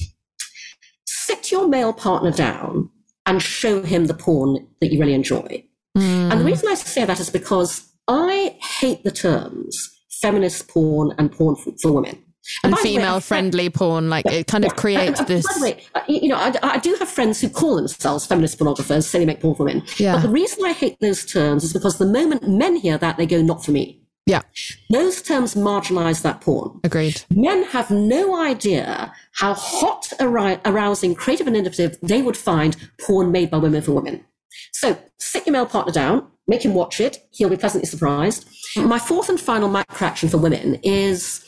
sit 1.07 1.51
your 1.53 1.69
male 1.69 1.93
partner 1.93 2.31
down 2.31 2.91
and 3.27 3.43
show 3.43 3.83
him 3.83 4.07
the 4.07 4.15
porn 4.15 4.67
that 4.81 4.93
you 4.93 5.01
really 5.01 5.15
enjoy. 5.15 5.65
And 5.95 6.41
the 6.41 6.45
reason 6.45 6.69
I 6.69 6.75
say 6.75 7.05
that 7.07 7.21
is 7.21 7.31
because 7.31 7.89
I 8.07 8.59
hate 8.81 9.03
the 9.03 9.11
terms 9.11 9.91
feminist 10.21 10.69
porn 10.69 11.15
and 11.19 11.33
porn 11.33 11.57
for, 11.57 11.73
for 11.81 11.93
women. 11.93 12.23
And 12.63 12.75
way, 12.75 12.83
female 12.83 13.15
I- 13.17 13.21
friendly 13.21 13.71
porn, 13.71 14.09
like 14.09 14.27
it 14.27 14.47
kind 14.47 14.65
of 14.65 14.77
creates 14.77 15.21
uh, 15.21 15.25
this. 15.25 15.47
By 15.47 15.55
the 15.59 15.65
way, 15.65 15.85
uh, 15.95 16.01
you 16.07 16.21
you 16.23 16.29
know, 16.29 16.37
I, 16.37 16.55
I 16.63 16.79
do 16.79 16.95
have 16.97 17.09
friends 17.09 17.41
who 17.41 17.49
call 17.49 17.77
themselves 17.77 18.27
feminist 18.27 18.59
pornographers, 18.59 19.05
say 19.05 19.19
they 19.19 19.25
make 19.27 19.41
porn 19.41 19.55
for 19.55 19.65
women. 19.65 19.83
Yeah. 19.97 20.15
But 20.15 20.23
the 20.23 20.29
reason 20.29 20.65
I 20.65 20.73
hate 20.73 20.97
those 21.01 21.25
terms 21.25 21.65
is 21.65 21.73
because 21.73 21.99
the 21.99 22.07
moment 22.07 22.49
men 22.49 22.77
hear 22.77 22.99
that, 22.99 23.17
they 23.17 23.27
go, 23.27 23.43
not 23.43 23.65
for 23.65 23.73
me. 23.73 24.06
Yeah. 24.27 24.43
Those 24.91 25.23
terms 25.23 25.55
marginalize 25.55 26.23
that 26.23 26.41
porn. 26.41 26.81
Agreed. 26.83 27.23
Men 27.31 27.63
have 27.65 27.91
no 27.93 28.41
idea 28.43 29.13
how 29.35 29.55
hot, 29.55 30.09
arou- 30.19 30.61
arousing, 30.65 31.15
creative, 31.15 31.47
and 31.47 31.57
innovative 31.57 31.97
they 32.03 32.23
would 32.23 32.37
find 32.37 32.77
porn 33.01 33.31
made 33.31 33.51
by 33.51 33.59
women 33.59 33.83
for 33.83 33.93
women. 33.93 34.25
So 34.73 34.99
sit 35.19 35.47
your 35.47 35.53
male 35.53 35.67
partner 35.67 35.93
down, 35.93 36.27
make 36.49 36.65
him 36.65 36.75
watch 36.75 37.01
it. 37.01 37.19
He'll 37.31 37.49
be 37.49 37.57
pleasantly 37.57 37.87
surprised. 37.87 38.49
My 38.77 38.99
fourth 38.99 39.29
and 39.29 39.41
final 39.41 39.69
micro 39.69 40.07
action 40.07 40.29
for 40.29 40.39
women 40.39 40.75
is 40.83 41.45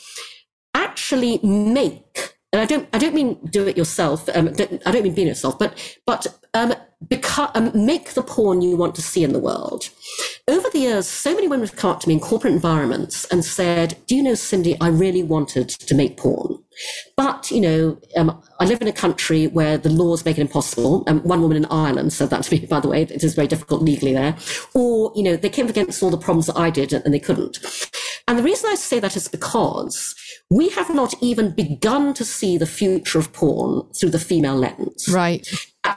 actually 0.75 1.39
make. 1.43 2.37
And 2.53 2.63
I 2.63 2.65
don't, 2.65 2.89
I 2.93 2.99
don't 2.99 3.15
mean 3.15 3.39
do 3.51 3.67
it 3.67 3.77
yourself. 3.77 4.29
Um, 4.35 4.53
don't- 4.53 4.81
I 4.87 4.93
don't 4.93 5.03
mean 5.03 5.15
be 5.15 5.23
yourself, 5.23 5.59
but, 5.59 5.99
but 6.07 6.27
um, 6.55 6.75
beca- 7.07 7.51
um, 7.55 7.71
make 7.75 8.15
the 8.15 8.23
porn 8.23 8.63
you 8.63 8.77
want 8.77 8.95
to 8.97 9.03
see 9.03 9.23
in 9.23 9.33
the 9.33 9.39
world. 9.39 9.91
Over 10.49 10.69
the 10.71 10.79
years, 10.79 11.07
so 11.07 11.35
many 11.35 11.49
women 11.49 11.67
have 11.67 11.77
come 11.77 11.93
up 11.93 12.01
to 12.01 12.09
me 12.09 12.15
in 12.15 12.21
corporate 12.21 12.55
environments 12.55 13.25
and 13.27 13.45
said, 13.45 13.97
"Do 14.07 14.17
you 14.17 14.23
know, 14.23 14.35
Cindy? 14.35 14.77
I 14.81 14.89
really 14.89 15.23
wanted 15.23 15.69
to 15.69 15.95
make 15.95 16.17
porn, 16.17 16.59
but 17.17 17.51
you 17.51 17.61
know, 17.61 17.99
um, 18.17 18.43
I 18.59 18.65
live 18.65 18.83
in 18.83 18.89
a 18.89 18.93
country 18.93 19.47
where 19.47 19.79
the 19.79 19.91
laws 19.91 20.25
make 20.25 20.39
it 20.39 20.43
impossible." 20.43 21.05
Um, 21.07 21.21
one 21.21 21.43
woman 21.43 21.57
in 21.57 21.67
Ireland 21.67 22.13
said 22.13 22.31
that 22.31 22.45
to 22.45 22.55
me, 22.55 22.67
by 22.71 22.81
the 22.81 22.89
way. 22.89 23.03
It 23.03 23.23
is 23.25 23.35
very 23.35 23.47
difficult 23.47 23.83
legally 23.83 24.13
there. 24.13 24.37
Or 24.75 25.13
you 25.15 25.23
know, 25.23 25.37
they 25.37 25.51
came 25.51 25.69
against 25.69 26.03
all 26.03 26.11
the 26.11 26.19
problems 26.19 26.47
that 26.47 26.57
I 26.57 26.71
did, 26.71 26.93
and, 26.93 27.05
and 27.05 27.15
they 27.15 27.21
couldn't. 27.21 27.59
And 28.27 28.39
the 28.39 28.43
reason 28.43 28.69
I 28.71 28.75
say 28.75 29.01
that 29.01 29.17
is 29.17 29.27
because 29.27 30.15
we 30.51 30.69
have 30.71 30.95
not 30.95 31.15
even 31.23 31.51
begun 31.51 32.13
to 32.15 32.25
see 32.25 32.59
the 32.59 32.67
future 32.67 33.19
of 33.19 33.33
porn 33.33 33.91
through 33.93 34.11
the 34.11 34.19
female 34.19 34.57
lens. 34.57 35.09
Right. 35.09 35.49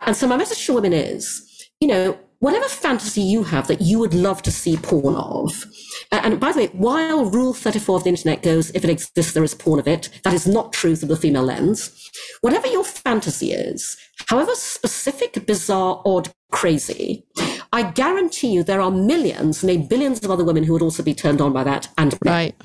And 0.02 0.16
so 0.16 0.28
my 0.28 0.38
message 0.38 0.66
to 0.66 0.74
women 0.74 0.94
is, 0.94 1.70
you 1.80 1.88
know, 1.88 2.18
whatever 2.42 2.68
fantasy 2.68 3.22
you 3.22 3.44
have 3.44 3.68
that 3.68 3.82
you 3.82 4.00
would 4.00 4.14
love 4.14 4.42
to 4.42 4.52
see 4.52 4.76
porn 4.76 5.16
of. 5.16 5.66
And 6.12 6.40
by 6.40 6.52
the 6.52 6.60
way, 6.62 6.68
while 6.68 7.26
rule 7.26 7.54
34 7.54 7.98
of 7.98 8.04
the 8.04 8.10
internet 8.10 8.42
goes, 8.42 8.72
if 8.72 8.84
it 8.84 8.90
exists, 8.90 9.34
there 9.34 9.44
is 9.44 9.54
porn 9.54 9.80
of 9.80 9.88
it, 9.88 10.10
that 10.24 10.34
is 10.34 10.48
not 10.48 10.74
true 10.74 10.96
through 10.96 11.10
the 11.10 11.16
female 11.16 11.44
lens. 11.44 12.10
Whatever 12.42 12.68
your 12.68 12.84
fantasy 12.84 13.52
is, 13.52 13.96
however 14.28 14.56
specific, 14.56 15.46
bizarre, 15.46 16.02
odd, 16.04 16.34
crazy, 16.52 17.26
I 17.72 17.84
guarantee 17.84 18.52
you 18.52 18.64
there 18.64 18.82
are 18.82 18.92
millions, 18.92 19.64
nay, 19.64 19.78
billions 19.78 20.24
of 20.24 20.32
other 20.32 20.44
women 20.44 20.64
who 20.64 20.74
would 20.74 20.82
also 20.82 21.04
be 21.04 21.14
turned 21.14 21.42
on 21.42 21.54
by 21.54 21.64
that 21.64 21.90
and. 21.98 22.18
Right. 22.26 22.56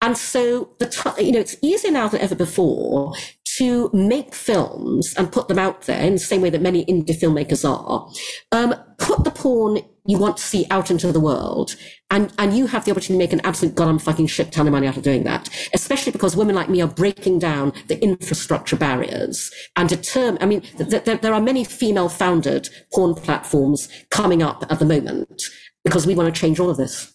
And 0.00 0.16
so 0.16 0.76
the 0.78 0.86
t- 0.86 1.24
you 1.24 1.32
know 1.32 1.40
it's 1.40 1.56
easier 1.60 1.90
now 1.90 2.06
than 2.06 2.20
ever 2.20 2.36
before 2.36 3.14
to 3.58 3.90
make 3.92 4.34
films 4.34 5.14
and 5.16 5.32
put 5.32 5.48
them 5.48 5.58
out 5.58 5.82
there 5.82 6.00
in 6.00 6.14
the 6.14 6.18
same 6.18 6.40
way 6.40 6.50
that 6.50 6.62
many 6.62 6.84
indie 6.86 7.18
filmmakers 7.18 7.68
are. 7.68 8.08
Um, 8.52 8.74
put 8.98 9.24
the 9.24 9.30
porn 9.30 9.80
you 10.06 10.18
want 10.18 10.38
to 10.38 10.42
see 10.42 10.66
out 10.70 10.90
into 10.90 11.12
the 11.12 11.20
world, 11.20 11.76
and 12.10 12.32
and 12.38 12.56
you 12.56 12.66
have 12.66 12.84
the 12.84 12.90
opportunity 12.90 13.14
to 13.14 13.18
make 13.18 13.32
an 13.32 13.44
absolute 13.44 13.74
goddamn 13.74 13.98
fucking 13.98 14.26
shit 14.26 14.50
ton 14.50 14.66
of 14.66 14.72
money 14.72 14.86
out 14.86 14.96
of 14.96 15.02
doing 15.02 15.24
that. 15.24 15.48
Especially 15.74 16.12
because 16.12 16.34
women 16.34 16.54
like 16.54 16.70
me 16.70 16.80
are 16.80 16.88
breaking 16.88 17.38
down 17.38 17.72
the 17.88 18.02
infrastructure 18.02 18.76
barriers 18.76 19.50
and 19.76 19.88
determine. 19.88 20.42
I 20.42 20.46
mean, 20.46 20.62
th- 20.62 21.04
th- 21.04 21.20
there 21.20 21.34
are 21.34 21.42
many 21.42 21.62
female-founded 21.62 22.70
porn 22.94 23.14
platforms 23.14 23.88
coming 24.10 24.42
up 24.42 24.64
at 24.70 24.78
the 24.78 24.86
moment 24.86 25.42
because 25.84 26.06
we 26.06 26.14
want 26.14 26.34
to 26.34 26.40
change 26.40 26.58
all 26.58 26.70
of 26.70 26.78
this. 26.78 27.12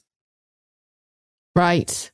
Right. 1.55 2.11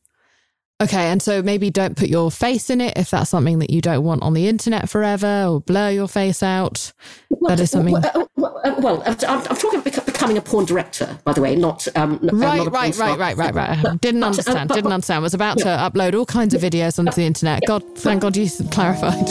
Okay, 0.81 1.11
and 1.11 1.21
so 1.21 1.41
maybe 1.43 1.69
don't 1.69 1.97
put 1.97 2.07
your 2.07 2.31
face 2.31 2.69
in 2.69 2.79
it 2.79 2.93
if 2.97 3.09
that's 3.09 3.29
something 3.29 3.59
that 3.59 3.69
you 3.69 3.81
don't 3.81 4.01
want 4.05 4.23
on 4.23 4.33
the 4.33 4.47
internet 4.47 4.87
forever, 4.89 5.45
or 5.45 5.59
blur 5.59 5.89
your 5.89 6.07
face 6.07 6.41
out. 6.41 6.93
Well, 7.29 7.49
that 7.49 7.59
is 7.61 7.71
something. 7.71 7.91
Well, 7.93 8.29
well, 8.37 8.61
uh, 8.63 8.75
well, 8.79 9.03
I'm, 9.05 9.17
I'm 9.27 9.57
talking 9.57 9.81
about 9.81 10.05
becoming 10.05 10.37
a 10.37 10.41
porn 10.41 10.63
director, 10.63 11.19
by 11.25 11.33
the 11.33 11.41
way, 11.41 11.57
not 11.57 11.85
um, 11.97 12.13
uh, 12.23 12.29
Right, 12.33 12.57
not 12.59 12.67
a 12.67 12.71
porn 12.71 12.73
right, 12.83 12.93
star. 12.95 13.17
right, 13.17 13.35
right, 13.35 13.53
right, 13.53 13.55
right. 13.55 13.83
But- 13.83 13.99
Didn't 13.99 14.21
but, 14.21 14.27
uh, 14.27 14.29
understand. 14.29 14.69
but- 14.69 14.75
Didn't 14.75 14.93
understand. 14.93 15.21
Was 15.21 15.33
about 15.33 15.57
to 15.57 15.65
upload 15.65 16.13
all 16.17 16.25
kinds 16.25 16.53
of 16.53 16.61
videos 16.61 16.97
onto 16.97 17.11
the 17.11 17.25
internet. 17.25 17.61
God, 17.67 17.83
thank 17.97 18.21
God 18.21 18.37
you 18.37 18.49
clarified. 18.71 19.27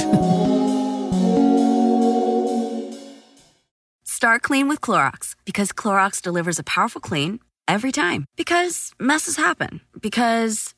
Start 4.05 4.43
clean 4.43 4.69
with 4.69 4.83
Clorox 4.83 5.35
because 5.47 5.73
Clorox 5.73 6.21
delivers 6.21 6.59
a 6.59 6.63
powerful 6.65 7.01
clean 7.01 7.41
every 7.67 7.93
time. 7.93 8.27
Because 8.37 8.93
messes 9.01 9.37
happen. 9.37 9.81
Because. 9.99 10.75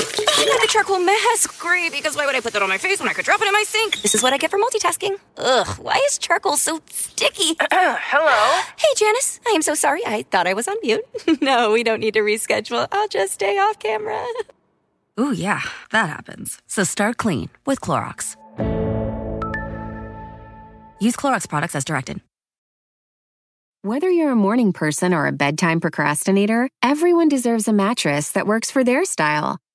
I 0.00 0.44
got 0.46 0.60
the 0.60 0.68
charcoal 0.68 0.98
mask. 0.98 1.58
Great, 1.58 1.92
because 1.92 2.16
why 2.16 2.26
would 2.26 2.34
I 2.34 2.40
put 2.40 2.52
that 2.52 2.62
on 2.62 2.68
my 2.68 2.78
face 2.78 2.98
when 3.00 3.08
I 3.08 3.12
could 3.12 3.24
drop 3.24 3.40
it 3.40 3.46
in 3.46 3.52
my 3.52 3.64
sink? 3.66 4.00
This 4.02 4.14
is 4.14 4.22
what 4.22 4.32
I 4.32 4.38
get 4.38 4.50
for 4.50 4.58
multitasking. 4.58 5.18
Ugh, 5.36 5.66
why 5.78 6.00
is 6.06 6.18
charcoal 6.18 6.56
so 6.56 6.80
sticky? 6.90 7.56
Hello? 7.70 8.62
Hey, 8.76 8.88
Janice. 8.96 9.40
I 9.46 9.50
am 9.50 9.62
so 9.62 9.74
sorry. 9.74 10.04
I 10.06 10.24
thought 10.30 10.46
I 10.46 10.54
was 10.54 10.68
on 10.68 10.76
mute. 10.82 11.04
no, 11.40 11.72
we 11.72 11.82
don't 11.82 12.00
need 12.00 12.14
to 12.14 12.20
reschedule. 12.20 12.88
I'll 12.90 13.08
just 13.08 13.34
stay 13.34 13.58
off 13.58 13.78
camera. 13.78 14.24
Ooh, 15.20 15.32
yeah, 15.32 15.60
that 15.90 16.08
happens. 16.08 16.58
So 16.66 16.84
start 16.84 17.18
clean 17.18 17.50
with 17.66 17.80
Clorox. 17.80 18.36
Use 21.00 21.16
Clorox 21.16 21.48
products 21.48 21.74
as 21.74 21.84
directed. 21.84 22.20
Whether 23.82 24.08
you're 24.08 24.30
a 24.30 24.36
morning 24.36 24.72
person 24.72 25.12
or 25.12 25.26
a 25.26 25.32
bedtime 25.32 25.80
procrastinator, 25.80 26.68
everyone 26.84 27.28
deserves 27.28 27.66
a 27.66 27.72
mattress 27.72 28.30
that 28.30 28.46
works 28.46 28.70
for 28.70 28.84
their 28.84 29.04
style. 29.04 29.58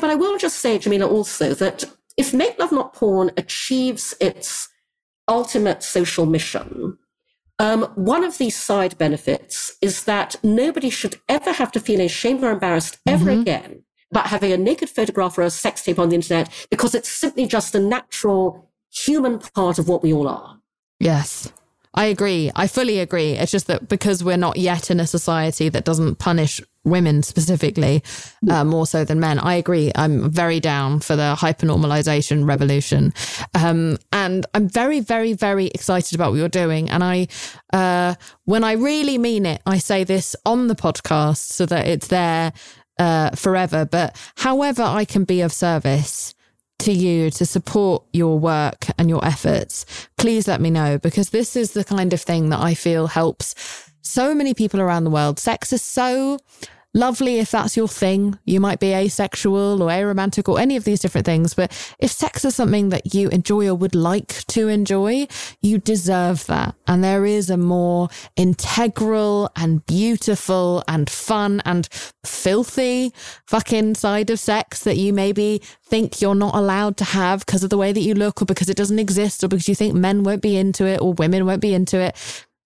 But 0.00 0.10
I 0.10 0.14
will 0.14 0.38
just 0.38 0.58
say, 0.58 0.78
Jameela, 0.78 1.08
also 1.08 1.54
that 1.54 1.84
if 2.16 2.32
Make 2.32 2.58
Love 2.58 2.72
Not 2.72 2.94
Porn 2.94 3.30
achieves 3.36 4.14
its 4.20 4.68
ultimate 5.28 5.82
social 5.82 6.26
mission, 6.26 6.98
um, 7.58 7.82
one 7.94 8.24
of 8.24 8.38
these 8.38 8.56
side 8.56 8.96
benefits 8.96 9.76
is 9.82 10.04
that 10.04 10.36
nobody 10.42 10.88
should 10.88 11.20
ever 11.28 11.52
have 11.52 11.70
to 11.72 11.80
feel 11.80 12.00
ashamed 12.00 12.42
or 12.42 12.50
embarrassed 12.50 12.98
ever 13.06 13.30
again 13.30 13.84
about 14.10 14.28
having 14.28 14.50
a 14.50 14.56
naked 14.56 14.88
photograph 14.88 15.36
or 15.36 15.42
a 15.42 15.50
sex 15.50 15.82
tape 15.82 15.98
on 15.98 16.08
the 16.08 16.14
internet 16.14 16.48
because 16.70 16.94
it's 16.94 17.10
simply 17.10 17.46
just 17.46 17.74
a 17.74 17.78
natural 17.78 18.70
human 18.90 19.38
part 19.38 19.78
of 19.78 19.88
what 19.88 20.02
we 20.02 20.12
all 20.12 20.26
are. 20.26 20.58
Yes. 20.98 21.52
I 21.94 22.06
agree. 22.06 22.52
I 22.54 22.68
fully 22.68 23.00
agree. 23.00 23.32
It's 23.32 23.50
just 23.50 23.66
that 23.66 23.88
because 23.88 24.22
we're 24.22 24.36
not 24.36 24.56
yet 24.56 24.90
in 24.90 25.00
a 25.00 25.06
society 25.06 25.68
that 25.70 25.84
doesn't 25.84 26.16
punish 26.16 26.60
women 26.84 27.22
specifically 27.22 28.02
uh, 28.48 28.64
more 28.64 28.86
so 28.86 29.04
than 29.04 29.20
men, 29.20 29.38
I 29.38 29.54
agree. 29.54 29.90
I'm 29.94 30.30
very 30.30 30.60
down 30.60 31.00
for 31.00 31.16
the 31.16 31.36
hypernormalization 31.36 32.46
revolution. 32.46 33.12
Um, 33.54 33.98
and 34.12 34.46
I'm 34.54 34.68
very, 34.68 35.00
very, 35.00 35.32
very 35.32 35.66
excited 35.66 36.14
about 36.14 36.30
what 36.30 36.38
you're 36.38 36.48
doing. 36.48 36.88
And 36.88 37.02
I, 37.02 37.26
uh, 37.72 38.14
when 38.44 38.62
I 38.64 38.72
really 38.72 39.18
mean 39.18 39.44
it, 39.44 39.60
I 39.66 39.78
say 39.78 40.04
this 40.04 40.36
on 40.46 40.68
the 40.68 40.76
podcast 40.76 41.38
so 41.38 41.66
that 41.66 41.86
it's 41.86 42.06
there 42.06 42.52
uh, 42.98 43.30
forever. 43.30 43.84
But 43.84 44.16
however 44.36 44.82
I 44.82 45.04
can 45.04 45.24
be 45.24 45.40
of 45.40 45.52
service, 45.52 46.34
to 46.80 46.92
you 46.92 47.30
to 47.30 47.46
support 47.46 48.04
your 48.12 48.38
work 48.38 48.86
and 48.98 49.08
your 49.08 49.24
efforts, 49.24 49.86
please 50.16 50.48
let 50.48 50.60
me 50.60 50.70
know 50.70 50.98
because 50.98 51.30
this 51.30 51.56
is 51.56 51.72
the 51.72 51.84
kind 51.84 52.12
of 52.12 52.20
thing 52.20 52.50
that 52.50 52.60
I 52.60 52.74
feel 52.74 53.06
helps 53.06 53.54
so 54.02 54.34
many 54.34 54.54
people 54.54 54.80
around 54.80 55.04
the 55.04 55.10
world. 55.10 55.38
Sex 55.38 55.72
is 55.72 55.82
so 55.82 56.38
lovely 56.94 57.38
if 57.38 57.50
that's 57.50 57.76
your 57.76 57.88
thing. 57.88 58.38
You 58.44 58.60
might 58.60 58.80
be 58.80 58.92
asexual 58.92 59.82
or 59.82 59.88
aromantic 59.88 60.48
or 60.48 60.58
any 60.58 60.76
of 60.76 60.84
these 60.84 61.00
different 61.00 61.24
things. 61.24 61.54
But 61.54 61.70
if 61.98 62.10
sex 62.10 62.44
is 62.44 62.54
something 62.54 62.88
that 62.90 63.14
you 63.14 63.28
enjoy 63.28 63.68
or 63.68 63.74
would 63.74 63.94
like 63.94 64.44
to 64.48 64.68
enjoy, 64.68 65.26
you 65.60 65.78
deserve 65.78 66.46
that. 66.46 66.74
And 66.86 67.02
there 67.04 67.24
is 67.24 67.50
a 67.50 67.56
more 67.56 68.08
integral 68.36 69.50
and 69.56 69.84
beautiful 69.86 70.82
and 70.88 71.08
fun 71.08 71.62
and 71.64 71.88
filthy 72.24 73.12
fucking 73.46 73.94
side 73.94 74.30
of 74.30 74.38
sex 74.38 74.84
that 74.84 74.96
you 74.96 75.12
maybe 75.12 75.62
think 75.84 76.20
you're 76.20 76.34
not 76.34 76.54
allowed 76.54 76.96
to 76.98 77.04
have 77.04 77.46
because 77.46 77.64
of 77.64 77.70
the 77.70 77.78
way 77.78 77.92
that 77.92 78.00
you 78.00 78.14
look 78.14 78.42
or 78.42 78.44
because 78.44 78.68
it 78.68 78.76
doesn't 78.76 78.98
exist 78.98 79.42
or 79.44 79.48
because 79.48 79.68
you 79.68 79.74
think 79.74 79.94
men 79.94 80.22
won't 80.22 80.42
be 80.42 80.56
into 80.56 80.84
it 80.86 81.00
or 81.00 81.12
women 81.14 81.46
won't 81.46 81.62
be 81.62 81.74
into 81.74 81.98
it. 81.98 82.16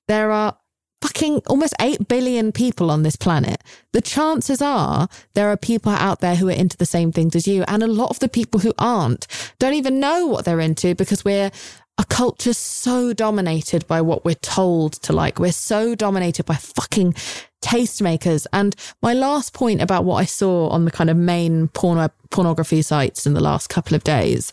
There 0.09 0.30
are 0.30 0.56
fucking 1.05 1.43
almost 1.48 1.74
8 1.81 2.09
billion 2.09 2.51
people 2.51 2.90
on 2.90 3.02
this 3.02 3.14
planet. 3.14 3.62
The 3.93 4.01
chances 4.01 4.62
are 4.62 5.06
there 5.35 5.51
are 5.51 5.56
people 5.56 5.93
out 5.93 6.20
there 6.20 6.35
who 6.35 6.48
are 6.48 6.52
into 6.52 6.78
the 6.78 6.86
same 6.86 7.12
things 7.12 7.36
as 7.36 7.47
you. 7.47 7.62
And 7.68 7.82
a 7.82 7.86
lot 7.86 8.09
of 8.09 8.20
the 8.20 8.28
people 8.28 8.60
who 8.60 8.72
aren't 8.78 9.26
don't 9.59 9.74
even 9.74 10.01
know 10.01 10.26
what 10.26 10.47
they're 10.47 10.60
into 10.60 10.94
because 10.94 11.22
we're 11.22 11.51
a 11.98 12.05
culture 12.06 12.55
so 12.55 13.12
dominated 13.12 13.86
by 13.86 14.01
what 14.01 14.24
we're 14.24 14.35
told 14.36 14.94
to 14.94 15.12
like. 15.12 15.39
We're 15.39 15.52
so 15.52 15.94
dominated 15.94 16.47
by 16.47 16.55
fucking 16.55 17.12
tastemakers. 17.62 18.47
And 18.55 18.74
my 19.02 19.12
last 19.12 19.52
point 19.52 19.82
about 19.82 20.05
what 20.05 20.16
I 20.16 20.24
saw 20.24 20.68
on 20.70 20.86
the 20.86 20.90
kind 20.90 21.10
of 21.10 21.18
main 21.18 21.68
porno- 21.68 22.14
pornography 22.31 22.81
sites 22.81 23.26
in 23.26 23.35
the 23.35 23.43
last 23.43 23.68
couple 23.68 23.94
of 23.94 24.05
days 24.05 24.52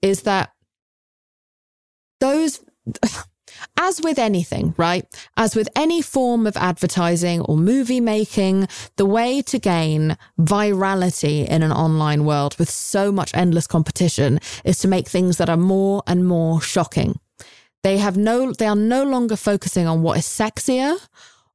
is 0.00 0.22
that 0.22 0.50
those 2.20 2.64
as 3.80 4.02
with 4.02 4.18
anything, 4.18 4.74
right? 4.76 5.06
As 5.38 5.56
with 5.56 5.68
any 5.74 6.02
form 6.02 6.46
of 6.46 6.56
advertising 6.58 7.40
or 7.40 7.56
movie 7.56 8.00
making, 8.00 8.68
the 8.96 9.06
way 9.06 9.40
to 9.42 9.58
gain 9.58 10.18
virality 10.38 11.48
in 11.48 11.62
an 11.62 11.72
online 11.72 12.26
world 12.26 12.58
with 12.58 12.68
so 12.68 13.10
much 13.10 13.34
endless 13.34 13.66
competition 13.66 14.38
is 14.64 14.78
to 14.80 14.88
make 14.88 15.08
things 15.08 15.38
that 15.38 15.48
are 15.48 15.56
more 15.56 16.02
and 16.06 16.28
more 16.28 16.60
shocking. 16.60 17.18
They 17.82 17.96
have 17.96 18.18
no, 18.18 18.52
they 18.52 18.66
are 18.66 18.76
no 18.76 19.02
longer 19.02 19.36
focusing 19.36 19.86
on 19.86 20.02
what 20.02 20.18
is 20.18 20.26
sexier 20.26 20.98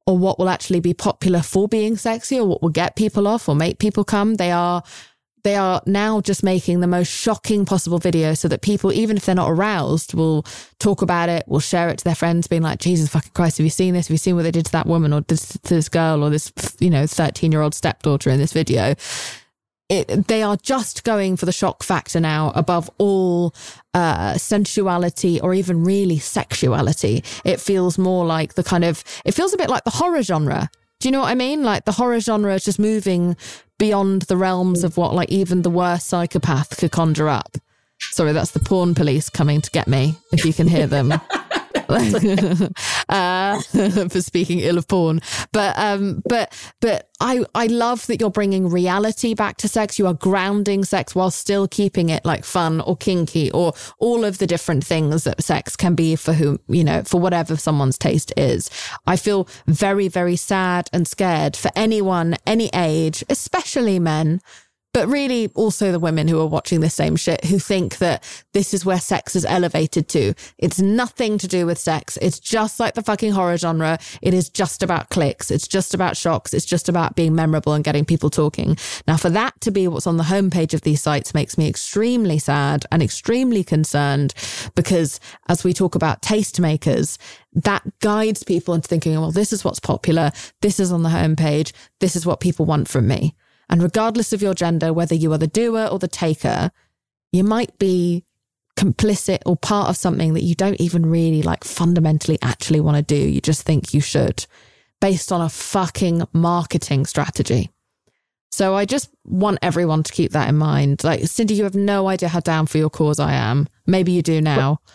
or 0.08 0.18
what 0.18 0.40
will 0.40 0.50
actually 0.50 0.80
be 0.80 0.96
popular 0.96 1.44
for 1.44 1.68
being 1.68 1.96
sexy 1.96 2.40
or 2.40 2.48
what 2.48 2.64
will 2.64 2.70
get 2.70 2.96
people 2.96 3.28
off 3.28 3.48
or 3.48 3.56
make 3.56 3.78
people 3.78 4.04
come. 4.04 4.36
They 4.36 4.52
are 4.52 4.82
they 5.46 5.56
are 5.56 5.80
now 5.86 6.22
just 6.22 6.42
making 6.42 6.80
the 6.80 6.88
most 6.88 7.08
shocking 7.08 7.66
possible 7.66 8.00
video 8.00 8.34
so 8.34 8.48
that 8.48 8.64
people, 8.64 8.92
even 8.92 9.16
if 9.16 9.28
they're 9.28 9.36
not 9.36 9.52
aroused, 9.52 10.16
will 10.16 10.44
talk 10.80 11.04
about 11.04 11.30
it, 11.30 11.48
will 11.48 11.60
share 11.60 11.88
it 11.90 12.00
to 12.00 12.04
their 12.04 12.16
friends, 12.16 12.48
being 12.48 12.64
like, 12.64 12.80
Jesus 12.80 13.10
fucking 13.10 13.32
Christ, 13.36 13.60
have 13.60 13.64
you 13.64 13.70
seen 13.70 13.94
this? 13.94 14.08
Have 14.08 14.14
you 14.14 14.18
seen 14.18 14.36
what 14.36 14.42
they 14.42 14.50
did 14.50 14.66
to 14.66 14.72
that 14.72 14.88
woman 14.88 15.14
or 15.14 15.22
this, 15.22 15.50
to 15.50 15.76
this 15.76 15.88
girl 15.88 16.24
or 16.24 16.32
this, 16.32 16.52
you 16.80 16.90
know, 16.90 17.06
13 17.06 17.52
year 17.52 17.62
old 17.62 17.76
stepdaughter 17.76 18.32
in 18.32 18.40
this 18.40 18.54
video? 18.54 18.96
It, 19.88 20.28
they 20.28 20.42
are 20.42 20.58
just 20.58 21.04
going 21.04 21.38
for 21.38 21.46
the 21.46 21.52
shock 21.52 21.84
factor 21.84 22.20
now 22.20 22.52
above 22.56 22.90
all 22.98 23.54
uh, 23.94 24.40
sensuality 24.40 25.40
or 25.40 25.54
even 25.54 25.84
really 25.84 26.18
sexuality. 26.18 27.24
It 27.44 27.62
feels 27.62 28.00
more 28.00 28.26
like 28.26 28.56
the 28.56 28.64
kind 28.64 28.84
of, 28.84 29.04
it 29.24 29.36
feels 29.36 29.54
a 29.54 29.58
bit 29.58 29.70
like 29.70 29.84
the 29.84 29.92
horror 29.92 30.24
genre. 30.24 30.72
Do 31.06 31.10
you 31.10 31.12
know 31.12 31.20
what 31.20 31.30
I 31.30 31.36
mean? 31.36 31.62
Like 31.62 31.86
the 31.86 31.92
horror 31.92 32.20
genre 32.20 32.56
is 32.56 32.64
just 32.64 32.80
moving 32.80 33.38
beyond 33.78 34.24
the 34.24 34.36
realms 34.36 34.84
of 34.84 34.98
what 34.98 35.14
like 35.14 35.30
even 35.30 35.62
the 35.62 35.70
worst 35.70 36.08
psychopath 36.08 36.80
could 36.80 36.90
conjure 36.90 37.30
up. 37.30 37.60
Sorry, 38.00 38.32
that's 38.32 38.50
the 38.50 38.60
porn 38.60 38.96
police 38.96 39.30
coming 39.30 39.62
to 39.62 39.70
get 39.70 39.88
me, 39.88 40.18
if 40.32 40.44
you 40.46 40.52
can 40.52 40.68
hear 40.68 40.88
them. 40.88 41.14
uh, 43.10 43.62
for 44.10 44.22
speaking 44.22 44.60
ill 44.60 44.78
of 44.78 44.88
porn. 44.88 45.22
But 45.52 45.78
um, 45.78 46.22
but 46.28 46.54
but 46.82 47.10
I 47.20 47.46
I 47.54 47.68
love 47.68 48.08
that 48.08 48.20
you're 48.20 48.30
bringing 48.30 48.70
reality 48.70 49.34
back 49.34 49.58
to 49.58 49.68
sex. 49.68 50.00
You 50.00 50.08
are 50.08 50.14
grounding 50.14 50.84
sex 50.84 51.16
while 51.16 51.32
still 51.32 51.68
keeping 51.68 52.10
it 52.10 52.26
like 52.26 52.44
fun 52.44 52.82
or 52.82 52.96
kinky 52.96 53.52
or 53.52 53.74
all 54.00 54.24
of 54.24 54.38
the 54.38 54.48
different 54.48 54.84
things 54.86 55.24
that 55.24 55.44
sex 55.44 55.76
can 55.76 55.96
be 55.96 56.16
for 56.16 56.34
whom 56.34 56.60
you 56.68 56.84
know 56.84 57.04
for 57.04 57.20
whatever 57.20 57.56
someone's 57.56 57.98
taste 57.98 58.34
is. 58.38 58.70
I 59.08 59.18
feel 59.18 59.48
very 59.68 60.08
very 60.08 60.36
sad 60.36 60.90
and 60.92 61.08
scared 61.08 61.56
for 61.56 61.72
anyone 61.76 62.36
any 62.46 62.70
age, 62.74 63.24
especially 63.30 64.00
men 64.00 64.42
but 64.96 65.10
really 65.10 65.52
also 65.56 65.92
the 65.92 66.00
women 66.00 66.26
who 66.26 66.40
are 66.40 66.48
watching 66.48 66.80
the 66.80 66.90
same 66.90 67.18
shit 67.18 67.44
who 67.44 67.60
think 67.60 67.98
that 67.98 68.24
this 68.54 68.74
is 68.74 68.86
where 68.86 68.98
sex 68.98 69.36
is 69.36 69.44
elevated 69.44 70.08
to. 70.08 70.34
It's 70.58 70.80
nothing 70.80 71.38
to 71.40 71.50
do 71.50 71.66
with 71.66 71.78
sex. 71.78 72.18
It's 72.22 72.40
just 72.40 72.80
like 72.80 72.94
the 72.94 73.04
fucking 73.04 73.34
horror 73.34 73.58
genre. 73.58 74.00
It 74.22 74.34
is 74.34 74.50
just 74.50 74.82
about 74.82 75.10
clicks. 75.10 75.52
It's 75.52 75.68
just 75.68 75.94
about 75.94 76.16
shocks. 76.16 76.54
It's 76.54 76.64
just 76.64 76.88
about 76.88 77.18
being 77.18 77.36
memorable 77.36 77.74
and 77.74 77.84
getting 77.84 78.06
people 78.06 78.30
talking. 78.30 78.78
Now, 79.06 79.18
for 79.18 79.30
that 79.32 79.60
to 79.62 79.72
be 79.72 79.86
what's 79.90 80.08
on 80.08 80.16
the 80.16 80.24
homepage 80.24 80.74
of 80.74 80.84
these 80.84 81.02
sites 81.02 81.34
makes 81.34 81.58
me 81.58 81.68
extremely 81.68 82.40
sad 82.40 82.86
and 82.90 83.04
extremely 83.04 83.66
concerned 83.66 84.34
because 84.76 85.20
as 85.50 85.66
we 85.66 85.74
talk 85.74 85.96
about 85.96 86.22
tastemakers, 86.22 87.18
that 87.52 87.84
guides 88.00 88.44
people 88.44 88.74
into 88.74 88.88
thinking, 88.88 89.20
well, 89.20 89.32
this 89.32 89.52
is 89.52 89.66
what's 89.66 89.82
popular. 89.82 90.32
This 90.62 90.80
is 90.80 90.94
on 90.94 91.04
the 91.04 91.10
homepage. 91.10 91.74
This 92.00 92.16
is 92.16 92.26
what 92.26 92.40
people 92.40 92.66
want 92.66 92.88
from 92.88 93.10
me. 93.10 93.36
And 93.70 93.82
regardless 93.82 94.34
of 94.34 94.42
your 94.42 94.54
gender, 94.54 94.94
whether 94.94 95.16
you 95.16 95.32
are 95.34 95.38
the 95.38 95.48
doer 95.48 95.88
or 95.92 96.00
the 96.00 96.08
taker, 96.08 96.72
you 97.32 97.44
might 97.44 97.78
be 97.80 98.24
complicit 98.78 99.40
or 99.46 99.56
part 99.56 99.90
of 99.90 99.98
something 99.98 100.34
that 100.34 100.44
you 100.44 100.56
don't 100.56 100.80
even 100.82 101.06
really 101.06 101.42
like 101.42 101.64
fundamentally 101.64 102.38
actually 102.42 102.80
want 102.80 102.98
to 102.98 103.04
do. 103.04 103.16
You 103.16 103.42
just 103.42 103.64
think 103.64 103.94
you 103.94 104.02
should 104.02 104.46
based 105.02 105.32
on 105.32 105.42
a 105.42 105.50
fucking 105.50 106.24
marketing 106.34 107.06
strategy. 107.06 107.70
So 108.52 108.76
I 108.76 108.86
just 108.86 109.10
want 109.26 109.60
everyone 109.62 110.04
to 110.04 110.14
keep 110.14 110.32
that 110.32 110.48
in 110.48 110.56
mind. 110.56 111.04
Like, 111.04 111.26
Cindy, 111.28 111.56
you 111.56 111.64
have 111.64 111.76
no 111.76 112.08
idea 112.08 112.30
how 112.30 112.40
down 112.40 112.68
for 112.68 112.78
your 112.78 112.90
cause 112.90 113.20
I 113.20 113.34
am. 113.34 113.68
Maybe 113.86 114.14
you 114.14 114.22
do 114.22 114.40
now. 114.40 114.80
But 114.82 114.92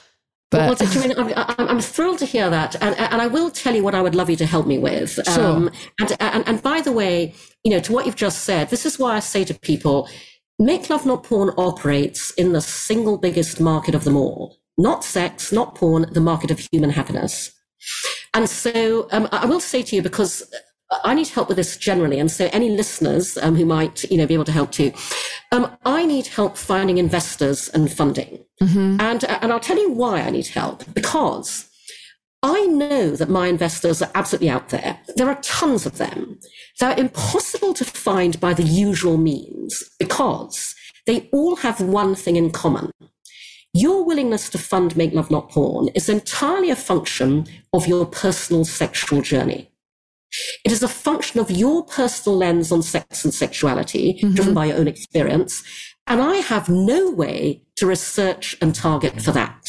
well, 0.53 0.75
Joanna, 0.75 1.15
I'm, 1.17 1.33
I'm, 1.37 1.69
I'm, 1.69 1.81
thrilled 1.81 2.19
to 2.19 2.27
hear 2.27 2.51
that, 2.51 2.75
and, 2.83 2.99
and 2.99 3.23
I 3.23 3.29
will 3.29 3.51
tell 3.51 3.75
you 3.75 3.85
what 3.85 3.95
I 3.95 4.03
would 4.03 4.15
love 4.15 4.29
you 4.29 4.37
to 4.37 4.47
help 4.47 4.67
me 4.67 4.79
with. 4.79 5.21
Sure. 5.27 5.45
Um, 5.45 5.71
and, 6.01 6.17
and 6.21 6.49
and 6.49 6.63
by 6.63 6.81
the 6.81 6.93
way, 6.93 7.35
you 7.63 7.71
know, 7.71 7.79
to 7.81 7.93
what 7.93 8.05
you've 8.07 8.17
just 8.17 8.43
said, 8.45 8.69
this 8.71 8.85
is 8.85 8.99
why 8.99 9.15
I 9.15 9.21
say 9.21 9.45
to 9.45 9.55
people, 9.55 10.09
Make 10.59 10.91
Love 10.91 11.07
Not 11.07 11.23
Porn 11.25 11.51
operates 11.57 12.33
in 12.33 12.53
the 12.53 12.61
single 12.61 13.17
biggest 13.17 13.61
market 13.61 13.95
of 13.95 14.05
them 14.05 14.17
all. 14.17 14.59
Not 14.77 15.05
sex, 15.05 15.53
not 15.53 15.75
porn, 15.75 16.07
the 16.13 16.21
market 16.21 16.51
of 16.51 16.59
human 16.59 16.91
happiness. 16.91 17.53
And 18.35 18.49
so 18.49 19.09
um, 19.11 19.29
I 19.33 19.47
will 19.47 19.61
say 19.61 19.83
to 19.83 19.97
you, 19.97 20.03
because 20.03 20.43
I 21.05 21.15
need 21.15 21.29
help 21.29 21.49
with 21.49 21.57
this 21.57 21.77
generally, 21.77 22.19
and 22.19 22.31
so 22.31 22.49
any 22.53 22.71
listeners 22.71 23.39
um, 23.39 23.55
who 23.55 23.65
might, 23.65 24.03
you 24.11 24.17
know, 24.17 24.27
be 24.27 24.35
able 24.35 24.45
to 24.47 24.53
help 24.53 24.73
too. 24.73 24.93
Um, 25.53 25.71
I 25.85 26.05
need 26.05 26.27
help 26.27 26.57
finding 26.57 26.99
investors 26.99 27.69
and 27.69 27.93
funding, 27.93 28.45
Mm-hmm. 28.63 29.01
and 29.01 29.25
and 29.25 29.53
I'll 29.53 29.61
tell 29.61 29.79
you 29.79 29.91
why 29.91 30.21
I 30.21 30.31
need 30.31 30.49
help 30.49 30.85
because 30.93 31.67
I 32.43 32.67
know 32.67 33.17
that 33.17 33.31
my 33.31 33.47
investors 33.49 34.03
are 34.03 34.11
absolutely 34.15 34.51
out 34.51 34.69
there. 34.69 34.99
There 35.17 35.29
are 35.29 35.41
tons 35.43 35.87
of 35.87 35.97
them. 35.99 36.39
They're 36.79 36.99
impossible 36.99 37.73
to 37.75 37.85
find 37.85 38.39
by 38.41 38.53
the 38.55 38.63
usual 38.63 39.17
means 39.17 39.83
because 39.99 40.75
they 41.07 41.29
all 41.33 41.57
have 41.57 41.81
one 41.81 42.15
thing 42.15 42.37
in 42.37 42.51
common. 42.51 42.91
Your 43.73 44.05
willingness 44.05 44.51
to 44.51 44.59
fund 44.59 44.97
Make 44.97 45.15
Love 45.15 45.31
Not 45.31 45.51
Porn 45.51 45.89
is 45.95 46.09
entirely 46.09 46.71
a 46.71 46.77
function 46.77 47.47
of 47.73 47.87
your 47.87 48.05
personal 48.05 48.65
sexual 48.65 49.23
journey. 49.23 49.71
It 50.65 50.73
is 50.73 50.83
a 50.83 50.89
function 50.89 51.41
of 51.41 51.51
your 51.51 51.85
personal 51.85 52.39
lens 52.39 52.71
on 52.71 52.83
sex 52.83 53.25
and 53.25 53.35
sexuality, 53.35 54.15
mm-hmm. 54.15 54.35
driven 54.35 54.55
by 54.55 54.67
your 54.67 54.79
own 54.79 54.89
experience. 54.89 55.63
And 56.07 56.21
I 56.21 56.37
have 56.37 56.69
no 56.69 57.11
way 57.11 57.63
to 57.77 57.87
research 57.87 58.57
and 58.61 58.75
target 58.75 59.21
for 59.23 59.33
that. 59.33 59.63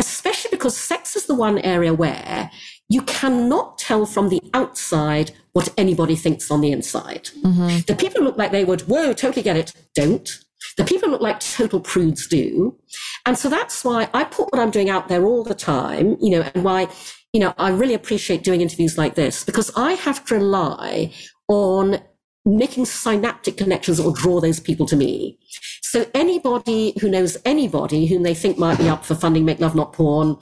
Especially 0.00 0.50
because 0.50 0.76
sex 0.76 1.16
is 1.16 1.26
the 1.26 1.34
one 1.34 1.58
area 1.58 1.92
where 1.92 2.50
you 2.88 3.02
cannot 3.02 3.78
tell 3.78 4.04
from 4.04 4.28
the 4.28 4.40
outside 4.54 5.32
what 5.52 5.72
anybody 5.78 6.16
thinks 6.16 6.50
on 6.50 6.60
the 6.60 6.72
inside. 6.72 7.30
Mm-hmm. 7.42 7.80
The 7.86 7.94
people 7.94 8.20
who 8.20 8.26
look 8.26 8.36
like 8.36 8.52
they 8.52 8.64
would, 8.64 8.82
whoa, 8.82 9.12
totally 9.12 9.42
get 9.42 9.56
it, 9.56 9.72
don't. 9.94 10.28
The 10.76 10.84
people 10.84 11.08
who 11.08 11.12
look 11.12 11.20
like 11.22 11.40
total 11.40 11.80
prudes 11.80 12.26
do. 12.26 12.78
And 13.26 13.38
so 13.38 13.48
that's 13.48 13.84
why 13.84 14.08
I 14.14 14.24
put 14.24 14.52
what 14.52 14.60
I'm 14.60 14.70
doing 14.70 14.90
out 14.90 15.08
there 15.08 15.24
all 15.24 15.44
the 15.44 15.54
time, 15.54 16.16
you 16.20 16.30
know, 16.30 16.50
and 16.54 16.64
why, 16.64 16.88
you 17.32 17.40
know, 17.40 17.54
I 17.58 17.70
really 17.70 17.94
appreciate 17.94 18.44
doing 18.44 18.60
interviews 18.60 18.98
like 18.98 19.14
this 19.14 19.44
because 19.44 19.70
I 19.76 19.92
have 19.92 20.24
to 20.26 20.34
rely 20.34 21.12
on 21.48 22.00
making 22.44 22.84
synaptic 22.84 23.56
connections 23.56 23.96
that 23.96 24.02
will 24.02 24.12
draw 24.12 24.40
those 24.40 24.60
people 24.60 24.86
to 24.86 24.96
me. 24.96 25.38
So 25.82 26.06
anybody 26.14 26.94
who 27.00 27.08
knows 27.08 27.36
anybody 27.44 28.06
whom 28.06 28.22
they 28.22 28.34
think 28.34 28.58
might 28.58 28.78
be 28.78 28.88
up 28.88 29.04
for 29.04 29.14
funding 29.14 29.44
Make 29.44 29.60
Love 29.60 29.74
Not 29.74 29.92
Porn, 29.92 30.36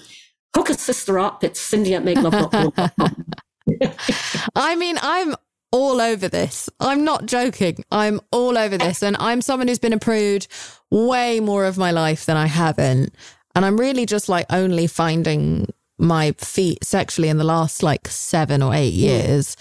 hook 0.54 0.70
a 0.70 0.74
sister 0.74 1.18
up. 1.18 1.44
It's 1.44 1.60
Cindy 1.60 1.94
at 1.94 2.04
Make 2.04 2.18
Love 2.18 2.32
Not 2.32 2.52
Porn. 2.52 2.72
I 4.56 4.74
mean, 4.76 4.98
I'm 5.02 5.34
all 5.72 6.00
over 6.00 6.28
this. 6.28 6.68
I'm 6.80 7.04
not 7.04 7.26
joking. 7.26 7.84
I'm 7.92 8.20
all 8.32 8.58
over 8.58 8.76
this. 8.76 9.02
And 9.02 9.16
I'm 9.20 9.42
someone 9.42 9.68
who's 9.68 9.78
been 9.78 9.92
a 9.92 9.98
prude 9.98 10.46
way 10.90 11.38
more 11.38 11.64
of 11.66 11.78
my 11.78 11.92
life 11.92 12.26
than 12.26 12.36
I 12.36 12.46
haven't. 12.46 13.14
And 13.54 13.64
I'm 13.64 13.78
really 13.78 14.06
just 14.06 14.28
like 14.28 14.46
only 14.50 14.86
finding 14.86 15.68
my 16.00 16.32
feet 16.38 16.84
sexually 16.84 17.28
in 17.28 17.38
the 17.38 17.44
last 17.44 17.82
like 17.82 18.08
seven 18.08 18.62
or 18.62 18.74
eight 18.74 18.94
years. 18.94 19.56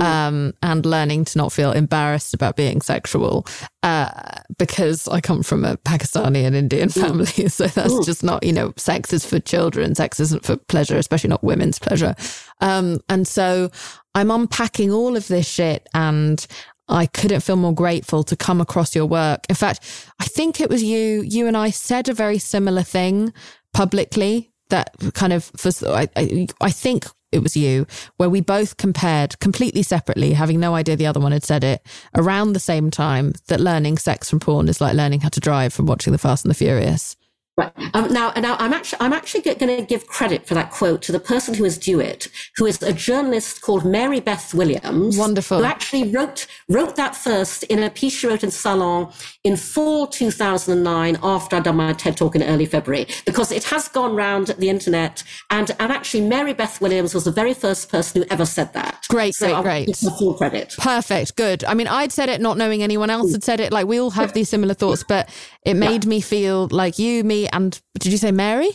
Um, 0.00 0.54
and 0.62 0.86
learning 0.86 1.26
to 1.26 1.38
not 1.38 1.52
feel 1.52 1.70
embarrassed 1.70 2.32
about 2.32 2.56
being 2.56 2.80
sexual 2.80 3.46
uh, 3.82 4.08
because 4.56 5.06
I 5.06 5.20
come 5.20 5.42
from 5.42 5.66
a 5.66 5.76
Pakistani 5.76 6.46
and 6.46 6.56
Indian 6.56 6.88
family. 6.88 7.26
So 7.50 7.66
that's 7.66 8.06
just 8.06 8.24
not, 8.24 8.42
you 8.42 8.54
know, 8.54 8.72
sex 8.78 9.12
is 9.12 9.26
for 9.26 9.38
children, 9.38 9.94
sex 9.94 10.18
isn't 10.18 10.46
for 10.46 10.56
pleasure, 10.56 10.96
especially 10.96 11.28
not 11.28 11.44
women's 11.44 11.78
pleasure. 11.78 12.14
Um, 12.62 13.00
and 13.10 13.28
so 13.28 13.70
I'm 14.14 14.30
unpacking 14.30 14.90
all 14.92 15.14
of 15.14 15.28
this 15.28 15.46
shit 15.46 15.86
and 15.92 16.46
I 16.88 17.06
couldn't 17.06 17.40
feel 17.40 17.56
more 17.56 17.74
grateful 17.74 18.22
to 18.24 18.36
come 18.36 18.60
across 18.60 18.94
your 18.94 19.06
work. 19.06 19.44
In 19.48 19.54
fact, 19.54 19.80
I 20.20 20.24
think 20.24 20.60
it 20.60 20.68
was 20.68 20.82
you, 20.82 21.22
you 21.22 21.46
and 21.46 21.56
I 21.56 21.70
said 21.70 22.08
a 22.08 22.14
very 22.14 22.38
similar 22.38 22.82
thing 22.82 23.32
publicly 23.72 24.51
that 24.72 24.94
kind 25.14 25.32
of, 25.32 25.44
for, 25.56 25.70
I, 25.88 26.08
I, 26.16 26.48
I 26.60 26.70
think 26.70 27.06
it 27.30 27.42
was 27.42 27.56
you, 27.56 27.86
where 28.16 28.28
we 28.28 28.40
both 28.40 28.76
compared 28.76 29.38
completely 29.38 29.82
separately, 29.82 30.32
having 30.32 30.60
no 30.60 30.74
idea 30.74 30.96
the 30.96 31.06
other 31.06 31.20
one 31.20 31.32
had 31.32 31.44
said 31.44 31.64
it, 31.64 31.86
around 32.16 32.52
the 32.52 32.60
same 32.60 32.90
time 32.90 33.32
that 33.46 33.60
learning 33.60 33.98
sex 33.98 34.28
from 34.28 34.40
porn 34.40 34.68
is 34.68 34.80
like 34.80 34.94
learning 34.94 35.20
how 35.20 35.30
to 35.30 35.40
drive 35.40 35.72
from 35.72 35.86
watching 35.86 36.12
The 36.12 36.18
Fast 36.18 36.44
and 36.44 36.50
the 36.50 36.54
Furious. 36.58 37.16
Right. 37.58 37.70
Um, 37.92 38.10
now, 38.10 38.32
now 38.32 38.56
I'm 38.58 38.72
actually, 38.72 38.98
I'm 39.02 39.12
actually 39.12 39.42
going 39.42 39.76
to 39.76 39.82
give 39.82 40.06
credit 40.06 40.46
for 40.46 40.54
that 40.54 40.70
quote 40.70 41.02
to 41.02 41.12
the 41.12 41.20
person 41.20 41.52
who 41.52 41.66
is 41.66 41.76
due 41.76 42.00
it, 42.00 42.28
who 42.56 42.64
is 42.64 42.82
a 42.82 42.94
journalist 42.94 43.60
called 43.60 43.84
Mary 43.84 44.20
Beth 44.20 44.54
Williams. 44.54 45.18
Wonderful. 45.18 45.58
Who 45.58 45.64
actually 45.64 46.10
wrote, 46.10 46.46
wrote 46.70 46.96
that 46.96 47.14
first 47.14 47.64
in 47.64 47.82
a 47.82 47.90
piece 47.90 48.14
she 48.14 48.26
wrote 48.26 48.42
in 48.42 48.50
Salon 48.50 49.12
in 49.44 49.56
fall 49.56 50.06
2009 50.06 51.18
after 51.22 51.56
I'd 51.56 51.64
done 51.64 51.76
my 51.76 51.92
TED 51.92 52.16
talk 52.16 52.34
in 52.34 52.42
early 52.42 52.64
February, 52.64 53.06
because 53.26 53.52
it 53.52 53.64
has 53.64 53.86
gone 53.86 54.16
round 54.16 54.46
the 54.58 54.70
internet. 54.70 55.22
And, 55.50 55.70
and 55.78 55.92
actually 55.92 56.22
Mary 56.22 56.54
Beth 56.54 56.80
Williams 56.80 57.12
was 57.12 57.24
the 57.24 57.32
very 57.32 57.52
first 57.52 57.90
person 57.90 58.22
who 58.22 58.28
ever 58.30 58.46
said 58.46 58.72
that. 58.72 59.04
Great, 59.10 59.34
so 59.34 59.60
great, 59.60 59.84
great. 59.84 59.96
full 59.96 60.32
credit. 60.34 60.74
Perfect. 60.78 61.36
Good. 61.36 61.64
I 61.64 61.74
mean, 61.74 61.86
I'd 61.86 62.12
said 62.12 62.30
it 62.30 62.40
not 62.40 62.56
knowing 62.56 62.82
anyone 62.82 63.10
else 63.10 63.32
had 63.32 63.44
said 63.44 63.60
it. 63.60 63.72
Like 63.72 63.86
we 63.86 64.00
all 64.00 64.10
have 64.10 64.32
these 64.32 64.48
similar 64.48 64.72
thoughts, 64.72 65.04
but 65.06 65.28
it 65.64 65.74
made 65.74 66.06
me 66.06 66.20
feel 66.20 66.68
like 66.70 66.98
you, 66.98 67.24
me, 67.24 67.48
and 67.48 67.80
did 67.98 68.12
you 68.12 68.18
say 68.18 68.32
Mary? 68.32 68.70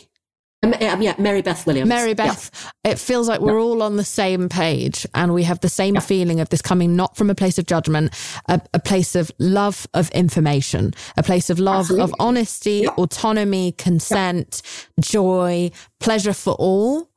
Um, 0.64 0.74
yeah, 0.80 1.14
Mary 1.18 1.40
Beth 1.40 1.64
Williams. 1.66 1.88
Mary 1.88 2.08
Yeah. 2.08 2.14
Beth. 2.14 2.72
It 2.82 2.98
feels 2.98 3.28
like 3.28 3.40
we're 3.40 3.60
all 3.60 3.80
on 3.80 3.94
the 3.96 4.04
same 4.04 4.48
page 4.48 5.06
and 5.14 5.32
we 5.32 5.44
have 5.44 5.60
the 5.60 5.68
same 5.68 5.94
feeling 6.00 6.40
of 6.40 6.48
this 6.48 6.60
coming 6.60 6.96
not 6.96 7.16
from 7.16 7.30
a 7.30 7.34
place 7.34 7.58
of 7.60 7.66
judgment, 7.66 8.12
a, 8.48 8.60
a 8.74 8.80
place 8.80 9.14
of 9.14 9.30
love 9.38 9.86
of 9.94 10.10
information, 10.10 10.94
a 11.16 11.22
place 11.22 11.48
of 11.48 11.60
love 11.60 11.90
of 11.92 11.98
Absolutely. 12.00 12.16
honesty, 12.18 12.88
autonomy, 12.88 13.70
consent, 13.72 14.62
joy, 15.00 15.70
pleasure 16.00 16.32
for 16.32 16.54
all. 16.54 17.08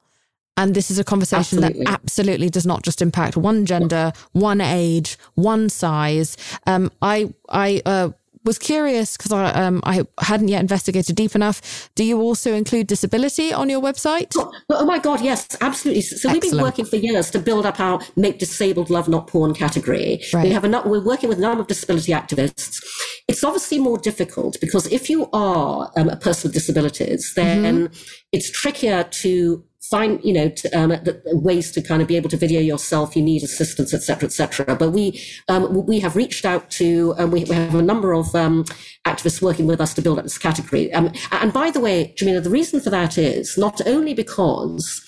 And 0.58 0.76
this 0.76 0.92
is 0.92 1.00
a 1.00 1.04
conversation 1.04 1.64
Absolutely. 1.64 1.86
that 1.86 1.94
absolutely 1.94 2.50
does 2.50 2.68
not 2.68 2.84
just 2.84 3.02
impact 3.02 3.38
one 3.38 3.66
gender, 3.66 4.12
one 4.34 4.62
age, 4.62 5.18
one 5.34 5.70
size. 5.70 6.38
Um, 6.68 6.92
I 7.02 7.34
I 7.50 7.82
uh, 7.88 8.10
was 8.44 8.58
curious 8.58 9.18
because 9.18 9.32
I 9.32 9.52
um, 9.52 9.82
I 9.84 10.04
hadn't 10.20 10.48
yet 10.48 10.62
investigated 10.62 11.16
deep 11.16 11.36
enough. 11.36 11.90
Do 11.96 12.04
you 12.04 12.22
also 12.22 12.54
include 12.54 12.88
disability 12.88 13.54
on 13.54 13.70
your 13.70 13.82
website? 13.82 14.34
Oh, 14.38 14.52
oh 14.70 14.86
my 14.86 15.00
God, 15.00 15.22
yes, 15.22 15.48
absolutely. 15.62 16.02
So 16.02 16.32
we've 16.32 16.42
been 16.42 16.62
working 16.62 16.86
for 16.86 16.96
years 16.96 17.30
to 17.32 17.40
build 17.40 17.66
up 17.66 17.80
our 17.80 18.02
Make 18.16 18.40
Disabled 18.40 18.90
Love 18.90 19.08
Not 19.08 19.28
Porn 19.28 19.54
category. 19.54 20.22
Right. 20.34 20.46
We 20.46 20.52
have 20.52 20.64
a, 20.64 20.82
we're 20.86 21.04
working 21.04 21.30
with 21.30 21.38
a 21.38 21.42
number 21.42 21.62
of 21.62 21.68
disability 21.68 22.12
activists. 22.12 22.84
It's 23.28 23.44
obviously 23.44 23.80
more 23.80 23.98
difficult 23.98 24.58
because 24.60 24.88
if 24.88 25.10
you 25.10 25.30
are 25.34 25.92
um, 25.96 26.10
a 26.10 26.18
person 26.18 26.50
with 26.50 26.54
disabilities, 26.54 27.34
then 27.36 27.90
it's 28.32 28.50
trickier 28.50 29.04
to 29.04 29.64
find, 29.92 30.24
you 30.24 30.34
know, 30.34 30.50
to, 30.50 30.70
um, 30.80 30.90
the, 30.90 31.22
ways 31.34 31.72
to 31.74 31.82
kind 31.82 32.02
of 32.02 32.08
be 32.08 32.16
able 32.16 32.30
to 32.30 32.38
video 32.38 32.62
yourself. 32.62 33.16
You 33.16 33.22
need 33.22 33.44
assistance, 33.44 33.94
etc 33.94 34.12
cetera, 34.12 34.28
et 34.28 34.32
cetera. 34.32 34.76
But 34.76 34.92
we, 34.92 35.22
um, 35.50 35.86
we 35.86 36.00
have 36.00 36.16
reached 36.16 36.46
out 36.46 36.70
to, 36.72 37.14
um, 37.18 37.32
we, 37.32 37.44
we 37.44 37.56
have 37.56 37.76
a 37.76 37.82
number 37.82 38.14
of 38.14 38.34
um, 38.34 38.64
activists 39.06 39.42
working 39.42 39.68
with 39.68 39.82
us 39.82 39.94
to 39.96 40.02
build 40.02 40.18
up 40.18 40.24
this 40.24 40.38
category. 40.38 40.92
Um, 40.94 41.12
and 41.32 41.54
by 41.54 41.72
the 41.72 41.80
way, 41.80 42.16
Jameela, 42.18 42.44
the 42.44 42.50
reason 42.50 42.80
for 42.80 42.90
that 42.90 43.18
is 43.18 43.58
not 43.58 43.86
only 43.86 44.14
because 44.14 45.02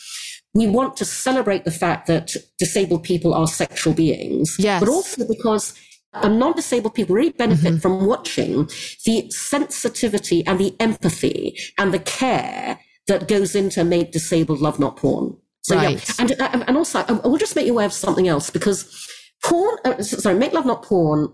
we 0.54 0.68
want 0.68 0.98
to 0.98 1.06
celebrate 1.06 1.64
the 1.66 1.72
fact 1.72 2.08
that 2.08 2.36
disabled 2.60 3.04
people 3.04 3.34
are 3.34 3.48
sexual 3.48 3.94
beings, 3.94 4.56
Yes. 4.60 4.80
but 4.80 4.90
also 4.90 5.28
because 5.28 5.74
and 6.16 6.38
non-disabled 6.38 6.94
people 6.94 7.16
really 7.16 7.32
benefit 7.32 7.82
from 7.82 8.06
watching 8.06 8.70
the 9.04 9.28
sensitivity 9.32 10.46
and 10.46 10.60
the 10.60 10.76
empathy 10.80 11.58
and 11.80 11.92
the 11.92 11.98
care 11.98 12.80
that 13.08 13.28
goes 13.28 13.56
into 13.56 13.84
make 13.84 14.12
disabled 14.12 14.60
love 14.60 14.80
not 14.80 14.98
porn. 14.98 15.38
So 15.62 15.76
Right. 15.76 15.96
yeah, 15.96 16.16
and 16.20 16.32
uh, 16.42 16.64
and 16.68 16.78
also 16.78 17.00
I 17.00 17.12
will 17.28 17.38
just 17.38 17.56
make 17.56 17.66
you 17.66 17.74
aware 17.74 17.86
of 17.86 17.94
something 17.94 18.28
else 18.28 18.50
because 18.50 19.08
porn. 19.44 19.78
Uh, 19.86 20.02
sorry, 20.02 20.36
make 20.38 20.54
love 20.54 20.66
not 20.66 20.84
porn. 20.84 21.34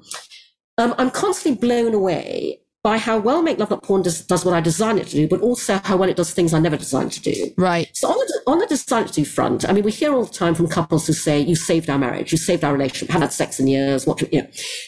Um, 0.78 0.96
I'm 0.98 1.12
constantly 1.12 1.60
blown 1.60 1.94
away 1.94 2.60
by 2.84 2.98
how 2.98 3.18
well 3.18 3.42
Make 3.42 3.60
Love 3.60 3.70
Not 3.70 3.84
Porn 3.84 4.02
does, 4.02 4.26
does 4.26 4.46
what 4.46 4.54
I 4.54 4.62
designed 4.62 5.00
it 5.00 5.08
to 5.08 5.16
do, 5.18 5.28
but 5.28 5.42
also 5.42 5.82
how 5.84 5.98
well 5.98 6.10
it 6.10 6.16
does 6.16 6.32
things 6.32 6.54
I 6.54 6.60
never 6.60 6.78
designed 6.78 7.12
to 7.12 7.22
do. 7.22 7.54
Right. 7.58 7.90
So 7.94 8.08
on 8.08 8.16
the, 8.18 8.42
on 8.48 8.60
the 8.60 8.66
design 8.68 9.06
to 9.06 9.12
do 9.12 9.26
front, 9.26 9.68
I 9.68 9.74
mean, 9.74 9.84
we 9.84 9.92
hear 9.92 10.14
all 10.14 10.24
the 10.24 10.34
time 10.34 10.56
from 10.56 10.70
couples 10.70 11.06
who 11.06 11.12
say, 11.14 11.40
"You 11.42 11.56
saved 11.56 11.90
our 11.90 11.98
marriage, 11.98 12.32
you 12.32 12.38
saved 12.38 12.64
our 12.64 12.72
relationship, 12.72 13.10
haven't 13.10 13.28
had 13.28 13.34
sex 13.34 13.60
in 13.60 13.68
years." 13.68 14.08
What, 14.08 14.22
you 14.32 14.44
know. 14.44 14.48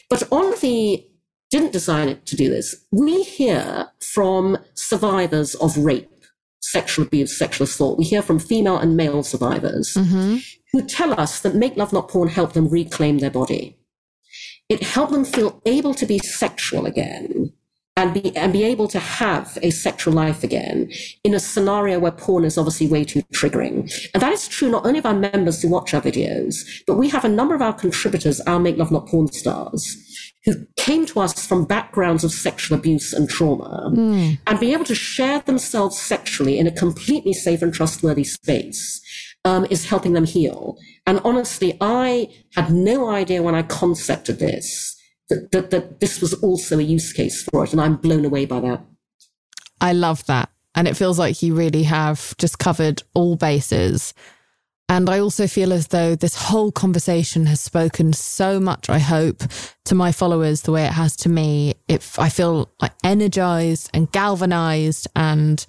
But 0.10 0.24
on 0.32 0.52
the 0.62 1.06
didn't 1.49 1.74
design 1.74 2.08
it 2.08 2.26
to 2.28 2.38
do 2.38 2.49
this. 2.49 2.74
We 2.91 3.24
hear 3.24 3.90
from 3.99 4.58
survivors 4.76 5.53
of 5.56 5.78
rape, 5.78 6.10
sexual 6.62 7.06
abuse, 7.06 7.38
sexual 7.38 7.66
assault. 7.66 7.98
We 7.98 8.06
hear 8.06 8.22
from 8.22 8.40
female 8.40 8.78
and 8.78 8.96
male 8.96 9.24
survivors 9.24 9.94
mm-hmm. 9.96 10.38
who 10.72 10.86
tell 10.88 11.20
us 11.20 11.42
that 11.42 11.56
Make 11.56 11.76
Love 11.76 11.94
Not 11.94 12.08
Porn 12.08 12.30
helped 12.30 12.54
them 12.54 12.70
reclaim 12.70 13.20
their 13.20 13.32
body. 13.32 13.78
It 14.70 14.84
helped 14.84 15.12
them 15.12 15.26
feel 15.26 15.62
able 15.66 15.94
to 15.96 16.06
be 16.06 16.20
sexual 16.20 16.86
again 16.86 17.52
and 17.98 18.14
be 18.14 18.36
and 18.38 18.54
be 18.54 18.64
able 18.64 18.88
to 18.88 19.00
have 19.00 19.58
a 19.62 19.70
sexual 19.70 20.14
life 20.14 20.44
again 20.44 20.90
in 21.24 21.34
a 21.34 21.40
scenario 21.40 22.00
where 22.00 22.12
porn 22.12 22.46
is 22.46 22.58
obviously 22.58 22.88
way 22.88 23.04
too 23.04 23.22
triggering. 23.34 23.92
And 24.14 24.24
that 24.24 24.32
is 24.32 24.48
true 24.48 24.70
not 24.70 24.86
only 24.86 25.00
of 25.00 25.06
our 25.06 25.14
members 25.14 25.62
who 25.62 25.70
watch 25.70 25.94
our 25.94 26.02
videos, 26.02 26.56
but 26.88 26.96
we 26.96 27.10
have 27.10 27.26
a 27.26 27.30
number 27.30 27.54
of 27.54 27.62
our 27.62 27.74
contributors, 27.74 28.40
our 28.42 28.60
Make 28.60 28.78
Love 28.78 28.92
Not 28.92 29.08
Porn 29.08 29.28
stars, 29.32 29.98
who 30.45 30.65
came 30.76 31.05
to 31.05 31.19
us 31.19 31.45
from 31.45 31.65
backgrounds 31.65 32.23
of 32.23 32.31
sexual 32.31 32.77
abuse 32.77 33.13
and 33.13 33.30
trauma 33.30 33.91
and 34.47 34.59
be 34.59 34.73
able 34.73 34.85
to 34.85 34.95
share 34.95 35.39
themselves 35.41 35.99
sexually 35.99 36.57
in 36.57 36.65
a 36.65 36.72
completely 36.72 37.34
safe 37.34 37.61
and 37.61 37.73
trustworthy 37.73 38.23
space 38.23 39.01
um, 39.45 39.65
is 39.69 39.85
helping 39.85 40.13
them 40.13 40.26
heal. 40.26 40.77
And 41.05 41.19
honestly, 41.23 41.77
I 41.81 42.30
had 42.55 42.72
no 42.72 43.09
idea 43.09 43.43
when 43.43 43.55
I 43.55 43.63
concepted 43.63 44.39
this 44.39 44.97
that, 45.30 45.51
that, 45.51 45.69
that 45.72 45.99
this 45.99 46.22
was 46.22 46.34
also 46.35 46.77
a 46.77 46.84
use 46.84 47.13
case 47.13 47.43
for 47.43 47.63
it. 47.63 47.72
And 47.72 47.81
I'm 47.81 47.95
blown 47.95 48.26
away 48.26 48.45
by 48.45 48.59
that. 48.59 48.81
I 49.80 49.93
love 49.93 50.26
that. 50.26 50.49
And 50.76 50.88
it 50.88 50.97
feels 50.97 51.18
like 51.18 51.41
you 51.41 51.55
really 51.55 51.84
have 51.84 52.35
just 52.38 52.59
covered 52.59 53.03
all 53.13 53.35
bases. 53.35 54.13
And 54.91 55.09
I 55.09 55.19
also 55.19 55.47
feel 55.47 55.72
as 55.72 55.88
though 55.88 56.15
this 56.15 56.35
whole 56.35 56.69
conversation 56.69 57.45
has 57.45 57.61
spoken 57.61 58.11
so 58.11 58.59
much, 58.59 58.89
I 58.89 58.99
hope, 58.99 59.41
to 59.85 59.95
my 59.95 60.11
followers 60.11 60.63
the 60.63 60.73
way 60.73 60.84
it 60.84 60.91
has 60.91 61.15
to 61.18 61.30
me. 61.30 61.76
If 61.88 62.19
I 62.19 62.27
feel 62.27 62.69
like 62.81 62.91
energized 63.01 63.89
and 63.93 64.11
galvanized 64.11 65.07
and 65.15 65.65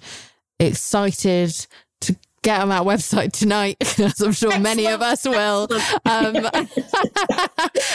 excited 0.59 1.55
to 2.01 2.17
get 2.41 2.59
on 2.59 2.67
that 2.67 2.83
website 2.83 3.31
tonight, 3.31 3.77
as 3.97 4.19
I'm 4.19 4.33
sure 4.33 4.59
many 4.59 4.87
of 4.87 5.01
us 5.01 5.23
will. 5.23 5.69
Um, 6.05 6.35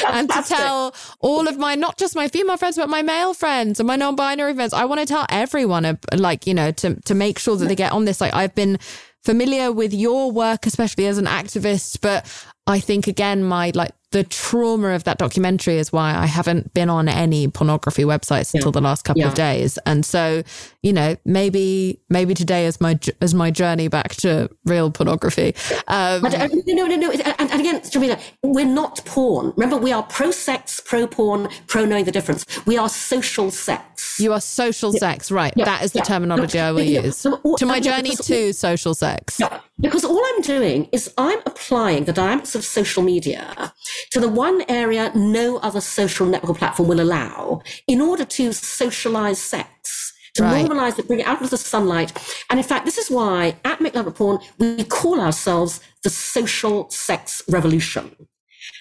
and 0.09 0.31
to 0.31 0.45
tell 0.47 0.95
all 1.21 1.47
of 1.47 1.59
my, 1.59 1.75
not 1.75 1.99
just 1.99 2.17
my 2.17 2.29
female 2.29 2.57
friends, 2.57 2.79
but 2.79 2.89
my 2.89 3.03
male 3.03 3.35
friends 3.35 3.79
and 3.81 3.87
my 3.87 3.97
non-binary 3.97 4.55
friends. 4.55 4.73
I 4.73 4.87
want 4.87 5.01
to 5.01 5.07
tell 5.07 5.27
everyone, 5.29 5.99
like, 6.17 6.47
you 6.47 6.55
know, 6.55 6.71
to, 6.71 6.95
to 7.03 7.15
make 7.15 7.39
sure 7.39 7.55
that 7.57 7.67
they 7.67 7.77
get 7.77 7.93
on 7.93 8.07
this. 8.07 8.19
Like 8.19 8.33
I've 8.33 8.55
been 8.55 8.79
familiar 9.25 9.73
with 9.73 9.93
your 9.93 10.31
work, 10.31 10.67
especially 10.67 11.07
as 11.07 11.19
an 11.19 11.27
activist, 11.27 12.01
but 12.01 12.27
I 12.67 12.81
think 12.81 13.07
again, 13.07 13.45
my 13.45 13.73
like 13.75 13.93
the 14.11 14.25
trauma 14.25 14.89
of 14.95 15.05
that 15.05 15.19
documentary 15.19 15.77
is 15.77 15.93
why 15.93 16.15
I 16.17 16.25
haven't 16.25 16.73
been 16.73 16.89
on 16.89 17.09
any 17.09 17.47
pornography 17.49 18.05
websites 18.05 18.55
until 18.55 18.73
the 18.73 18.81
last 18.81 19.05
couple 19.05 19.25
of 19.25 19.35
days. 19.35 19.79
And 19.85 20.05
so, 20.05 20.43
you 20.83 20.95
know, 20.95 21.17
maybe 21.27 22.01
maybe 22.09 22.33
today 22.33 22.65
is 22.65 22.81
my 22.81 22.99
is 23.21 23.35
my 23.35 23.51
journey 23.51 23.89
back 23.89 24.15
to 24.17 24.49
real 24.65 24.91
pornography. 24.91 25.55
Um, 25.89 26.25
uh, 26.25 26.49
no, 26.67 26.87
no, 26.87 26.97
no. 26.97 27.11
And, 27.11 27.23
and 27.53 27.61
again, 27.61 27.81
Jameela, 27.81 28.19
we're 28.43 28.65
not 28.65 29.05
porn. 29.05 29.53
Remember, 29.57 29.77
we 29.77 29.93
are 29.93 30.03
pro 30.05 30.31
sex, 30.31 30.81
pro 30.81 31.07
porn, 31.07 31.49
pro 31.67 31.85
knowing 31.85 32.07
the 32.07 32.13
difference. 32.13 32.47
We 32.67 32.79
are 32.79 32.89
social 32.89 33.51
sex. 33.51 34.19
you 34.19 34.33
are 34.33 34.41
social 34.41 34.93
sex, 34.93 35.31
right? 35.31 35.53
Yeah, 35.55 35.67
that 35.67 35.85
is 35.85 35.93
the 35.93 35.99
yeah. 35.99 36.05
terminology 36.05 36.59
I 36.59 36.73
will 36.73 36.81
Yeah, 36.83 37.03
use 37.03 37.19
so 37.19 37.35
all- 37.43 37.57
to 37.59 37.67
my 37.67 37.77
yeah, 37.77 37.97
journey 37.97 38.17
to 38.17 38.53
social 38.55 38.95
sex. 38.95 39.39
Yeah, 39.39 39.61
because 39.79 40.05
all 40.05 40.23
I'm 40.25 40.41
doing 40.43 40.89
is 40.93 41.13
I'm 41.19 41.41
applying 41.45 42.05
the 42.05 42.13
dynamics 42.15 42.55
of 42.55 42.65
social 42.65 43.03
media 43.03 43.73
to 44.11 44.21
the 44.21 44.29
one 44.29 44.63
area 44.69 45.13
no 45.15 45.59
other 45.59 45.81
social 45.81 46.27
network 46.27 46.59
platform 46.59 46.89
will 46.89 47.01
allow 47.01 47.63
in 47.87 48.01
order 48.01 48.25
to 48.25 48.53
socialize 48.53 49.41
sex, 49.41 50.13
to 50.35 50.43
Right. 50.43 50.67
normalize 50.67 50.99
it, 50.99 51.07
bring 51.07 51.21
it 51.21 51.27
out 51.27 51.39
into 51.39 51.51
the 51.51 51.57
sunlight. 51.57 52.13
And 52.51 52.59
in 52.59 52.65
fact, 52.65 52.85
this 52.85 52.99
is 52.99 53.11
why 53.11 53.57
at 53.65 53.81
Not 53.81 54.15
Porn, 54.15 54.39
we 54.59 54.85
call 54.85 55.21
ourselves 55.21 55.81
the 56.03 56.11
social 56.11 56.89
sex 56.91 57.43
revolution. 57.49 58.15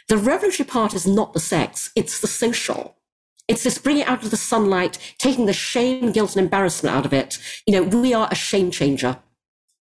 The 0.08 0.18
revolutionary 0.18 0.70
part 0.70 0.94
is 0.94 1.06
not 1.06 1.34
the 1.34 1.40
sex, 1.40 1.92
it's 1.96 2.20
the 2.22 2.28
social. 2.28 2.96
It's 3.48 3.64
this 3.64 3.78
bringing 3.78 4.04
it 4.04 4.10
out 4.10 4.18
into 4.20 4.30
the 4.30 4.38
sunlight, 4.38 4.98
taking 5.20 5.46
the 5.46 5.54
shame, 5.54 6.12
guilt, 6.12 6.36
and 6.36 6.44
embarrassment 6.44 6.96
out 6.96 7.06
of 7.06 7.14
it. 7.14 7.40
You 7.66 7.74
know, 7.74 7.84
we 8.02 8.14
are 8.14 8.28
a 8.30 8.36
shame 8.36 8.72
changer. 8.72 9.18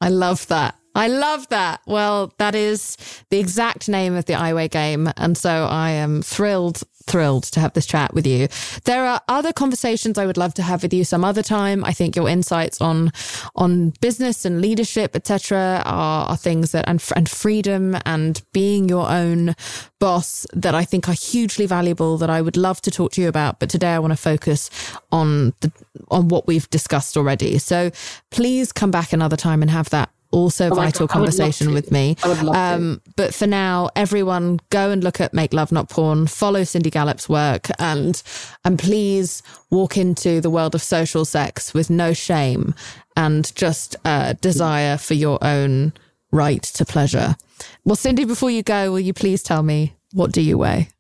I 0.00 0.10
love 0.10 0.46
that. 0.48 0.74
I 0.96 1.08
love 1.08 1.46
that. 1.48 1.82
Well, 1.86 2.32
that 2.38 2.54
is 2.54 2.96
the 3.28 3.38
exact 3.38 3.86
name 3.86 4.14
of 4.14 4.24
the 4.24 4.34
I 4.34 4.54
Weigh 4.54 4.68
game. 4.68 5.10
And 5.18 5.36
so 5.36 5.66
I 5.66 5.90
am 5.90 6.22
thrilled, 6.22 6.82
thrilled 7.06 7.44
to 7.44 7.60
have 7.60 7.74
this 7.74 7.84
chat 7.84 8.14
with 8.14 8.26
you. 8.26 8.48
There 8.84 9.04
are 9.04 9.20
other 9.28 9.52
conversations 9.52 10.16
I 10.16 10.24
would 10.24 10.38
love 10.38 10.54
to 10.54 10.62
have 10.62 10.82
with 10.82 10.94
you 10.94 11.04
some 11.04 11.22
other 11.22 11.42
time. 11.42 11.84
I 11.84 11.92
think 11.92 12.16
your 12.16 12.30
insights 12.30 12.80
on 12.80 13.12
on 13.54 13.90
business 14.00 14.46
and 14.46 14.62
leadership, 14.62 15.14
etc., 15.14 15.82
are, 15.84 16.30
are 16.30 16.36
things 16.36 16.72
that 16.72 16.88
and 16.88 17.02
and 17.14 17.28
freedom 17.28 17.98
and 18.06 18.40
being 18.54 18.88
your 18.88 19.10
own 19.10 19.54
boss 20.00 20.46
that 20.54 20.74
I 20.74 20.86
think 20.86 21.10
are 21.10 21.12
hugely 21.12 21.66
valuable 21.66 22.16
that 22.18 22.30
I 22.30 22.40
would 22.40 22.56
love 22.56 22.80
to 22.82 22.90
talk 22.90 23.12
to 23.12 23.20
you 23.20 23.28
about. 23.28 23.60
But 23.60 23.68
today 23.68 23.92
I 23.92 23.98
want 23.98 24.12
to 24.12 24.16
focus 24.16 24.70
on 25.12 25.52
the 25.60 25.70
on 26.10 26.28
what 26.28 26.46
we've 26.46 26.70
discussed 26.70 27.18
already. 27.18 27.58
So 27.58 27.90
please 28.30 28.72
come 28.72 28.90
back 28.90 29.12
another 29.12 29.36
time 29.36 29.60
and 29.60 29.70
have 29.70 29.90
that 29.90 30.10
also 30.36 30.70
Oh 30.70 30.74
vital 30.74 31.06
God, 31.06 31.16
I 31.16 31.20
would 31.20 31.26
love 31.28 31.36
conversation 31.38 31.72
with 31.72 31.90
me. 31.90 32.16
I 32.22 32.28
would 32.28 32.42
love 32.42 32.54
to. 32.54 32.60
Um, 32.60 33.00
but 33.16 33.34
for 33.34 33.46
now, 33.46 33.88
everyone 33.96 34.60
go 34.68 34.90
and 34.90 35.02
look 35.02 35.20
at 35.20 35.32
Make 35.32 35.54
Love 35.54 35.72
Not 35.72 35.88
Porn, 35.88 36.26
follow 36.26 36.62
Cindy 36.62 36.90
Gallop's 36.90 37.28
work 37.28 37.68
and 37.78 38.22
and 38.64 38.78
please 38.78 39.42
walk 39.70 39.96
into 39.96 40.40
the 40.42 40.50
world 40.50 40.74
of 40.74 40.82
social 40.82 41.24
sex 41.24 41.72
with 41.72 41.88
no 41.88 42.12
shame 42.12 42.74
and 43.16 43.54
just 43.56 43.96
uh, 44.04 44.34
desire 44.34 44.98
for 44.98 45.14
your 45.14 45.42
own 45.42 45.94
right 46.30 46.62
to 46.62 46.84
pleasure. 46.84 47.36
Well, 47.84 47.96
Cindy, 47.96 48.26
before 48.26 48.50
you 48.50 48.62
go, 48.62 48.92
will 48.92 49.00
you 49.00 49.14
please 49.14 49.42
tell 49.42 49.62
me 49.62 49.94
what 50.12 50.32
do 50.32 50.42
you 50.42 50.58
weigh? 50.58 50.90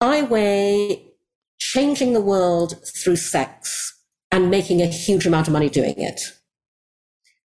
I 0.00 0.22
weigh 0.22 1.02
changing 1.58 2.14
the 2.14 2.20
world 2.20 2.74
through 2.86 3.16
sex 3.16 3.94
and 4.32 4.50
making 4.50 4.80
a 4.80 4.86
huge 4.86 5.26
amount 5.26 5.48
of 5.48 5.52
money 5.52 5.68
doing 5.68 5.94
it. 5.98 6.20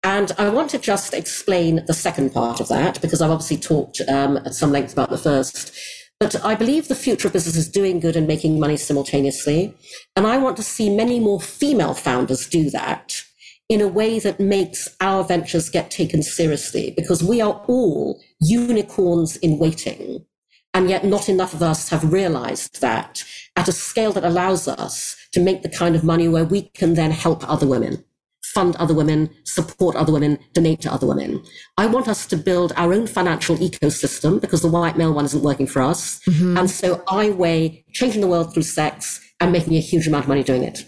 And 0.07 0.31
I 0.37 0.47
want 0.47 0.69
to 0.69 0.79
just 0.79 1.13
explain 1.13 1.83
the 1.85 1.93
second 1.93 2.33
part 2.33 2.61
of 2.61 2.69
that 2.69 3.01
because 3.01 3.21
I've 3.21 3.29
obviously 3.29 3.57
talked 3.57 3.99
um, 4.07 4.37
at 4.37 4.53
some 4.53 4.71
length 4.71 4.93
about 4.93 5.09
the 5.09 5.17
first. 5.17 5.77
But 6.17 6.41
I 6.45 6.55
believe 6.55 6.87
the 6.87 6.95
future 6.95 7.27
of 7.27 7.33
business 7.33 7.57
is 7.57 7.67
doing 7.67 7.99
good 7.99 8.15
and 8.15 8.25
making 8.25 8.57
money 8.57 8.77
simultaneously. 8.77 9.75
And 10.15 10.25
I 10.25 10.37
want 10.37 10.55
to 10.57 10.63
see 10.63 10.89
many 10.89 11.19
more 11.19 11.41
female 11.41 11.93
founders 11.93 12.47
do 12.47 12.69
that 12.69 13.21
in 13.67 13.81
a 13.81 13.89
way 13.89 14.17
that 14.19 14.39
makes 14.39 14.87
our 15.01 15.25
ventures 15.25 15.69
get 15.69 15.91
taken 15.91 16.23
seriously 16.23 16.93
because 16.95 17.21
we 17.21 17.41
are 17.41 17.61
all 17.67 18.17
unicorns 18.39 19.35
in 19.35 19.59
waiting. 19.59 20.25
And 20.73 20.89
yet, 20.89 21.03
not 21.03 21.27
enough 21.27 21.53
of 21.53 21.61
us 21.61 21.89
have 21.89 22.13
realized 22.13 22.79
that 22.79 23.25
at 23.57 23.67
a 23.67 23.73
scale 23.73 24.13
that 24.13 24.23
allows 24.23 24.69
us 24.69 25.17
to 25.33 25.41
make 25.41 25.63
the 25.63 25.69
kind 25.69 25.97
of 25.97 26.05
money 26.05 26.29
where 26.29 26.45
we 26.45 26.69
can 26.75 26.93
then 26.93 27.11
help 27.11 27.47
other 27.49 27.67
women, 27.67 28.05
fund 28.43 28.75
other 28.77 28.93
women, 28.93 29.29
support 29.43 29.95
other 29.95 30.11
women, 30.11 30.39
donate 30.53 30.81
to 30.81 30.91
other 30.91 31.05
women. 31.05 31.43
I 31.77 31.85
want 31.85 32.07
us 32.07 32.25
to 32.27 32.37
build 32.37 32.73
our 32.75 32.93
own 32.93 33.07
financial 33.07 33.57
ecosystem 33.57 34.41
because 34.41 34.61
the 34.61 34.67
white 34.67 34.97
male 34.97 35.13
one 35.13 35.25
isn't 35.25 35.43
working 35.43 35.67
for 35.67 35.81
us. 35.81 36.19
Mm-hmm. 36.23 36.57
And 36.57 36.69
so 36.69 37.03
I 37.07 37.31
weigh 37.31 37.85
changing 37.91 38.21
the 38.21 38.27
world 38.27 38.53
through 38.53 38.63
sex 38.63 39.21
and 39.39 39.51
making 39.51 39.75
a 39.75 39.79
huge 39.79 40.07
amount 40.07 40.25
of 40.25 40.29
money 40.29 40.43
doing 40.43 40.63
it. 40.63 40.85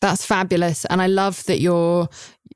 That's 0.00 0.24
fabulous. 0.24 0.84
And 0.86 1.02
I 1.02 1.08
love 1.08 1.44
that 1.44 1.60
you're 1.60 2.08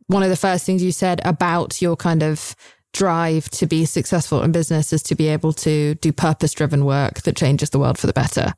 one 0.06 0.22
of 0.22 0.30
the 0.30 0.36
first 0.36 0.64
things 0.64 0.82
you 0.82 0.92
said 0.92 1.20
about 1.24 1.82
your 1.82 1.96
kind 1.96 2.22
of 2.22 2.54
drive 2.92 3.50
to 3.50 3.66
be 3.66 3.84
successful 3.84 4.42
in 4.42 4.52
business 4.52 4.92
is 4.92 5.02
to 5.02 5.14
be 5.14 5.28
able 5.28 5.52
to 5.52 5.94
do 5.96 6.12
purpose 6.12 6.52
driven 6.52 6.84
work 6.84 7.22
that 7.22 7.36
changes 7.36 7.70
the 7.70 7.78
world 7.78 7.98
for 7.98 8.06
the 8.06 8.12
better. 8.12 8.54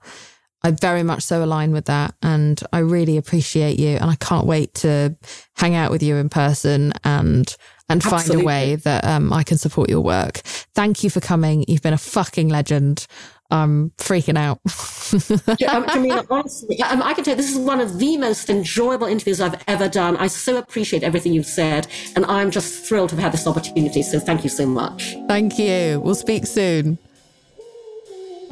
I 0.62 0.72
very 0.72 1.02
much 1.02 1.22
so 1.22 1.44
align 1.44 1.72
with 1.72 1.84
that. 1.86 2.14
And 2.22 2.60
I 2.72 2.78
really 2.78 3.16
appreciate 3.16 3.78
you. 3.78 3.96
And 3.96 4.10
I 4.10 4.16
can't 4.16 4.46
wait 4.46 4.74
to 4.74 5.16
hang 5.56 5.74
out 5.74 5.90
with 5.90 6.02
you 6.02 6.16
in 6.16 6.28
person 6.28 6.92
and 7.04 7.54
and 7.88 8.02
find 8.02 8.34
a 8.34 8.40
way 8.40 8.74
that 8.76 9.04
um, 9.04 9.32
I 9.32 9.44
can 9.44 9.58
support 9.58 9.88
your 9.88 10.00
work. 10.00 10.38
Thank 10.74 11.04
you 11.04 11.10
for 11.10 11.20
coming. 11.20 11.64
You've 11.68 11.82
been 11.82 11.94
a 11.94 11.98
fucking 11.98 12.48
legend. 12.48 13.06
I'm 13.50 13.90
freaking 13.90 14.36
out. 14.36 14.58
um, 14.64 15.84
Jameela, 15.84 16.26
honestly, 16.30 16.82
um, 16.82 17.02
I 17.02 17.14
can 17.14 17.22
tell 17.22 17.32
you 17.32 17.36
this 17.36 17.52
is 17.52 17.58
one 17.58 17.80
of 17.80 17.98
the 17.98 18.16
most 18.16 18.50
enjoyable 18.50 19.06
interviews 19.06 19.40
I've 19.40 19.62
ever 19.68 19.88
done. 19.88 20.16
I 20.16 20.26
so 20.26 20.56
appreciate 20.56 21.04
everything 21.04 21.32
you've 21.32 21.46
said, 21.46 21.86
and 22.16 22.24
I'm 22.26 22.50
just 22.50 22.84
thrilled 22.84 23.10
to 23.10 23.16
have 23.16 23.22
had 23.22 23.32
this 23.32 23.46
opportunity. 23.46 24.02
So 24.02 24.18
thank 24.18 24.42
you 24.42 24.50
so 24.50 24.66
much. 24.66 25.14
Thank 25.28 25.58
you. 25.58 26.00
We'll 26.00 26.16
speak 26.16 26.46
soon. 26.46 26.98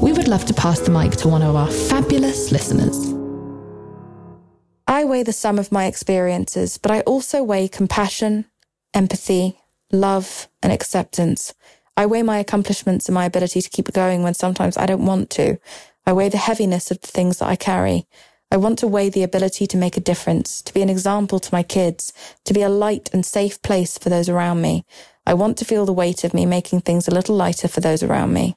we 0.00 0.12
would 0.12 0.28
love 0.28 0.46
to 0.46 0.54
pass 0.54 0.80
the 0.80 0.90
mic 0.90 1.12
to 1.12 1.28
one 1.28 1.42
of 1.42 1.54
our 1.54 1.70
fabulous 1.70 2.50
listeners. 2.50 3.14
I 4.86 5.04
weigh 5.04 5.22
the 5.22 5.32
sum 5.32 5.58
of 5.58 5.70
my 5.70 5.86
experiences, 5.86 6.78
but 6.78 6.90
I 6.90 7.00
also 7.02 7.42
weigh 7.42 7.68
compassion, 7.68 8.46
empathy, 8.94 9.58
love, 9.92 10.48
and 10.62 10.72
acceptance. 10.72 11.54
I 11.96 12.06
weigh 12.06 12.22
my 12.22 12.38
accomplishments 12.38 13.06
and 13.06 13.14
my 13.14 13.26
ability 13.26 13.60
to 13.60 13.68
keep 13.68 13.92
going 13.92 14.22
when 14.22 14.34
sometimes 14.34 14.78
I 14.78 14.86
don't 14.86 15.04
want 15.04 15.28
to. 15.30 15.58
I 16.06 16.14
weigh 16.14 16.30
the 16.30 16.38
heaviness 16.38 16.90
of 16.90 17.00
the 17.02 17.08
things 17.08 17.38
that 17.38 17.48
I 17.48 17.56
carry. 17.56 18.06
I 18.50 18.56
want 18.56 18.78
to 18.80 18.88
weigh 18.88 19.10
the 19.10 19.22
ability 19.22 19.66
to 19.66 19.76
make 19.76 19.96
a 19.96 20.00
difference, 20.00 20.62
to 20.62 20.74
be 20.74 20.82
an 20.82 20.88
example 20.88 21.38
to 21.38 21.54
my 21.54 21.62
kids, 21.62 22.12
to 22.46 22.54
be 22.54 22.62
a 22.62 22.68
light 22.70 23.10
and 23.12 23.24
safe 23.24 23.60
place 23.62 23.98
for 23.98 24.08
those 24.08 24.28
around 24.28 24.62
me. 24.62 24.84
I 25.26 25.34
want 25.34 25.58
to 25.58 25.64
feel 25.64 25.86
the 25.86 25.92
weight 25.92 26.24
of 26.24 26.34
me 26.34 26.46
making 26.46 26.80
things 26.80 27.06
a 27.06 27.14
little 27.14 27.36
lighter 27.36 27.68
for 27.68 27.80
those 27.80 28.02
around 28.02 28.32
me. 28.32 28.56